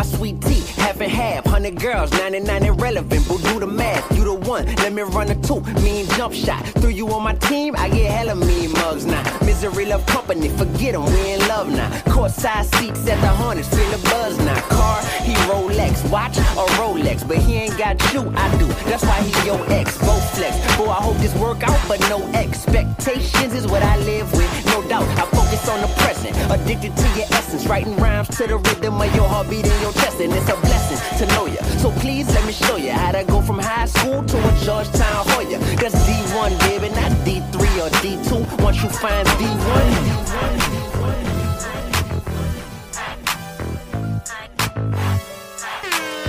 My 0.00 0.06
sweet 0.06 0.40
tea. 0.40 0.62
Half 0.80 1.00
and 1.02 1.12
half, 1.12 1.44
hundred 1.44 1.78
girls, 1.78 2.10
99 2.12 2.64
irrelevant. 2.64 3.22
But 3.28 3.42
do 3.42 3.60
the 3.60 3.66
math, 3.66 4.16
you 4.16 4.24
the 4.24 4.34
one. 4.34 4.64
Let 4.76 4.92
me 4.94 5.02
run 5.02 5.28
a 5.30 5.34
two, 5.42 5.60
mean 5.84 6.06
jump 6.16 6.32
shot. 6.32 6.64
Threw 6.80 6.88
you 6.88 7.06
on 7.08 7.22
my 7.22 7.34
team, 7.34 7.74
I 7.76 7.90
get 7.90 8.10
hella 8.10 8.34
mean 8.34 8.72
mugs 8.72 9.04
now. 9.04 9.22
Misery 9.44 9.84
love 9.84 10.06
company, 10.06 10.48
forget 10.48 10.94
'em, 10.94 11.04
we 11.04 11.32
in 11.34 11.40
love 11.48 11.68
now. 11.68 11.90
Courtside 12.12 12.66
seats 12.76 13.06
at 13.12 13.20
the 13.20 13.32
Hornets, 13.40 13.68
feel 13.68 13.90
the 13.90 14.00
buzz 14.10 14.38
now. 14.38 14.60
Car, 14.74 15.02
he 15.26 15.34
Rolex, 15.50 15.94
watch 16.10 16.38
a 16.38 16.64
Rolex, 16.80 17.18
but 17.28 17.36
he 17.36 17.52
ain't 17.64 17.76
got 17.76 17.96
you, 18.14 18.22
I 18.44 18.46
do. 18.56 18.66
That's 18.88 19.04
why 19.04 19.18
he 19.26 19.32
your 19.46 19.60
ex, 19.70 19.98
both 19.98 20.24
flex. 20.34 20.54
Boy, 20.78 20.88
I 20.98 21.00
hope 21.06 21.18
this 21.18 21.34
work 21.34 21.62
out, 21.62 21.80
but 21.88 22.00
no 22.08 22.18
expectations 22.32 23.52
is 23.52 23.66
what 23.66 23.82
I 23.82 23.98
live 23.98 24.32
with, 24.32 24.50
no 24.72 24.80
doubt. 24.88 25.08
I 25.22 25.39
focus 25.60 25.68
on 25.68 25.80
the 25.80 25.88
present, 26.02 26.36
addicted 26.50 26.96
to 26.96 27.08
your 27.18 27.26
essence, 27.32 27.66
writing 27.66 27.96
rhymes 27.96 28.28
to 28.28 28.46
the 28.46 28.56
rhythm 28.56 29.00
of 29.00 29.14
your 29.14 29.28
heartbeat 29.28 29.66
in 29.66 29.80
your 29.80 29.92
chest, 29.92 30.20
and 30.20 30.32
it's 30.32 30.48
a 30.48 30.56
blessing 30.60 31.18
to 31.18 31.34
know 31.34 31.46
you. 31.46 31.58
So 31.78 31.90
please 32.00 32.28
let 32.28 32.44
me 32.46 32.52
show 32.52 32.76
you 32.76 32.92
how 32.92 33.12
to 33.12 33.24
go 33.24 33.40
from 33.42 33.58
high 33.58 33.86
school 33.86 34.22
to 34.22 34.36
a 34.36 34.64
Georgetown 34.64 35.24
Hoya. 35.28 35.58
That's 35.76 35.94
D1, 36.06 36.58
baby, 36.60 36.88
not 36.90 37.12
D3 37.24 37.54
or 37.80 37.90
D2. 38.00 38.62
Once 38.62 38.82
you 38.82 38.88
find 38.88 39.26
D1, 39.28 40.80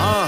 Uh, 0.03 0.27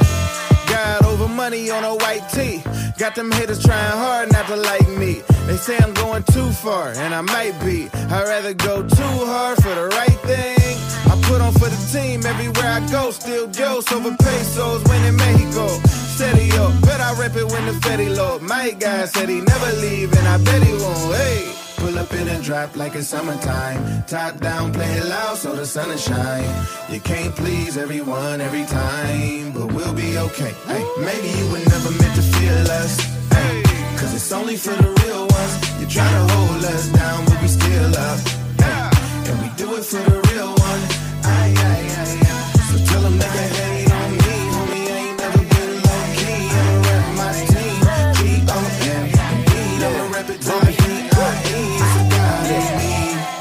got 0.69 1.03
over 1.03 1.27
money 1.27 1.71
on 1.71 1.83
a 1.83 1.95
white 1.95 2.21
tee. 2.29 2.61
Got 2.99 3.15
them 3.15 3.31
haters 3.31 3.61
trying 3.63 3.97
hard 3.97 4.31
not 4.31 4.45
to 4.47 4.55
like 4.55 4.87
me. 4.89 5.23
They 5.45 5.57
say 5.57 5.77
I'm 5.77 5.93
going 5.93 6.23
too 6.23 6.49
far, 6.51 6.89
and 6.89 7.13
I 7.13 7.21
might 7.21 7.59
be. 7.63 7.89
I'd 7.93 8.23
rather 8.23 8.53
go 8.53 8.81
too 8.81 9.15
hard 9.25 9.61
for 9.61 9.73
the 9.75 9.87
right 9.87 10.19
thing. 10.21 10.77
I 11.11 11.19
put 11.27 11.41
on 11.41 11.53
for 11.53 11.69
the 11.69 11.81
team 11.91 12.25
everywhere 12.25 12.71
I 12.71 12.79
go. 12.91 13.11
Still 13.11 13.47
Joes 13.47 13.91
over 13.91 14.15
pesos, 14.17 14.83
winning 14.85 15.09
in 15.09 15.15
Mexico. 15.15 15.67
Steady 16.15 16.51
up, 16.53 16.79
bet 16.81 17.01
I 17.01 17.13
rep 17.19 17.35
it 17.35 17.45
when 17.51 17.65
the 17.65 17.73
Fetty 17.73 18.15
low. 18.15 18.39
My 18.39 18.71
guy 18.71 19.05
said 19.05 19.29
he 19.29 19.41
never 19.41 19.71
leave, 19.81 20.11
and 20.13 20.27
I 20.27 20.37
bet 20.37 20.63
he 20.63 20.73
won't. 20.73 21.15
Hey. 21.15 21.53
Pull 21.83 21.99
up 21.99 22.13
in 22.13 22.29
a 22.29 22.41
drop 22.41 22.77
like 22.77 22.95
it's 22.95 23.09
summertime. 23.09 24.03
Top 24.07 24.39
down, 24.39 24.71
play 24.71 24.89
it 24.93 25.05
loud 25.05 25.37
so 25.37 25.53
the 25.53 25.65
sun 25.65 25.89
will 25.89 25.97
shine. 25.97 26.65
You 26.89 27.01
can't 27.01 27.35
please 27.35 27.75
everyone 27.75 28.39
every 28.39 28.63
time, 28.63 29.51
but 29.51 29.73
we'll 29.73 29.93
be 29.93 30.17
okay. 30.17 30.53
Hey, 30.65 30.83
maybe 30.99 31.27
you 31.37 31.45
were 31.51 31.65
never 31.73 31.91
meant 31.91 32.15
to 32.15 32.21
feel 32.21 32.71
us. 32.71 33.01
Hey, 33.33 33.63
Cause 34.03 34.15
it's 34.15 34.31
only 34.33 34.57
for 34.57 34.75
the 34.75 34.89
real 35.05 35.25
ones. 35.31 35.79
You 35.79 35.87
try 35.87 36.03
to 36.03 36.33
hold 36.33 36.65
us 36.65 36.89
down, 36.89 37.23
but 37.23 37.41
we 37.41 37.47
still 37.47 37.95
up. 37.95 38.19
Hey, 38.59 39.31
and 39.31 39.39
we 39.39 39.47
do 39.55 39.75
it 39.77 39.85
for 39.85 40.03
the 40.03 40.19
real 40.27 40.51
one. 40.51 40.81
Aye, 41.23 41.55
aye, 41.55 41.87
aye, 42.03 42.19
aye. 42.19 42.59
So 42.67 42.83
tell 42.83 42.99
them 42.99 43.17
that 43.17 43.31
they 43.31 43.47
hate 43.55 43.91
on 43.95 44.11
me. 44.11 44.35
Homie, 44.51 44.91
I 44.91 45.07
ain't 45.07 45.17
never 45.23 45.39
been 45.39 45.71
low 45.87 46.03
key. 46.19 46.51
I'ma 46.51 46.83
rap 46.83 47.05
my 47.15 47.31
team. 47.47 47.79
G-O-M-E. 48.19 49.61
I'ma 49.87 50.03
rap 50.11 50.27
it 50.35 50.41
to 50.51 50.55
the 50.67 50.73
E-I-E. 50.83 51.63
It's 51.79 51.95
a 51.95 52.03
God 52.11 52.51
in 52.59 52.67
me. 52.83 52.91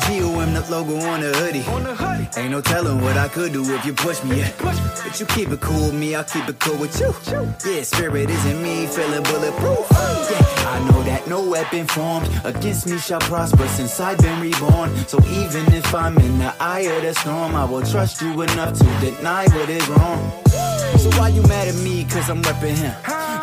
G-O-M, 0.07 0.51
the 0.55 0.63
logo 0.71 0.95
on 1.11 1.23
the 1.23 1.31
hoodie. 1.39 1.67
Ain't 2.35 2.51
no 2.51 2.63
telling 2.63 3.03
what 3.03 3.19
I 3.19 3.29
could 3.29 3.53
do 3.53 3.63
if 3.75 3.85
you 3.85 3.93
push 3.93 4.25
me. 4.25 4.41
Yeah. 4.41 4.51
But 4.63 5.21
you 5.21 5.27
keep 5.27 5.51
it 5.51 5.61
cool 5.61 5.87
with 5.87 5.95
me, 5.95 6.15
I'll 6.15 6.25
keep 6.25 6.49
it 6.49 6.59
cool 6.61 6.79
with 6.79 6.99
you. 6.99 7.15
Yeah, 7.71 7.83
spirit 7.83 8.31
isn't 8.31 8.63
me, 8.63 8.87
feeling 8.87 9.23
bulletproof. 9.23 9.87
Yeah, 9.91 10.71
I 10.71 10.89
know 10.91 11.03
that 11.03 11.29
no 11.29 11.47
weapon 11.47 11.87
formed 11.87 12.31
against 12.45 12.87
me 12.87 12.97
shall 12.99 13.21
prosper 13.21 13.69
since 13.69 14.01
I've 14.01 14.19
been 14.19 14.41
reborn. 14.41 14.97
So 15.07 15.19
even 15.25 15.75
if 15.75 15.95
I'm 15.95 16.17
in 16.19 16.39
the 16.39 16.55
eye 16.59 16.81
of 16.81 17.03
the 17.03 17.13
storm, 17.15 17.55
I 17.55 17.65
will 17.67 17.83
trust 17.83 18.23
you 18.23 18.41
enough 18.41 18.79
to 18.79 18.85
deny 19.01 19.47
what 19.49 19.69
is 19.69 19.87
wrong. 19.91 20.33
So 20.99 21.11
why 21.19 21.29
you 21.29 21.43
mad 21.43 21.69
at 21.69 21.75
me? 21.77 22.05
Cause 22.05 22.29
I'm 22.31 22.43
repping 22.43 22.77
him. 22.77 22.95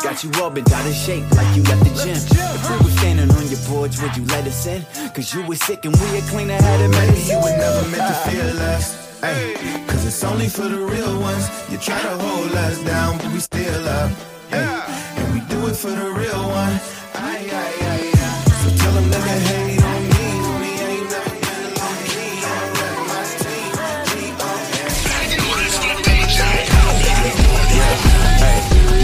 Got 0.02 0.24
you 0.24 0.30
all 0.42 0.50
bent 0.50 0.72
out 0.72 0.86
of 0.86 0.94
shape 0.94 1.24
like 1.32 1.54
you 1.56 1.62
left 1.64 1.84
the 1.84 1.92
gym. 2.02 2.16
If 2.16 2.70
we 2.70 2.76
were 2.84 2.96
standing 2.98 3.30
on 3.30 3.46
your 3.48 3.60
porch, 3.68 4.00
would 4.00 4.16
you 4.16 4.24
let 4.26 4.46
us 4.46 4.66
in? 4.66 4.82
Cause 5.12 5.34
you 5.34 5.42
were 5.46 5.56
sick 5.56 5.84
and 5.84 5.94
we 5.94 6.06
had 6.16 6.24
cleaner 6.30 6.54
had 6.54 6.80
a 6.80 6.88
medicine. 6.88 7.36
You 7.36 7.42
were 7.44 7.56
never 7.58 7.88
meant 7.90 8.06
to 8.08 8.30
feel 8.30 8.54
less. 8.56 9.22
Ay, 9.22 9.84
Cause 9.86 10.06
it's 10.06 10.24
only 10.24 10.48
for 10.48 10.62
the 10.68 10.78
real 10.78 11.20
ones. 11.20 11.44
You 11.70 11.76
try 11.78 12.00
to 12.00 12.08
hold 12.16 12.52
us 12.52 12.82
down, 12.84 13.18
but 13.18 13.30
we 13.32 13.40
still 13.40 13.88
up. 13.88 14.10
Ay, 14.52 15.14
And 15.18 15.34
we 15.34 15.40
do 15.52 15.66
it 15.68 15.76
for 15.76 15.90
the 15.90 16.10
real 16.12 16.42
one. 16.48 16.74
Ay, 17.14 17.44
ay, 17.52 17.72
ay, 17.92 18.10
ay. 18.14 18.42
So 18.62 18.76
tell 18.82 18.92
them 18.92 19.10
that 19.10 19.22
they 19.28 19.59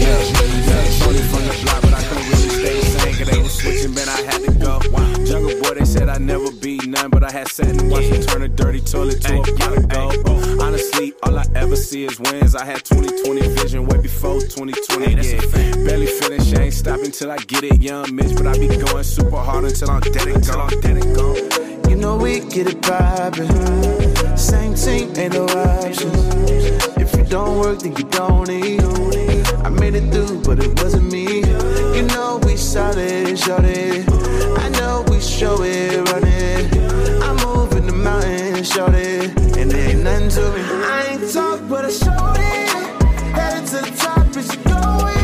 Shorty 0.07 1.19
from 1.19 1.43
the 1.45 1.59
block, 1.63 1.81
but 1.81 1.93
I 1.93 2.03
couldn't 2.03 2.27
really 2.29 2.49
stay 2.49 2.81
sane. 2.81 3.25
They 3.27 3.41
was 3.41 3.53
switching, 3.53 3.93
man, 3.93 4.07
I 4.07 4.21
had 4.21 4.41
to 4.43 4.51
go. 4.53 4.79
Jungle 5.25 5.61
boy, 5.61 5.75
they 5.75 5.85
said 5.85 6.07
I'd 6.07 6.21
never 6.21 6.51
be 6.51 6.77
none, 6.87 7.09
but 7.09 7.23
I 7.23 7.31
had 7.31 7.47
sat 7.49 7.67
and 7.67 7.91
watched 7.91 8.11
them 8.11 8.21
turn 8.21 8.41
a 8.43 8.47
dirty 8.47 8.79
toilet 8.79 9.21
to 9.21 9.39
a 9.39 9.43
pot 9.57 9.77
of 9.77 9.89
gold. 9.89 10.61
Honestly, 10.61 11.13
all 11.23 11.37
I 11.37 11.45
ever 11.55 11.75
see 11.75 12.05
is 12.05 12.19
wins. 12.19 12.55
I 12.55 12.63
had 12.63 12.85
2020 12.85 13.47
vision 13.55 13.85
way 13.85 13.97
before 13.97 14.39
2020. 14.39 15.15
Yeah. 15.15 15.41
Barely 15.85 16.07
finish, 16.07 16.53
ain't 16.53 16.73
stopping 16.73 17.11
till 17.11 17.31
I 17.31 17.37
get 17.37 17.63
it, 17.63 17.81
young 17.81 18.15
Mitch. 18.15 18.35
But 18.37 18.47
I 18.47 18.53
be 18.57 18.67
going 18.67 19.03
super 19.03 19.37
hard 19.37 19.65
until 19.65 19.91
I'm 19.91 20.01
dead 20.01 20.27
and 20.27 20.45
gone. 20.47 20.69
Dead 20.81 20.97
and 21.03 21.15
gone. 21.15 21.89
You 21.89 21.95
know 21.97 22.15
we 22.15 22.39
get 22.39 22.67
it 22.67 22.81
poppin'. 22.81 24.37
Same 24.37 24.73
team, 24.75 25.13
ain't 25.17 25.33
no 25.33 25.45
options. 25.45 26.95
If 26.97 27.15
you 27.17 27.23
don't 27.25 27.59
work, 27.59 27.79
then 27.79 27.95
you 27.95 28.03
don't 28.05 28.49
eat. 28.49 29.46
I 29.67 29.69
made 29.69 29.95
it 29.95 30.13
through, 30.13 30.43
but 30.43 30.63
it 30.63 30.81
wasn't 30.81 31.11
me. 31.11 31.43
You 31.93 32.03
know 32.03 32.39
we 32.43 32.55
solid, 32.55 33.37
shorty. 33.37 34.05
I 34.63 34.69
know 34.79 35.03
we 35.11 35.19
show 35.19 35.61
it, 35.61 36.09
run 36.09 36.23
it. 36.25 36.73
I'm 37.21 37.35
moving 37.45 37.85
the 37.85 37.91
mountain, 37.91 38.63
shorty. 38.63 39.27
And 39.59 39.69
there 39.69 39.89
ain't 39.89 40.03
nothing 40.03 40.29
to 40.29 40.51
me. 40.53 40.61
I 40.63 41.07
ain't 41.09 41.33
talk, 41.33 41.59
but 41.67 41.83
I 41.83 41.89
showed 41.89 42.37
it. 42.37 42.69
Headed 43.35 43.67
to 43.67 43.79
the 43.83 43.97
top, 43.97 44.37
is 44.37 44.55
you 44.55 44.63
going? 44.63 45.17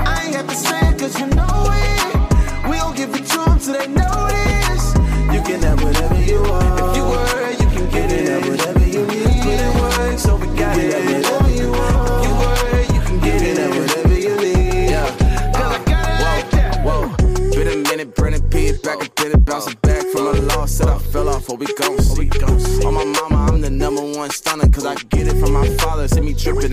I 0.00 0.22
ain't 0.24 0.34
have 0.34 0.48
to 0.48 0.54
say 0.54 0.88
it, 0.88 0.98
cause 0.98 1.20
you 1.20 1.26
know 1.26 1.68
it. 1.68 2.70
We 2.70 2.78
gon' 2.78 2.96
give 2.96 3.14
it 3.14 3.26
to 3.26 3.36
them 3.36 3.58
till 3.58 3.74
they 3.74 3.86
notice. 3.86 4.94
You 5.30 5.42
can 5.42 5.60
have 5.60 5.84
whatever 5.84 6.18
you 6.22 6.40
want. 6.40 6.77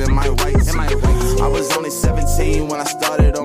In 0.07 0.15
my. 0.15 0.26
I 1.41 1.48
was 1.48 1.76
only 1.77 1.90
17 1.90 2.68
when 2.68 2.80
I 2.80 2.86
started 2.86 3.38
on 3.38 3.44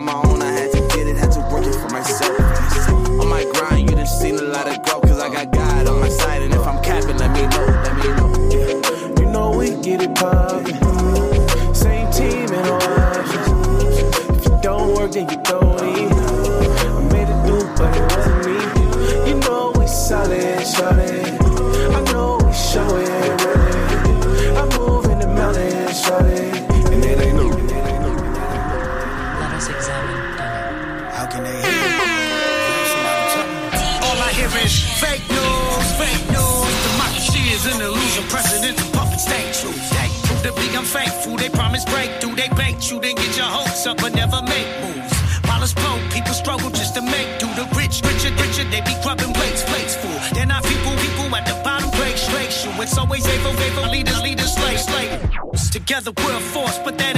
Together 55.91 56.13
we're 56.19 56.37
a 56.37 56.41
force, 56.41 56.79
but 56.85 56.97
that 56.99 57.10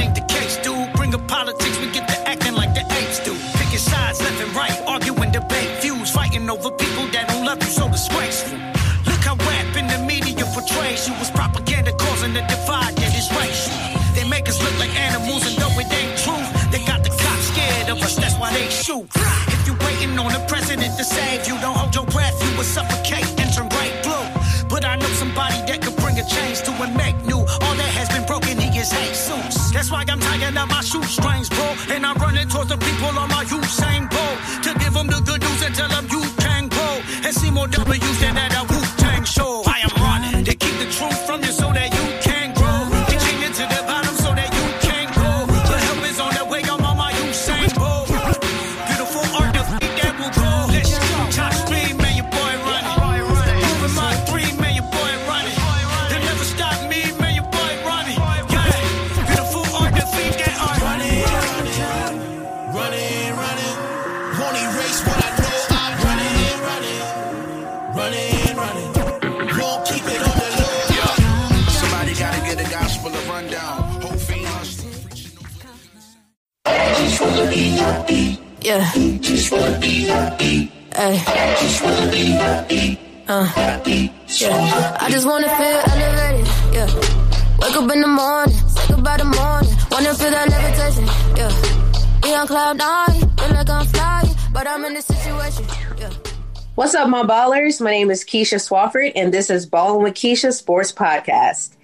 ballers? 97.33 97.81
My 97.81 97.93
name 97.93 98.11
is 98.11 98.25
Keisha 98.25 98.59
Swafford, 98.59 99.13
and 99.17 99.33
this 99.33 99.49
is 99.49 99.65
Ballin' 99.65 100.03
with 100.03 100.13
Keisha 100.13 100.53
Sports 100.53 100.93
Podcast. 100.93 101.77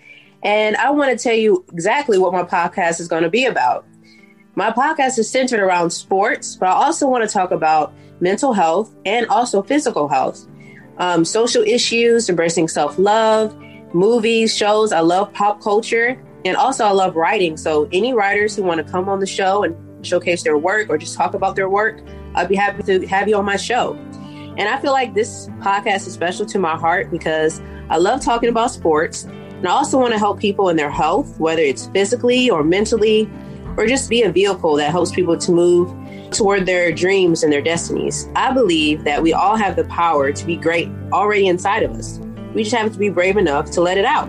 And 0.43 0.77
I 0.77 0.91
want 0.91 1.11
to 1.11 1.17
tell 1.17 1.35
you 1.35 1.65
exactly 1.73 2.19
what 2.19 2.35
my 2.35 2.43
podcast 2.43 3.01
is 3.01 3.09
going 3.09 3.23
to 3.23 3.31
be 3.31 3.47
about. 3.47 3.87
My 4.57 4.71
podcast 4.71 5.19
is 5.19 5.31
centered 5.31 5.61
around 5.61 5.89
sports, 5.89 6.55
but 6.55 6.69
I 6.69 6.73
also 6.73 7.09
want 7.09 7.27
to 7.27 7.33
talk 7.33 7.51
about 7.51 7.95
mental 8.21 8.53
health 8.53 8.95
and 9.07 9.27
also 9.29 9.63
physical 9.63 10.07
health, 10.07 10.47
um, 10.99 11.25
social 11.25 11.63
issues, 11.63 12.29
embracing 12.29 12.69
self 12.69 12.99
love, 12.99 13.57
movies, 13.95 14.55
shows. 14.55 14.93
I 14.93 15.01
love 15.01 15.33
pop 15.33 15.63
culture. 15.63 16.23
And 16.45 16.59
also, 16.59 16.85
I 16.85 16.91
love 16.91 17.17
writing. 17.17 17.57
So, 17.57 17.89
any 17.91 18.13
writers 18.13 18.55
who 18.55 18.65
want 18.65 18.87
to 18.87 18.93
come 18.93 19.09
on 19.09 19.19
the 19.19 19.27
show 19.27 19.63
and 19.65 19.75
showcase 20.07 20.43
their 20.43 20.59
work 20.59 20.91
or 20.91 20.99
just 20.99 21.17
talk 21.17 21.33
about 21.33 21.57
their 21.57 21.71
work, 21.71 22.03
I'd 22.35 22.51
be 22.51 22.55
happy 22.55 22.83
to 22.83 23.07
have 23.07 23.31
you 23.31 23.37
on 23.37 23.47
my 23.47 23.57
show. 23.57 23.99
And 24.59 24.69
I 24.69 24.79
feel 24.81 24.91
like 24.91 25.15
this 25.15 25.47
podcast 25.61 26.09
is 26.09 26.13
special 26.13 26.45
to 26.47 26.59
my 26.59 26.77
heart 26.77 27.13
because 27.13 27.61
I 27.89 27.97
love 27.97 28.21
talking 28.21 28.49
about 28.49 28.73
sports. 28.73 29.23
And 29.23 29.67
I 29.69 29.71
also 29.71 29.99
want 29.99 30.13
to 30.13 30.19
help 30.19 30.41
people 30.41 30.69
in 30.69 30.77
their 30.77 30.91
health, 30.91 31.39
whether 31.39 31.63
it's 31.63 31.87
physically 31.87 32.51
or 32.51 32.65
mentally, 32.65 33.31
or 33.77 33.87
just 33.87 34.11
be 34.11 34.23
a 34.23 34.33
vehicle 34.33 34.75
that 34.75 34.91
helps 34.91 35.13
people 35.13 35.39
to 35.39 35.53
move 35.53 35.95
toward 36.33 36.67
their 36.67 36.91
dreams 36.91 37.45
and 37.45 37.53
their 37.53 37.63
destinies. 37.63 38.29
I 38.35 38.53
believe 38.53 39.05
that 39.05 39.23
we 39.23 39.33
all 39.33 39.55
have 39.55 39.77
the 39.77 39.85
power 39.85 40.33
to 40.33 40.45
be 40.45 40.57
great 40.57 40.91
already 41.13 41.47
inside 41.47 41.85
of 41.85 41.93
us. 41.93 42.19
We 42.53 42.65
just 42.65 42.75
have 42.75 42.93
to 42.93 42.99
be 42.99 43.11
brave 43.11 43.37
enough 43.37 43.71
to 43.73 43.81
let 43.81 43.97
it 43.97 44.05
out. 44.05 44.29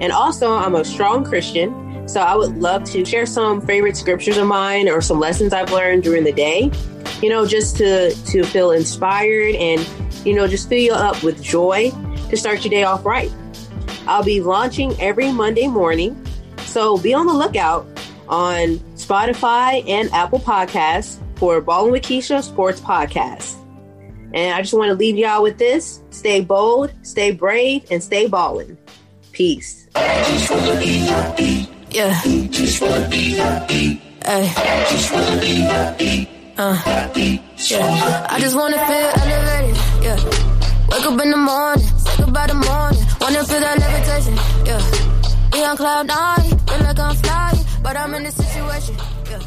And 0.00 0.12
also, 0.12 0.52
I'm 0.52 0.74
a 0.74 0.84
strong 0.84 1.24
Christian, 1.24 2.06
so 2.06 2.20
I 2.20 2.36
would 2.36 2.58
love 2.58 2.84
to 2.90 3.06
share 3.06 3.24
some 3.24 3.62
favorite 3.62 3.96
scriptures 3.96 4.36
of 4.36 4.46
mine 4.46 4.90
or 4.90 5.00
some 5.00 5.18
lessons 5.18 5.54
I've 5.54 5.72
learned 5.72 6.02
during 6.02 6.24
the 6.24 6.32
day. 6.32 6.70
You 7.22 7.30
know, 7.30 7.46
just 7.46 7.76
to 7.78 8.10
to 8.10 8.44
feel 8.44 8.70
inspired 8.72 9.54
and 9.54 9.86
you 10.24 10.34
know 10.34 10.46
just 10.46 10.68
fill 10.68 10.78
you 10.78 10.92
up 10.92 11.22
with 11.22 11.42
joy 11.42 11.90
to 12.28 12.36
start 12.36 12.64
your 12.64 12.70
day 12.70 12.84
off 12.84 13.04
right. 13.04 13.32
I'll 14.06 14.24
be 14.24 14.40
launching 14.40 14.98
every 15.00 15.32
Monday 15.32 15.66
morning, 15.66 16.24
so 16.58 16.98
be 16.98 17.14
on 17.14 17.26
the 17.26 17.32
lookout 17.32 17.86
on 18.28 18.78
Spotify 18.94 19.88
and 19.88 20.12
Apple 20.12 20.40
Podcasts 20.40 21.18
for 21.36 21.60
Ballin' 21.60 21.92
with 21.92 22.02
Keisha 22.02 22.42
Sports 22.42 22.80
Podcast. 22.80 23.56
And 24.34 24.54
I 24.54 24.60
just 24.60 24.74
want 24.74 24.88
to 24.88 24.94
leave 24.94 25.16
y'all 25.16 25.42
with 25.42 25.58
this: 25.58 26.02
stay 26.10 26.40
bold, 26.40 26.92
stay 27.02 27.30
brave, 27.30 27.84
and 27.90 28.02
stay 28.02 28.26
ballin'. 28.28 28.76
Peace. 29.32 29.88
Yeah. 31.90 32.20
Hey. 35.98 36.35
Uh, 36.58 37.10
yeah. 37.14 38.26
I 38.30 38.40
just 38.40 38.56
wanna 38.56 38.78
feel 38.86 39.10
elevated. 39.20 39.76
Yeah. 40.02 40.16
Wake 40.88 41.04
up 41.04 41.20
in 41.20 41.30
the 41.30 41.36
morning, 41.36 41.84
say 41.84 42.24
goodbye 42.24 42.46
the 42.46 42.54
morning. 42.54 43.04
Wanna 43.20 43.44
feel 43.44 43.60
that 43.60 43.78
levitation. 43.78 44.34
Yeah. 44.64 45.50
Be 45.52 45.62
on 45.62 45.76
cloud 45.76 46.06
nine, 46.06 46.58
feel 46.66 46.78
like 46.78 46.98
I'm 46.98 47.14
flying, 47.16 47.58
but 47.82 47.96
I'm 47.96 48.14
in 48.14 48.22
this 48.22 48.36
situation. 48.36 48.96
Yeah. 49.30 49.40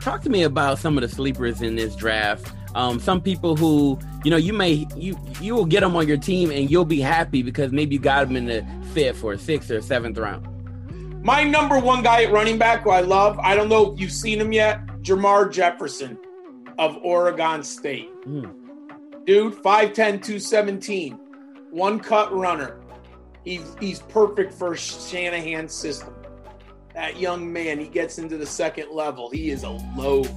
Talk 0.00 0.22
to 0.22 0.30
me 0.30 0.42
about 0.42 0.80
some 0.80 0.98
of 0.98 1.02
the 1.02 1.08
sleepers 1.08 1.62
in 1.62 1.76
this 1.76 1.94
draft. 1.94 2.52
Um, 2.74 2.98
some 2.98 3.20
people 3.20 3.54
who 3.54 3.96
you 4.24 4.32
know 4.32 4.36
you 4.36 4.52
may 4.52 4.88
you 4.96 5.16
you 5.40 5.54
will 5.54 5.66
get 5.66 5.80
them 5.80 5.94
on 5.94 6.08
your 6.08 6.16
team 6.16 6.50
and 6.50 6.68
you'll 6.68 6.84
be 6.84 7.00
happy 7.00 7.42
because 7.42 7.70
maybe 7.70 7.94
you 7.94 8.00
got 8.00 8.26
them 8.26 8.36
in 8.36 8.46
the 8.46 8.66
fifth 8.92 9.22
or 9.22 9.38
sixth 9.38 9.70
or 9.70 9.80
seventh 9.80 10.18
round. 10.18 10.48
My 11.22 11.44
number 11.44 11.78
one 11.78 12.02
guy 12.02 12.24
at 12.24 12.32
running 12.32 12.58
back 12.58 12.82
who 12.82 12.90
I 12.90 13.00
love, 13.00 13.38
I 13.38 13.54
don't 13.54 13.68
know 13.68 13.92
if 13.92 14.00
you've 14.00 14.12
seen 14.12 14.40
him 14.40 14.52
yet, 14.52 14.80
Jermar 15.04 15.52
Jefferson 15.52 16.18
of 16.78 16.96
Oregon 17.02 17.62
State. 17.62 18.10
Dude, 18.24 19.54
5'10, 19.54 19.94
217, 19.94 21.12
one 21.70 22.00
cut 22.00 22.34
runner. 22.34 22.80
He's, 23.44 23.76
he's 23.78 24.00
perfect 24.00 24.54
for 24.54 24.74
Shanahan's 24.74 25.74
system. 25.74 26.14
That 26.94 27.20
young 27.20 27.52
man, 27.52 27.78
he 27.78 27.86
gets 27.86 28.18
into 28.18 28.38
the 28.38 28.46
second 28.46 28.92
level. 28.92 29.28
He 29.28 29.50
is 29.50 29.64
a 29.64 29.70
load. 29.94 30.30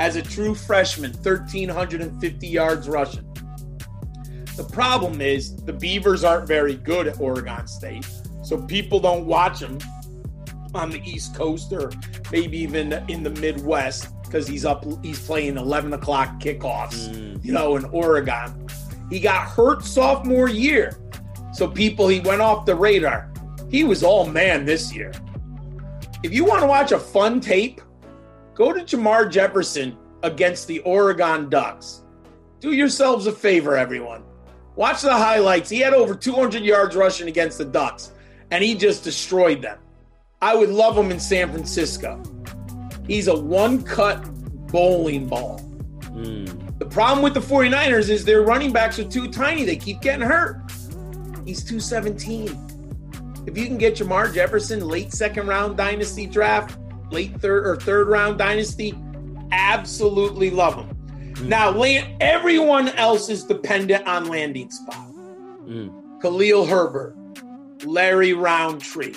As 0.00 0.16
a 0.16 0.22
true 0.22 0.56
freshman, 0.56 1.12
1,350 1.12 2.48
yards 2.48 2.88
rushing. 2.88 3.32
The 4.56 4.64
problem 4.72 5.20
is 5.20 5.54
the 5.54 5.72
Beavers 5.72 6.24
aren't 6.24 6.48
very 6.48 6.74
good 6.74 7.06
at 7.06 7.20
Oregon 7.20 7.68
State, 7.68 8.08
so 8.42 8.60
people 8.62 8.98
don't 8.98 9.26
watch 9.26 9.60
them 9.60 9.78
on 10.74 10.90
the 10.90 11.00
East 11.08 11.34
Coast 11.34 11.72
or 11.72 11.90
maybe 12.30 12.58
even 12.58 12.92
in 13.08 13.22
the 13.22 13.30
Midwest 13.30 14.08
because 14.22 14.46
he's 14.46 14.64
up. 14.64 14.84
He's 15.02 15.24
playing 15.24 15.56
11 15.56 15.92
o'clock 15.92 16.40
kickoffs, 16.40 17.08
mm. 17.10 17.44
you 17.44 17.52
know, 17.52 17.76
in 17.76 17.84
Oregon. 17.86 18.66
He 19.10 19.20
got 19.20 19.46
hurt 19.48 19.84
sophomore 19.84 20.48
year, 20.48 20.98
so 21.52 21.68
people 21.68 22.08
he 22.08 22.20
went 22.20 22.40
off 22.40 22.66
the 22.66 22.74
radar. 22.74 23.32
He 23.70 23.84
was 23.84 24.02
all 24.02 24.26
man 24.26 24.64
this 24.64 24.94
year. 24.94 25.12
If 26.22 26.32
you 26.32 26.44
want 26.44 26.62
to 26.62 26.66
watch 26.66 26.92
a 26.92 26.98
fun 26.98 27.40
tape, 27.40 27.80
go 28.54 28.72
to 28.72 28.80
Jermar 28.80 29.30
Jefferson 29.30 29.96
against 30.22 30.66
the 30.66 30.80
Oregon 30.80 31.48
Ducks. 31.48 32.02
Do 32.60 32.72
yourselves 32.72 33.26
a 33.26 33.32
favor, 33.32 33.76
everyone. 33.76 34.24
Watch 34.74 35.02
the 35.02 35.12
highlights. 35.12 35.70
He 35.70 35.80
had 35.80 35.92
over 35.92 36.14
200 36.14 36.62
yards 36.64 36.96
rushing 36.96 37.28
against 37.28 37.58
the 37.58 37.64
Ducks, 37.64 38.12
and 38.50 38.64
he 38.64 38.74
just 38.74 39.04
destroyed 39.04 39.62
them. 39.62 39.78
I 40.44 40.54
would 40.54 40.68
love 40.68 40.94
him 40.98 41.10
in 41.10 41.18
San 41.18 41.50
Francisco. 41.50 42.22
He's 43.06 43.28
a 43.28 43.34
one 43.34 43.82
cut 43.82 44.22
bowling 44.66 45.26
ball. 45.26 45.58
Hmm. 46.08 46.44
The 46.78 46.84
problem 46.84 47.24
with 47.24 47.32
the 47.32 47.40
49ers 47.40 48.10
is 48.10 48.26
their 48.26 48.42
running 48.42 48.70
backs 48.70 48.98
are 48.98 49.08
too 49.08 49.28
tiny. 49.28 49.64
They 49.64 49.76
keep 49.76 50.02
getting 50.02 50.20
hurt. 50.20 50.60
He's 51.46 51.64
217. 51.64 53.44
If 53.46 53.56
you 53.56 53.64
can 53.64 53.78
get 53.78 53.94
Jermar 53.94 54.34
Jefferson 54.34 54.86
late 54.86 55.14
second 55.14 55.46
round 55.46 55.78
dynasty 55.78 56.26
draft, 56.26 56.78
late 57.10 57.40
third 57.40 57.66
or 57.66 57.76
third 57.76 58.08
round 58.08 58.36
dynasty, 58.36 58.94
absolutely 59.50 60.50
love 60.50 60.74
him. 60.74 60.88
Hmm. 61.36 61.48
Now, 61.48 61.70
land, 61.70 62.20
everyone 62.20 62.90
else 62.90 63.30
is 63.30 63.44
dependent 63.44 64.06
on 64.06 64.26
landing 64.26 64.70
spot. 64.70 65.06
Hmm. 65.06 65.88
Khalil 66.20 66.66
Herbert, 66.66 67.16
Larry 67.86 68.34
Rountree. 68.34 69.14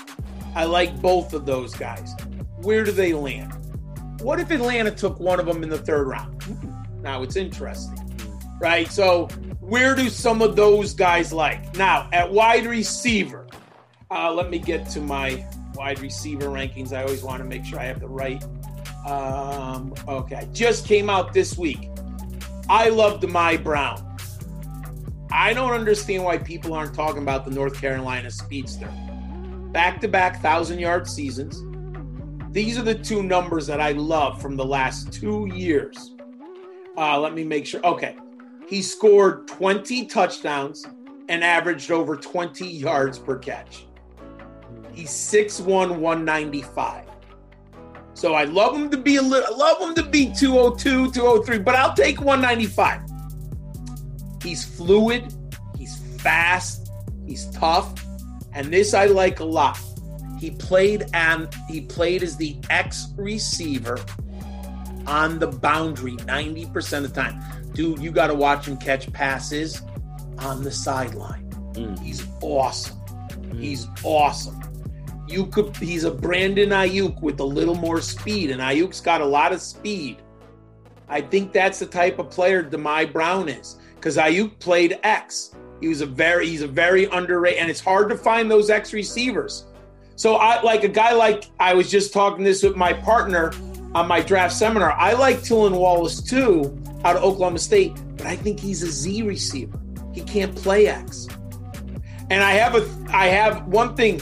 I 0.58 0.66
like 0.66 1.00
both 1.04 1.36
of 1.36 1.46
those 1.46 1.76
guys. 1.76 2.16
Where 2.64 2.84
do 2.84 2.92
they 2.92 3.14
land? 3.14 3.54
What 4.22 4.40
if 4.40 4.50
Atlanta 4.50 4.90
took 4.90 5.20
one 5.20 5.40
of 5.40 5.46
them 5.46 5.62
in 5.62 5.70
the 5.70 5.78
third 5.78 6.08
round? 6.08 6.44
Now 7.04 7.22
it's 7.22 7.36
interesting, 7.36 7.96
right? 8.60 8.92
So, 8.92 9.28
where 9.60 9.94
do 9.94 10.10
some 10.10 10.42
of 10.42 10.56
those 10.56 10.96
guys 10.96 11.32
like? 11.32 11.78
Now, 11.78 12.10
at 12.12 12.34
wide 12.34 12.66
receiver, 12.66 13.46
uh, 14.10 14.34
let 14.34 14.50
me 14.50 14.58
get 14.58 14.90
to 14.90 15.00
my 15.00 15.46
wide 15.76 16.00
receiver 16.00 16.48
rankings. 16.48 16.92
I 16.92 17.04
always 17.04 17.22
want 17.22 17.38
to 17.44 17.48
make 17.48 17.64
sure 17.64 17.80
I 17.80 17.86
have 17.86 18.00
the 18.00 18.08
right. 18.08 18.44
Um, 19.06 19.94
okay, 20.08 20.48
just 20.54 20.88
came 20.88 21.08
out 21.08 21.34
this 21.34 21.56
week. 21.56 21.88
I 22.68 22.90
love 22.90 23.22
Dyami 23.22 23.64
Brown. 23.64 24.18
I 25.32 25.54
don't 25.54 25.74
understand 25.74 26.24
why 26.24 26.40
people 26.40 26.74
aren't 26.74 26.96
talking 26.96 27.22
about 27.22 27.46
the 27.46 27.52
North 27.52 27.80
Carolina 27.80 28.32
speedster. 28.32 28.92
Back 29.72 30.02
to 30.02 30.08
back 30.08 30.42
thousand 30.42 30.80
yard 30.80 31.08
seasons. 31.08 31.64
These 32.52 32.78
are 32.78 32.84
the 32.84 32.96
two 32.96 33.24
numbers 33.24 33.68
that 33.68 33.82
I 33.82 33.92
love 33.92 34.42
from 34.42 34.56
the 34.56 34.66
last 34.66 35.12
two 35.12 35.50
years. 35.54 36.16
Uh, 36.98 37.20
let 37.20 37.34
me 37.34 37.44
make 37.44 37.66
sure. 37.66 37.86
Okay. 37.86 38.16
He 38.68 38.82
scored 38.82 39.48
20 39.48 40.06
touchdowns 40.08 40.86
and 41.30 41.44
averaged 41.44 41.92
over 41.92 42.16
20 42.16 42.68
yards 42.68 43.20
per 43.20 43.38
catch. 43.38 43.86
He's 44.94 45.10
6'1, 45.10 45.66
195. 46.00 47.06
So 48.14 48.34
I 48.34 48.46
love 48.46 48.76
him 48.76 48.90
to 48.90 48.98
be 48.98 49.18
a 49.18 49.22
little, 49.22 49.54
I 49.54 49.58
love 49.58 49.80
him 49.80 49.94
to 49.94 50.04
be 50.04 50.34
202, 50.34 51.12
203, 51.12 51.60
but 51.60 51.76
I'll 51.76 51.94
take 51.94 52.20
195. 52.20 53.02
He's 54.42 54.66
fluid, 54.66 55.36
he's 55.78 55.98
fast, 56.20 56.92
he's 57.28 57.46
tough, 57.52 57.94
and 58.58 58.74
this 58.74 58.96
I 58.96 59.06
like 59.06 59.40
a 59.40 59.46
lot. 59.46 59.80
He 60.40 60.50
played 60.50 61.06
and 61.14 61.48
he 61.70 61.82
played 61.82 62.24
as 62.24 62.38
the 62.38 62.58
X 62.72 63.08
receiver 63.16 64.04
on 65.06 65.38
the 65.38 65.46
boundary 65.46 66.14
90% 66.14 66.98
of 66.98 67.14
the 67.14 67.22
time. 67.22 67.40
Dude, 67.74 68.00
you 68.00 68.10
got 68.10 68.28
to 68.28 68.34
watch 68.34 68.68
him 68.68 68.76
catch 68.78 69.14
passes 69.14 69.84
on 70.40 70.64
the 70.64 70.72
sideline. 70.72 71.48
Mm. 71.74 72.00
He's 72.00 72.26
awesome. 72.42 72.98
Mm. 72.98 73.60
He's 73.60 73.88
awesome. 74.04 74.60
You 75.28 75.46
could 75.46 75.78
he's 75.78 76.04
a 76.04 76.12
Brandon 76.12 76.70
Aiyuk 76.70 77.22
with 77.22 77.40
a 77.40 77.46
little 77.46 77.76
more 77.76 78.02
speed, 78.02 78.50
and 78.50 78.60
Aiyuk's 78.60 79.02
got 79.02 79.22
a 79.22 79.26
lot 79.26 79.54
of 79.54 79.62
speed. 79.62 80.18
I 81.10 81.22
think 81.22 81.54
that's 81.54 81.78
the 81.78 81.86
type 81.86 82.18
of 82.18 82.32
player 82.32 82.64
Dyami 82.64 83.12
Brown 83.14 83.50
is 83.50 83.78
because 83.96 84.18
Aiyuk 84.18 84.58
played 84.60 85.00
X. 85.04 85.54
He 85.80 85.88
was 85.88 86.02
a 86.02 86.06
very 86.06 86.48
he's 86.48 86.62
a 86.62 86.68
very 86.68 87.06
underrated, 87.06 87.60
and 87.60 87.70
it's 87.70 87.80
hard 87.80 88.10
to 88.10 88.18
find 88.18 88.50
those 88.50 88.70
X 88.70 88.94
receivers. 88.94 89.66
So 90.16 90.36
I 90.36 90.62
like 90.62 90.84
a 90.84 90.88
guy 90.88 91.14
like 91.14 91.46
I 91.60 91.74
was 91.74 91.92
just 91.92 92.14
talking 92.14 92.44
this 92.44 92.64
with 92.64 92.76
my 92.76 92.94
partner 92.94 93.54
on 93.94 94.08
my 94.08 94.22
draft 94.22 94.56
seminar. 94.56 94.92
I 94.94 95.14
like 95.14 95.38
Tylan 95.38 95.78
Wallace 95.78 96.22
too 96.22 96.78
out 97.04 97.16
of 97.16 97.24
Oklahoma 97.24 97.60
State, 97.60 97.96
but 98.18 98.26
I 98.26 98.36
think 98.36 98.60
he's 98.60 98.82
a 98.82 98.92
Z 98.92 99.22
receiver. 99.22 99.80
He 100.14 100.22
can't 100.22 100.56
play 100.56 100.88
X. 100.88 101.28
And 102.30 102.44
I 102.44 102.52
have 102.54 102.76
a 102.76 102.88
I 103.16 103.28
have 103.28 103.68
one 103.68 103.96
thing. 103.96 104.22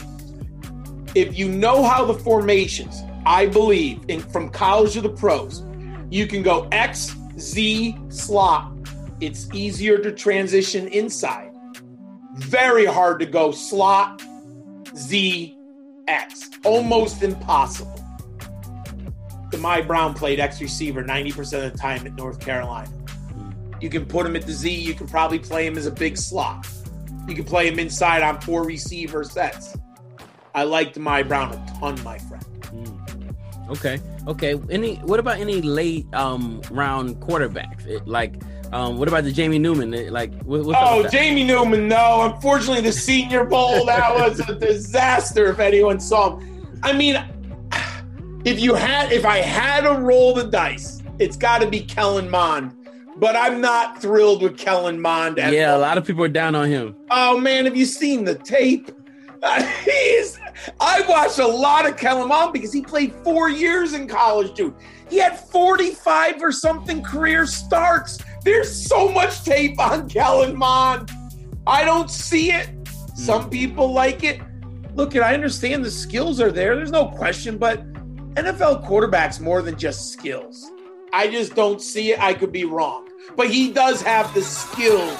If 1.16 1.38
you 1.38 1.48
know 1.48 1.84
how 1.84 2.04
the 2.04 2.14
formations, 2.14 3.02
I 3.26 3.46
believe 3.46 4.02
in 4.10 4.20
from 4.20 4.50
college 4.50 4.94
to 4.94 5.02
the 5.02 5.10
pros, 5.10 5.64
you 6.10 6.28
can 6.28 6.44
go 6.44 6.68
X, 6.72 7.16
Z, 7.40 7.98
slot. 8.10 8.75
It's 9.22 9.48
easier 9.54 9.98
to 10.00 10.12
transition 10.12 10.88
inside. 10.90 11.52
very 12.36 12.86
hard 12.86 13.20
to 13.20 13.26
go 13.26 13.52
slot 13.52 14.22
Z 14.96 15.58
X. 16.08 16.50
Almost 16.66 17.24
impossible. 17.24 18.00
Dyami 19.52 19.88
Brown 19.88 20.14
played 20.14 20.40
X 20.40 20.60
receiver 20.62 21.04
90% 21.04 21.66
of 21.66 21.72
the 21.72 21.78
time 21.78 22.06
at 22.06 22.14
North 22.16 22.40
Carolina. 22.40 22.92
You 23.82 23.90
can 23.90 24.06
put 24.06 24.26
him 24.26 24.36
at 24.36 24.44
the 24.46 24.52
Z. 24.52 24.70
You 24.74 24.94
can 24.94 25.08
probably 25.08 25.40
play 25.40 25.66
him 25.66 25.78
as 25.78 25.86
a 25.86 25.92
big 25.92 26.18
slot. 26.18 26.68
You 27.28 27.36
can 27.36 27.44
play 27.46 27.68
him 27.68 27.80
inside 27.80 28.22
on 28.22 28.40
four 28.42 28.64
receiver 28.66 29.24
sets. 29.24 29.78
I 30.54 30.64
like 30.64 30.94
Dyami 30.94 31.28
Brown 31.28 31.54
a 31.54 31.80
ton, 31.80 32.02
my 32.04 32.18
friend. 32.18 32.46
Okay. 33.70 34.00
Okay. 34.28 34.56
Any? 34.70 34.96
What 34.98 35.20
about 35.20 35.40
any 35.40 35.62
late 35.62 36.06
um 36.14 36.62
round 36.70 37.16
quarterbacks? 37.18 37.86
It- 37.88 38.08
like, 38.08 38.36
um, 38.76 38.98
what 38.98 39.08
about 39.08 39.24
the 39.24 39.32
Jamie 39.32 39.58
Newman? 39.58 40.12
Like, 40.12 40.34
what, 40.44 40.76
Oh. 40.78 41.08
Jamie 41.08 41.46
Newman, 41.46 41.88
no. 41.88 42.30
Unfortunately, 42.34 42.82
the 42.82 42.92
Senior 42.92 43.46
Bowl, 43.46 43.86
that 43.86 44.14
was 44.20 44.42
a 44.42 44.56
disaster 44.56 45.46
if 45.48 45.60
anyone 45.60 46.00
saw 46.00 46.38
him. 46.38 46.80
I 46.84 46.92
mean, 46.92 47.24
if 48.44 48.60
you 48.60 48.76
had, 48.76 49.12
if 49.14 49.26
I 49.26 49.38
had 49.38 49.82
to 49.82 49.94
roll 50.02 50.34
the 50.34 50.44
dice, 50.44 51.02
it's 51.20 51.38
got 51.38 51.62
to 51.62 51.68
be 51.68 51.80
Kellen 51.80 52.30
Mond. 52.30 52.74
But 53.18 53.38
I'm 53.38 53.62
not 53.62 54.02
thrilled 54.02 54.44
with 54.44 54.58
Kellen 54.58 55.00
Mond. 55.00 55.38
Yeah, 55.38 55.76
a 55.76 55.80
lot 55.80 55.98
of 55.98 56.06
people 56.06 56.26
are 56.26 56.28
down 56.28 56.54
on 56.54 56.68
him. 56.68 56.98
Oh 57.10 57.40
man, 57.40 57.64
have 57.64 57.78
you 57.78 57.86
seen 57.86 58.26
the 58.26 58.36
tape? 58.36 58.92
He's. 59.86 60.38
I 60.82 61.02
watched 61.08 61.40
a 61.40 61.48
lot 61.48 61.88
of 61.88 61.96
Kellen 61.96 62.28
Mond 62.28 62.52
because 62.52 62.74
he 62.74 62.82
played 62.82 63.14
four 63.24 63.50
years 63.50 63.94
in 63.94 64.08
college, 64.08 64.54
dude. 64.54 64.74
He 65.10 65.18
had 65.18 65.40
45 65.40 66.42
or 66.42 66.52
something 66.52 67.02
career 67.04 67.46
starts. 67.46 68.18
There's 68.46 68.72
so 68.72 69.10
much 69.10 69.44
tape 69.44 69.80
on 69.80 70.08
Kellen 70.08 70.56
Mond. 70.56 71.10
I 71.66 71.84
don't 71.84 72.12
see 72.12 72.52
it. 72.52 72.70
Some 73.16 73.44
hmm. 73.44 73.50
people 73.50 73.92
like 73.92 74.24
it. 74.24 74.40
Look, 74.94 75.16
and 75.16 75.24
I 75.24 75.34
understand 75.34 75.84
the 75.84 75.92
skills 75.92 76.40
are 76.40 76.52
there. 76.52 76.76
There's 76.76 76.92
no 76.92 77.08
question, 77.08 77.58
but 77.58 77.84
NFL 78.36 78.86
quarterbacks 78.86 79.42
more 79.42 79.64
than 79.64 79.78
just 79.78 80.12
skills. 80.14 80.72
I 81.12 81.28
just 81.28 81.56
don't 81.56 81.82
see 81.82 82.12
it. 82.12 82.20
I 82.20 82.36
could 82.36 82.52
be 82.52 82.66
wrong, 82.66 83.10
but 83.36 83.50
he 83.50 83.72
does 83.72 84.02
have 84.04 84.32
the 84.36 84.44
skills. 84.44 85.12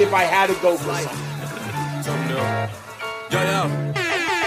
If 0.00 0.14
I 0.14 0.22
had 0.22 0.46
to 0.46 0.54
go 0.62 0.76
for 0.76 0.94
something. 2.02 2.30
Yo, 2.30 3.42
yo. 3.42 3.92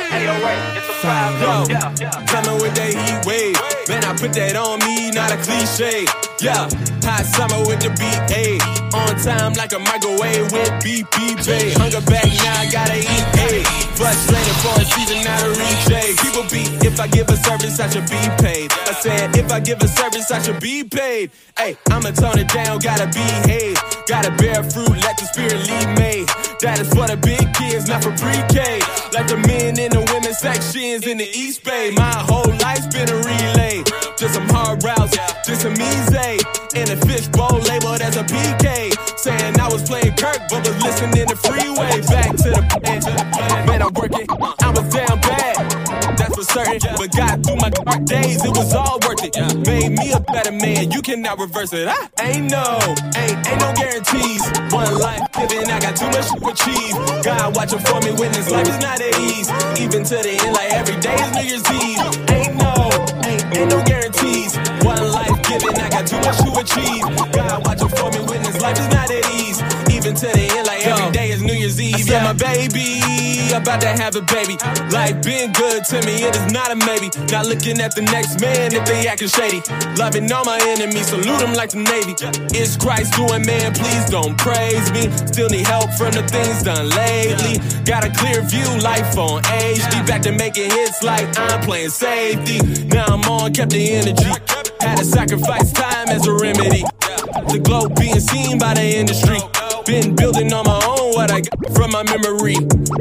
Hey, 0.08 0.24
yo, 0.26 0.34
wait, 0.46 0.58
it's 0.78 0.88
a 0.88 1.12
Yo, 1.42 2.26
tell 2.26 2.44
me 2.44 2.62
what 2.62 2.76
that 2.76 2.94
heat 2.96 3.28
wave. 3.28 3.81
Man, 3.88 4.04
I 4.06 4.14
put 4.14 4.34
that 4.34 4.56
on 4.56 4.80
me, 4.86 5.10
not 5.12 5.32
a 5.32 5.38
cliche. 5.42 6.06
Yeah, 6.40 6.70
hot 7.02 7.26
summer 7.26 7.60
with 7.66 7.82
the 7.82 7.90
BA. 7.98 8.62
On 8.94 9.14
time 9.22 9.54
like 9.54 9.74
a 9.74 9.80
microwave 9.80 10.52
with 10.52 10.72
BPJ. 10.82 11.74
Hunger 11.78 12.02
back, 12.06 12.26
now 12.46 12.62
I 12.62 12.70
gotta 12.70 12.98
eat. 12.98 13.26
Hey, 13.38 13.64
frustrated 13.98 14.58
for 14.62 14.74
a 14.78 14.86
season, 14.86 15.24
not 15.26 15.42
a. 15.46 15.52
Hey, 15.90 16.14
people 16.22 16.46
be, 16.50 16.66
if 16.86 17.00
I 17.00 17.08
give 17.08 17.30
a 17.30 17.38
service, 17.38 17.80
I 17.80 17.90
should 17.90 18.10
be 18.10 18.22
paid. 18.42 18.72
I 18.86 18.94
said, 18.94 19.36
if 19.36 19.52
I 19.52 19.60
give 19.60 19.82
a 19.82 19.88
service, 19.88 20.32
I 20.32 20.42
should 20.42 20.60
be 20.60 20.84
paid. 20.84 21.32
Hey, 21.58 21.78
I'ma 21.90 22.12
tone 22.12 22.40
it 22.40 22.50
down, 22.50 22.80
gotta 22.80 23.08
behave. 23.08 23.78
Gotta 24.08 24.32
bear 24.38 24.64
fruit, 24.64 24.98
let 25.02 25.18
the 25.18 25.26
spirit 25.26 25.62
lead 25.68 25.90
me. 25.98 26.26
That 26.62 26.80
is 26.80 26.90
for 26.90 27.08
the 27.08 27.18
big 27.18 27.54
kids, 27.56 27.88
not 27.88 28.04
for 28.04 28.12
pre-K. 28.18 28.82
Like 29.14 29.28
the 29.28 29.38
men 29.38 29.80
in 29.80 29.92
the 29.92 30.02
women's 30.14 30.38
sections 30.38 31.08
in 31.08 31.18
the 31.18 31.26
East 31.26 31.64
Bay. 31.64 31.92
My 31.96 32.14
whole 32.30 32.54
life's 32.62 32.88
been 32.88 33.10
a 33.10 33.18
relay. 33.18 33.81
Just 34.22 34.36
some 34.36 34.50
hard 34.50 34.84
routes, 34.84 35.18
just 35.48 35.64
some 35.64 35.74
easy. 35.74 36.38
In 36.78 36.86
a 36.94 36.96
fishbowl 37.10 37.58
labeled 37.66 38.02
as 38.06 38.18
a 38.18 38.24
PK. 38.24 38.94
Saying 39.18 39.60
I 39.60 39.68
was 39.68 39.82
playing 39.82 40.14
Kirk, 40.14 40.38
but 40.48 40.62
was 40.62 40.78
listening 40.78 41.26
to 41.26 41.36
freeway. 41.36 42.06
Back 42.06 42.30
to 42.46 42.54
the 42.54 42.62
plan, 42.70 43.02
man, 43.66 43.82
I'm 43.82 43.92
working. 43.96 44.30
I 44.30 44.70
was 44.70 44.86
down 44.94 45.18
bad, 45.26 45.58
that's 46.22 46.36
for 46.36 46.44
certain. 46.44 46.78
But 46.98 47.10
got 47.18 47.42
through 47.42 47.56
my 47.66 47.72
dark 47.72 48.06
days, 48.06 48.46
it 48.46 48.56
was 48.56 48.72
all 48.76 49.00
worth 49.02 49.26
it. 49.26 49.34
Made 49.66 49.98
me 49.98 50.14
a 50.14 50.20
better 50.20 50.52
man, 50.52 50.92
you 50.92 51.02
cannot 51.02 51.40
reverse 51.40 51.74
it. 51.74 51.88
I 51.88 52.06
ain't 52.22 52.52
no, 52.52 52.78
ain't, 53.18 53.42
ain't 53.42 53.58
no 53.58 53.74
guarantees. 53.74 54.46
One 54.70 55.02
life 55.02 55.26
given, 55.34 55.66
I 55.66 55.82
got 55.82 55.98
too 55.98 56.14
much 56.14 56.30
to 56.30 56.38
achieve. 56.46 56.94
God 57.26 57.56
watching 57.56 57.80
for 57.80 57.98
me 58.02 58.14
when 58.14 58.32
this 58.34 58.52
life 58.52 58.70
is 58.70 58.78
not 58.86 59.02
at 59.02 59.18
ease. 59.18 59.50
Even 59.82 60.04
to 60.06 60.22
the 60.22 60.38
end, 60.46 60.54
like 60.54 60.70
every 60.78 61.02
day 61.02 61.18
is 61.18 61.34
New 61.34 61.42
Year's 61.42 61.66
Eve. 61.74 61.98
Ain't 62.30 62.54
no, 62.62 62.70
ain't, 63.26 63.58
ain't 63.58 63.70
no 63.74 63.82
guarantees. 63.82 64.01
Given, 65.52 65.76
I 65.84 65.90
got 65.90 66.08
too 66.08 66.16
much 66.24 66.40
to 66.48 66.52
achieve. 66.64 67.04
God 67.36 67.68
watching 67.68 67.90
for 67.92 68.08
me 68.16 68.24
this 68.40 68.62
life 68.62 68.80
is 68.80 68.88
not 68.88 69.12
at 69.12 69.26
ease. 69.36 69.60
Even 69.92 70.16
to 70.16 70.28
the 70.32 70.48
end, 70.56 70.66
like 70.66 70.88
every 70.88 71.12
day 71.12 71.32
is 71.32 71.42
New 71.42 71.52
Year's 71.52 71.76
Eve. 71.76 71.96
I 71.96 72.00
said, 72.00 72.24
my 72.24 72.32
baby, 72.32 73.52
about 73.52 73.82
to 73.82 73.92
have 73.92 74.16
a 74.16 74.22
baby. 74.22 74.56
Life 74.96 75.22
been 75.22 75.52
good 75.52 75.84
to 75.92 76.00
me, 76.08 76.24
it 76.24 76.36
is 76.40 76.54
not 76.54 76.72
a 76.72 76.76
maybe. 76.88 77.12
Not 77.36 77.48
looking 77.48 77.82
at 77.82 77.94
the 77.96 78.02
next 78.02 78.40
man 78.40 78.74
if 78.74 78.86
they 78.86 79.08
acting 79.12 79.28
shady. 79.28 79.60
Loving 80.00 80.32
all 80.32 80.46
my 80.46 80.56
enemies, 80.72 81.08
salute 81.08 81.40
them 81.44 81.52
like 81.52 81.72
the 81.72 81.84
Navy. 81.84 82.16
It's 82.56 82.78
Christ 82.78 83.12
doing, 83.20 83.44
man, 83.46 83.74
please 83.74 84.10
don't 84.10 84.38
praise 84.38 84.88
me. 84.96 85.12
Still 85.28 85.50
need 85.50 85.68
help 85.68 85.92
from 86.00 86.16
the 86.16 86.24
things 86.32 86.64
done 86.64 86.88
lately. 86.96 87.60
Got 87.84 88.08
a 88.08 88.12
clear 88.16 88.40
view, 88.48 88.72
life 88.80 89.18
on 89.18 89.44
HD. 89.44 90.08
Back 90.08 90.22
to 90.24 90.32
making 90.32 90.72
hits 90.72 91.04
like 91.04 91.28
I'm 91.38 91.60
playing 91.60 91.90
safety. 91.92 92.64
Now 92.88 93.04
I'm 93.12 93.28
on, 93.28 93.52
kept 93.52 93.72
the 93.72 93.84
energy. 94.00 94.61
Had 94.82 94.98
to 94.98 95.06
sacrifice 95.06 95.72
time 95.72 96.10
as 96.10 96.26
a 96.26 96.34
remedy. 96.34 96.84
The 97.54 97.62
globe 97.64 97.96
being 98.00 98.20
seen 98.20 98.58
by 98.58 98.74
the 98.74 98.82
industry. 98.82 99.38
Been 99.86 100.16
building 100.16 100.52
on 100.54 100.66
my 100.66 100.82
own 100.86 101.14
what 101.14 101.32
I 101.32 101.42
got 101.42 101.74
from 101.76 101.92
my 101.92 102.04
memory. 102.04 102.56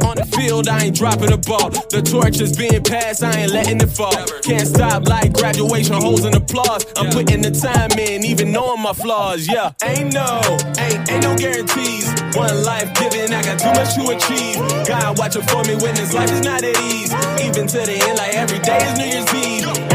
On 0.05 0.16
the 0.16 0.28
field, 0.36 0.69
I 0.69 0.85
ain't 0.85 0.97
dropping 0.97 1.31
the 1.31 1.36
ball. 1.36 1.70
The 1.70 2.02
torch 2.02 2.40
is 2.40 2.57
being 2.57 2.82
passed, 2.82 3.23
I 3.23 3.32
ain't 3.40 3.52
letting 3.52 3.81
it 3.81 3.90
fall. 3.90 4.12
Can't 4.43 4.66
stop 4.66 5.09
like 5.09 5.32
graduation 5.32 5.94
holes 5.94 6.24
in 6.24 6.35
applause. 6.35 6.85
I'm 6.97 7.11
putting 7.12 7.43
the 7.43 7.51
time 7.51 7.93
in, 7.98 8.24
even 8.24 8.52
knowing 8.52 8.82
my 8.82 8.93
flaws. 8.93 9.47
Yeah, 9.47 9.73
ain't 9.85 10.12
no, 10.12 10.40
ain't, 10.78 11.11
ain't 11.11 11.23
no 11.23 11.36
guarantees. 11.36 12.09
One 12.36 12.65
life 12.65 12.93
given, 12.94 13.32
I 13.32 13.43
got 13.43 13.59
too 13.61 13.73
much 13.73 13.94
to 13.97 14.05
achieve. 14.16 14.57
God 14.86 15.19
watching 15.19 15.43
for 15.43 15.65
me 15.65 15.77
when 15.77 15.94
this 15.94 16.12
life 16.12 16.31
is 16.31 16.43
not 16.44 16.62
at 16.62 16.77
ease. 16.81 17.12
Even 17.44 17.66
to 17.69 17.78
the 17.85 17.97
end, 18.05 18.19
like 18.19 18.35
every 18.35 18.59
day 18.61 18.85
is 18.85 18.98
New 18.98 19.05
Year's 19.05 19.35
Eve. 19.35 19.90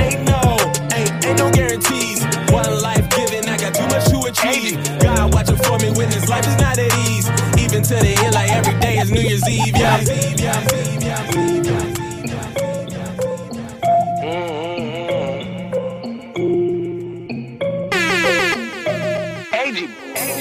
One 2.56 2.82
life 2.82 3.10
given, 3.10 3.50
I 3.50 3.58
got 3.58 3.74
too 3.76 3.88
much 3.94 4.06
to 4.14 4.18
achieve. 4.32 4.76
God 5.00 5.34
watching 5.34 5.58
for 5.58 5.78
me 5.80 5.90
when 5.92 6.10
this 6.10 6.30
life 6.30 6.48
is 6.48 6.58
not 6.58 6.78
at 6.78 6.94
ease. 7.06 7.28
Even 7.60 7.84
to 7.84 7.96
the 7.96 8.14
end, 8.24 8.34
like 8.34 8.50
every 8.50 8.80
day 8.80 8.98
is 8.98 9.12
New 9.12 9.20
Year's 9.20 9.48
Eve. 9.50 9.76
Yeah, 9.76 10.00
yeah, 10.00 10.24
Eve, 10.24 10.40
yeah. 10.40 11.16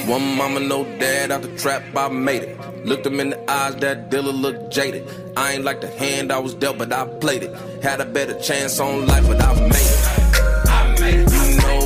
One 0.06 0.36
mama, 0.36 0.60
no 0.60 0.84
dad, 1.00 1.32
out 1.32 1.42
the 1.42 1.48
trap, 1.56 1.82
I 1.96 2.08
made 2.08 2.42
it. 2.42 2.86
Looked 2.86 3.06
him 3.06 3.18
in 3.18 3.30
the 3.30 3.50
eyes, 3.50 3.74
that 3.76 4.10
dealer 4.10 4.32
looked 4.32 4.72
jaded. 4.72 5.02
I 5.36 5.54
ain't 5.54 5.64
like 5.64 5.80
the 5.80 5.88
hand 5.88 6.30
I 6.30 6.38
was 6.38 6.54
dealt, 6.54 6.78
but 6.78 6.92
I 6.92 7.06
played 7.18 7.42
it. 7.42 7.56
Had 7.82 8.00
a 8.00 8.04
better 8.04 8.38
chance 8.38 8.78
on 8.78 9.06
life, 9.06 9.26
but 9.26 9.42
I 9.42 9.54
made 9.60 9.74
it. 9.74 10.23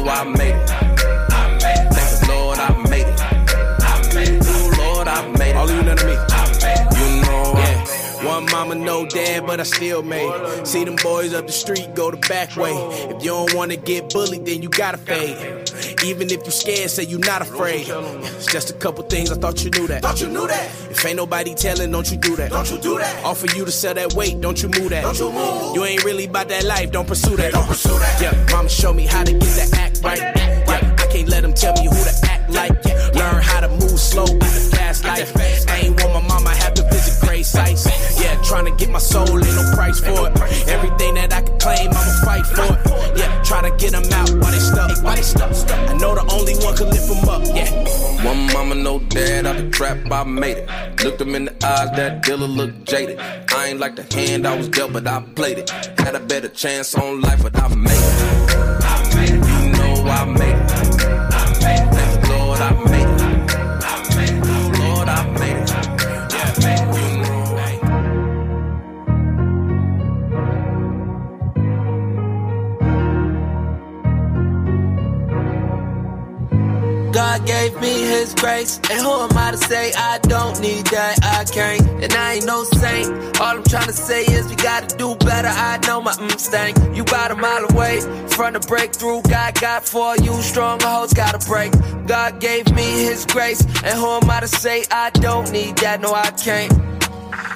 Know 0.04 0.10
I 0.10 0.24
made 0.24 0.54
it. 0.54 0.70
I 0.70 1.58
made 1.62 1.80
it. 1.80 1.94
Thank 1.94 2.20
the 2.20 2.32
Lord 2.32 2.58
I 2.58 2.88
made 2.88 3.06
it. 3.06 3.20
I 3.20 4.14
made 4.14 4.28
it. 4.28 4.46
Ooh, 4.46 4.82
Lord, 4.82 5.08
I 5.08 5.26
made 5.38 5.50
it. 5.50 5.56
All 5.56 5.70
you 5.70 5.82
know 5.82 5.94
to 5.94 6.06
me. 6.06 6.27
One 8.24 8.46
mama, 8.46 8.74
no 8.74 9.06
dad, 9.06 9.46
but 9.46 9.60
I 9.60 9.62
still 9.62 10.02
made 10.02 10.28
it. 10.28 10.66
See 10.66 10.84
them 10.84 10.96
boys 11.02 11.34
up 11.34 11.46
the 11.46 11.52
street 11.52 11.94
go 11.94 12.10
the 12.10 12.16
back 12.16 12.56
way. 12.56 12.72
If 12.72 13.22
you 13.22 13.30
don't 13.30 13.54
wanna 13.54 13.76
get 13.76 14.12
bullied, 14.12 14.44
then 14.44 14.62
you 14.62 14.68
gotta 14.68 14.98
fade. 14.98 15.36
Even 16.04 16.30
if 16.30 16.44
you 16.44 16.50
scared, 16.50 16.90
say 16.90 17.04
you 17.04 17.18
not 17.18 17.42
afraid. 17.42 17.86
It's 17.88 18.46
just 18.46 18.70
a 18.70 18.72
couple 18.74 19.04
things 19.04 19.30
I 19.30 19.36
thought 19.36 19.64
you 19.64 19.70
knew 19.70 19.86
that. 19.86 20.02
Thought 20.02 20.20
you 20.20 20.28
knew 20.28 20.46
that. 20.46 20.64
If 20.90 21.04
ain't 21.04 21.16
nobody 21.16 21.54
telling, 21.54 21.90
don't 21.90 22.10
you 22.10 22.16
do 22.16 22.34
that. 22.36 22.50
Don't 22.50 22.70
you 22.70 22.78
do 22.78 22.98
that. 22.98 23.24
Offer 23.24 23.46
you 23.56 23.64
to 23.64 23.72
sell 23.72 23.94
that 23.94 24.14
weight, 24.14 24.40
don't 24.40 24.60
you 24.62 24.68
move 24.68 24.90
that. 24.90 25.02
Don't 25.02 25.18
you 25.18 25.30
move. 25.32 25.76
You 25.76 25.84
ain't 25.84 26.04
really 26.04 26.24
about 26.24 26.48
that 26.48 26.64
life, 26.64 26.90
don't 26.90 27.06
pursue 27.06 27.36
that. 27.36 27.52
Don't 27.52 27.66
pursue 27.66 27.98
that. 27.98 28.20
Yeah, 28.20 28.46
mama 28.52 28.68
show 28.68 28.92
me 28.92 29.06
how 29.06 29.24
to 29.24 29.32
get 29.32 29.42
that 29.42 29.78
act 29.78 30.00
right. 30.02 30.18
Yeah, 30.18 30.96
I 30.98 31.06
can't 31.12 31.28
let 31.28 31.42
them 31.42 31.54
tell 31.54 31.74
me 31.74 31.84
who 31.84 31.94
to 31.94 32.14
act 32.24 32.50
like. 32.50 32.72
Yeah, 32.84 33.10
learn 33.14 33.42
how 33.42 33.60
to 33.60 33.68
move 33.68 33.98
slow 33.98 34.26
fast 34.26 35.04
life. 35.04 35.32
I 35.68 35.78
ain't 35.78 36.02
want 36.02 36.12
my 36.14 36.28
mama 36.28 36.50
have 36.50 36.74
Yeah, 37.38 38.40
trying 38.42 38.64
to 38.64 38.72
get 38.72 38.90
my 38.90 38.98
soul, 38.98 39.28
ain't 39.28 39.54
no 39.54 39.72
price 39.74 40.00
for 40.00 40.28
it. 40.28 40.68
Everything 40.68 41.14
that 41.14 41.32
I 41.32 41.42
can 41.42 41.58
claim, 41.58 41.88
I'ma 41.88 42.24
fight 42.24 42.46
for 42.46 42.64
it. 42.64 43.18
Yeah, 43.18 43.42
try 43.42 43.62
to 43.68 43.76
get 43.76 43.92
them 43.92 44.04
out 44.12 44.30
while 44.30 44.50
they 44.50 44.58
stuck. 44.58 45.02
While 45.04 45.14
they 45.14 45.22
stuck. 45.22 45.52
I 45.88 45.94
know 45.94 46.14
the 46.14 46.26
only 46.32 46.54
one 46.56 46.76
can 46.76 46.90
lift 46.90 47.08
them 47.08 47.28
up. 47.28 47.42
Yeah. 47.46 47.70
One 48.24 48.52
mama, 48.52 48.74
no 48.74 48.98
dad, 48.98 49.46
out 49.46 49.56
the 49.56 49.70
trap, 49.70 49.98
I 50.10 50.24
made 50.24 50.58
it. 50.58 50.68
Looked 51.04 51.20
him 51.20 51.34
in 51.36 51.44
the 51.44 51.52
eyes, 51.64 51.90
that 51.96 52.24
dealer 52.24 52.48
looked 52.48 52.84
jaded. 52.88 53.18
I 53.20 53.66
ain't 53.68 53.78
like 53.78 53.94
the 53.94 54.02
hand 54.14 54.46
I 54.46 54.56
was 54.56 54.68
dealt, 54.68 54.92
but 54.92 55.06
I 55.06 55.20
played 55.36 55.58
it. 55.58 55.70
Had 55.70 56.16
a 56.16 56.20
better 56.20 56.48
chance 56.48 56.94
on 56.96 57.20
life, 57.20 57.42
but. 57.42 57.56
I 57.56 57.68
made 57.74 57.90
it. 57.92 59.30
You 59.30 59.72
know 59.72 60.10
I 60.10 60.24
made 60.24 60.42
it. 60.42 60.47
God 77.38 77.46
gave 77.46 77.80
me 77.80 78.02
his 78.02 78.34
grace. 78.34 78.78
And 78.90 79.00
who 79.00 79.10
am 79.10 79.36
I 79.36 79.52
to 79.52 79.56
say 79.56 79.92
I 79.92 80.18
don't 80.18 80.60
need 80.60 80.86
that? 80.86 81.18
I 81.22 81.44
can't. 81.44 81.82
And 82.02 82.12
I 82.12 82.34
ain't 82.34 82.46
no 82.46 82.64
saint. 82.64 83.40
All 83.40 83.56
I'm 83.56 83.62
trying 83.62 83.86
to 83.86 83.92
say 83.92 84.24
is 84.24 84.48
we 84.48 84.56
gotta 84.56 84.96
do 84.96 85.14
better. 85.16 85.48
I 85.48 85.78
know 85.86 86.00
my 86.00 86.12
mm 86.12 86.38
stank. 86.38 86.76
You 86.96 87.02
about 87.02 87.30
a 87.30 87.36
mile 87.36 87.66
away 87.70 88.00
from 88.28 88.54
the 88.54 88.60
breakthrough. 88.60 89.22
God 89.22 89.60
got 89.60 89.84
for 89.86 90.16
you. 90.16 90.34
Strongholds 90.42 91.14
gotta 91.14 91.38
break. 91.46 91.72
God 92.06 92.40
gave 92.40 92.72
me 92.74 93.04
his 93.04 93.24
grace. 93.26 93.62
And 93.84 93.98
who 93.98 94.06
am 94.06 94.28
I 94.30 94.40
to 94.40 94.48
say 94.48 94.84
I 94.90 95.10
don't 95.10 95.50
need 95.52 95.76
that? 95.78 96.00
No, 96.00 96.12
I 96.14 96.30
can't. 96.32 96.72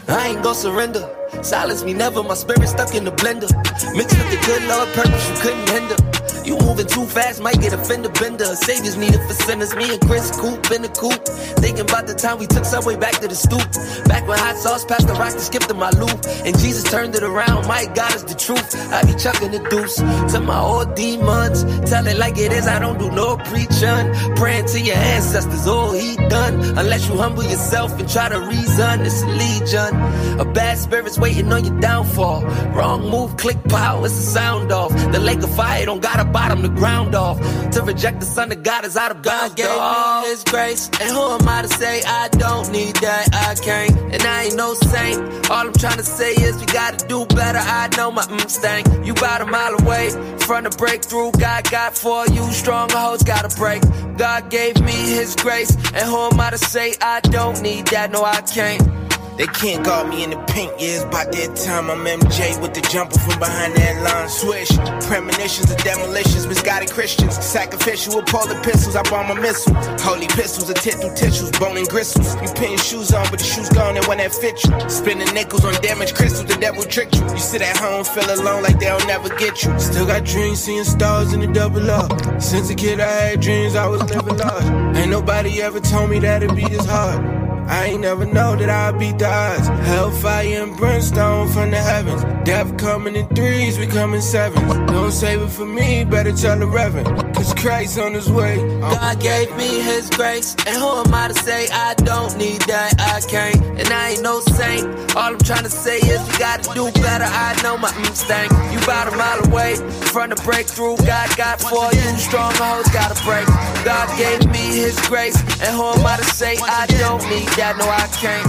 I 0.08 0.28
ain't 0.28 0.42
gon' 0.42 0.54
surrender. 0.54 1.08
Silence 1.42 1.82
me 1.82 1.92
never, 1.94 2.22
my 2.22 2.34
spirit 2.34 2.68
stuck 2.68 2.94
in 2.94 3.04
the 3.04 3.12
blender. 3.12 3.50
Mixed 3.96 4.16
with 4.16 4.30
the 4.30 4.46
good 4.46 4.62
Lord 4.68 4.88
purpose, 4.90 5.28
you 5.28 5.36
couldn't 5.40 5.68
hinder. 5.70 5.96
You 6.44 6.58
moving 6.58 6.86
too 6.86 7.06
fast, 7.06 7.40
might 7.40 7.60
get 7.60 7.72
a 7.72 7.78
fender 7.78 8.08
bender. 8.08 8.44
Saviors 8.56 8.96
needed 8.96 9.20
for 9.28 9.34
sinners. 9.34 9.74
Me 9.76 9.92
and 9.92 10.00
Chris 10.00 10.30
Coop 10.40 10.70
in 10.72 10.82
the 10.82 10.88
coop. 10.88 11.24
Thinking 11.62 11.86
about 11.88 12.06
the 12.06 12.14
time 12.14 12.38
we 12.38 12.46
took 12.46 12.64
subway 12.64 12.96
back 12.96 13.14
to 13.20 13.28
the 13.28 13.34
stoop. 13.34 13.62
Back 14.06 14.26
when 14.26 14.38
hot 14.38 14.56
sauce 14.56 14.84
passed 14.84 15.06
the 15.06 15.14
rock 15.14 15.32
to 15.32 15.40
skip 15.40 15.62
to 15.64 15.74
my 15.74 15.90
loop. 15.90 16.18
And 16.44 16.58
Jesus 16.58 16.82
turned 16.84 17.14
it 17.14 17.22
around. 17.22 17.68
My 17.68 17.86
God 17.94 18.14
is 18.14 18.24
the 18.24 18.34
truth. 18.34 18.74
I 18.92 19.02
be 19.04 19.14
chucking 19.14 19.52
the 19.52 19.60
deuce 19.70 19.96
to 20.32 20.40
my 20.40 20.58
old 20.58 20.94
demons. 20.96 21.62
Tell 21.88 22.06
it 22.06 22.18
like 22.18 22.38
it 22.38 22.52
is. 22.52 22.66
I 22.66 22.78
don't 22.80 22.98
do 22.98 23.10
no 23.10 23.36
preaching. 23.36 24.04
Praying 24.34 24.66
to 24.66 24.80
your 24.80 24.96
ancestors, 24.96 25.66
all 25.68 25.92
he 25.92 26.16
done. 26.28 26.54
Unless 26.76 27.08
you 27.08 27.16
humble 27.16 27.44
yourself 27.44 27.98
and 28.00 28.08
try 28.08 28.28
to 28.28 28.40
reason. 28.40 29.00
It's 29.02 29.22
a 29.22 29.28
legion. 29.28 30.40
A 30.40 30.44
bad 30.44 30.78
spirit's 30.78 31.18
waiting 31.18 31.52
on 31.52 31.64
your 31.64 31.78
downfall. 31.78 32.42
Wrong 32.74 33.08
move, 33.08 33.36
click 33.36 33.62
pow. 33.68 34.02
It's 34.04 34.18
a 34.18 34.22
sound 34.22 34.72
off. 34.72 34.90
The 35.12 35.20
lake 35.20 35.42
of 35.42 35.54
fire 35.54 35.86
don't 35.86 36.02
gotta 36.02 36.31
bottom 36.32 36.62
the 36.62 36.68
ground 36.68 37.14
off. 37.14 37.38
To 37.72 37.82
reject 37.82 38.20
the 38.20 38.26
son 38.26 38.50
of 38.52 38.62
God 38.62 38.84
is 38.84 38.96
out 38.96 39.10
of 39.10 39.22
God 39.22 39.56
gave 39.56 39.66
me 39.66 40.28
his 40.28 40.44
grace. 40.44 40.88
And 41.00 41.10
who 41.10 41.20
am 41.20 41.48
I 41.48 41.62
to 41.62 41.68
say 41.68 42.02
I 42.02 42.28
don't 42.28 42.70
need 42.72 42.96
that? 42.96 43.28
I 43.32 43.54
can't. 43.62 43.96
And 44.14 44.22
I 44.22 44.44
ain't 44.44 44.56
no 44.56 44.74
saint. 44.74 45.50
All 45.50 45.66
I'm 45.66 45.72
trying 45.72 45.98
to 45.98 46.04
say 46.04 46.32
is 46.32 46.58
we 46.58 46.66
gotta 46.66 47.06
do 47.06 47.26
better. 47.26 47.58
I 47.58 47.88
know 47.96 48.10
my 48.10 48.22
mm 48.22 48.50
stank. 48.50 48.86
You 49.06 49.12
about 49.12 49.42
a 49.42 49.46
mile 49.46 49.74
away 49.80 50.10
from 50.40 50.64
the 50.64 50.70
breakthrough. 50.70 51.32
God 51.32 51.70
got 51.70 51.96
for 51.96 52.26
you. 52.28 52.42
Strongholds 52.52 53.22
gotta 53.22 53.54
break. 53.56 53.82
God 54.16 54.50
gave 54.50 54.80
me 54.82 54.92
his 54.92 55.36
grace. 55.36 55.74
And 55.94 56.08
who 56.08 56.16
am 56.16 56.40
I 56.40 56.50
to 56.50 56.58
say 56.58 56.94
I 57.00 57.20
don't 57.20 57.60
need 57.62 57.86
that? 57.88 58.10
No, 58.10 58.24
I 58.24 58.40
can't. 58.42 59.02
They 59.38 59.46
can't 59.46 59.82
guard 59.82 60.10
me 60.10 60.24
in 60.24 60.30
the 60.30 60.36
paint, 60.52 60.72
yeah, 60.78 61.00
it's 61.00 61.04
about 61.04 61.32
that 61.32 61.56
time. 61.56 61.90
I'm 61.90 62.04
MJ 62.04 62.60
with 62.60 62.74
the 62.74 62.82
jumper 62.82 63.18
from 63.18 63.38
behind 63.38 63.74
that 63.74 64.02
line. 64.04 64.28
Swish, 64.28 64.68
premonitions 65.08 65.70
of 65.70 65.78
demolitions, 66.22 66.46
misguided 66.46 66.90
Christians. 66.90 67.36
Sacrificial 67.44 68.16
with 68.16 68.26
polar 68.26 68.60
pistols, 68.62 68.96
I 68.96 69.02
bomb 69.04 69.36
a 69.36 69.40
missile. 69.40 69.74
Holy 70.00 70.26
pistols, 70.28 70.68
a 70.70 70.74
tit 70.74 70.94
through 70.94 71.14
tissues, 71.14 71.50
bone 71.52 71.76
and 71.76 71.88
gristles. 71.88 72.34
You 72.36 72.48
putting 72.54 72.78
shoes 72.78 73.12
on, 73.12 73.26
but 73.30 73.38
the 73.38 73.44
shoes 73.44 73.68
gone 73.70 73.96
and 73.96 74.06
when 74.06 74.18
that 74.18 74.32
fit 74.32 74.62
you. 74.64 74.90
Spending 74.90 75.32
nickels 75.34 75.64
on 75.64 75.74
damaged 75.82 76.14
crystals, 76.14 76.46
the 76.46 76.60
devil 76.60 76.84
tricked 76.84 77.16
you. 77.16 77.22
You 77.22 77.38
sit 77.38 77.62
at 77.62 77.76
home, 77.76 78.04
feel 78.04 78.28
alone 78.40 78.62
like 78.62 78.78
they'll 78.78 79.04
never 79.06 79.28
get 79.36 79.62
you. 79.62 79.78
Still 79.78 80.06
got 80.06 80.24
dreams, 80.24 80.60
seeing 80.60 80.84
stars 80.84 81.32
in 81.32 81.40
the 81.40 81.46
double 81.48 81.90
up. 81.90 82.40
Since 82.40 82.70
a 82.70 82.74
kid, 82.74 83.00
I 83.00 83.10
had 83.10 83.40
dreams 83.40 83.74
I 83.74 83.86
was 83.86 84.02
never 84.10 84.32
lost. 84.32 84.66
Ain't 84.96 85.10
nobody 85.10 85.62
ever 85.62 85.80
told 85.80 86.10
me 86.10 86.18
that 86.20 86.42
it'd 86.42 86.56
be 86.56 86.64
this 86.64 86.86
hard. 86.86 87.41
I 87.68 87.86
ain't 87.86 88.00
never 88.00 88.24
know 88.24 88.56
that 88.56 88.68
I'd 88.68 88.98
the 88.98 89.26
odds. 89.26 89.68
Hellfire 89.86 90.62
and 90.62 90.76
brimstone 90.76 91.48
from 91.48 91.70
the 91.70 91.78
heavens. 91.78 92.22
Death 92.44 92.76
coming 92.76 93.16
in 93.16 93.26
threes, 93.28 93.78
we 93.78 93.86
come 93.86 94.14
in 94.14 94.22
sevens. 94.22 94.72
Don't 94.90 95.12
save 95.12 95.42
it 95.42 95.48
for 95.50 95.66
me, 95.66 96.04
better 96.04 96.32
tell 96.32 96.58
the 96.58 96.66
reverend. 96.66 97.34
Cause 97.34 97.54
Christ 97.54 97.98
on 97.98 98.14
his 98.14 98.30
way. 98.30 98.56
God 98.80 99.20
gave 99.20 99.54
me 99.56 99.80
his 99.80 100.08
grace. 100.10 100.54
And 100.66 100.76
who 100.76 100.88
am 100.88 101.14
I 101.14 101.28
to 101.28 101.34
say 101.34 101.68
I 101.72 101.94
don't 101.94 102.36
need 102.36 102.60
that? 102.62 102.94
I 103.00 103.20
can't. 103.28 103.56
And 103.80 103.88
I 103.88 104.10
ain't 104.10 104.22
no 104.22 104.40
saint. 104.40 104.86
All 105.16 105.32
I'm 105.34 105.38
trying 105.38 105.64
to 105.64 105.70
say 105.70 105.98
is 105.98 106.20
we 106.28 106.38
gotta 106.38 106.62
do 106.74 106.90
better. 107.02 107.24
I 107.26 107.58
know 107.62 107.76
my 107.78 107.92
stank. 108.14 108.50
You 108.72 108.78
about 108.82 109.12
a 109.12 109.16
mile 109.16 109.44
away 109.46 109.76
from 110.12 110.30
the 110.30 110.36
breakthrough. 110.44 110.96
God 110.98 111.36
got 111.36 111.60
for 111.60 111.92
you. 111.92 112.02
Strong 112.16 112.52
hoes 112.54 112.88
gotta 112.90 113.18
break. 113.24 113.46
God 113.84 114.08
gave 114.18 114.46
me 114.50 114.78
his 114.78 114.98
grace. 115.08 115.38
And 115.60 115.74
who 115.76 115.84
am 115.84 116.06
I 116.06 116.16
to 116.16 116.24
say 116.24 116.56
I 116.62 116.86
don't 116.86 117.22
need 117.28 117.48
that? 117.56 117.76
No, 117.78 117.88
I 117.88 118.06
can't. 118.18 118.48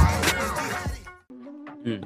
Hmm. 1.83 2.03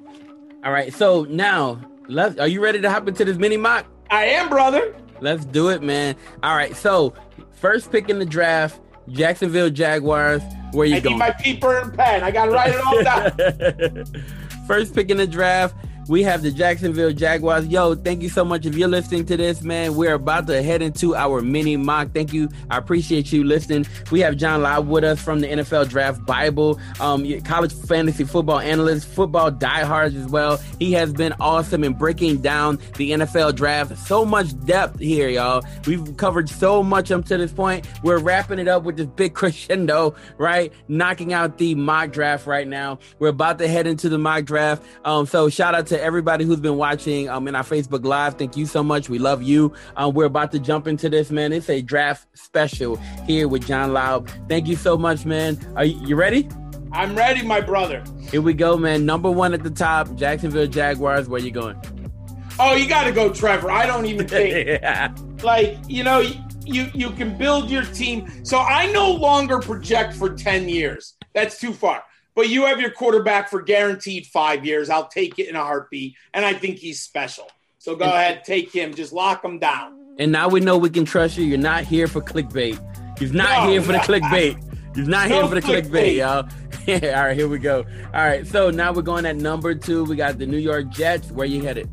All 0.66 0.72
right, 0.72 0.94
so 0.94 1.24
now 1.26 1.80
let's. 2.08 2.38
Are 2.40 2.48
you 2.48 2.62
ready 2.64 2.82
to 2.82 2.90
hop 2.90 3.08
into 3.08 3.24
this 3.26 3.38
mini 3.38 3.58
mock? 3.58 3.86
I 4.10 4.26
am, 4.26 4.50
brother. 4.50 4.96
Let's 5.22 5.46
do 5.46 5.70
it, 5.70 5.82
man. 5.82 6.16
All 6.44 6.56
right, 6.56 6.76
so 6.76 7.14
first 7.52 7.92
pick 7.92 8.10
in 8.10 8.20
the 8.20 8.26
draft, 8.26 8.80
Jacksonville 9.10 9.70
Jaguars. 9.70 10.42
Where 10.74 10.86
you 10.86 10.96
I 10.98 11.00
going? 11.00 11.16
need 11.16 11.20
my 11.20 11.32
paper 11.32 11.78
and 11.78 11.94
pen. 11.98 12.24
I 12.24 12.32
gotta 12.32 12.52
write 12.52 12.74
it 12.74 12.82
all 12.86 13.04
down. 13.04 14.06
First 14.68 14.94
pick 14.94 15.10
in 15.10 15.16
the 15.16 15.26
draft, 15.26 15.76
we 16.08 16.24
have 16.24 16.42
the 16.42 16.52
Jacksonville 16.52 17.12
Jaguars. 17.12 17.68
Yo, 17.68 17.96
thank 17.96 18.22
you 18.22 18.30
so 18.30 18.46
much. 18.46 18.66
If 18.66 18.76
you're 18.76 18.88
listening 18.88 19.26
to 19.26 19.38
this, 19.38 19.62
man, 19.62 19.96
we're 19.96 20.14
about 20.14 20.48
to 20.48 20.62
head 20.62 20.82
into 20.82 21.16
our 21.16 21.42
mini 21.42 21.76
mock. 21.76 22.14
Thank 22.14 22.34
you. 22.34 22.50
I 22.70 22.78
appreciate 22.78 23.32
you 23.32 23.44
listening. 23.44 23.86
We 24.12 24.22
have 24.22 24.38
John 24.38 24.62
Loud 24.62 24.88
with 24.88 25.04
us 25.04 25.22
from 25.22 25.42
the 25.42 25.48
NFL 25.48 25.90
Draft 25.90 26.26
Bible, 26.26 26.80
um, 27.00 27.42
college 27.42 27.74
fantasy 27.74 28.24
football 28.24 28.60
analyst, 28.60 29.08
football 29.08 29.52
diehards 29.52 30.16
as 30.16 30.28
well. 30.28 30.58
He 30.80 30.94
has 30.94 31.12
been 31.12 31.34
awesome 31.40 31.84
in 31.84 31.94
breaking 31.94 32.38
down 32.38 32.78
the 32.96 33.12
NFL 33.12 33.56
draft. 33.56 33.98
So 33.98 34.26
much 34.26 34.48
depth 34.66 35.00
here, 35.00 35.30
y'all. 35.30 35.64
We've 35.86 36.16
covered 36.18 36.50
so 36.50 36.84
much 36.84 37.12
up 37.12 37.26
to 37.26 37.38
this 37.38 37.52
point. 37.52 37.88
We're 38.04 38.20
wrapping 38.20 38.60
it 38.60 38.68
up 38.68 38.84
with 38.84 38.98
this 38.98 39.08
big 39.08 39.34
crescendo, 39.34 40.16
right? 40.38 40.72
Knocking 40.88 41.34
out 41.34 41.58
the 41.58 41.76
mock 41.76 42.12
draft 42.12 42.48
right 42.48 42.68
now. 42.68 43.00
We're 43.20 43.30
about 43.30 43.60
to 43.60 43.68
head 43.68 43.88
into 43.88 44.10
the 44.10 44.18
mock 44.18 44.46
draft. 44.46 44.84
Um, 45.04 45.26
so 45.26 45.50
shout 45.50 45.76
out 45.76 45.88
to 45.88 45.97
everybody 46.02 46.46
who's 46.46 46.60
been 46.60 46.78
watching 46.78 47.30
um, 47.30 47.48
in 47.48 47.56
our 47.56 47.64
Facebook 47.64 48.06
Live. 48.06 48.36
Thank 48.36 48.58
you 48.58 48.66
so 48.66 48.84
much. 48.84 49.10
We 49.10 49.20
love 49.20 49.42
you. 49.44 49.74
Um, 49.96 50.14
we're 50.14 50.26
about 50.26 50.52
to 50.54 50.60
jump 50.60 50.88
into 50.88 51.10
this, 51.10 51.32
man. 51.32 51.54
It's 51.54 51.70
a 51.70 51.82
draft 51.82 52.28
special 52.38 52.96
here 53.26 53.48
with 53.48 53.68
John 53.68 53.94
Loud. 53.94 54.32
Thank 54.48 54.68
you 54.68 54.76
so 54.76 54.98
much, 54.98 55.26
man. 55.26 55.58
Are 55.76 55.86
you, 55.86 56.00
you 56.06 56.16
ready? 56.16 56.50
I'm 56.92 57.16
ready, 57.16 57.44
my 57.44 57.62
brother. 57.62 58.04
Here 58.30 58.42
we 58.42 58.54
go, 58.54 58.78
man. 58.78 59.06
Number 59.06 59.30
one 59.30 59.54
at 59.54 59.64
the 59.64 59.70
top, 59.70 60.16
Jacksonville 60.16 60.68
Jaguars. 60.68 61.28
Where 61.28 61.42
you 61.42 61.52
going? 61.52 61.80
Oh, 62.60 62.76
you 62.76 62.88
got 62.88 63.04
to 63.04 63.12
go, 63.12 63.32
Trevor. 63.32 63.70
I 63.70 63.86
don't 63.86 64.06
even 64.06 64.28
think. 64.28 64.68
yeah. 64.82 65.14
Like 65.44 65.78
you 65.88 66.04
know, 66.04 66.22
you 66.66 66.88
you 66.94 67.12
can 67.12 67.38
build 67.38 67.70
your 67.70 67.84
team. 67.84 68.44
So 68.44 68.60
I 68.60 68.92
no 68.92 69.12
longer 69.12 69.60
project 69.60 70.14
for 70.14 70.34
ten 70.34 70.68
years. 70.68 71.16
That's 71.34 71.60
too 71.60 71.74
far. 71.74 72.04
But 72.38 72.50
you 72.50 72.66
have 72.66 72.80
your 72.80 72.92
quarterback 72.92 73.50
for 73.50 73.64
guaranteed 73.64 74.28
five 74.28 74.64
years. 74.64 74.92
I'll 74.92 75.08
take 75.08 75.40
it 75.40 75.50
in 75.50 75.56
a 75.56 75.64
heartbeat, 75.64 76.14
and 76.36 76.46
I 76.46 76.54
think 76.54 76.78
he's 76.78 77.00
special. 77.00 77.50
So 77.80 77.96
go 77.96 78.06
ahead, 78.06 78.44
take 78.44 78.72
him. 78.72 78.94
Just 78.94 79.12
lock 79.12 79.44
him 79.44 79.58
down. 79.58 80.16
And 80.20 80.32
now 80.32 80.48
we 80.48 80.60
know 80.60 80.78
we 80.78 80.92
can 80.92 81.04
trust 81.04 81.36
you. 81.40 81.46
You're 81.46 81.58
not 81.58 81.86
here 81.86 82.06
for 82.06 82.22
clickbait. 82.22 82.80
You're 83.20 83.34
not 83.34 83.64
No, 83.64 83.72
here 83.72 83.82
for 83.82 83.92
the 83.92 83.98
clickbait. 83.98 84.96
You're 84.96 85.08
not 85.08 85.30
here 85.30 85.48
for 85.48 85.56
the 85.56 85.64
clickbait, 85.64 85.90
clickbait. 85.90 86.18
y'all. 86.18 87.10
All 87.18 87.26
right, 87.26 87.36
here 87.36 87.48
we 87.48 87.58
go. 87.58 87.84
All 88.14 88.22
right, 88.22 88.46
so 88.46 88.70
now 88.70 88.94
we're 88.94 89.02
going 89.02 89.26
at 89.26 89.38
number 89.38 89.74
two. 89.74 90.04
We 90.04 90.16
got 90.16 90.38
the 90.38 90.46
New 90.46 90.60
York 90.60 90.90
Jets. 90.90 91.32
Where 91.32 91.48
you 91.48 91.64
headed? 91.64 91.90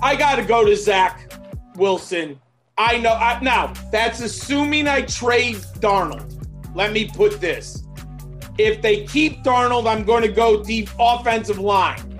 I 0.00 0.16
got 0.16 0.36
to 0.36 0.44
go 0.44 0.64
to 0.64 0.74
Zach 0.76 1.30
Wilson. 1.76 2.40
I 2.78 3.00
know. 3.00 3.12
I, 3.12 3.38
now 3.42 3.74
that's 3.92 4.22
assuming 4.22 4.88
I 4.88 5.02
trade 5.02 5.56
Darnold. 5.80 6.42
Let 6.74 6.94
me 6.94 7.06
put 7.06 7.38
this: 7.38 7.83
if 8.58 8.82
they 8.82 9.04
keep 9.06 9.42
Darnold, 9.42 9.86
I'm 9.86 10.04
going 10.04 10.22
to 10.22 10.28
go 10.28 10.62
deep 10.62 10.88
offensive 10.98 11.58
line. 11.58 12.18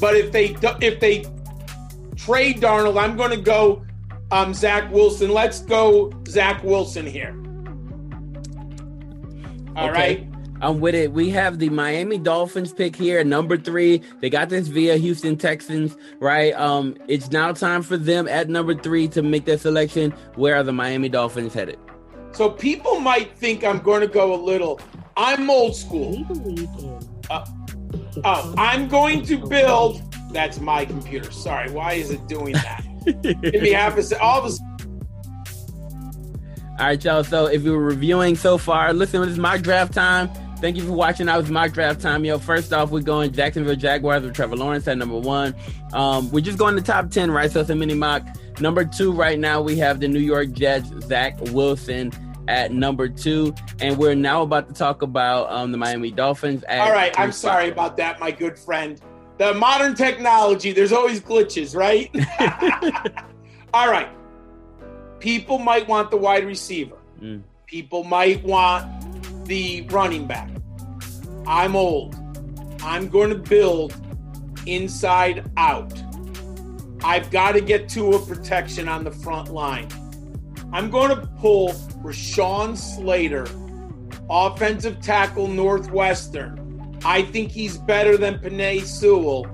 But 0.00 0.16
if 0.16 0.32
they 0.32 0.56
if 0.80 1.00
they 1.00 1.24
trade 2.16 2.60
Darnold, 2.60 3.00
I'm 3.00 3.16
going 3.16 3.30
to 3.30 3.40
go 3.40 3.84
um, 4.30 4.54
Zach 4.54 4.90
Wilson. 4.92 5.30
Let's 5.30 5.60
go 5.60 6.12
Zach 6.28 6.62
Wilson 6.62 7.06
here. 7.06 7.36
All 9.76 9.90
right. 9.90 10.26
I'm 10.62 10.80
with 10.80 10.94
it. 10.94 11.12
We 11.12 11.30
have 11.30 11.58
the 11.58 11.70
Miami 11.70 12.18
Dolphins 12.18 12.72
pick 12.74 12.94
here, 12.94 13.24
number 13.24 13.56
three. 13.56 14.02
They 14.20 14.28
got 14.28 14.50
this 14.50 14.68
via 14.68 14.96
Houston 14.96 15.36
Texans, 15.38 15.96
right? 16.18 16.52
Um, 16.54 16.96
it's 17.08 17.30
now 17.30 17.52
time 17.52 17.82
for 17.82 17.96
them 17.96 18.28
at 18.28 18.50
number 18.50 18.74
three 18.74 19.08
to 19.08 19.22
make 19.22 19.46
their 19.46 19.56
selection. 19.56 20.10
Where 20.34 20.56
are 20.56 20.62
the 20.62 20.72
Miami 20.72 21.08
Dolphins 21.08 21.54
headed? 21.54 21.78
So 22.32 22.50
people 22.50 23.00
might 23.00 23.36
think 23.38 23.64
I'm 23.64 23.78
going 23.78 24.02
to 24.02 24.06
go 24.06 24.34
a 24.34 24.40
little. 24.40 24.80
I'm 25.20 25.50
old 25.50 25.76
school. 25.76 26.24
Uh, 27.28 27.44
oh, 28.24 28.54
I'm 28.56 28.88
going 28.88 29.22
to 29.26 29.36
build. 29.36 30.00
That's 30.32 30.60
my 30.60 30.86
computer. 30.86 31.30
Sorry, 31.30 31.70
why 31.70 31.92
is 31.92 32.10
it 32.10 32.26
doing 32.26 32.54
that? 32.54 32.82
Give 33.22 33.60
me 33.62 33.72
half 33.72 33.98
a 33.98 34.02
second. 34.02 34.22
All 34.22 34.42
of 34.42 34.50
a 34.50 34.56
All 36.70 36.86
right, 36.86 37.04
y'all. 37.04 37.22
So 37.22 37.46
if 37.48 37.64
you 37.64 37.72
were 37.72 37.84
reviewing 37.84 38.34
so 38.34 38.56
far, 38.56 38.94
listen, 38.94 39.20
this 39.20 39.32
is 39.32 39.38
mock 39.38 39.60
draft 39.60 39.92
time. 39.92 40.30
Thank 40.56 40.78
you 40.78 40.84
for 40.84 40.92
watching. 40.92 41.26
That 41.26 41.36
was 41.36 41.50
mock 41.50 41.72
draft 41.72 42.00
time, 42.00 42.24
yo. 42.24 42.38
First 42.38 42.72
off, 42.72 42.90
we're 42.90 43.02
going 43.02 43.30
Jacksonville 43.30 43.76
Jaguars 43.76 44.22
with 44.22 44.34
Trevor 44.34 44.56
Lawrence 44.56 44.88
at 44.88 44.96
number 44.96 45.18
one. 45.18 45.54
Um, 45.92 46.30
we're 46.30 46.40
just 46.40 46.56
going 46.56 46.76
to 46.76 46.82
top 46.82 47.10
ten, 47.10 47.30
right? 47.30 47.50
So 47.50 47.60
it's 47.60 47.68
a 47.68 47.74
mini 47.74 47.92
mock. 47.92 48.22
Number 48.58 48.86
two, 48.86 49.12
right 49.12 49.38
now, 49.38 49.60
we 49.60 49.76
have 49.76 50.00
the 50.00 50.08
New 50.08 50.20
York 50.20 50.52
Jets, 50.52 50.88
Zach 51.06 51.38
Wilson 51.52 52.10
at 52.48 52.72
number 52.72 53.08
two. 53.08 53.54
And 53.80 53.96
we're 53.96 54.14
now 54.14 54.42
about 54.42 54.68
to 54.68 54.74
talk 54.74 55.02
about 55.02 55.50
um, 55.50 55.72
the 55.72 55.78
Miami 55.78 56.10
Dolphins. 56.10 56.64
All 56.68 56.92
right, 56.92 57.18
I'm 57.18 57.32
sorry 57.32 57.70
about 57.70 57.96
that, 57.98 58.20
my 58.20 58.30
good 58.30 58.58
friend. 58.58 59.00
The 59.38 59.54
modern 59.54 59.94
technology, 59.94 60.72
there's 60.72 60.92
always 60.92 61.20
glitches, 61.20 61.74
right? 61.74 62.10
All 63.74 63.90
right. 63.90 64.08
People 65.18 65.58
might 65.58 65.86
want 65.88 66.10
the 66.10 66.16
wide 66.16 66.44
receiver. 66.44 66.96
Mm. 67.20 67.42
People 67.66 68.04
might 68.04 68.42
want 68.42 69.46
the 69.46 69.82
running 69.90 70.26
back. 70.26 70.50
I'm 71.46 71.74
old. 71.76 72.16
I'm 72.82 73.08
going 73.08 73.30
to 73.30 73.36
build 73.36 73.94
inside 74.66 75.50
out. 75.56 75.92
I've 77.02 77.30
got 77.30 77.52
to 77.52 77.60
get 77.60 77.88
to 77.90 78.12
a 78.12 78.18
protection 78.26 78.88
on 78.88 79.04
the 79.04 79.10
front 79.10 79.52
line. 79.52 79.88
I'm 80.72 80.90
going 80.90 81.10
to 81.10 81.26
pull 81.38 81.74
Rashawn 82.02 82.76
Slater, 82.76 83.46
offensive 84.28 85.00
tackle 85.00 85.48
Northwestern. 85.48 86.98
I 87.04 87.22
think 87.22 87.50
he's 87.50 87.78
better 87.78 88.16
than 88.16 88.38
Penei 88.38 88.82
Sewell, 88.82 89.46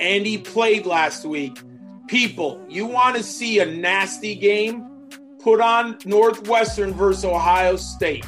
and 0.00 0.26
he 0.26 0.38
played 0.38 0.86
last 0.86 1.24
week. 1.24 1.58
People, 2.06 2.64
you 2.68 2.86
want 2.86 3.16
to 3.16 3.22
see 3.22 3.58
a 3.60 3.66
nasty 3.66 4.34
game? 4.34 4.86
Put 5.40 5.60
on 5.60 5.98
Northwestern 6.04 6.92
versus 6.94 7.24
Ohio 7.24 7.76
State. 7.76 8.26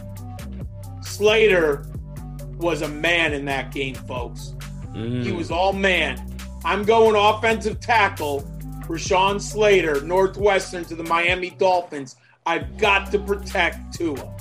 Slater 1.03 1.87
was 2.59 2.83
a 2.83 2.89
man 2.89 3.33
in 3.33 3.47
that 3.47 3.73
game, 3.73 3.95
folks. 3.95 4.55
Mm. 4.93 5.25
He 5.25 5.33
was 5.33 5.51
all 5.51 5.73
man. 5.73 6.27
I'm 6.65 6.85
going 6.85 7.17
offensive 7.17 7.81
tackle, 7.81 8.43
Rashawn 8.87 9.41
Slater, 9.41 10.03
Northwestern 10.03 10.85
to 10.87 10.95
the 10.95 11.05
Miami 11.05 11.51
Dolphins. 11.51 12.17
I've 12.51 12.77
got 12.79 13.13
to 13.13 13.19
protect 13.21 13.95
Tua. 13.95 14.35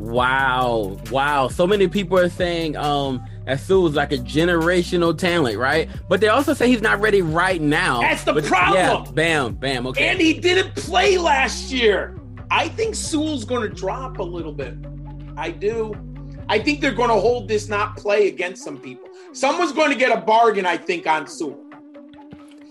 Wow, 0.00 0.98
wow. 1.12 1.46
So 1.46 1.64
many 1.64 1.86
people 1.86 2.18
are 2.18 2.28
saying 2.28 2.76
um 2.76 3.24
that 3.46 3.60
Sewell's 3.60 3.94
like 3.94 4.10
a 4.12 4.16
generational 4.18 5.16
talent, 5.16 5.58
right? 5.58 5.88
But 6.08 6.20
they 6.20 6.28
also 6.28 6.54
say 6.54 6.68
he's 6.68 6.80
not 6.82 7.00
ready 7.00 7.22
right 7.22 7.60
now. 7.60 8.00
That's 8.00 8.24
the 8.24 8.32
But- 8.34 8.44
problem. 8.44 8.76
Yeah, 8.76 9.04
bam, 9.12 9.54
bam. 9.54 9.86
Okay. 9.88 10.08
And 10.08 10.20
he 10.20 10.34
didn't 10.34 10.74
play 10.74 11.18
last 11.18 11.70
year. 11.70 12.18
I 12.50 12.66
think 12.68 12.94
Sewell's 12.96 13.44
going 13.44 13.62
to 13.62 13.68
drop 13.68 14.18
a 14.18 14.22
little 14.24 14.52
bit. 14.52 14.74
I 15.36 15.50
do. 15.52 15.94
I 16.48 16.58
think 16.58 16.80
they're 16.80 16.90
going 16.90 17.10
to 17.10 17.20
hold 17.20 17.46
this 17.46 17.68
not 17.68 17.96
play 17.96 18.26
against 18.26 18.64
some 18.64 18.76
people. 18.78 19.08
Someone's 19.32 19.70
going 19.72 19.90
to 19.90 19.96
get 19.96 20.10
a 20.16 20.20
bargain, 20.20 20.66
I 20.66 20.76
think, 20.76 21.06
on 21.06 21.28
Sewell. 21.28 21.60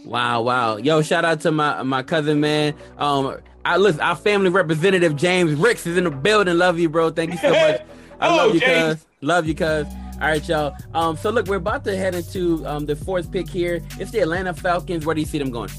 Wow, 0.04 0.42
wow. 0.42 0.76
Yo, 0.78 1.02
shout 1.02 1.24
out 1.24 1.40
to 1.42 1.52
my 1.52 1.84
my 1.84 2.04
cousin, 2.04 2.40
man. 2.42 2.74
Um, 2.98 3.38
I 3.66 3.78
listen, 3.78 4.02
our 4.02 4.16
family 4.16 4.50
representative 4.50 5.16
James 5.16 5.54
Ricks 5.54 5.86
is 5.86 5.98
in 5.98 6.06
the 6.06 6.12
building. 6.12 6.58
Love 6.58 6.80
you, 6.80 6.90
bro. 6.90 7.12
Thank 7.12 7.32
you 7.32 7.38
so 7.38 7.50
much. 7.50 7.82
I 8.20 8.28
Hello, 8.28 8.38
love 8.46 8.54
you, 8.56 8.62
James. 8.62 8.96
cuz. 8.96 9.06
Love 9.22 9.46
you, 9.48 9.56
cuz. 9.56 9.86
All 10.22 10.28
right, 10.28 10.48
y'all. 10.48 10.76
Um, 10.94 11.16
so 11.18 11.30
look, 11.30 11.48
we're 11.48 11.58
about 11.58 11.84
to 11.86 11.96
head 11.96 12.16
into 12.16 12.66
um 12.68 12.86
the 12.86 12.96
fourth 12.96 13.32
pick 13.32 13.50
here. 13.50 13.82
It's 14.00 14.12
the 14.12 14.20
Atlanta 14.20 14.54
Falcons. 14.54 15.06
Where 15.06 15.16
do 15.16 15.22
you 15.22 15.28
see 15.28 15.38
them 15.38 15.52
going? 15.52 15.70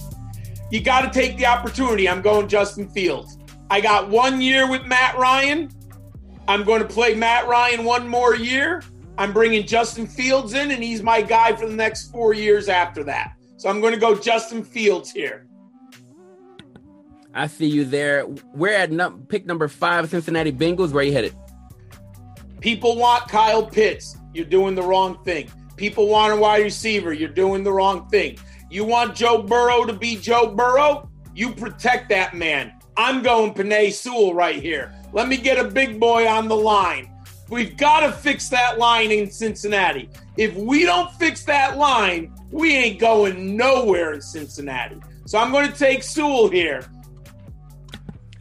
You 0.70 0.80
got 0.80 1.00
to 1.02 1.10
take 1.10 1.36
the 1.36 1.46
opportunity. 1.46 2.08
I'm 2.08 2.22
going 2.22 2.48
Justin 2.48 2.88
Fields. 2.88 3.38
I 3.70 3.80
got 3.80 4.08
one 4.08 4.40
year 4.40 4.68
with 4.70 4.84
Matt 4.84 5.16
Ryan. 5.18 5.70
I'm 6.48 6.64
going 6.64 6.80
to 6.80 6.88
play 6.88 7.14
Matt 7.14 7.46
Ryan 7.48 7.84
one 7.84 8.06
more 8.08 8.34
year. 8.34 8.82
I'm 9.18 9.32
bringing 9.32 9.66
Justin 9.66 10.06
Fields 10.06 10.54
in, 10.54 10.70
and 10.70 10.82
he's 10.82 11.02
my 11.02 11.22
guy 11.22 11.54
for 11.54 11.66
the 11.66 11.74
next 11.74 12.10
four 12.10 12.32
years 12.34 12.68
after 12.68 13.04
that. 13.04 13.34
So 13.58 13.68
I'm 13.68 13.80
going 13.80 13.92
to 13.92 14.00
go 14.00 14.14
Justin 14.16 14.64
Fields 14.64 15.10
here. 15.10 15.46
I 17.34 17.46
see 17.46 17.66
you 17.66 17.84
there. 17.84 18.26
We're 18.54 18.74
at 18.74 18.90
num- 18.90 19.26
pick 19.28 19.46
number 19.46 19.68
five, 19.68 20.10
Cincinnati 20.10 20.52
Bengals. 20.52 20.92
Where 20.92 21.04
you 21.04 21.12
headed? 21.12 21.34
People 22.60 22.96
want 22.96 23.28
Kyle 23.28 23.64
Pitts. 23.64 24.16
You're 24.34 24.44
doing 24.44 24.74
the 24.74 24.82
wrong 24.82 25.22
thing. 25.24 25.50
People 25.76 26.08
want 26.08 26.32
a 26.32 26.36
wide 26.36 26.62
receiver. 26.62 27.12
You're 27.12 27.28
doing 27.28 27.64
the 27.64 27.72
wrong 27.72 28.08
thing. 28.08 28.38
You 28.70 28.84
want 28.84 29.14
Joe 29.14 29.42
Burrow 29.42 29.84
to 29.84 29.92
be 29.92 30.16
Joe 30.16 30.54
Burrow? 30.54 31.08
You 31.34 31.52
protect 31.52 32.08
that 32.10 32.34
man. 32.34 32.72
I'm 32.96 33.22
going 33.22 33.54
Penei 33.54 33.92
Sewell 33.92 34.34
right 34.34 34.60
here. 34.60 34.92
Let 35.12 35.28
me 35.28 35.36
get 35.36 35.58
a 35.58 35.68
big 35.68 35.98
boy 35.98 36.28
on 36.28 36.48
the 36.48 36.56
line. 36.56 37.10
We've 37.48 37.76
got 37.76 38.00
to 38.00 38.12
fix 38.12 38.48
that 38.50 38.78
line 38.78 39.10
in 39.10 39.30
Cincinnati. 39.30 40.08
If 40.36 40.54
we 40.54 40.84
don't 40.84 41.10
fix 41.14 41.44
that 41.44 41.78
line, 41.78 42.32
we 42.52 42.76
ain't 42.76 43.00
going 43.00 43.56
nowhere 43.56 44.12
in 44.12 44.20
Cincinnati. 44.20 45.00
So 45.26 45.38
I'm 45.38 45.50
going 45.50 45.70
to 45.70 45.76
take 45.76 46.02
Sewell 46.02 46.48
here. 46.48 46.84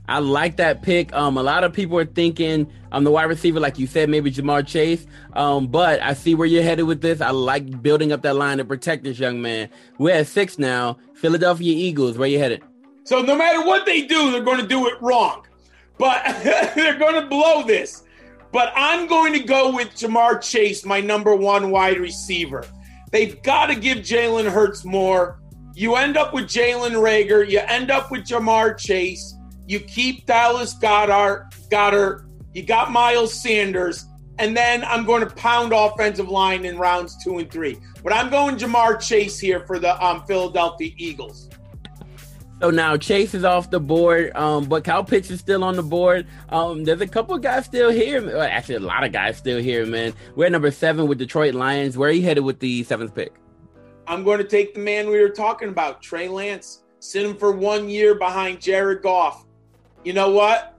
I 0.10 0.20
like 0.20 0.58
that 0.58 0.82
pick. 0.82 1.14
Um, 1.14 1.38
a 1.38 1.44
lot 1.44 1.64
of 1.64 1.72
people 1.72 1.98
are 2.00 2.06
thinking 2.06 2.72
um 2.92 3.04
the 3.04 3.12
wide 3.12 3.26
receiver, 3.26 3.60
like 3.60 3.78
you 3.78 3.88
said, 3.88 4.10
maybe 4.10 4.32
Ja'Marr 4.32 4.66
Chase. 4.66 5.06
Um, 5.34 5.68
but 5.68 6.02
I 6.02 6.14
see 6.14 6.36
where 6.36 6.48
you're 6.48 6.64
headed 6.64 6.86
with 6.86 7.02
this. 7.02 7.22
I 7.22 7.30
like 7.30 7.82
building 7.82 8.12
up 8.12 8.24
that 8.24 8.36
line 8.36 8.58
to 8.58 8.66
protect 8.66 9.04
this 9.04 9.20
young 9.20 9.42
man. 9.42 9.70
We're 9.98 10.16
at 10.16 10.28
six 10.28 10.58
now. 10.58 10.98
Philadelphia 11.14 11.74
Eagles. 11.74 12.18
Where 12.18 12.28
you 12.28 12.40
headed? 12.40 12.64
So 13.04 13.22
no 13.22 13.36
matter 13.36 13.66
what 13.66 13.86
they 13.86 14.02
do, 14.02 14.32
they're 14.32 14.44
going 14.44 14.60
to 14.60 14.68
do 14.68 14.88
it 14.88 15.02
wrong. 15.02 15.46
But 15.98 16.24
they're 16.76 16.98
going 16.98 17.22
to 17.22 17.28
blow 17.28 17.64
this. 17.64 18.04
But 18.52 18.74
I'm 18.76 19.08
going 19.08 19.34
to 19.34 19.40
go 19.40 19.76
with 19.76 19.90
Ja'Marr 19.90 20.42
Chase, 20.42 20.84
my 20.86 21.02
number 21.02 21.36
one 21.36 21.70
wide 21.70 22.00
receiver. 22.00 22.66
They've 23.12 23.42
got 23.44 23.68
to 23.68 23.76
give 23.76 24.00
Jalen 24.00 24.50
Hurts 24.52 24.86
more. 24.86 25.40
You 25.76 25.96
end 25.96 26.18
up 26.18 26.34
with 26.34 26.46
Jalen 26.46 26.94
Reagor. 26.94 27.50
You 27.50 27.60
end 27.60 27.92
up 27.92 28.12
with 28.12 28.26
Ja'Marr 28.26 28.78
Chase. 28.78 29.36
You 29.70 29.80
keep 29.80 30.26
Dallas 30.26 30.74
Goedert. 30.74 31.52
Goedert. 31.70 32.28
You 32.56 32.64
got 32.64 32.92
Miles 32.92 33.32
Sanders. 33.40 34.04
And 34.40 34.58
then 34.58 34.84
I'm 34.84 35.06
going 35.06 35.22
to 35.22 35.32
pound 35.36 35.74
offensive 35.74 36.28
line 36.28 36.66
in 36.66 36.80
rounds 36.80 37.24
two 37.24 37.38
and 37.38 37.52
three. 37.52 37.78
But 38.04 38.12
I'm 38.12 38.32
going 38.32 38.58
Ja'Marr 38.58 39.00
Chase 39.00 39.38
here 39.38 39.60
for 39.68 39.78
the 39.78 40.04
um, 40.04 40.24
Philadelphia 40.26 40.92
Eagles. 40.98 41.50
So 42.60 42.72
now 42.72 42.98
Chase 42.98 43.36
is 43.36 43.44
off 43.44 43.70
the 43.70 43.80
board, 43.80 44.36
um, 44.36 44.66
but 44.66 44.84
Kyle 44.84 45.04
Pitts 45.04 45.30
is 45.30 45.40
still 45.40 45.64
on 45.64 45.76
the 45.76 45.84
board. 45.84 46.26
Um, 46.50 46.84
there's 46.84 47.02
a 47.02 47.08
couple 47.08 47.38
guys 47.38 47.66
still 47.66 47.92
here. 47.92 48.26
Well, 48.26 48.42
actually, 48.42 48.76
a 48.76 48.80
lot 48.80 49.04
of 49.04 49.12
guys 49.12 49.38
still 49.38 49.60
here, 49.60 49.86
man. 49.86 50.14
We're 50.36 50.48
at 50.48 50.52
number 50.52 50.72
seven 50.72 51.08
with 51.08 51.20
Detroit 51.20 51.54
Lions. 51.54 51.96
Where 51.96 52.10
are 52.10 52.12
you 52.12 52.24
headed 52.24 52.44
with 52.44 52.60
the 52.60 52.84
seventh 52.86 53.14
pick? 53.14 53.36
I'm 54.08 54.24
going 54.24 54.40
to 54.40 54.44
take 54.44 54.74
the 54.74 54.80
man 54.80 55.10
we 55.10 55.22
were 55.22 55.30
talking 55.30 55.70
about, 55.70 56.02
Trey 56.02 56.28
Lance. 56.28 56.82
Sit 56.98 57.24
him 57.24 57.38
for 57.38 57.52
one 57.52 57.88
year 57.88 58.16
behind 58.16 58.60
Jared 58.60 59.04
Goff. 59.04 59.46
You 60.04 60.14
know 60.14 60.32
what? 60.32 60.78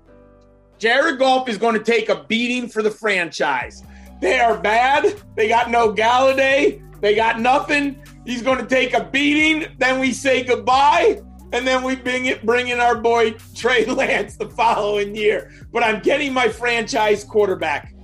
Jared 0.79 1.19
Goff 1.19 1.49
is 1.49 1.59
going 1.59 1.75
to 1.75 1.85
take 1.85 2.09
a 2.09 2.25
beating 2.25 2.69
for 2.69 2.83
the 2.83 2.91
franchise. 2.91 3.83
They 4.21 4.41
are 4.41 4.59
bad. 4.59 5.21
They 5.37 5.49
got 5.49 5.71
no 5.71 5.93
Golladay. 5.93 6.83
They 7.01 7.15
got 7.15 7.41
nothing. 7.41 8.03
He's 8.25 8.43
going 8.43 8.59
to 8.59 8.67
take 8.67 8.95
a 8.95 9.05
beating. 9.05 9.75
Then 9.79 10.01
we 10.01 10.13
say 10.13 10.43
goodbye. 10.43 11.21
And 11.53 11.67
then 11.67 11.83
we 11.83 11.97
bring 11.97 12.27
it, 12.27 12.47
bring 12.47 12.69
in 12.69 12.81
our 12.81 12.97
boy 12.97 13.35
Trey 13.55 13.85
Lance 13.87 14.37
the 14.37 14.49
following 14.49 15.15
year. 15.15 15.53
But 15.73 15.83
I'm 15.83 16.01
getting 16.01 16.33
my 16.33 16.49
franchise 16.49 17.25
quarterback. 17.25 17.95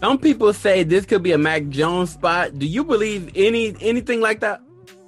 Some 0.00 0.18
people 0.18 0.52
say 0.52 0.82
this 0.82 1.06
could 1.06 1.22
be 1.22 1.32
a 1.32 1.38
Mac 1.38 1.68
Jones 1.68 2.10
spot. 2.10 2.58
Do 2.58 2.66
you 2.66 2.82
believe 2.82 3.30
any 3.36 3.76
anything 3.80 4.20
like 4.20 4.40
that? 4.40 4.60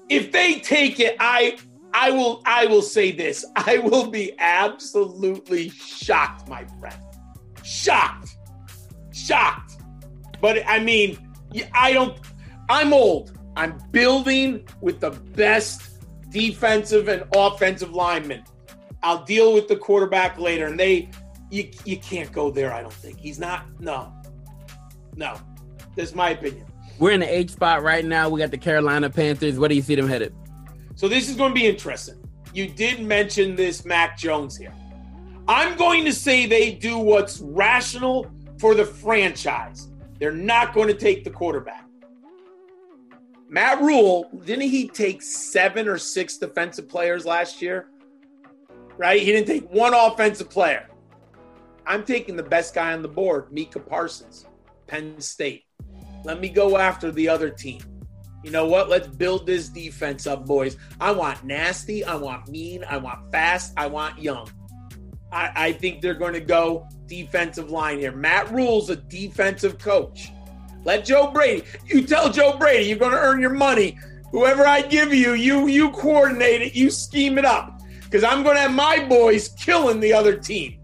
if 0.08 0.32
they 0.32 0.60
take 0.60 1.00
it, 1.00 1.16
I 1.20 1.56
I 1.94 2.10
will 2.10 2.42
I 2.44 2.66
will 2.66 2.82
say 2.82 3.12
this. 3.12 3.44
I 3.56 3.78
will 3.78 4.10
be 4.10 4.34
absolutely 4.38 5.70
shocked, 5.70 6.48
my 6.48 6.66
friend. 6.80 7.00
Shocked. 7.62 8.36
Shocked. 9.12 9.78
But 10.42 10.62
I 10.66 10.80
mean, 10.80 11.16
I 11.72 11.92
don't 11.92 12.18
I'm 12.68 12.92
old. 12.92 13.38
I'm 13.56 13.80
building 13.92 14.66
with 14.80 15.00
the 15.00 15.10
best 15.10 16.02
defensive 16.30 17.08
and 17.08 17.24
offensive 17.34 17.92
linemen. 17.92 18.42
I'll 19.04 19.24
deal 19.24 19.54
with 19.54 19.68
the 19.68 19.76
quarterback 19.76 20.38
later 20.38 20.66
and 20.66 20.78
they 20.78 21.08
you 21.50 21.70
you 21.84 21.96
can't 21.98 22.32
go 22.32 22.50
there, 22.50 22.72
I 22.72 22.82
don't 22.82 22.92
think. 22.92 23.20
He's 23.20 23.38
not 23.38 23.66
no. 23.80 24.12
No. 25.16 25.36
That's 25.94 26.12
my 26.12 26.30
opinion. 26.30 26.66
We're 26.98 27.12
in 27.12 27.20
the 27.20 27.32
eighth 27.32 27.52
spot 27.52 27.84
right 27.84 28.04
now. 28.04 28.28
We 28.28 28.40
got 28.40 28.50
the 28.50 28.58
Carolina 28.58 29.10
Panthers. 29.10 29.60
Where 29.60 29.68
do 29.68 29.76
you 29.76 29.82
see 29.82 29.94
them 29.94 30.08
headed? 30.08 30.34
So 30.94 31.08
this 31.08 31.28
is 31.28 31.36
going 31.36 31.50
to 31.50 31.54
be 31.54 31.66
interesting. 31.66 32.16
You 32.52 32.68
did 32.68 33.00
mention 33.00 33.56
this 33.56 33.84
Mac 33.84 34.16
Jones 34.16 34.56
here. 34.56 34.72
I'm 35.48 35.76
going 35.76 36.04
to 36.04 36.12
say 36.12 36.46
they 36.46 36.72
do 36.72 36.98
what's 36.98 37.40
rational 37.40 38.30
for 38.58 38.74
the 38.74 38.84
franchise. 38.84 39.88
They're 40.18 40.32
not 40.32 40.72
going 40.72 40.88
to 40.88 40.94
take 40.94 41.24
the 41.24 41.30
quarterback. 41.30 41.84
Matt 43.48 43.80
Rhule, 43.82 44.30
didn't 44.44 44.70
he 44.70 44.88
take 44.88 45.20
seven 45.20 45.86
or 45.86 45.98
six 45.98 46.38
defensive 46.38 46.88
players 46.88 47.26
last 47.26 47.60
year? 47.60 47.88
Right? 48.96 49.20
He 49.20 49.26
didn't 49.26 49.46
take 49.46 49.68
one 49.70 49.92
offensive 49.94 50.48
player. 50.48 50.88
I'm 51.86 52.04
taking 52.04 52.36
the 52.36 52.42
best 52.42 52.74
guy 52.74 52.92
on 52.92 53.02
the 53.02 53.08
board, 53.08 53.52
Micah 53.52 53.80
Parsons, 53.80 54.46
Penn 54.86 55.20
State. 55.20 55.64
Let 56.24 56.40
me 56.40 56.48
go 56.48 56.78
after 56.78 57.10
the 57.10 57.28
other 57.28 57.50
team. 57.50 57.82
You 58.44 58.50
know 58.50 58.66
what? 58.66 58.90
Let's 58.90 59.08
build 59.08 59.46
this 59.46 59.70
defense 59.70 60.26
up, 60.26 60.44
boys. 60.44 60.76
I 61.00 61.12
want 61.12 61.42
nasty. 61.44 62.04
I 62.04 62.14
want 62.14 62.48
mean. 62.48 62.84
I 62.88 62.98
want 62.98 63.32
fast. 63.32 63.72
I 63.78 63.86
want 63.86 64.18
young. 64.18 64.50
I, 65.32 65.50
I 65.56 65.72
think 65.72 66.02
they're 66.02 66.12
going 66.12 66.34
to 66.34 66.40
go 66.40 66.86
defensive 67.06 67.70
line 67.70 67.98
here. 67.98 68.12
Matt 68.12 68.52
Rhule's 68.52 68.90
a 68.90 68.96
defensive 68.96 69.78
coach. 69.78 70.30
Let 70.84 71.06
Joe 71.06 71.30
Brady. 71.30 71.64
You 71.86 72.06
tell 72.06 72.30
Joe 72.30 72.58
Brady 72.58 72.84
you're 72.84 72.98
going 72.98 73.12
to 73.12 73.18
earn 73.18 73.40
your 73.40 73.48
money. 73.48 73.98
Whoever 74.30 74.66
I 74.66 74.82
give 74.82 75.14
you, 75.14 75.32
you 75.32 75.66
you 75.66 75.90
coordinate 75.92 76.60
it. 76.60 76.74
You 76.74 76.90
scheme 76.90 77.38
it 77.38 77.46
up 77.46 77.80
because 78.02 78.24
I'm 78.24 78.42
going 78.42 78.56
to 78.56 78.62
have 78.62 78.74
my 78.74 79.06
boys 79.08 79.48
killing 79.58 80.00
the 80.00 80.12
other 80.12 80.36
team. 80.36 80.78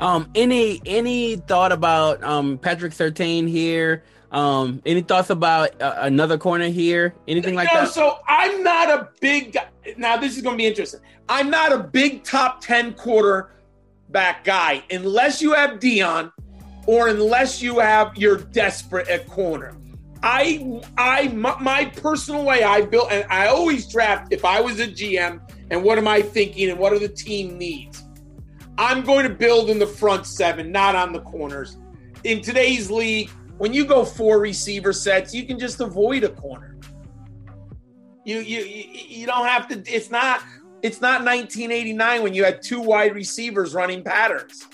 Um, 0.00 0.30
any 0.34 0.82
any 0.84 1.36
thought 1.36 1.72
about 1.72 2.22
um 2.22 2.58
Patrick 2.58 2.92
Surtain 2.92 3.48
here? 3.48 4.04
Um, 4.32 4.82
any 4.84 5.02
thoughts 5.02 5.30
about 5.30 5.80
uh, 5.80 5.94
another 5.98 6.36
corner 6.36 6.68
here? 6.68 7.14
Anything 7.28 7.54
like 7.54 7.68
no, 7.72 7.82
that? 7.82 7.92
so 7.92 8.18
I'm 8.26 8.62
not 8.62 8.90
a 8.90 9.08
big 9.20 9.52
guy. 9.52 9.68
Now 9.96 10.16
this 10.16 10.36
is 10.36 10.42
going 10.42 10.54
to 10.54 10.58
be 10.58 10.66
interesting. 10.66 11.00
I'm 11.28 11.50
not 11.50 11.72
a 11.72 11.78
big 11.78 12.24
top 12.24 12.60
ten 12.60 12.94
quarterback 12.94 14.44
guy 14.44 14.82
unless 14.90 15.40
you 15.40 15.54
have 15.54 15.78
Deion, 15.78 16.32
or 16.86 17.08
unless 17.08 17.62
you 17.62 17.78
have 17.78 18.16
you're 18.16 18.38
desperate 18.38 19.08
at 19.08 19.26
corner. 19.28 19.76
I 20.22 20.80
I 20.98 21.28
my, 21.28 21.60
my 21.60 21.84
personal 21.84 22.44
way 22.44 22.64
I 22.64 22.80
built 22.80 23.12
and 23.12 23.24
I 23.30 23.46
always 23.46 23.86
draft 23.86 24.32
if 24.32 24.44
I 24.44 24.60
was 24.60 24.80
a 24.80 24.88
GM 24.88 25.40
and 25.70 25.82
what 25.82 25.98
am 25.98 26.08
I 26.08 26.22
thinking 26.22 26.70
and 26.70 26.78
what 26.78 26.92
are 26.92 26.98
the 26.98 27.08
team 27.08 27.58
needs. 27.58 28.02
I'm 28.78 29.02
going 29.02 29.26
to 29.26 29.32
build 29.32 29.70
in 29.70 29.78
the 29.78 29.86
front 29.86 30.26
seven, 30.26 30.70
not 30.70 30.94
on 30.94 31.12
the 31.12 31.20
corners. 31.20 31.76
In 32.24 32.42
today's 32.42 32.90
league, 32.90 33.30
when 33.58 33.72
you 33.72 33.84
go 33.84 34.04
four 34.04 34.40
receiver 34.40 34.92
sets, 34.92 35.34
you 35.34 35.44
can 35.44 35.58
just 35.58 35.80
avoid 35.80 36.24
a 36.24 36.28
corner. 36.28 36.76
You 38.24 38.40
you 38.40 38.60
you, 38.60 39.26
don't 39.26 39.46
have 39.46 39.68
to. 39.68 39.82
It's 39.86 40.10
not 40.10 40.42
it's 40.82 41.00
not 41.00 41.24
1989 41.24 42.22
when 42.22 42.34
you 42.34 42.44
had 42.44 42.60
two 42.60 42.80
wide 42.80 43.14
receivers 43.14 43.72
running 43.72 44.02
patterns. 44.02 44.66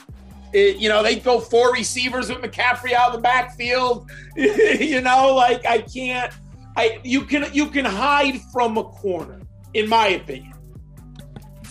It, 0.53 0.77
you 0.77 0.89
know 0.89 1.03
they 1.03 1.17
go 1.17 1.39
four 1.39 1.73
receivers 1.73 2.29
with 2.29 2.39
McCaffrey 2.39 2.93
out 2.93 3.09
of 3.09 3.15
the 3.15 3.21
backfield. 3.21 4.11
you 4.37 5.01
know, 5.01 5.35
like 5.35 5.67
I 5.67 5.83
can't. 5.83 6.33
I 6.77 7.01
you 7.05 7.25
can 7.25 7.53
you 7.53 7.67
can 7.67 7.85
hide 7.85 8.41
from 8.53 8.79
a 8.79 8.85
corner, 8.85 9.41
in 9.75 9.89
my 9.89 10.09
opinion. 10.09 10.52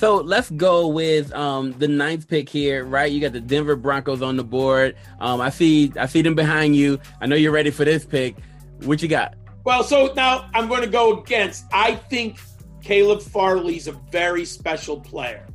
So 0.02 0.16
let's 0.16 0.50
go 0.50 0.88
with 0.88 1.32
um, 1.32 1.74
the 1.74 1.88
ninth 1.88 2.28
pick 2.28 2.50
here, 2.50 2.86
right? 2.86 3.12
You 3.12 3.22
got 3.22 3.34
the 3.34 3.40
Denver 3.40 3.76
Broncos 3.76 4.24
on 4.24 4.36
the 4.36 4.44
board. 4.44 4.96
Um, 5.20 5.40
I 5.40 5.52
see, 5.52 5.94
I 5.96 6.08
see 6.08 6.24
them 6.24 6.34
behind 6.34 6.76
you. 6.76 7.00
I 7.22 7.28
know 7.28 7.36
you're 7.36 7.52
ready 7.52 7.70
for 7.70 7.86
this 7.86 8.04
pick. 8.04 8.36
What 8.80 9.04
you 9.04 9.08
got? 9.08 9.36
Well, 9.64 9.84
so 9.84 10.12
now 10.16 10.50
I'm 10.56 10.68
going 10.68 10.82
to 10.82 10.88
go 10.88 11.20
against. 11.20 11.66
I 11.72 11.94
think 11.94 12.40
Caleb 12.82 13.22
Farley's 13.22 13.88
a 13.88 13.92
very 13.92 14.44
special 14.44 15.00
player, 15.00 15.46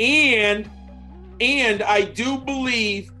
and 0.00 0.68
and 1.40 1.84
I 1.84 2.02
do 2.02 2.38
believe 2.38 3.12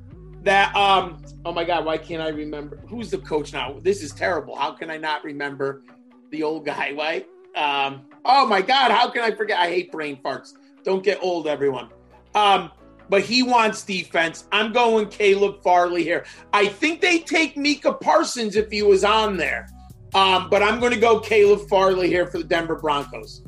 that. 0.42 0.74
Um, 0.74 1.22
oh 1.44 1.52
my 1.52 1.62
God, 1.62 1.84
why 1.84 1.98
can't 1.98 2.20
I 2.20 2.30
remember 2.30 2.80
who's 2.88 3.12
the 3.12 3.18
coach 3.18 3.52
now? 3.52 3.78
This 3.80 4.02
is 4.02 4.10
terrible. 4.10 4.56
How 4.56 4.72
can 4.72 4.90
I 4.90 4.96
not 4.96 5.22
remember 5.22 5.84
the 6.32 6.42
old 6.42 6.66
guy? 6.66 6.94
Why? 6.94 7.26
Um, 7.54 8.06
oh 8.24 8.46
my 8.46 8.62
God, 8.62 8.90
how 8.90 9.10
can 9.10 9.22
I 9.22 9.32
forget? 9.32 9.58
I 9.58 9.68
hate 9.68 9.92
brain 9.92 10.18
farts. 10.22 10.52
Don't 10.84 11.02
get 11.02 11.18
old, 11.22 11.46
everyone. 11.46 11.88
Um, 12.34 12.70
but 13.08 13.22
he 13.22 13.42
wants 13.42 13.84
defense. 13.84 14.46
I'm 14.52 14.72
going 14.72 15.08
Caleb 15.08 15.62
Farley 15.62 16.02
here. 16.02 16.24
I 16.52 16.66
think 16.66 17.00
they 17.00 17.18
take 17.18 17.56
Micah 17.56 17.92
Parsons 17.92 18.56
if 18.56 18.70
he 18.70 18.82
was 18.82 19.04
on 19.04 19.36
there. 19.36 19.68
Um, 20.14 20.48
but 20.50 20.62
I'm 20.62 20.78
going 20.80 20.92
to 20.92 21.00
go 21.00 21.20
Caleb 21.20 21.68
Farley 21.68 22.08
here 22.08 22.26
for 22.26 22.38
the 22.38 22.44
Denver 22.44 22.76
Broncos. 22.76 23.42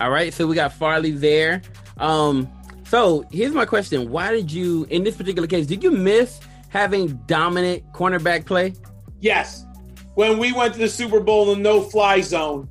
All 0.00 0.10
right, 0.10 0.32
so 0.32 0.46
we 0.46 0.54
got 0.54 0.72
Farley 0.72 1.10
there. 1.10 1.62
Um, 1.98 2.50
so 2.84 3.24
here's 3.30 3.52
my 3.52 3.66
question: 3.66 4.10
Why 4.10 4.32
did 4.32 4.50
you, 4.50 4.86
in 4.88 5.04
this 5.04 5.16
particular 5.16 5.46
case, 5.46 5.66
did 5.66 5.84
you 5.84 5.90
miss 5.90 6.40
having 6.70 7.20
dominant 7.26 7.84
cornerback 7.92 8.46
play? 8.46 8.72
Yes. 9.20 9.66
When 10.14 10.38
we 10.38 10.52
went 10.52 10.72
to 10.74 10.80
the 10.80 10.88
Super 10.88 11.20
Bowl 11.20 11.52
in 11.52 11.62
the 11.62 11.68
no 11.68 11.82
fly 11.82 12.20
zone, 12.20 12.68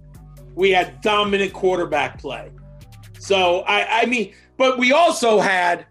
we 0.56 0.72
had 0.72 1.00
dominant 1.02 1.54
quarterback 1.54 2.20
play. 2.20 2.50
So 3.20 3.62
I, 3.62 4.02
I 4.02 4.06
mean, 4.08 4.34
but 4.58 4.80
we 4.80 4.92
also 4.92 5.40
had 5.40 5.86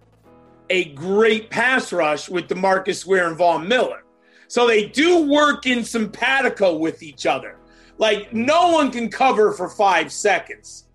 a 0.71 0.87
great 0.91 1.51
pass 1.51 1.93
rush 1.93 2.29
with 2.29 2.49
DeMarcus 2.49 3.07
Ware 3.07 3.29
and 3.29 3.37
Von 3.37 3.69
Miller. 3.69 4.05
So 4.49 4.67
they 4.67 4.87
do 4.87 5.31
work 5.31 5.67
in 5.67 5.85
simpatico 5.85 6.77
with 6.77 7.03
each 7.03 7.27
other. 7.27 7.57
Like 7.99 8.33
no 8.33 8.73
one 8.73 8.91
can 8.91 9.11
cover 9.11 9.53
for 9.53 9.69
five 9.69 10.13
seconds. 10.13 10.88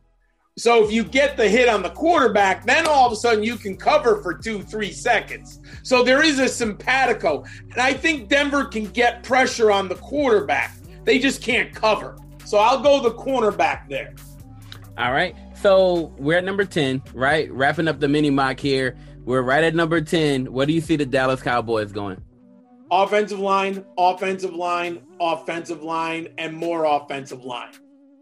So 0.56 0.86
if 0.86 0.92
you 0.92 1.04
get 1.04 1.36
the 1.36 1.50
hit 1.50 1.68
on 1.68 1.82
the 1.82 1.90
quarterback, 1.90 2.64
then 2.64 2.86
all 2.86 3.08
of 3.08 3.12
a 3.12 3.16
sudden 3.16 3.44
you 3.44 3.56
can 3.56 3.76
cover 3.76 4.22
for 4.22 4.36
two, 4.36 4.62
three 4.62 4.92
seconds. 4.92 5.60
So 5.82 6.04
there 6.04 6.22
is 6.22 6.38
a 6.38 6.48
simpatico. 6.48 7.44
And 7.72 7.82
I 7.82 7.94
think 7.94 8.30
Denver 8.30 8.66
can 8.66 8.86
get 8.86 9.24
pressure 9.24 9.72
on 9.72 9.88
the 9.88 9.96
quarterback. 9.96 10.78
They 11.06 11.18
just 11.18 11.42
can't 11.42 11.74
cover. 11.74 12.18
So 12.46 12.60
I'll 12.60 12.82
go 12.82 13.02
the 13.02 13.16
cornerback 13.16 13.90
there. 13.90 14.14
All 14.96 15.12
right. 15.12 15.36
So 15.56 16.14
we're 16.20 16.38
at 16.38 16.44
number 16.44 16.66
10, 16.66 17.02
right? 17.16 17.52
Wrapping 17.52 17.88
up 17.88 18.00
the 18.00 18.08
mini 18.08 18.30
mock 18.30 18.60
here. 18.60 18.96
We're 19.26 19.42
right 19.42 19.64
at 19.64 19.74
number 19.74 20.02
10. 20.02 20.54
What 20.54 20.68
do 20.68 20.74
you 20.76 20.82
see 20.82 20.98
the 20.98 21.06
Dallas 21.06 21.42
Cowboys 21.42 21.92
going? 21.92 22.22
Offensive 22.92 23.40
line, 23.40 23.84
offensive 23.98 24.54
line, 24.54 25.02
offensive 25.20 25.82
line, 25.82 26.28
and 26.38 26.56
more 26.56 26.86
offensive 26.86 27.44
line. 27.44 27.72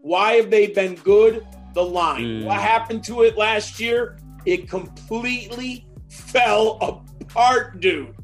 Why 0.00 0.34
have 0.34 0.50
they 0.50 0.68
been 0.68 0.94
good? 0.94 1.46
The 1.74 1.82
line. 1.82 2.22
Mm. 2.22 2.44
What 2.44 2.60
happened 2.60 3.04
to 3.04 3.22
it 3.22 3.36
last 3.36 3.80
year? 3.80 4.18
It 4.44 4.68
completely 4.68 5.86
fell 6.08 6.78
apart, 6.80 7.80
dude. 7.80 8.14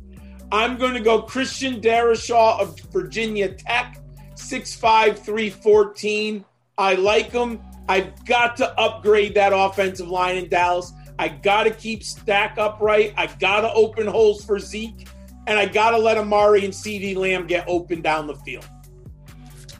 I'm 0.50 0.78
going 0.78 0.94
to 0.94 1.00
go 1.00 1.22
Christian 1.22 1.80
Darrisaw 1.80 2.60
of 2.60 2.78
Virginia 2.90 3.52
Tech, 3.52 4.00
6'5, 4.34 5.18
314. 5.18 6.44
I 6.78 6.94
like 6.94 7.30
him. 7.30 7.60
I've 7.88 8.24
got 8.24 8.56
to 8.58 8.78
upgrade 8.78 9.34
that 9.34 9.52
offensive 9.54 10.08
line 10.08 10.36
in 10.36 10.48
Dallas. 10.48 10.92
I 11.18 11.28
got 11.28 11.64
to 11.64 11.70
keep 11.70 12.02
stack 12.02 12.56
upright. 12.58 13.12
I 13.16 13.26
got 13.26 13.62
to 13.62 13.72
open 13.72 14.06
holes 14.06 14.44
for 14.44 14.58
Zeke. 14.58 15.08
And 15.46 15.58
I 15.58 15.66
got 15.66 15.90
to 15.90 15.98
let 15.98 16.18
Amari 16.18 16.64
and 16.64 16.72
CeeDee 16.72 17.16
Lamb 17.16 17.46
get 17.46 17.64
open 17.66 18.02
down 18.02 18.26
the 18.26 18.36
field. 18.36 18.68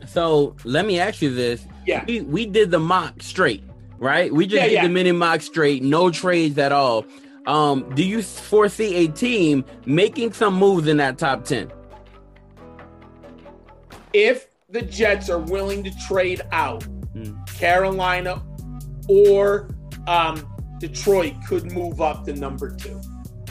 So 0.07 0.57
let 0.65 0.87
me 0.87 0.99
ask 0.99 1.21
you 1.21 1.33
this. 1.35 1.67
Yeah. 1.89 2.05
We, 2.07 2.21
we 2.21 2.45
did 2.45 2.71
the 2.71 2.79
mock 2.79 3.23
straight, 3.23 3.65
right? 3.97 4.31
We 4.33 4.47
just 4.47 4.57
Yeah, 4.57 4.67
did 4.67 4.73
yeah. 4.75 4.83
the 4.83 4.91
mini 4.91 5.13
mock 5.13 5.41
straight, 5.41 5.83
no 5.83 6.11
trades 6.11 6.59
at 6.59 6.71
all. 6.71 7.07
Um, 7.47 7.91
do 7.95 8.05
you 8.05 8.21
foresee 8.23 9.07
a 9.07 9.09
team 9.09 9.65
making 9.87 10.35
some 10.35 10.53
moves 10.55 10.87
in 10.87 10.99
that 10.99 11.17
top 11.17 11.47
10? 11.47 11.73
If 14.13 14.49
the 14.69 14.83
Jets 14.83 15.31
are 15.31 15.39
willing 15.39 15.83
to 15.85 15.91
trade 16.07 16.43
out, 16.53 16.87
Carolina 17.57 18.45
or 19.09 19.71
um, 20.07 20.47
Detroit 20.81 21.33
could 21.49 21.73
move 21.73 22.03
up 22.03 22.27
to 22.27 22.35
number 22.35 22.75
two. 22.77 23.01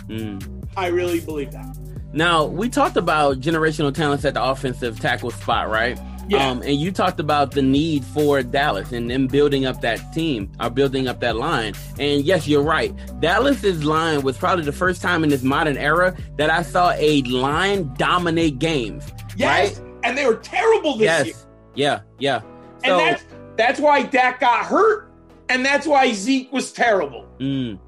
Mm. 0.07 0.67
I 0.77 0.87
really 0.87 1.19
believe 1.19 1.51
that. 1.53 1.75
Now 2.13 2.45
we 2.45 2.69
talked 2.69 2.97
about 2.97 3.39
generational 3.39 3.93
talents 3.93 4.23
at 4.25 4.35
the 4.35 4.43
offensive 4.43 4.99
tackle 4.99 5.31
spot, 5.31 5.69
right? 5.69 5.99
Yeah. 6.29 6.49
Um, 6.49 6.61
and 6.61 6.75
you 6.75 6.91
talked 6.91 7.19
about 7.19 7.51
the 7.51 7.61
need 7.61 8.03
for 8.03 8.43
Dallas 8.43 8.91
and 8.91 9.09
them 9.09 9.27
building 9.27 9.65
up 9.65 9.81
that 9.81 10.13
team 10.13 10.51
or 10.59 10.69
building 10.69 11.07
up 11.07 11.19
that 11.21 11.35
line. 11.37 11.73
And 11.99 12.23
yes, 12.23 12.47
you're 12.47 12.61
right. 12.63 12.93
Dallas's 13.21 13.83
line 13.85 14.21
was 14.23 14.37
probably 14.37 14.65
the 14.65 14.71
first 14.73 15.01
time 15.01 15.23
in 15.23 15.29
this 15.29 15.43
modern 15.43 15.77
era 15.77 16.15
that 16.37 16.49
I 16.49 16.63
saw 16.63 16.91
a 16.97 17.21
line 17.23 17.93
dominate 17.95 18.59
games. 18.59 19.05
Yes, 19.37 19.79
Right? 19.79 19.87
and 20.03 20.17
they 20.17 20.25
were 20.25 20.35
terrible 20.35 20.93
this 20.97 21.05
yes. 21.05 21.25
year. 21.27 21.35
Yeah. 21.75 21.99
Yeah. 22.19 22.41
And 22.83 22.99
that's 22.99 23.23
that's 23.55 23.79
why 23.79 24.03
Dak 24.03 24.39
got 24.39 24.65
hurt, 24.65 25.09
and 25.49 25.65
that's 25.65 25.87
why 25.87 26.11
Zeke 26.13 26.51
was 26.51 26.71
terrible. 26.71 27.25
mm. 27.39 27.79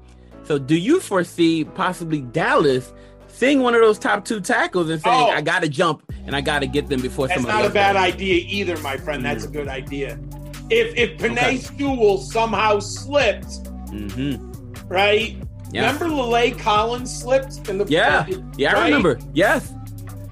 so 0.44 0.58
do 0.58 0.76
you 0.76 0.98
foresee 1.00 1.64
possibly 1.64 2.20
Dallas 2.22 2.92
seeing 3.40 3.60
one 3.62 3.74
of 3.74 3.80
those 3.80 3.98
top 3.98 4.24
two 4.24 4.40
tackles 4.40 4.90
and 4.90 5.00
saying, 5.02 5.16
Oh. 5.28 5.30
I 5.30 5.40
got 5.40 5.62
to 5.62 5.68
jump 5.68 6.02
and 6.26 6.36
I 6.36 6.40
got 6.42 6.58
to 6.60 6.66
get 6.66 6.88
them 6.88 7.00
before 7.00 7.26
That's 7.26 7.40
somebody 7.40 7.62
That's 7.62 7.74
not 7.74 7.90
a 7.90 7.94
bad 7.94 7.96
idea 7.96 8.44
either, 8.46 8.76
my 8.78 8.96
friend. 8.98 9.24
That's 9.24 9.44
a 9.44 9.48
good 9.48 9.66
idea. 9.68 10.18
If 10.68 10.94
if 10.96 11.18
Penei 11.18 11.38
Okay. 11.38 11.56
Sewell 11.56 12.18
somehow 12.18 12.78
slipped, 12.78 13.64
Mm-hmm. 13.90 14.86
right? 14.88 15.36
Yeah. 15.72 15.92
Remember 15.92 16.06
La'el 16.14 16.56
Collins 16.58 17.10
slipped 17.22 17.68
in 17.68 17.78
the 17.78 17.86
Yeah. 17.86 18.26
Yeah, 18.56 18.76
I 18.78 18.84
remember. 18.84 19.18
Yes. 19.32 19.72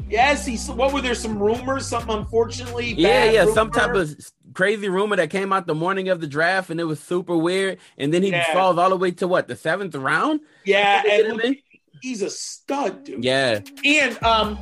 Yes, 0.08 0.46
he. 0.46 0.56
What 0.72 0.92
were 0.92 1.00
there 1.02 1.14
some 1.14 1.38
rumors? 1.38 1.86
Something 1.86 2.14
unfortunately. 2.16 2.94
Yeah, 2.94 3.08
bad 3.26 3.34
yeah, 3.34 3.44
some 3.52 3.68
rumor? 3.70 3.80
type 3.86 3.94
of 3.94 4.32
crazy 4.54 4.88
rumor 4.88 5.16
that 5.16 5.30
came 5.30 5.52
out 5.52 5.66
the 5.66 5.74
morning 5.74 6.08
of 6.08 6.20
the 6.20 6.26
draft, 6.26 6.70
and 6.70 6.80
it 6.80 6.84
was 6.84 6.98
super 7.00 7.36
weird. 7.36 7.78
And 7.98 8.12
then 8.14 8.22
he 8.22 8.30
Yeah. 8.30 8.52
falls 8.52 8.78
all 8.78 8.90
the 8.90 8.96
way 8.96 9.10
to 9.12 9.28
what 9.28 9.48
the 9.48 9.54
seventh 9.56 9.94
round. 9.94 10.40
Yeah, 10.64 11.02
and? 11.06 11.56
He's 12.02 12.22
a 12.22 12.30
stud, 12.30 13.04
dude. 13.04 13.24
Yeah, 13.24 13.60
And 13.84 14.22
um, 14.22 14.58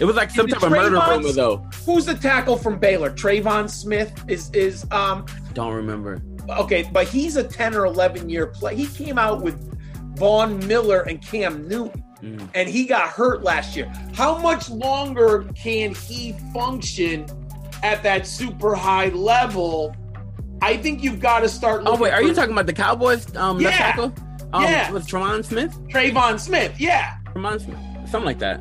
It 0.00 0.04
was 0.04 0.16
like 0.16 0.30
some 0.30 0.46
type 0.46 0.62
of 0.62 0.70
murder 0.70 1.00
rumor, 1.08 1.32
though. 1.32 1.58
Who's 1.86 2.06
the 2.06 2.14
tackle 2.14 2.56
from 2.56 2.78
Baylor? 2.78 3.10
Trayvon 3.10 3.68
Smith 3.70 4.12
is 4.28 4.50
is 4.52 4.86
um 4.90 5.26
Don't 5.54 5.74
remember. 5.74 6.22
okay, 6.48 6.88
but 6.92 7.06
he's 7.08 7.36
a 7.36 7.44
10 7.44 7.74
or 7.74 7.84
11 7.86 8.28
year 8.28 8.46
play. 8.46 8.74
He 8.76 8.86
came 8.86 9.18
out 9.18 9.42
with 9.42 9.56
Von 10.16 10.58
Miller 10.66 11.02
and 11.02 11.20
Cam 11.22 11.66
Newton, 11.68 12.02
Mm. 12.22 12.48
and 12.54 12.68
he 12.68 12.84
got 12.86 13.08
hurt 13.08 13.42
last 13.42 13.74
year. 13.76 13.92
How 14.14 14.38
much 14.38 14.70
longer 14.70 15.44
can 15.56 15.92
he 15.92 16.36
function 16.54 17.26
at 17.82 18.00
that 18.04 18.28
super 18.28 18.76
high 18.76 19.08
level? 19.08 19.92
I 20.60 20.76
think 20.76 21.02
you've 21.02 21.18
got 21.18 21.40
to 21.40 21.48
start. 21.48 21.82
Oh 21.84 21.96
wait, 21.96 22.12
are 22.12 22.20
for- 22.20 22.28
you 22.28 22.32
talking 22.34 22.52
about 22.52 22.66
the 22.66 22.72
Cowboys? 22.72 23.34
Um, 23.36 23.60
Yeah. 23.60 24.08
Um, 24.52 24.62
Yeah. 24.64 24.90
with 24.90 25.06
Tremont 25.06 25.44
Smith. 25.46 25.78
Trayvon 25.88 26.38
Smith? 26.38 26.78
Yeah, 26.78 27.14
Tremont 27.32 27.62
Smith, 27.62 27.78
something 28.08 28.24
like 28.26 28.38
that. 28.40 28.60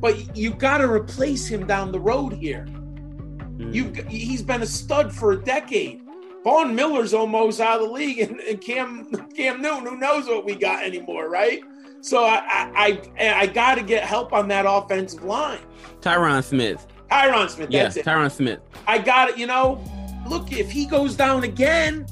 but 0.00 0.36
you 0.36 0.50
got 0.50 0.78
to 0.78 0.90
replace 0.90 1.46
him 1.46 1.66
down 1.66 1.92
the 1.92 2.00
road 2.00 2.32
here. 2.32 2.66
Mm. 2.68 3.72
You, 3.74 3.84
he's 4.08 4.42
been 4.42 4.62
a 4.62 4.66
stud 4.66 5.12
for 5.14 5.32
a 5.32 5.36
decade. 5.42 6.00
Von 6.44 6.74
Miller's 6.74 7.14
almost 7.14 7.60
out 7.60 7.80
of 7.80 7.86
the 7.86 7.92
league, 7.92 8.18
and, 8.18 8.40
and 8.40 8.60
Cam 8.60 9.04
Cam 9.36 9.62
Newton, 9.62 9.86
who 9.86 9.96
knows 9.96 10.26
what 10.26 10.44
we 10.44 10.56
got 10.56 10.82
anymore, 10.84 11.28
right? 11.30 11.60
So 12.00 12.24
I 12.24 12.42
I 12.74 13.00
I, 13.20 13.32
I 13.42 13.46
got 13.46 13.76
to 13.76 13.82
get 13.82 14.02
help 14.02 14.32
on 14.32 14.48
that 14.48 14.64
offensive 14.68 15.22
line. 15.22 15.60
Tyron 16.00 16.42
Smith. 16.42 16.84
Tyron 17.08 17.48
Smith, 17.48 17.70
Yeah, 17.70 17.84
that's 17.84 17.96
it. 17.98 18.04
Tyron 18.04 18.30
Smith. 18.32 18.58
I 18.88 18.98
got 18.98 19.28
it. 19.28 19.38
You 19.38 19.46
know, 19.46 19.80
look, 20.28 20.50
if 20.52 20.68
he 20.72 20.84
goes 20.84 21.14
down 21.14 21.44
again, 21.44 22.06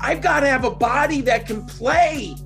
I've 0.00 0.20
got 0.20 0.40
to 0.40 0.46
have 0.46 0.62
a 0.64 0.70
body 0.70 1.20
that 1.22 1.46
can 1.46 1.66
play. 1.66 2.36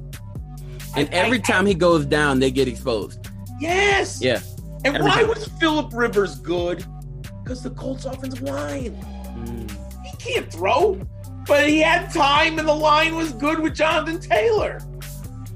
And 0.97 1.09
every 1.12 1.39
time 1.39 1.66
he 1.66 1.74
goes 1.74 2.06
down, 2.06 2.40
they 2.40 2.51
get 2.51 2.68
exposed. 2.68 3.28
Yes. 3.60 4.20
Yeah. 4.23 4.40
And 4.85 4.97
Every 4.97 5.02
why 5.02 5.20
time. 5.20 5.28
was 5.28 5.47
Philip 5.60 5.93
Rivers 5.93 6.39
good? 6.39 6.85
Because 7.43 7.62
the 7.62 7.70
Colts 7.70 8.05
offensive 8.05 8.43
line. 8.43 8.97
Mm. 9.39 9.70
He 10.05 10.16
can't 10.16 10.51
throw, 10.52 11.01
but 11.47 11.68
he 11.68 11.81
had 11.81 12.12
time 12.12 12.59
and 12.59 12.66
the 12.66 12.74
line 12.74 13.14
was 13.14 13.32
good 13.32 13.60
with 13.60 13.74
Jonathan 13.74 14.20
Taylor. 14.20 14.81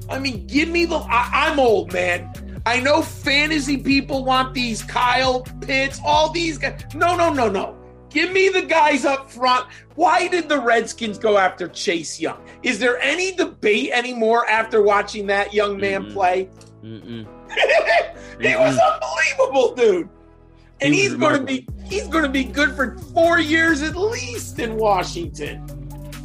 I 0.08 0.18
mean, 0.18 0.46
give 0.46 0.68
me 0.68 0.84
the. 0.84 0.96
I, 0.96 1.30
I'm 1.32 1.58
old, 1.58 1.92
man. 1.92 2.32
I 2.66 2.80
know 2.80 3.00
fantasy 3.00 3.78
people 3.78 4.24
want 4.24 4.52
these 4.52 4.82
Kyle 4.82 5.42
Pitts, 5.62 6.00
all 6.04 6.30
these 6.30 6.58
guys. 6.58 6.82
No, 6.94 7.16
no, 7.16 7.32
no, 7.32 7.48
no. 7.48 7.79
Give 8.10 8.32
me 8.32 8.48
the 8.48 8.62
guys 8.62 9.04
up 9.04 9.30
front. 9.30 9.66
Why 9.94 10.28
did 10.28 10.48
the 10.48 10.60
Redskins 10.60 11.16
go 11.18 11.38
after 11.38 11.68
Chase 11.68 12.20
Young? 12.20 12.42
Is 12.62 12.78
there 12.78 12.98
any 13.00 13.32
debate 13.32 13.90
anymore 13.92 14.48
after 14.48 14.82
watching 14.82 15.26
that 15.28 15.54
young 15.54 15.78
man 15.78 16.10
play? 16.12 16.48
Mm-mm. 16.82 17.26
he 18.40 18.56
was 18.56 18.78
unbelievable, 18.78 19.74
dude. 19.74 20.08
And 20.80 20.94
He 20.94 21.02
he's 21.02 21.14
going 21.14 21.38
to 21.38 21.44
be 21.44 21.66
he's 21.84 22.08
going 22.08 22.24
to 22.24 22.30
be 22.30 22.44
good 22.44 22.74
for 22.74 22.96
four 23.14 23.38
years 23.38 23.82
at 23.82 23.96
least 23.96 24.58
in 24.58 24.76
Washington. 24.76 25.64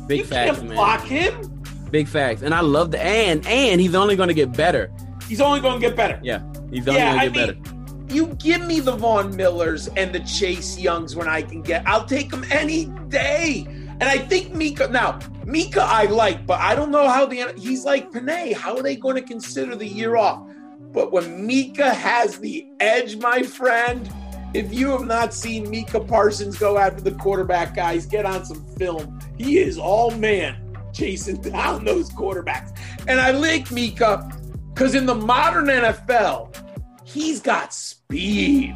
Big 0.07 0.19
You 0.19 0.25
facts, 0.25 0.57
can't 0.57 0.67
man. 0.69 0.75
block 0.77 1.01
him. 1.03 1.63
Big 1.91 2.07
facts. 2.07 2.41
And 2.41 2.53
I 2.53 2.61
love 2.61 2.91
the 2.91 3.01
and 3.03 3.45
and 3.45 3.81
he's 3.81 3.95
only 3.95 4.15
going 4.15 4.29
to 4.29 4.33
get 4.33 4.53
better. 4.55 4.91
He's 5.27 5.41
only 5.41 5.59
going 5.59 5.81
to 5.81 5.87
get 5.87 5.95
better. 5.97 6.19
Yeah, 6.23 6.41
he's 6.71 6.87
only 6.87 6.99
Yeah, 7.01 7.15
gonna 7.15 7.29
get 7.29 7.33
mean- 7.55 7.63
better. 7.63 7.74
You 8.09 8.27
give 8.35 8.65
me 8.65 8.79
the 8.79 8.95
Von 8.95 9.35
Millers 9.35 9.87
and 9.89 10.13
the 10.13 10.19
Chase 10.21 10.77
Youngs 10.77 11.15
when 11.15 11.27
I 11.27 11.41
can 11.41 11.61
get. 11.61 11.87
I'll 11.87 12.05
take 12.05 12.29
them 12.29 12.45
any 12.51 12.85
day. 13.09 13.65
And 13.67 14.03
I 14.03 14.17
think 14.17 14.53
Micah. 14.53 14.87
Now 14.89 15.19
Micah, 15.45 15.83
I 15.83 16.05
like, 16.05 16.45
but 16.45 16.59
I 16.59 16.75
don't 16.75 16.91
know 16.91 17.07
how 17.07 17.25
the 17.25 17.53
he's 17.57 17.85
like 17.85 18.11
Penei. 18.11 18.53
How 18.53 18.75
are 18.75 18.83
they 18.83 18.95
going 18.95 19.15
to 19.15 19.21
consider 19.21 19.75
the 19.75 19.87
year 19.87 20.17
off? 20.17 20.47
But 20.91 21.11
when 21.11 21.45
Micah 21.45 21.93
has 21.93 22.39
the 22.39 22.67
edge, 22.79 23.17
my 23.17 23.43
friend, 23.43 24.09
if 24.53 24.73
you 24.73 24.89
have 24.91 25.05
not 25.05 25.33
seen 25.33 25.69
Micah 25.69 25.99
Parsons 25.99 26.57
go 26.57 26.77
after 26.77 27.01
the 27.01 27.11
quarterback 27.11 27.75
guys, 27.75 28.05
get 28.05 28.25
on 28.25 28.45
some 28.45 28.65
film. 28.77 29.19
He 29.37 29.59
is 29.59 29.77
all 29.77 30.11
man 30.11 30.77
chasing 30.93 31.41
down 31.41 31.85
those 31.85 32.09
quarterbacks. 32.11 32.77
And 33.07 33.19
I 33.19 33.31
like 33.31 33.69
Micah 33.71 34.31
because 34.73 34.95
in 34.95 35.05
the 35.05 35.15
modern 35.15 35.65
NFL, 35.65 36.55
he's 37.03 37.39
got 37.39 37.73
speed. 38.15 38.75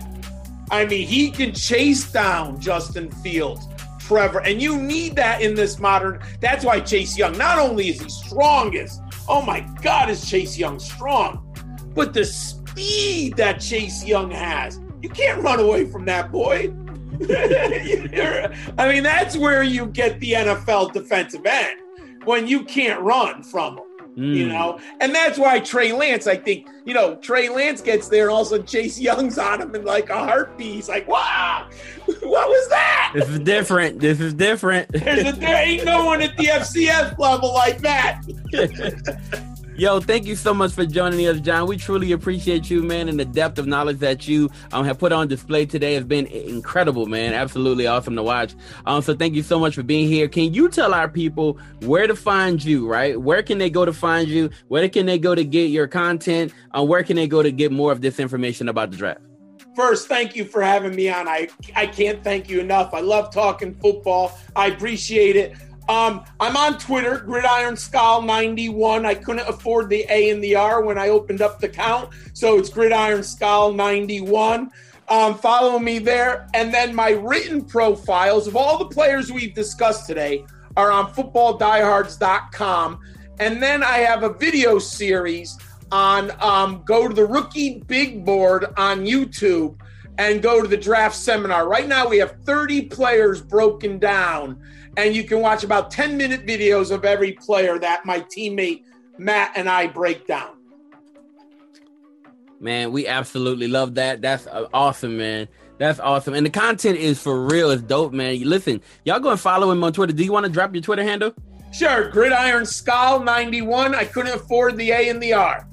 I 0.70 0.86
mean, 0.86 1.08
he 1.08 1.32
can 1.32 1.54
chase 1.54 2.12
down 2.12 2.60
Justin 2.60 3.10
Fields, 3.10 3.68
Trevor, 4.00 4.40
and 4.40 4.62
you 4.62 4.78
need 4.78 5.16
that 5.16 5.42
in 5.42 5.56
this 5.56 5.80
modern. 5.80 6.22
That's 6.42 6.66
why 6.66 6.82
Chase 6.82 7.18
Young, 7.18 7.38
not 7.38 7.58
only 7.58 7.90
is 7.90 8.02
he 8.02 8.10
strongest, 8.10 9.02
oh 9.28 9.42
my 9.42 9.62
God, 9.82 10.10
is 10.10 10.30
Chase 10.30 10.58
Young 10.58 10.78
strong, 10.78 11.46
but 11.96 12.14
the 12.14 12.26
speed 12.26 13.38
that 13.38 13.62
Chase 13.62 14.04
Young 14.04 14.30
has, 14.32 14.80
you 15.02 15.10
can't 15.10 15.42
run 15.42 15.60
away 15.60 15.86
from 15.86 16.06
that 16.06 16.32
boy. 16.32 16.72
I 18.78 18.88
mean, 18.90 19.04
that's 19.04 19.36
where 19.38 19.64
you 19.64 19.88
get 19.88 20.20
the 20.20 20.34
NFL 20.34 20.94
defensive 20.94 21.46
end 21.46 21.80
when 22.26 22.48
you 22.48 22.64
can't 22.64 23.02
run 23.02 23.44
from 23.44 23.80
him. 24.24 24.34
You 24.34 24.46
Mm. 24.46 24.50
know, 24.50 24.80
and 25.00 25.14
that's 25.16 25.38
why 25.40 25.60
Trey 25.60 25.92
Lance, 25.92 26.28
I 26.28 26.36
think, 26.36 26.68
you 26.86 26.94
know, 26.94 27.16
Trey 27.16 27.50
Lance 27.50 27.82
gets 27.82 28.08
there 28.10 28.24
and 28.26 28.32
all 28.32 28.42
of 28.42 28.48
a 28.48 28.50
sudden 28.52 28.66
Chase 28.66 29.00
Young's 29.00 29.38
on 29.38 29.62
him 29.62 29.74
in 29.76 29.86
like 29.86 30.10
a 30.10 30.18
heartbeat. 30.18 30.74
He's 30.76 30.90
like, 30.90 31.08
wow, 31.08 31.68
what 32.06 32.48
was 32.50 32.70
that? 32.70 33.12
This 33.16 33.30
is 33.30 33.40
different. 33.40 34.00
This 34.00 34.20
is 34.20 34.34
different. 34.34 34.90
There's 34.92 35.26
a, 35.28 35.32
there 35.40 35.56
ain't 35.66 35.86
no 35.86 36.06
one 36.06 36.22
at 36.22 36.36
the 36.38 36.46
FCS 36.46 37.18
level 37.18 37.54
like 37.54 37.80
that. 37.82 38.22
Yo, 39.80 40.02
thank 40.02 40.26
you 40.26 40.36
so 40.36 40.54
much 40.54 40.74
for 40.74 40.86
joining 40.86 41.26
us, 41.26 41.40
John. 41.40 41.66
We 41.66 41.78
truly 41.78 42.12
appreciate 42.12 42.70
you, 42.70 42.84
man, 42.84 43.08
and 43.08 43.18
the 43.18 43.24
depth 43.24 43.58
of 43.58 43.66
knowledge 43.66 43.98
that 44.00 44.28
you 44.28 44.50
um, 44.74 44.84
have 44.84 45.00
put 45.00 45.14
on 45.14 45.30
display 45.30 45.66
today 45.66 45.94
has 45.94 46.04
been 46.04 46.26
incredible, 46.28 47.06
man. 47.06 47.34
Absolutely 47.34 47.88
awesome 47.88 48.14
to 48.18 48.22
watch. 48.22 48.56
Um, 48.86 49.02
so 49.02 49.16
thank 49.16 49.36
you 49.36 49.42
so 49.42 49.58
much 49.58 49.76
for 49.76 49.84
being 49.84 50.10
here. 50.10 50.28
Can 50.28 50.54
you 50.54 50.68
tell 50.68 50.94
our 50.94 51.08
people 51.08 51.58
where 51.84 52.08
to 52.08 52.16
find 52.18 52.62
you, 52.62 52.90
right? 52.90 53.22
Where 53.22 53.42
can 53.42 53.58
they 53.58 53.70
go 53.70 53.86
to 53.86 53.94
find 53.94 54.28
you? 54.28 54.50
Where 54.68 54.90
can 54.90 55.06
they 55.06 55.18
go 55.18 55.34
to 55.34 55.46
get 55.46 55.68
your 55.68 55.88
content? 55.88 56.54
Uh, 56.78 56.84
where 56.84 57.02
can 57.02 57.16
they 57.16 57.30
go 57.30 57.42
to 57.42 57.50
get 57.50 57.72
more 57.72 57.94
of 57.94 58.02
this 58.02 58.20
information 58.20 58.68
about 58.68 58.92
the 58.92 58.98
draft? 58.98 59.22
First, 59.78 60.10
thank 60.10 60.36
you 60.36 60.44
for 60.44 60.62
having 60.62 60.94
me 60.94 61.08
on. 61.08 61.30
I 61.30 61.48
I 61.74 61.88
can't 61.88 62.22
thank 62.22 62.50
you 62.50 62.60
enough. 62.60 62.94
I 62.94 63.00
love 63.00 63.34
talking 63.34 63.76
football. 63.76 64.38
I 64.58 64.68
appreciate 64.68 65.38
it. 65.38 65.56
Um, 65.90 66.24
I'm 66.40 66.56
on 66.56 66.78
Twitter, 66.78 67.18
Gridiron 67.18 67.76
Skull 67.76 68.22
91. 68.22 69.08
I 69.08 69.16
couldn't 69.16 69.50
afford 69.50 69.90
the 69.90 70.06
A 70.08 70.30
and 70.30 70.42
the 70.44 70.56
R 70.56 70.84
when 70.84 71.00
I 71.00 71.10
opened 71.10 71.42
up 71.42 71.60
the 71.60 71.68
count, 71.68 72.12
so 72.34 72.60
it's 72.60 72.70
Gridiron 72.70 73.24
Skull 73.24 73.74
91. 73.74 74.70
Um, 75.08 75.36
follow 75.40 75.80
me 75.80 75.98
there, 75.98 76.48
and 76.54 76.72
then 76.72 76.94
my 76.94 77.10
written 77.10 77.66
profiles 77.66 78.46
of 78.46 78.56
all 78.56 78.78
the 78.78 78.86
players 78.86 79.32
we've 79.32 79.56
discussed 79.56 80.06
today 80.06 80.46
are 80.78 80.92
on 80.92 81.12
footballdiehards.com, 81.12 83.00
and 83.40 83.64
then 83.64 83.82
I 83.82 83.98
have 83.98 84.22
a 84.22 84.32
video 84.32 84.78
series 84.78 85.58
on 85.92 86.32
um, 86.40 86.84
go 86.86 87.08
to 87.08 87.16
the 87.16 87.26
rookie 87.26 87.80
big 87.88 88.24
board 88.24 88.66
on 88.78 89.08
YouTube 89.08 89.76
and 90.20 90.42
go 90.42 90.62
to 90.62 90.68
the 90.68 90.78
draft 90.78 91.16
seminar. 91.16 91.68
Right 91.68 91.88
now, 91.88 92.08
we 92.08 92.18
have 92.18 92.36
30 92.44 92.84
players 92.84 93.42
broken 93.42 93.98
down, 93.98 94.62
and 95.08 95.16
you 95.16 95.24
can 95.24 95.42
watch 95.42 95.64
about 95.64 95.92
10 95.92 96.18
minute 96.18 96.46
videos 96.46 96.92
of 96.92 97.06
every 97.06 97.34
player 97.34 97.80
that 97.80 98.06
my 98.06 98.22
teammate 98.22 98.84
Matt 99.18 99.52
and 99.56 99.70
I 99.70 99.88
break 99.88 100.28
down. 100.28 100.56
Man, 102.60 102.92
we 102.92 103.08
absolutely 103.08 103.68
love 103.68 103.96
that. 103.96 104.22
That's 104.22 104.48
uh, 104.48 104.68
awesome, 104.74 105.18
man. 105.18 105.48
That's 105.78 106.00
awesome. 106.00 106.34
And 106.34 106.46
the 106.46 106.50
content 106.50 106.98
is 106.98 107.22
for 107.22 107.46
real. 107.46 107.72
It's 107.72 107.82
dope, 107.82 108.12
man. 108.12 108.42
Listen, 108.42 108.82
y'all 109.06 109.20
go 109.20 109.30
and 109.32 109.40
follow 109.40 109.72
him 109.72 109.82
on 109.84 109.94
Twitter. 109.94 110.12
Do 110.12 110.24
you 110.24 110.34
want 110.34 110.46
to 110.46 110.52
drop 110.52 110.74
your 110.74 110.82
Twitter 110.84 111.04
handle? 111.04 111.34
Sure, 111.72 112.10
Gridiron 112.10 112.66
Skull 112.66 113.20
91. 113.22 113.94
I 113.94 114.04
couldn't 114.04 114.34
afford 114.34 114.76
the 114.76 114.92
A 114.92 115.10
and 115.10 115.22
the 115.22 115.34
R. 115.34 115.68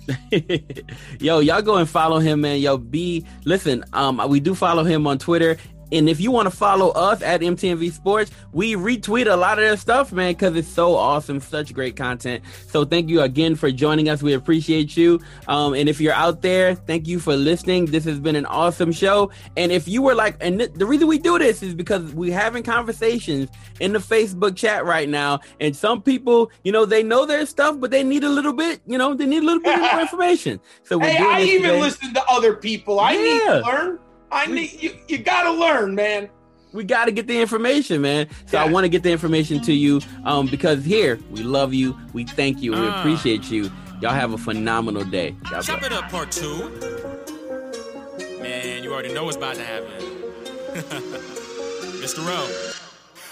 Yo, 1.20 1.40
y'all 1.40 1.62
go 1.62 1.76
and 1.76 1.88
follow 1.88 2.18
him, 2.18 2.42
man. 2.42 2.60
Yo, 2.60 2.76
B, 2.76 3.26
listen. 3.44 3.82
Um, 3.92 4.22
we 4.28 4.38
do 4.38 4.54
follow 4.54 4.84
him 4.84 5.06
on 5.06 5.18
Twitter. 5.18 5.56
And 5.92 6.08
if 6.08 6.20
you 6.20 6.30
want 6.30 6.50
to 6.50 6.56
follow 6.56 6.90
us 6.90 7.22
at 7.22 7.40
MTMV 7.40 7.92
Sports, 7.92 8.30
we 8.52 8.74
retweet 8.74 9.30
a 9.32 9.36
lot 9.36 9.58
of 9.58 9.64
their 9.64 9.76
stuff, 9.76 10.12
man, 10.12 10.32
because 10.32 10.56
it's 10.56 10.66
so 10.68 10.94
awesome, 10.94 11.40
such 11.40 11.72
great 11.72 11.94
content. 11.96 12.42
So 12.68 12.84
thank 12.84 13.08
you 13.08 13.20
again 13.20 13.54
for 13.54 13.70
joining 13.70 14.08
us. 14.08 14.22
We 14.22 14.32
appreciate 14.32 14.96
you. 14.96 15.20
Um, 15.48 15.74
and 15.74 15.88
if 15.88 16.00
you're 16.00 16.12
out 16.12 16.42
there, 16.42 16.74
thank 16.74 17.06
you 17.06 17.18
for 17.20 17.36
listening. 17.36 17.86
This 17.86 18.04
has 18.04 18.18
been 18.18 18.36
an 18.36 18.46
awesome 18.46 18.90
show. 18.92 19.30
And 19.56 19.70
if 19.70 19.86
you 19.86 20.02
were 20.02 20.14
like, 20.14 20.36
and 20.40 20.58
th- 20.58 20.72
the 20.74 20.86
reason 20.86 21.06
we 21.06 21.18
do 21.18 21.38
this 21.38 21.62
is 21.62 21.74
because 21.74 22.12
we're 22.14 22.34
having 22.36 22.62
conversations 22.62 23.48
in 23.80 23.92
the 23.92 23.98
Facebook 23.98 24.56
chat 24.56 24.84
right 24.84 25.08
now, 25.08 25.40
and 25.60 25.76
some 25.76 26.02
people, 26.02 26.50
you 26.64 26.72
know, 26.72 26.84
they 26.84 27.02
know 27.02 27.26
their 27.26 27.46
stuff, 27.46 27.78
but 27.78 27.90
they 27.90 28.02
need 28.02 28.24
a 28.24 28.28
little 28.28 28.52
bit, 28.52 28.80
you 28.86 28.98
know, 28.98 29.14
they 29.14 29.26
need 29.26 29.42
a 29.42 29.46
little 29.46 29.62
bit 29.62 29.78
more 29.78 30.00
information. 30.00 30.60
So 30.84 30.98
we're 30.98 31.06
Hey, 31.10 31.18
I 31.24 31.40
even 31.42 31.62
today. 31.62 31.80
listen 31.80 32.14
to 32.14 32.24
other 32.28 32.54
people. 32.54 32.98
I 33.00 33.12
need 33.16 33.40
to 33.42 33.60
learn. 33.60 33.98
I 34.32 34.46
need 34.46 34.82
you. 34.82 34.94
You 35.08 35.18
got 35.18 35.44
to 35.44 35.52
learn, 35.52 35.94
man. 35.94 36.28
we 36.72 36.84
got 36.84 37.06
to 37.06 37.12
get 37.12 37.26
the 37.26 37.40
information, 37.40 38.02
man. 38.02 38.28
So 38.46 38.58
I 38.58 38.68
want 38.68 38.84
to 38.84 38.88
get 38.88 39.02
the 39.02 39.10
information 39.10 39.60
to 39.62 39.72
you 39.72 40.00
um, 40.24 40.46
because 40.46 40.84
here 40.84 41.18
we 41.30 41.42
love 41.42 41.72
you, 41.72 41.96
we 42.12 42.24
thank 42.24 42.60
you, 42.62 42.72
and 42.74 42.82
we 42.82 42.88
Ah. 42.88 42.98
appreciate 43.00 43.50
you. 43.50 43.70
Y'all 44.02 44.10
have 44.12 44.32
a 44.32 44.38
phenomenal 44.38 45.04
day. 45.04 45.30
God 45.50 45.62
Chop 45.62 45.80
bless. 45.80 45.86
it 45.86 45.92
up, 45.92 46.10
part 46.10 46.30
two. 46.30 46.68
Man, 48.42 48.82
you 48.84 48.92
already 48.92 49.12
know 49.14 49.24
what's 49.24 49.36
about 49.38 49.54
to 49.54 49.64
happen. 49.64 49.90
Mr. 52.02 52.18
O. 52.28 52.72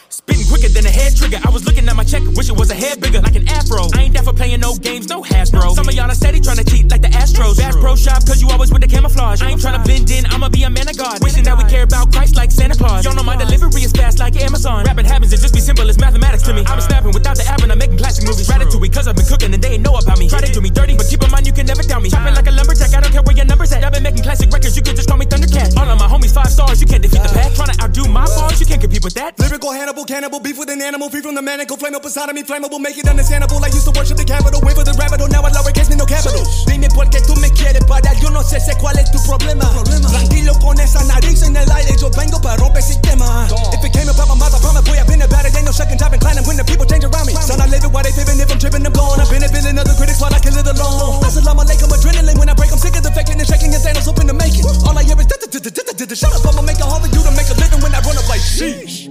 Spitting 0.09 0.45
quicker 0.65 0.81
than 0.81 0.87
a 0.87 0.95
head 0.95 1.17
trigger. 1.17 1.39
I 1.45 1.51
was 1.51 1.65
looking 1.65 1.89
at 1.89 1.97
my 1.97 2.05
check, 2.05 2.23
wish 2.37 2.49
it 2.49 2.57
was 2.57 2.71
a 2.71 2.75
head 2.75 3.01
bigger, 3.01 3.21
like 3.21 3.37
an 3.37 3.49
afro. 3.49 3.89
I 3.95 4.09
ain't 4.09 4.15
down 4.15 4.25
for 4.25 4.33
playing 4.33 4.61
no 4.61 4.77
games, 4.77 5.09
no 5.09 5.23
Hasbro. 5.23 5.75
Some 5.75 5.89
of 5.89 5.95
y'all 5.95 6.11
are 6.11 6.15
steady 6.15 6.41
trying 6.41 6.57
to 6.57 6.65
cheat 6.65 6.91
like 6.91 7.03
the 7.03 7.09
Astros. 7.09 7.57
Bass 7.59 7.77
Pro 7.77 7.97
Shop, 7.97 8.25
cause 8.27 8.41
you 8.41 8.49
always 8.51 8.73
with 8.73 8.83
the 8.83 8.89
camouflage. 8.89 9.43
I 9.43 9.51
ain't 9.51 9.61
trying 9.61 9.77
to 9.79 9.85
blend 9.85 10.11
in, 10.11 10.25
I'ma 10.27 10.49
be 10.49 10.63
a 10.65 10.71
man 10.71 10.89
of 10.89 10.97
God. 10.97 11.23
Wishing 11.23 11.45
that 11.45 11.57
we 11.59 11.65
care 11.65 11.85
about 11.85 12.13
Christ 12.13 12.37
like 12.37 12.51
Santa 12.51 12.77
Claus. 12.77 13.05
Y'all 13.05 13.15
know 13.15 13.23
my 13.23 13.37
delivery 13.37 13.83
is 13.83 13.93
fast 13.93 14.19
like 14.19 14.37
Amazon. 14.37 14.85
Rapping 14.85 15.05
happens, 15.05 15.33
it 15.33 15.41
just 15.41 15.55
be 15.55 15.61
simple 15.61 15.89
as 15.89 15.99
mathematics 15.99 16.43
to 16.45 16.53
me. 16.55 16.65
I'm 16.67 16.81
snapping 16.81 17.13
without 17.13 17.37
the 17.37 17.45
app 17.45 17.63
and 17.63 17.71
I'm 17.71 17.79
making 17.79 17.99
classic 17.99 18.25
movies. 18.25 18.49
Ratatouille, 18.49 18.93
cause 18.93 19.09
I've 19.09 19.17
been 19.17 19.27
cooking 19.27 19.53
and 19.53 19.63
they 19.63 19.77
ain't 19.77 19.85
know 19.85 19.97
about 19.97 20.19
me. 20.19 20.29
Try 20.29 20.41
to 20.41 20.53
do 20.53 20.61
me 20.61 20.71
dirty, 20.71 20.97
but 20.97 21.07
keep 21.09 21.23
in 21.23 21.31
mind 21.31 21.47
you 21.47 21.53
can 21.53 21.67
never 21.67 21.83
doubt 21.83 22.03
me. 22.03 22.11
Chopping 22.11 22.35
like 22.35 22.47
a 22.47 22.55
lumberjack, 22.55 22.95
I 22.95 23.01
don't 23.01 23.13
care 23.13 23.23
where 23.23 23.37
your 23.37 23.47
numbers 23.47 23.73
at. 23.73 23.85
I've 23.85 23.93
been 23.93 24.03
making 24.03 24.23
classic 24.23 24.51
records, 24.51 24.77
you 24.77 24.83
can 24.83 24.97
just 24.97 25.09
call 25.09 25.19
me 25.19 25.27
Thundercat. 25.27 25.77
All 25.77 25.89
of 25.89 25.99
my 25.99 26.09
homies 26.09 26.33
five 26.33 26.49
stars, 26.49 26.81
you 26.81 26.87
can't 26.87 27.03
defeat 27.03 27.21
the 27.21 27.33
pack. 27.37 27.53
Trying 27.53 27.73
to 27.75 27.79
outdo 27.85 28.09
my 28.09 28.25
bars, 28.25 28.61
you 28.61 28.67
can't 28.67 28.81
compete 28.81 29.05
with 29.05 29.15
that. 29.15 29.39
Lyrical 29.39 29.73
Hannibal, 29.73 30.05
cannibal, 30.05 30.41
beef 30.41 30.54
with 30.59 30.71
an 30.71 30.83
animal, 30.83 31.09
free 31.11 31.23
from 31.23 31.35
the 31.35 31.43
up 31.45 32.05
inside 32.05 32.29
of 32.29 32.35
me, 32.35 32.43
flammable, 32.43 32.81
make 32.81 32.99
it 32.99 33.07
understandable. 33.09 33.63
I 33.63 33.69
used 33.69 33.87
to 33.87 33.95
worship 33.95 34.19
the 34.19 34.25
capital, 34.25 34.61
wait 34.63 34.77
for 34.77 34.85
the 34.85 34.95
rabbit 34.99 35.23
now 35.31 35.43
I 35.43 35.51
lowercase 35.51 35.91
me, 35.91 35.97
no 35.97 36.07
capital. 36.07 36.43
Dime 36.67 36.89
por 36.91 37.09
qué 37.11 37.21
tú 37.23 37.35
me 37.37 37.51
quieres 37.51 37.85
parar, 37.85 38.15
yo 38.21 38.31
no 38.31 38.43
sé, 38.43 38.61
sé 38.61 38.77
cuál 38.79 38.99
es 38.99 39.11
tu 39.11 39.19
problema. 39.25 39.67
Tranquilo 40.11 40.55
con 40.61 40.79
esa 40.81 41.03
nariz 41.05 41.43
en 41.43 41.57
el 41.57 41.71
aire, 41.71 41.95
yo 41.99 42.11
vengo 42.11 42.41
para 42.41 42.57
romper 42.57 42.83
sistema. 42.83 43.47
If 43.73 43.85
it 43.85 43.93
came 43.93 44.09
about 44.09 44.29
my 44.29 44.35
mouth, 44.35 44.55
I 44.55 44.61
promise, 44.61 44.85
boy, 44.85 44.99
I've 44.99 45.07
been 45.07 45.23
about 45.23 45.45
it, 45.45 45.55
ain't 45.57 45.67
no 45.67 45.73
second 45.73 45.99
time 45.99 46.15
inclining 46.15 46.45
when 46.47 46.57
the 46.57 46.65
people 46.65 46.87
change 46.87 47.05
around 47.05 47.27
me. 47.27 47.35
Son, 47.35 47.61
I 47.61 47.67
live 47.67 47.85
it 47.85 47.91
while 47.91 48.05
they 48.05 48.13
fibbing, 48.13 48.39
if 48.39 48.51
I'm 48.51 48.59
tripping, 48.59 48.85
I'm 48.87 48.93
gone. 48.93 49.21
I've 49.21 49.31
been 49.31 49.43
a 49.43 49.49
villain, 49.49 49.79
other 49.79 49.95
critics 49.95 50.21
while 50.21 50.35
I 50.35 50.39
can 50.39 50.55
live 50.55 50.69
alone. 50.69 51.23
Assalamu 51.25 51.65
alaikum, 51.65 51.91
adrenaline 51.91 52.39
when 52.39 52.49
I 52.49 52.55
break, 52.55 52.71
I'm 52.71 52.79
sick 52.79 52.95
of 52.95 53.03
the 53.03 53.11
faking 53.11 53.41
and 53.41 53.49
shaking 53.49 53.73
and 53.75 53.83
Thanos 53.83 54.07
up 54.07 54.19
to 54.21 54.35
making. 54.35 54.67
All 54.85 54.97
I 54.97 55.03
hear 55.03 55.19
is 55.19 55.27
that 55.31 55.41
that 55.41 55.51
that 55.51 55.63
that 55.63 55.97
that 55.99 56.09
that. 56.09 56.19
shut 56.19 56.35
up, 56.35 56.47
I'ma 56.47 56.63
make 56.63 56.79
it 56.79 56.87
hard 56.87 57.03
for 57.03 57.11
you 57.11 57.23
to 57.23 57.33
make 57.33 57.49
a 57.49 57.57
living 57.59 57.81
when 57.81 57.95
I 57.95 58.01
run 58.05 58.19
up 58.19 58.29
like 58.29 58.43
sheesh. 58.43 59.09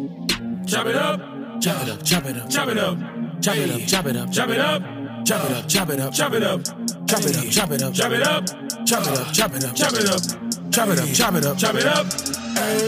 Chop 0.65 0.87
it 0.87 0.95
up, 0.95 1.19
chop 1.63 1.81
it 1.81 1.89
up, 1.89 2.03
chop 2.03 2.25
it 2.25 2.37
up, 2.37 2.49
chop 2.49 2.67
it 2.67 2.77
up, 2.77 2.97
chop 3.39 3.55
it 3.55 3.71
up, 3.71 3.81
chop 3.87 4.05
it 4.05 4.17
up, 4.17 4.31
chop 4.33 4.49
it 4.49 4.59
up, 4.59 4.83
chop 5.23 5.39
it 5.39 5.51
up, 5.51 5.65
chop 5.69 5.89
it 5.89 5.99
up, 6.01 6.13
chop 6.13 6.33
it 6.33 6.43
up, 6.43 6.63
chop 7.05 7.23
it 7.23 7.37
up, 7.37 7.49
chop 7.49 7.71
it 7.71 7.81
up, 7.81 7.93
chop 7.93 8.11
it 8.11 8.27
up, 8.27 8.45
chop 8.85 9.07
it 9.07 9.17
up, 9.17 9.33
chop 9.33 9.55
it 9.55 9.63
up, 9.63 9.73
chop 9.73 9.93
it 9.93 10.09
up, 10.09 10.42
chop 10.73 10.89
it 10.89 10.97
up, 10.97 11.09
chop 11.13 11.35
it 11.35 11.45
up, 11.45 11.55
chop 11.55 11.75
it 11.75 11.85
up. 11.85 12.09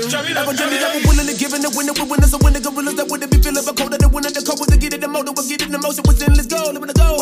Chop 0.09 0.25
it 0.25 0.37
up, 0.37 0.49
Ever 0.49 0.57
Jimmy 0.57 0.77
Devil 0.81 1.01
willing 1.05 1.29
to 1.29 1.37
give 1.37 1.53
in 1.53 1.61
the 1.61 1.69
winner 1.77 1.93
with 1.93 2.09
winners 2.09 2.33
and 2.33 2.41
winner 2.41 2.57
gorillas 2.57 2.97
that 2.97 3.05
wouldn't 3.05 3.29
be 3.29 3.37
feeling 3.37 3.61
but 3.61 3.77
colder 3.77 3.97
than 3.97 4.09
winner 4.09 4.33
the 4.33 4.41
cold 4.41 4.57
with 4.57 4.73
the 4.73 4.77
get 4.77 4.97
it 4.97 5.01
the 5.01 5.09
motor 5.09 5.33
but 5.33 5.45
get 5.45 5.61
it 5.61 5.69
the 5.69 5.77
motion 5.77 6.01
was 6.09 6.17
in 6.21 6.33
let's 6.33 6.49
go 6.49 6.65
living 6.73 6.89
the 6.89 6.97
go. 6.97 7.13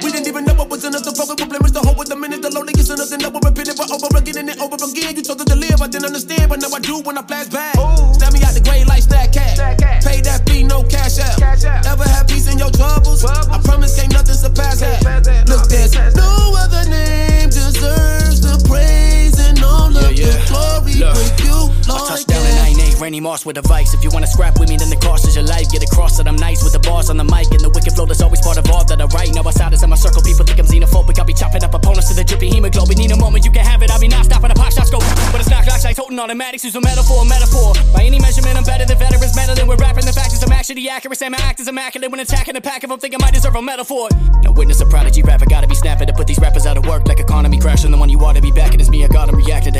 We 0.00 0.08
didn't 0.08 0.24
even 0.24 0.48
know 0.48 0.56
what 0.56 0.72
was 0.72 0.84
in 0.88 0.96
us 0.96 1.04
the 1.04 1.12
focus 1.12 1.36
will 1.36 1.52
blemish 1.52 1.76
the 1.76 1.84
whole 1.84 1.96
with 2.00 2.08
the 2.08 2.16
minute 2.16 2.40
the 2.40 2.48
loading 2.48 2.80
is 2.80 2.88
in 2.88 2.96
us 2.96 3.12
and 3.12 3.20
it 3.20 3.76
but 3.76 3.92
over 3.92 4.08
again 4.16 4.48
and 4.48 4.56
over 4.56 4.80
again. 4.80 5.12
You 5.16 5.20
told 5.20 5.44
us 5.44 5.48
to 5.52 5.56
live 5.56 5.84
I 5.84 5.88
didn't 5.88 6.08
understand 6.08 6.48
but 6.48 6.64
now 6.64 6.72
I 6.72 6.80
do 6.80 7.04
when 7.04 7.20
I 7.20 7.22
flash 7.28 7.52
back. 7.52 7.76
Snap 8.16 8.32
me 8.32 8.40
out 8.40 8.56
the 8.56 8.64
grave 8.64 8.88
like 8.88 9.04
stack 9.04 9.36
cat 9.36 9.60
pay 10.00 10.24
that 10.24 10.48
fee 10.48 10.64
no 10.64 10.80
cash 10.88 11.20
out. 11.20 11.36
Ever 11.84 12.08
have 12.08 12.24
peace 12.24 12.48
in 12.48 12.56
your 12.56 12.72
troubles? 12.72 13.20
I 13.24 13.60
promise 13.60 14.00
can't 14.00 14.16
nothing 14.16 14.36
surpass 14.36 14.80
that. 14.80 15.04
look 15.44 15.68
there's 15.68 15.92
no 16.16 16.56
other 16.56 16.88
name 16.88 17.52
deserves 17.52 18.40
the 18.40 18.56
praise 18.64 19.36
and 19.36 19.60
the 19.92 20.46
glory 20.48 21.00
but 21.00 21.44
you 21.44 21.70
I 21.90 21.98
touched 22.06 22.28
down 22.28 22.46
in 22.46 22.54
98, 22.78 23.00
Randy 23.00 23.20
Moss 23.20 23.44
with 23.44 23.58
a 23.58 23.62
vice. 23.62 23.94
If 23.94 24.04
you 24.04 24.10
wanna 24.10 24.26
scrap 24.26 24.60
with 24.60 24.68
me, 24.68 24.76
then 24.76 24.90
the 24.90 24.96
cost 24.96 25.26
is 25.26 25.34
your 25.34 25.44
life. 25.44 25.70
Get 25.70 25.82
across 25.82 26.16
that 26.18 26.28
I'm 26.28 26.36
nice 26.36 26.62
with 26.62 26.72
the 26.72 26.78
bars 26.78 27.10
on 27.10 27.16
the 27.16 27.24
mic. 27.24 27.50
And 27.50 27.60
the 27.60 27.70
wicked 27.70 27.94
flow 27.94 28.06
that's 28.06 28.22
always 28.22 28.40
part 28.40 28.58
of 28.58 28.70
all 28.70 28.84
that 28.84 29.00
I 29.00 29.06
write. 29.10 29.34
Now 29.34 29.42
outsiders 29.42 29.82
in 29.82 29.90
my 29.90 29.96
circle, 29.96 30.22
people 30.22 30.46
think 30.46 30.58
I'm 30.58 30.66
xenophobic. 30.66 31.18
I'll 31.18 31.24
be 31.24 31.34
chopping 31.34 31.64
up 31.64 31.74
opponents 31.74 32.08
to 32.08 32.14
the 32.14 32.22
drippy 32.22 32.48
hemoglobin. 32.48 32.96
Need 32.98 33.10
a 33.10 33.16
moment, 33.16 33.44
you 33.44 33.50
can 33.50 33.64
have 33.66 33.82
it. 33.82 33.90
I'll 33.90 33.98
be 33.98 34.06
non 34.06 34.22
stopping 34.24 34.50
the 34.50 34.54
pop 34.54 34.70
shots 34.72 34.90
go. 34.90 34.98
But 35.34 35.42
it's 35.42 35.50
not 35.50 35.64
clocks, 35.64 35.84
I 35.84 35.92
toting 35.92 36.18
automatics. 36.18 36.64
Use 36.64 36.76
a 36.76 36.80
metaphor, 36.80 37.24
metaphor. 37.24 37.74
By 37.92 38.04
any 38.04 38.20
measurement, 38.20 38.56
I'm 38.56 38.64
better 38.64 38.86
than 38.86 38.98
veterans. 38.98 39.34
Meddling 39.34 39.66
with 39.66 39.80
rapping. 39.80 40.06
The 40.06 40.14
fact 40.14 40.32
is, 40.32 40.42
I'm 40.44 40.52
actually 40.52 40.88
accurate. 40.88 41.18
Say 41.18 41.28
my 41.28 41.42
act 41.42 41.58
is 41.58 41.66
immaculate 41.66 42.10
when 42.10 42.20
attacking 42.20 42.54
the 42.54 42.60
pack. 42.60 42.84
If 42.84 42.90
I'm 42.90 43.00
thinking 43.00 43.18
I 43.20 43.26
might 43.26 43.34
deserve 43.34 43.56
a 43.56 43.62
metaphor. 43.62 44.08
Now 44.42 44.52
witness 44.52 44.80
a 44.80 44.86
prodigy 44.86 45.22
rapper. 45.22 45.46
Gotta 45.46 45.66
be 45.66 45.74
snapping 45.74 46.06
to 46.06 46.12
put 46.12 46.26
these 46.26 46.38
rappers 46.38 46.66
out 46.66 46.76
of 46.76 46.86
work. 46.86 47.08
Like 47.08 47.18
economy 47.18 47.58
crashing. 47.58 47.90
The 47.90 47.98
one 47.98 48.08
you 48.08 48.18
ought 48.20 48.36
to 48.36 48.42
be 48.42 48.52
backing 48.52 48.78
is 48.78 48.88
me. 48.88 49.04
I 49.04 49.08
got 49.08 49.28
him 49.28 49.34
reacting 49.34 49.72
to 49.74 49.79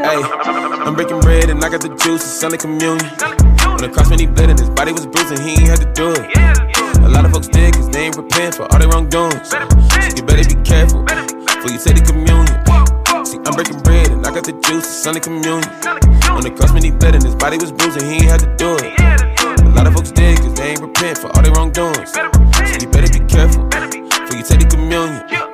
Hey, 0.00 0.16
I'm 0.16 0.94
breaking 0.94 1.20
bread 1.20 1.50
and 1.50 1.62
I 1.62 1.68
got 1.68 1.82
the 1.82 1.90
juice, 1.90 2.24
it's 2.24 2.40
Sunday 2.40 2.56
communion. 2.56 3.04
When 3.68 3.84
it 3.84 3.92
crossed 3.92 4.10
me, 4.10 4.16
he 4.16 4.26
bled 4.26 4.48
and 4.48 4.58
his 4.58 4.70
body 4.70 4.92
was 4.92 5.04
bruising, 5.04 5.44
he 5.44 5.60
ain't 5.60 5.68
had 5.68 5.80
to 5.84 5.92
do 5.92 6.16
it. 6.16 6.24
A 7.04 7.08
lot 7.08 7.26
of 7.26 7.32
folks 7.32 7.48
did, 7.48 7.74
cause 7.74 7.90
they 7.90 8.08
ain't 8.08 8.16
repent 8.16 8.54
for 8.54 8.64
all 8.72 8.78
their 8.78 8.88
wrongdoings. 8.88 9.50
So 9.52 9.60
you 10.16 10.24
better 10.24 10.40
be 10.40 10.56
careful 10.64 11.04
before 11.04 11.68
you 11.68 11.76
take 11.76 12.00
the 12.00 12.04
communion. 12.08 12.48
See, 13.28 13.44
I'm 13.44 13.52
breaking 13.52 13.84
bread 13.84 14.08
and 14.08 14.24
I 14.24 14.32
got 14.32 14.48
the 14.48 14.56
juice, 14.64 14.88
it's 14.88 15.04
Sunday 15.04 15.20
communion. 15.20 15.68
When 16.32 16.48
it 16.48 16.56
crossed 16.56 16.72
me, 16.72 16.80
he 16.80 16.96
bled 16.96 17.20
and 17.20 17.22
his 17.22 17.36
body 17.36 17.60
was 17.60 17.70
bruising, 17.70 18.08
he 18.08 18.24
ain't 18.24 18.32
had 18.32 18.40
to 18.40 18.50
do 18.56 18.80
it. 18.80 18.96
A 18.96 19.68
lot 19.76 19.86
of 19.86 19.92
folks 19.92 20.16
did, 20.16 20.40
cause 20.40 20.54
they 20.56 20.72
ain't 20.72 20.80
repent 20.80 21.18
for 21.18 21.28
all 21.36 21.42
their 21.44 21.52
wrongdoings. 21.52 22.16
So 22.16 22.24
you 22.80 22.88
better 22.88 23.12
be 23.12 23.20
careful 23.28 23.68
before 23.68 24.32
you 24.32 24.48
take 24.48 24.64
the 24.64 24.68
communion. 24.72 25.49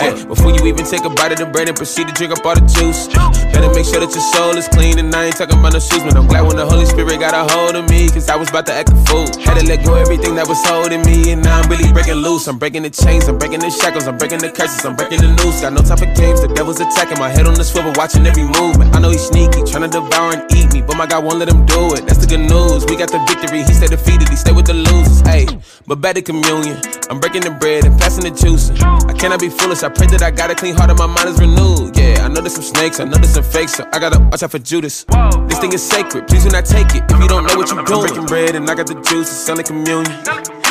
Hey, 0.00 0.16
before 0.24 0.50
you 0.50 0.64
even 0.64 0.86
take 0.88 1.04
a 1.04 1.10
bite 1.10 1.32
of 1.32 1.38
the 1.38 1.44
bread 1.44 1.68
and 1.68 1.76
proceed 1.76 2.08
to 2.08 2.14
drink 2.14 2.32
up 2.32 2.40
all 2.40 2.56
the 2.56 2.64
juice. 2.64 3.12
Better 3.52 3.68
make 3.76 3.84
sure 3.84 4.00
that 4.00 4.08
your 4.08 4.24
soul 4.32 4.56
is 4.56 4.64
clean 4.68 4.98
and 4.98 5.12
I 5.12 5.28
ain't 5.28 5.36
talking 5.36 5.60
about 5.60 5.76
no 5.76 5.78
shoes, 5.78 6.00
man. 6.00 6.16
I'm 6.16 6.26
glad 6.26 6.48
when 6.48 6.56
the 6.56 6.64
Holy 6.64 6.86
Spirit 6.86 7.20
got 7.20 7.36
a 7.36 7.44
hold 7.52 7.76
of 7.76 7.84
me, 7.92 8.08
cause 8.08 8.24
I 8.32 8.36
was 8.36 8.48
about 8.48 8.64
to 8.66 8.72
act 8.72 8.88
a 8.88 8.96
fool. 9.04 9.28
Had 9.44 9.60
to 9.60 9.64
let 9.68 9.84
go 9.84 10.00
everything 10.00 10.40
that 10.40 10.48
was 10.48 10.56
holding 10.64 11.04
me, 11.04 11.36
and 11.36 11.44
now 11.44 11.60
I'm 11.60 11.68
really 11.68 11.92
breaking 11.92 12.24
loose. 12.24 12.48
I'm 12.48 12.56
breaking 12.56 12.82
the 12.82 12.88
chains, 12.88 13.28
I'm 13.28 13.36
breaking 13.36 13.60
the 13.60 13.68
shackles, 13.68 14.08
I'm 14.08 14.16
breaking 14.16 14.40
the 14.40 14.48
curses, 14.48 14.80
I'm 14.88 14.96
breaking 14.96 15.20
the 15.20 15.36
noose. 15.36 15.60
Got 15.60 15.76
no 15.76 15.84
time 15.84 16.00
for 16.00 16.08
games, 16.16 16.40
the 16.40 16.48
devil's 16.48 16.80
attacking 16.80 17.20
my 17.20 17.28
head 17.28 17.44
on 17.44 17.52
the 17.52 17.64
swivel, 17.64 17.92
watching 18.00 18.24
every 18.24 18.48
movement. 18.48 18.96
I 18.96 19.04
know 19.04 19.12
he's 19.12 19.28
sneaky, 19.28 19.68
trying 19.68 19.84
to 19.84 19.92
devour 19.92 20.32
and 20.32 20.48
eat 20.56 20.72
me, 20.72 20.80
but 20.80 20.96
my 20.96 21.04
God 21.04 21.28
won't 21.28 21.36
let 21.44 21.52
him 21.52 21.68
do 21.68 21.92
it. 21.92 22.08
That's 22.08 22.24
the 22.24 22.26
good 22.26 22.48
news. 22.48 22.88
We 22.88 22.96
got 22.96 23.12
the 23.12 23.20
victory, 23.28 23.68
he 23.68 23.72
stay 23.76 23.92
defeated, 23.92 24.32
he 24.32 24.36
stay 24.40 24.56
with 24.56 24.64
the 24.64 24.80
losers. 24.80 25.20
Hey, 25.28 25.44
but 25.84 26.00
better 26.00 26.24
communion. 26.24 26.80
I'm 27.12 27.20
breaking 27.20 27.44
the 27.44 27.52
bread 27.52 27.84
and 27.84 28.00
passing 28.00 28.24
the 28.24 28.32
juice. 28.32 28.72
I 28.80 29.12
cannot 29.12 29.40
be 29.40 29.50
foolish, 29.50 29.82
I 29.82 29.89
pray 29.90 30.06
that 30.08 30.22
I 30.22 30.30
got 30.30 30.50
a 30.50 30.54
clean 30.54 30.74
heart 30.74 30.90
and 30.90 30.98
my 30.98 31.06
mind 31.06 31.28
is 31.28 31.38
renewed. 31.38 31.96
Yeah, 31.96 32.24
I 32.24 32.28
know 32.28 32.40
there's 32.40 32.54
some 32.54 32.64
snakes, 32.64 33.00
I 33.00 33.04
know 33.04 33.18
there's 33.18 33.34
some 33.34 33.44
fakes, 33.44 33.74
so 33.74 33.86
I 33.92 33.98
gotta 33.98 34.18
watch 34.18 34.42
out 34.42 34.50
for 34.50 34.58
Judas. 34.58 35.04
This 35.48 35.58
thing 35.58 35.72
is 35.72 35.82
sacred, 35.82 36.26
please 36.26 36.44
do 36.44 36.50
not 36.50 36.64
take 36.64 36.94
it 36.94 37.04
if 37.10 37.18
you 37.20 37.28
don't 37.28 37.46
know 37.46 37.56
what 37.56 37.70
you're 37.70 37.84
doing. 37.84 38.00
I'm 38.00 38.06
breaking 38.06 38.26
bread 38.26 38.54
and 38.54 38.68
I 38.70 38.74
got 38.74 38.86
the 38.86 38.94
juice, 38.94 39.28
it's 39.28 39.44
Sunday 39.44 39.62
communion. 39.62 40.10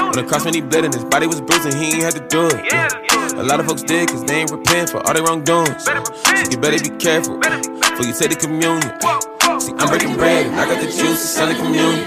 When 0.10 0.26
it 0.26 0.28
crossed 0.28 0.46
me, 0.46 0.54
he 0.54 0.62
bled 0.62 0.86
and 0.86 0.94
his 0.94 1.06
body 1.06 1.28
was 1.28 1.42
bruising, 1.42 1.76
he 1.78 1.94
ain't 1.94 2.04
had 2.04 2.16
to 2.16 2.26
do 2.28 2.48
it. 2.48 2.66
Yeah. 2.72 2.90
A 3.40 3.44
lot 3.44 3.60
of 3.60 3.68
folks 3.68 3.84
did, 3.84 4.10
cause 4.10 4.24
they 4.26 4.42
ain't 4.42 4.52
repent 4.52 4.90
for 4.90 5.06
all 5.06 5.14
their 5.14 5.24
wrongdoings. 5.24 5.86
So 5.86 5.94
you 6.50 6.58
better 6.58 6.80
be 6.82 6.90
careful 6.98 7.38
before 7.38 8.06
you 8.06 8.14
take 8.14 8.32
the 8.32 8.38
communion. 8.40 8.82
See, 9.60 9.74
I'm 9.78 9.88
breaking 9.90 10.16
bread 10.16 10.48
and 10.48 10.56
I 10.60 10.66
got 10.66 10.82
the 10.82 10.88
juice, 10.88 11.22
it's 11.24 11.30
Sunday 11.30 11.56
communion. 11.56 12.06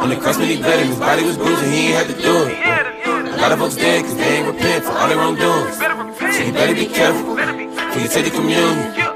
When 0.00 0.12
it 0.12 0.20
crossed 0.20 0.38
me, 0.38 0.54
he 0.54 0.56
bled 0.56 0.80
and 0.80 0.90
his 0.90 0.98
body 0.98 1.24
was 1.24 1.36
bruising, 1.36 1.70
he 1.72 1.88
ain't 1.88 1.96
had 1.96 2.16
to 2.16 2.22
do 2.22 2.34
it. 2.46 2.90
A 3.30 3.36
lot 3.40 3.52
of 3.52 3.58
folks 3.58 3.76
dead 3.76 4.04
cause 4.04 4.16
they 4.16 4.36
ain't 4.36 4.46
repent 4.46 4.84
for 4.84 4.92
all 4.92 5.08
their 5.08 5.16
wrongdoings. 5.16 5.78
You 6.46 6.52
better 6.52 6.74
be 6.74 6.86
careful 6.86 7.36
before 7.36 8.00
you 8.00 8.08
take 8.08 8.24
the 8.24 8.30
communion. 8.30 9.09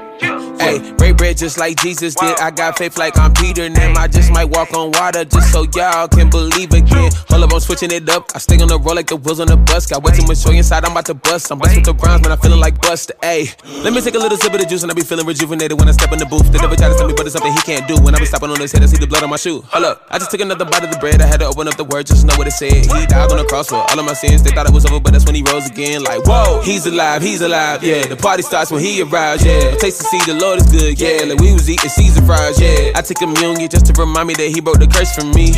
Hey, 0.65 0.81
break 0.97 1.17
bread 1.17 1.37
just 1.37 1.59
like 1.59 1.77
Jesus 1.77 2.15
did. 2.15 2.39
I 2.39 2.49
got 2.49 2.77
faith 2.77 2.97
like 2.97 3.17
I'm 3.19 3.33
Peter. 3.33 3.69
Now 3.69 3.93
I 3.93 4.07
just 4.07 4.31
might 4.31 4.45
walk 4.45 4.73
on 4.73 4.91
water 4.91 5.23
just 5.23 5.51
so 5.51 5.67
y'all 5.75 6.07
can 6.07 6.29
believe 6.29 6.73
again. 6.73 7.11
Hold 7.29 7.43
up, 7.43 7.53
I'm 7.53 7.59
switching 7.59 7.91
it 7.91 8.09
up. 8.09 8.31
I 8.33 8.39
stay 8.39 8.59
on 8.59 8.67
the 8.67 8.79
road 8.79 8.95
like 8.95 9.05
the 9.05 9.15
wheels 9.15 9.39
on 9.39 9.45
the 9.47 9.57
bus. 9.57 9.85
Got 9.85 10.01
way 10.01 10.13
too 10.13 10.25
much 10.25 10.43
joy 10.43 10.57
inside, 10.57 10.83
I'm 10.83 10.91
about 10.91 11.05
to 11.05 11.13
bust. 11.13 11.51
I'm 11.51 11.59
blessed 11.59 11.75
with 11.75 11.85
the 11.85 11.93
rhymes, 11.93 12.23
man. 12.23 12.31
I'm 12.31 12.39
feeling 12.39 12.59
like 12.59 12.81
Buster. 12.81 13.13
Hey, 13.21 13.49
let 13.83 13.93
me 13.93 14.01
take 14.01 14.15
a 14.15 14.17
little 14.17 14.37
sip 14.37 14.53
of 14.53 14.59
the 14.59 14.65
juice 14.65 14.81
and 14.81 14.91
I 14.91 14.95
be 14.95 15.03
feeling 15.03 15.27
rejuvenated 15.27 15.77
when 15.77 15.87
I 15.87 15.91
step 15.91 16.11
in 16.11 16.17
the 16.17 16.25
booth. 16.25 16.51
The 16.51 16.57
devil 16.57 16.75
try 16.75 16.89
to 16.89 16.95
tell 16.95 17.07
me, 17.07 17.13
but 17.15 17.27
it's 17.27 17.33
something 17.33 17.53
he 17.53 17.61
can't 17.61 17.87
do. 17.87 18.01
When 18.01 18.15
I 18.15 18.19
be 18.19 18.25
stopping 18.25 18.49
on 18.49 18.59
his 18.59 18.71
head, 18.71 18.81
I 18.81 18.87
see 18.87 18.97
the 18.97 19.05
blood 19.05 19.21
on 19.21 19.29
my 19.29 19.37
shoe. 19.37 19.61
Hold 19.69 19.85
up, 19.85 20.07
I 20.09 20.17
just 20.17 20.31
took 20.31 20.41
another 20.41 20.65
bite 20.65 20.83
of 20.83 20.89
the 20.89 20.97
bread. 20.97 21.21
I 21.21 21.27
had 21.27 21.41
to 21.41 21.45
open 21.45 21.67
up 21.67 21.77
the 21.77 21.85
word 21.85 22.07
just 22.07 22.21
to 22.21 22.27
know 22.27 22.35
what 22.37 22.47
it 22.47 22.57
said. 22.57 22.73
He 22.73 23.05
died 23.05 23.29
on 23.29 23.37
the 23.37 23.45
cross 23.45 23.69
for 23.69 23.85
all 23.85 23.99
of 23.99 24.05
my 24.05 24.13
sins. 24.13 24.41
They 24.41 24.49
thought 24.49 24.65
it 24.65 24.73
was 24.73 24.85
over, 24.85 24.99
but 24.99 25.13
that's 25.13 25.25
when 25.25 25.35
he 25.35 25.43
rose 25.45 25.69
again. 25.69 26.03
Like, 26.03 26.25
whoa, 26.25 26.61
he's 26.65 26.87
alive, 26.87 27.21
he's 27.21 27.41
alive. 27.41 27.83
Yeah, 27.83 28.07
the 28.07 28.17
party 28.17 28.41
starts 28.41 28.71
when 28.71 28.81
he 28.81 29.01
arrives. 29.03 29.45
Yeah, 29.45 29.75
taste 29.77 30.01
to 30.01 30.07
see 30.09 30.19
the 30.25 30.33
Lord 30.33 30.54
is 30.57 30.67
good. 30.71 30.99
Yeah, 30.99 31.25
like 31.25 31.39
we 31.39 31.53
was 31.53 31.69
eating 31.69 31.89
Caesar 31.89 32.21
fries. 32.23 32.59
Yeah, 32.59 32.91
I 32.95 33.01
took 33.01 33.17
communion 33.17 33.69
just 33.69 33.85
to 33.87 33.93
remind 33.93 34.27
me 34.27 34.33
that 34.35 34.49
he 34.49 34.61
broke 34.61 34.79
the 34.79 34.87
curse 34.87 35.13
from 35.15 35.31
me. 35.31 35.51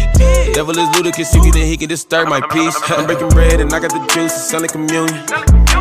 Devil 0.54 0.78
is 0.78 0.90
ludicrous. 0.96 1.34
You 1.34 1.42
think 1.52 1.56
he 1.56 1.78
can 1.78 1.90
disturb 1.90 2.28
my 2.28 2.42
peace, 2.42 2.76
I'm 2.90 3.06
breaking 3.06 3.30
bread 3.30 3.60
and 3.60 3.72
I 3.74 3.80
got 3.80 3.92
the 3.92 4.02
juice. 4.14 4.34
It's 4.34 4.50
Sunday 4.50 4.68
communion. 4.68 5.14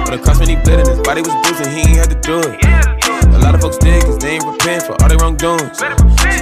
When 0.07 0.15
it 0.15 0.23
crossed 0.23 0.41
me, 0.41 0.55
he 0.55 0.57
bled 0.63 0.81
and 0.81 0.89
his 0.89 1.01
body 1.01 1.23
was 1.23 1.35
bruising. 1.43 1.73
He 1.73 1.83
ain't 1.87 1.99
had 1.99 2.11
to 2.11 2.21
do 2.21 2.39
it. 2.41 2.61
A 3.35 3.39
lot 3.39 3.55
of 3.55 3.61
folks 3.61 3.79
did, 3.79 4.03
cause 4.03 4.19
they 4.19 4.37
ain't 4.37 4.45
repent 4.45 4.85
for 4.85 4.95
all 5.01 5.09
their 5.09 5.19
wrongdoings. 5.19 5.79
So 5.79 5.87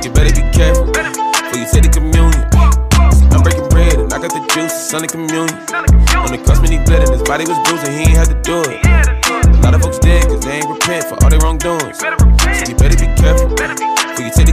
you 0.04 0.10
better 0.12 0.34
be 0.34 0.44
careful 0.52 0.90
before 0.90 1.58
you 1.58 1.66
take 1.70 1.84
the 1.84 1.92
communion. 1.92 2.42
I'm 3.32 3.42
breaking 3.42 3.68
bread 3.68 3.98
and 3.98 4.12
I 4.12 4.18
got 4.18 4.32
the 4.32 4.42
juice, 4.52 4.72
it's 4.72 4.94
only 4.94 5.08
communion. 5.08 5.54
On 6.18 6.30
the 6.32 6.40
cross 6.44 6.60
when 6.60 6.72
he 6.72 6.78
bled 6.82 7.02
and 7.06 7.12
his 7.12 7.22
body 7.22 7.44
was 7.46 7.58
bruised 7.68 7.86
and 7.86 7.94
he 7.94 8.10
ain't 8.10 8.18
had 8.18 8.28
to 8.32 8.38
do 8.42 8.62
it. 8.66 9.13
Lot 9.64 9.72
of 9.72 9.80
folks 9.80 9.98
dead 9.98 10.28
cause 10.28 10.44
they 10.44 10.60
ain't 10.60 10.68
repent 10.68 11.04
for 11.04 11.16
all 11.24 11.30
their 11.30 11.38
wrongdoings. 11.40 11.98
So 11.98 12.04
you 12.68 12.76
better 12.76 13.00
be 13.00 13.08
careful 13.16 13.48
before 13.48 14.20
you 14.20 14.30
take 14.36 14.52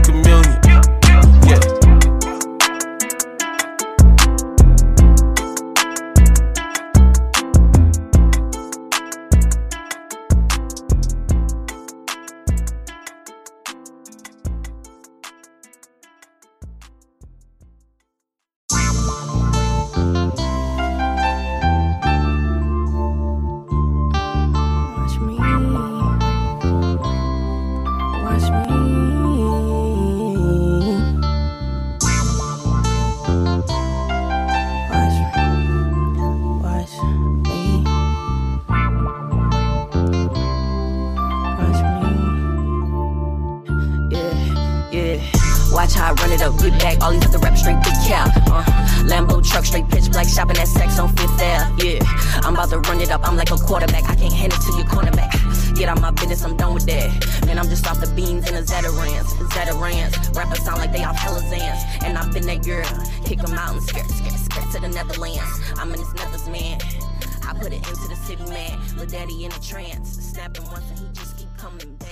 daddy 69.12 69.44
in 69.44 69.52
a 69.52 69.60
trance. 69.60 70.08
Snapping 70.08 70.64
once 70.64 70.88
and 70.88 70.98
he 70.98 71.06
just 71.12 71.36
keep 71.36 71.54
coming 71.58 71.94
back. 71.96 72.08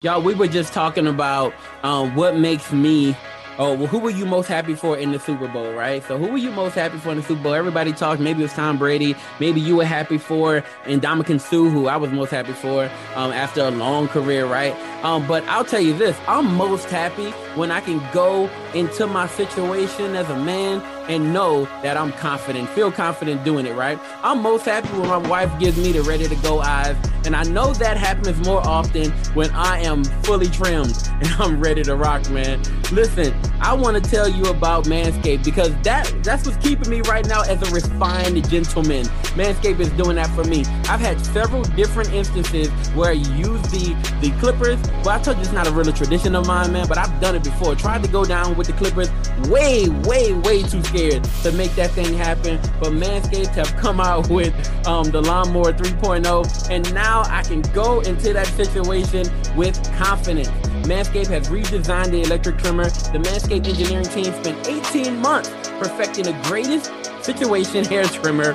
Y'all, 0.00 0.20
we 0.20 0.34
were 0.34 0.48
just 0.48 0.72
talking 0.72 1.06
about 1.06 1.52
um, 1.82 2.14
what 2.16 2.36
makes 2.36 2.72
me. 2.72 3.16
Oh, 3.58 3.74
well, 3.74 3.86
who 3.86 3.98
were 3.98 4.10
you 4.10 4.24
most 4.24 4.48
happy 4.48 4.74
for 4.74 4.96
in 4.96 5.12
the 5.12 5.20
Super 5.20 5.46
Bowl, 5.46 5.74
right? 5.74 6.02
So, 6.08 6.18
who 6.18 6.26
were 6.28 6.38
you 6.38 6.50
most 6.50 6.74
happy 6.74 6.98
for 6.98 7.10
in 7.10 7.18
the 7.18 7.22
Super 7.22 7.42
Bowl? 7.42 7.54
Everybody 7.54 7.92
talked. 7.92 8.20
Maybe 8.20 8.40
it 8.40 8.44
was 8.44 8.52
Tom 8.54 8.78
Brady. 8.78 9.14
Maybe 9.38 9.60
you 9.60 9.76
were 9.76 9.84
happy 9.84 10.18
for 10.18 10.64
Ndamukong 10.84 11.40
Suh, 11.40 11.68
who 11.68 11.86
I 11.86 11.96
was 11.96 12.10
most 12.10 12.30
happy 12.30 12.52
for 12.52 12.84
um, 13.14 13.30
after 13.30 13.60
a 13.60 13.70
long 13.70 14.08
career, 14.08 14.46
right? 14.46 14.72
Um, 15.04 15.26
but 15.28 15.44
I'll 15.44 15.64
tell 15.64 15.80
you 15.80 15.96
this: 15.96 16.18
I'm 16.26 16.52
most 16.54 16.88
happy 16.88 17.30
when 17.54 17.70
I 17.70 17.80
can 17.80 18.02
go 18.12 18.50
into 18.74 19.06
my 19.06 19.28
situation 19.28 20.16
as 20.16 20.28
a 20.30 20.36
man 20.42 20.80
and 21.08 21.32
know 21.32 21.64
that 21.82 21.96
I'm 21.96 22.12
confident, 22.12 22.68
feel 22.70 22.92
confident 22.92 23.44
doing 23.44 23.66
it, 23.66 23.74
right? 23.74 23.98
I'm 24.22 24.42
most 24.42 24.64
happy 24.64 24.88
when 24.88 25.08
my 25.08 25.18
wife 25.28 25.56
gives 25.58 25.76
me 25.76 25.92
the 25.92 26.02
ready 26.02 26.28
to 26.28 26.36
go 26.36 26.60
eyes. 26.60 26.96
And 27.24 27.36
I 27.36 27.44
know 27.44 27.72
that 27.74 27.96
happens 27.96 28.44
more 28.46 28.60
often 28.66 29.10
when 29.34 29.50
I 29.50 29.80
am 29.80 30.04
fully 30.04 30.48
trimmed 30.48 31.08
and 31.20 31.28
I'm 31.38 31.60
ready 31.60 31.82
to 31.84 31.96
rock, 31.96 32.28
man. 32.30 32.60
Listen, 32.90 33.34
I 33.60 33.72
want 33.74 34.02
to 34.02 34.10
tell 34.10 34.28
you 34.28 34.44
about 34.46 34.84
Manscaped 34.84 35.44
because 35.44 35.74
that 35.82 36.12
that's 36.22 36.46
what's 36.46 36.58
keeping 36.58 36.90
me 36.90 37.00
right 37.02 37.26
now 37.26 37.42
as 37.42 37.62
a 37.62 37.72
refined 37.72 38.48
gentleman. 38.50 39.04
Manscaped 39.36 39.80
is 39.80 39.90
doing 39.90 40.16
that 40.16 40.28
for 40.30 40.44
me. 40.44 40.64
I've 40.88 41.00
had 41.00 41.24
several 41.26 41.62
different 41.62 42.12
instances 42.12 42.68
where 42.90 43.10
I 43.10 43.14
use 43.14 43.62
the 43.70 43.94
the 44.20 44.30
clippers. 44.40 44.80
Well, 45.04 45.10
I 45.10 45.22
told 45.22 45.36
you 45.38 45.42
it's 45.42 45.52
not 45.52 45.66
a 45.66 45.70
really 45.70 45.92
tradition 45.92 46.34
of 46.34 46.46
mine, 46.46 46.72
man, 46.72 46.86
but 46.88 46.98
I've 46.98 47.20
done 47.20 47.34
it 47.34 47.44
before. 47.44 47.74
Tried 47.74 48.02
to 48.02 48.08
go 48.08 48.24
down 48.24 48.56
with 48.56 48.66
the 48.66 48.72
clippers, 48.74 49.10
way, 49.48 49.88
way, 49.88 50.32
way 50.32 50.62
too 50.62 50.82
to 50.92 51.52
make 51.56 51.74
that 51.74 51.90
thing 51.92 52.12
happen. 52.14 52.60
But 52.78 52.92
Manscaped 52.92 53.54
have 53.54 53.74
come 53.76 54.00
out 54.00 54.28
with 54.28 54.52
um, 54.86 55.10
the 55.10 55.22
Lawnmower 55.22 55.72
3.0, 55.72 56.70
and 56.70 56.94
now 56.94 57.22
I 57.26 57.42
can 57.42 57.62
go 57.72 58.00
into 58.00 58.32
that 58.34 58.46
situation 58.48 59.26
with 59.56 59.82
confidence. 59.96 60.48
Manscaped 60.86 61.28
has 61.28 61.48
redesigned 61.48 62.10
the 62.10 62.22
electric 62.22 62.58
trimmer. 62.58 62.84
The 62.84 63.18
Manscaped 63.18 63.66
engineering 63.68 64.04
team 64.04 64.24
spent 64.24 64.68
18 64.68 65.16
months 65.16 65.48
perfecting 65.78 66.24
the 66.24 66.38
greatest 66.44 66.90
situation 67.22 67.84
hair 67.84 68.04
trimmer 68.04 68.54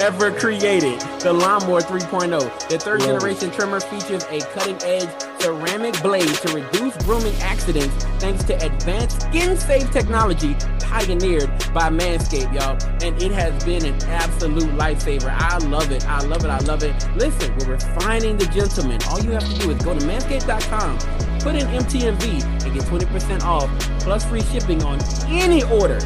ever 0.00 0.32
created, 0.32 1.00
the 1.20 1.32
Lawnmower 1.32 1.80
3.0. 1.80 2.68
The 2.68 2.78
third 2.78 3.00
generation 3.00 3.50
trimmer 3.50 3.80
features 3.80 4.24
a 4.24 4.40
cutting 4.52 4.78
edge 4.82 5.08
ceramic 5.40 6.00
blade 6.02 6.28
to 6.28 6.54
reduce 6.54 6.96
grooming 7.04 7.34
accidents 7.40 8.04
thanks 8.18 8.44
to 8.44 8.54
advanced 8.64 9.22
skin 9.22 9.56
safe 9.56 9.90
technology 9.90 10.54
pioneered 10.80 11.48
by 11.72 11.90
Manscaped, 11.90 12.52
y'all. 12.54 12.78
And 13.02 13.20
it 13.22 13.30
has 13.32 13.64
been 13.64 13.84
an 13.84 14.02
absolute 14.04 14.70
lifesaver. 14.70 15.30
I 15.30 15.58
love 15.58 15.92
it. 15.92 16.06
I 16.08 16.22
love 16.24 16.44
it. 16.44 16.50
I 16.50 16.58
love 16.60 16.82
it. 16.82 16.94
Listen, 17.16 17.54
we're 17.58 17.74
refining 17.74 18.38
the 18.38 18.46
gentleman. 18.46 19.00
All 19.08 19.20
you 19.20 19.32
have 19.32 19.46
to 19.46 19.58
do 19.60 19.70
is 19.70 19.82
go 19.82 19.98
to 19.98 20.04
manscaped.com, 20.04 20.98
put 21.40 21.54
in 21.54 21.66
MTMV, 21.66 22.64
and 22.64 22.74
get 22.74 22.82
20% 22.84 23.42
off 23.42 23.70
plus 24.00 24.24
free 24.24 24.42
shipping 24.42 24.82
on 24.82 24.98
any 25.26 25.62
order. 25.64 25.98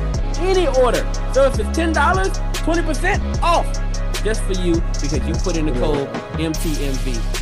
Any 0.42 0.66
order. 0.66 1.06
So 1.32 1.44
if 1.46 1.58
it's 1.58 1.78
$10, 1.78 1.94
20% 1.94 3.42
off 3.42 3.64
just 4.24 4.42
for 4.42 4.52
you 4.52 4.74
because 5.00 5.26
you 5.26 5.34
put 5.34 5.56
in 5.56 5.66
the 5.66 5.72
code 5.72 6.08
MTMV. 6.38 7.41